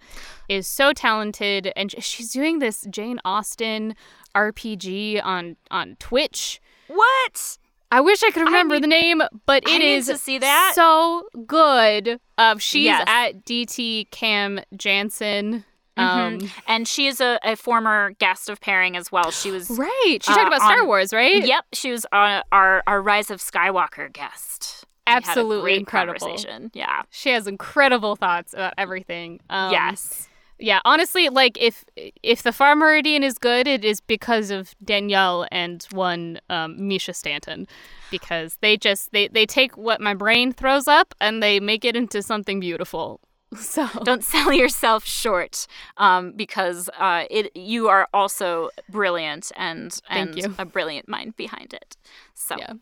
is 0.47 0.67
so 0.67 0.93
talented, 0.93 1.73
and 1.75 1.93
she's 2.01 2.31
doing 2.31 2.59
this 2.59 2.87
Jane 2.89 3.19
Austen 3.25 3.95
RPG 4.33 5.21
on 5.23 5.57
on 5.71 5.97
Twitch. 5.99 6.61
What? 6.87 7.57
I 7.91 8.01
wish 8.01 8.21
I 8.23 8.31
could 8.31 8.43
remember 8.43 8.75
need, 8.75 8.83
the 8.83 8.87
name, 8.87 9.21
but 9.45 9.67
it 9.67 9.81
is 9.81 10.07
to 10.07 10.17
see 10.17 10.37
that. 10.37 10.73
so 10.75 11.27
good. 11.47 12.19
Uh, 12.37 12.57
she's 12.57 12.85
yes. 12.85 13.03
at 13.07 13.45
DT 13.45 14.11
Cam 14.11 14.59
Jansen. 14.75 15.65
Mm-hmm. 15.97 16.45
Um. 16.45 16.51
And 16.67 16.87
she 16.87 17.07
is 17.07 17.19
a, 17.19 17.39
a, 17.43 17.55
former 17.55 18.11
guest 18.19 18.47
of 18.49 18.61
pairing 18.61 18.95
as 18.95 19.11
well. 19.11 19.31
She 19.31 19.51
was 19.51 19.69
right. 19.71 20.19
She 20.21 20.31
uh, 20.31 20.35
talked 20.35 20.47
about 20.47 20.61
Star 20.61 20.85
Wars, 20.85 21.11
right? 21.11 21.45
Yep, 21.45 21.65
she 21.73 21.91
was 21.91 22.05
on 22.13 22.41
our 22.53 22.83
our 22.87 23.01
Rise 23.01 23.29
of 23.31 23.41
Skywalker 23.41 24.11
guest. 24.13 24.85
Absolutely 25.07 25.75
incredible. 25.75 26.37
Yeah, 26.73 27.01
she 27.09 27.31
has 27.31 27.47
incredible 27.47 28.15
thoughts 28.15 28.53
about 28.53 28.75
everything. 28.77 29.41
Um, 29.49 29.71
yes. 29.71 30.28
Yeah, 30.59 30.81
honestly, 30.83 31.29
like 31.29 31.57
if 31.59 31.85
if 31.95 32.43
the 32.43 32.51
Far 32.51 32.75
Meridian 32.75 33.23
is 33.23 33.37
good, 33.37 33.65
it 33.65 33.85
is 33.85 34.01
because 34.01 34.51
of 34.51 34.75
Danielle 34.83 35.47
and 35.51 35.87
one 35.91 36.39
um, 36.49 36.77
Mischa 36.77 37.15
Stanton, 37.15 37.65
because 38.11 38.57
they 38.61 38.75
just 38.75 39.11
they 39.13 39.29
they 39.29 39.45
take 39.45 39.77
what 39.77 40.01
my 40.01 40.13
brain 40.13 40.51
throws 40.51 40.87
up 40.87 41.15
and 41.21 41.41
they 41.41 41.61
make 41.61 41.85
it 41.85 41.95
into 41.95 42.21
something 42.21 42.59
beautiful. 42.59 43.21
So 43.57 43.87
don't 44.03 44.23
sell 44.23 44.53
yourself 44.53 45.05
short, 45.05 45.65
um, 45.97 46.33
because 46.33 46.87
uh, 46.99 47.23
it 47.31 47.55
you 47.55 47.87
are 47.87 48.07
also 48.13 48.69
brilliant 48.89 49.51
and 49.55 49.99
and 50.07 50.37
a 50.59 50.65
brilliant 50.65 51.07
mind 51.07 51.35
behind 51.35 51.73
it. 51.73 51.97
So 52.35 52.57
yeah. 52.59 52.73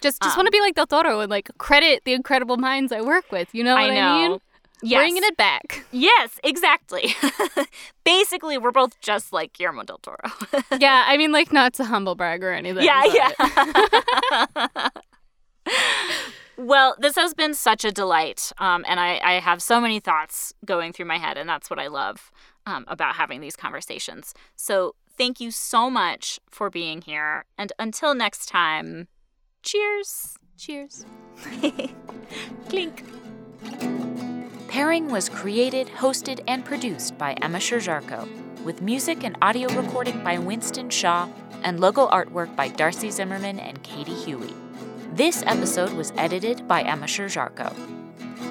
Just 0.00 0.22
just 0.22 0.36
um, 0.36 0.40
want 0.40 0.46
to 0.46 0.50
be 0.50 0.60
like 0.60 0.74
Del 0.74 0.86
Toro 0.86 1.20
and 1.20 1.28
like 1.28 1.50
credit 1.58 2.04
the 2.04 2.14
incredible 2.14 2.56
minds 2.56 2.92
I 2.92 3.02
work 3.02 3.30
with. 3.30 3.54
You 3.54 3.62
know 3.62 3.74
what 3.74 3.90
I, 3.90 3.94
know. 3.94 4.00
I 4.00 4.28
mean? 4.28 4.40
Yes. 4.82 4.98
Bringing 5.00 5.24
it 5.24 5.36
back. 5.36 5.84
Yes, 5.92 6.40
exactly. 6.42 7.14
Basically, 8.04 8.56
we're 8.58 8.70
both 8.70 9.00
just 9.00 9.32
like 9.32 9.52
Guillermo 9.52 9.84
del 9.84 9.98
Toro. 9.98 10.18
yeah, 10.78 11.04
I 11.06 11.16
mean, 11.16 11.32
like, 11.32 11.52
not 11.52 11.74
to 11.74 11.84
humble 11.84 12.14
brag 12.14 12.42
or 12.42 12.52
anything. 12.52 12.84
Yeah, 12.84 13.04
yeah. 13.04 14.88
well, 16.56 16.96
this 16.98 17.16
has 17.16 17.34
been 17.34 17.54
such 17.54 17.84
a 17.84 17.92
delight. 17.92 18.52
Um, 18.58 18.84
and 18.88 18.98
I, 18.98 19.20
I 19.22 19.32
have 19.34 19.62
so 19.62 19.80
many 19.80 20.00
thoughts 20.00 20.54
going 20.64 20.92
through 20.92 21.06
my 21.06 21.18
head, 21.18 21.36
and 21.36 21.48
that's 21.48 21.68
what 21.68 21.78
I 21.78 21.88
love 21.88 22.30
um, 22.66 22.84
about 22.88 23.16
having 23.16 23.40
these 23.40 23.56
conversations. 23.56 24.34
So, 24.56 24.94
thank 25.16 25.40
you 25.40 25.50
so 25.50 25.90
much 25.90 26.40
for 26.50 26.70
being 26.70 27.02
here. 27.02 27.44
And 27.58 27.72
until 27.78 28.14
next 28.14 28.46
time, 28.46 29.08
cheers. 29.62 30.36
Cheers. 30.56 31.04
Clink. 32.68 33.02
Pairing 34.70 35.10
was 35.10 35.28
created, 35.28 35.88
hosted, 35.88 36.44
and 36.46 36.64
produced 36.64 37.18
by 37.18 37.32
Emma 37.42 37.58
Sherr-Ziarko, 37.58 38.62
with 38.62 38.80
music 38.80 39.24
and 39.24 39.36
audio 39.42 39.68
recording 39.74 40.22
by 40.22 40.38
Winston 40.38 40.88
Shaw 40.90 41.28
and 41.64 41.80
logo 41.80 42.06
artwork 42.06 42.54
by 42.54 42.68
Darcy 42.68 43.10
Zimmerman 43.10 43.58
and 43.58 43.82
Katie 43.82 44.14
Huey. 44.14 44.54
This 45.12 45.42
episode 45.44 45.92
was 45.94 46.12
edited 46.16 46.68
by 46.68 46.82
Emma 46.82 47.06
Sherr-Ziarko. 47.06 47.74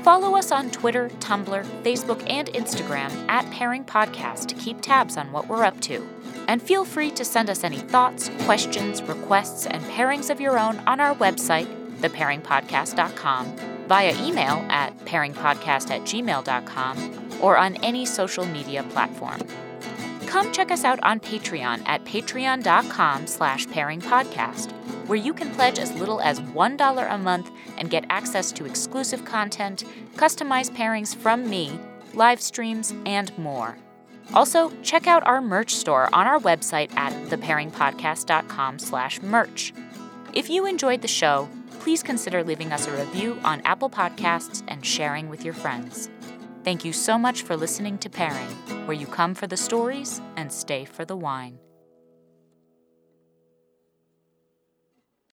Follow 0.04 0.36
us 0.36 0.52
on 0.52 0.70
Twitter, 0.72 1.08
Tumblr, 1.22 1.64
Facebook, 1.84 2.30
and 2.30 2.50
Instagram 2.50 3.12
at 3.30 3.50
Pairing 3.52 3.86
Podcast 3.86 4.48
to 4.48 4.56
keep 4.56 4.82
tabs 4.82 5.16
on 5.16 5.32
what 5.32 5.48
we're 5.48 5.64
up 5.64 5.80
to. 5.80 6.06
And 6.50 6.62
feel 6.62 6.84
free 6.84 7.12
to 7.12 7.24
send 7.24 7.50
us 7.50 7.64
any 7.64 7.78
thoughts, 7.78 8.30
questions, 8.44 9.02
requests, 9.04 9.66
and 9.66 9.82
pairings 9.86 10.30
of 10.30 10.42
your 10.42 10.60
own 10.60 10.80
on 10.80 11.00
our 11.00 11.16
website, 11.16 11.74
thepairingpodcast.com 12.02 13.79
via 13.90 14.14
email 14.24 14.64
at 14.70 14.96
pairingpodcast 15.00 15.90
at 15.90 16.02
gmail.com 16.04 17.40
or 17.42 17.58
on 17.58 17.76
any 17.78 18.06
social 18.06 18.46
media 18.46 18.84
platform. 18.84 19.42
Come 20.28 20.52
check 20.52 20.70
us 20.70 20.84
out 20.84 21.00
on 21.02 21.20
Patreon 21.20 21.82
at 21.88 22.06
patreon.com 22.06 23.26
slash 23.26 23.66
pairingpodcast, 23.66 24.72
where 25.08 25.18
you 25.18 25.34
can 25.34 25.50
pledge 25.56 25.80
as 25.80 25.92
little 25.94 26.22
as 26.22 26.40
$1 26.40 27.14
a 27.14 27.18
month 27.18 27.50
and 27.80 27.90
get 27.90 28.06
access 28.12 28.52
to 28.52 28.66
exclusive 28.66 29.26
content, 29.26 29.84
customized 30.16 30.76
pairings 30.76 31.16
from 31.16 31.50
me, 31.50 31.80
live 32.14 32.40
streams, 32.40 32.94
and 33.08 33.36
more. 33.40 33.76
Also, 34.36 34.72
check 34.84 35.08
out 35.08 35.26
our 35.26 35.42
merch 35.42 35.74
store 35.74 36.08
on 36.14 36.28
our 36.28 36.40
website 36.40 36.96
at 36.96 37.12
thepairingpodcast.com 37.30 38.78
slash 38.78 39.20
merch. 39.24 39.74
If 40.34 40.48
you 40.48 40.68
enjoyed 40.68 41.02
the 41.02 41.08
show, 41.08 41.50
please 41.80 42.04
consider 42.04 42.44
leaving 42.44 42.72
us 42.72 42.88
a 42.88 42.92
review 42.92 43.40
on 43.44 43.62
Apple 43.66 43.90
Podcasts 43.90 44.64
and 44.68 44.86
sharing 44.86 45.30
with 45.30 45.44
your 45.44 45.54
friends. 45.54 46.10
Thank 46.64 46.84
you 46.84 46.94
so 46.94 47.18
much 47.18 47.44
for 47.44 47.56
listening 47.56 47.98
to 48.00 48.10
Pairing, 48.10 48.50
where 48.86 48.98
you 48.98 49.08
come 49.08 49.34
for 49.34 49.48
the 49.48 49.58
stories 49.58 50.22
and 50.36 50.52
stay 50.52 50.86
for 50.86 51.06
the 51.06 51.16
wine. 51.16 51.58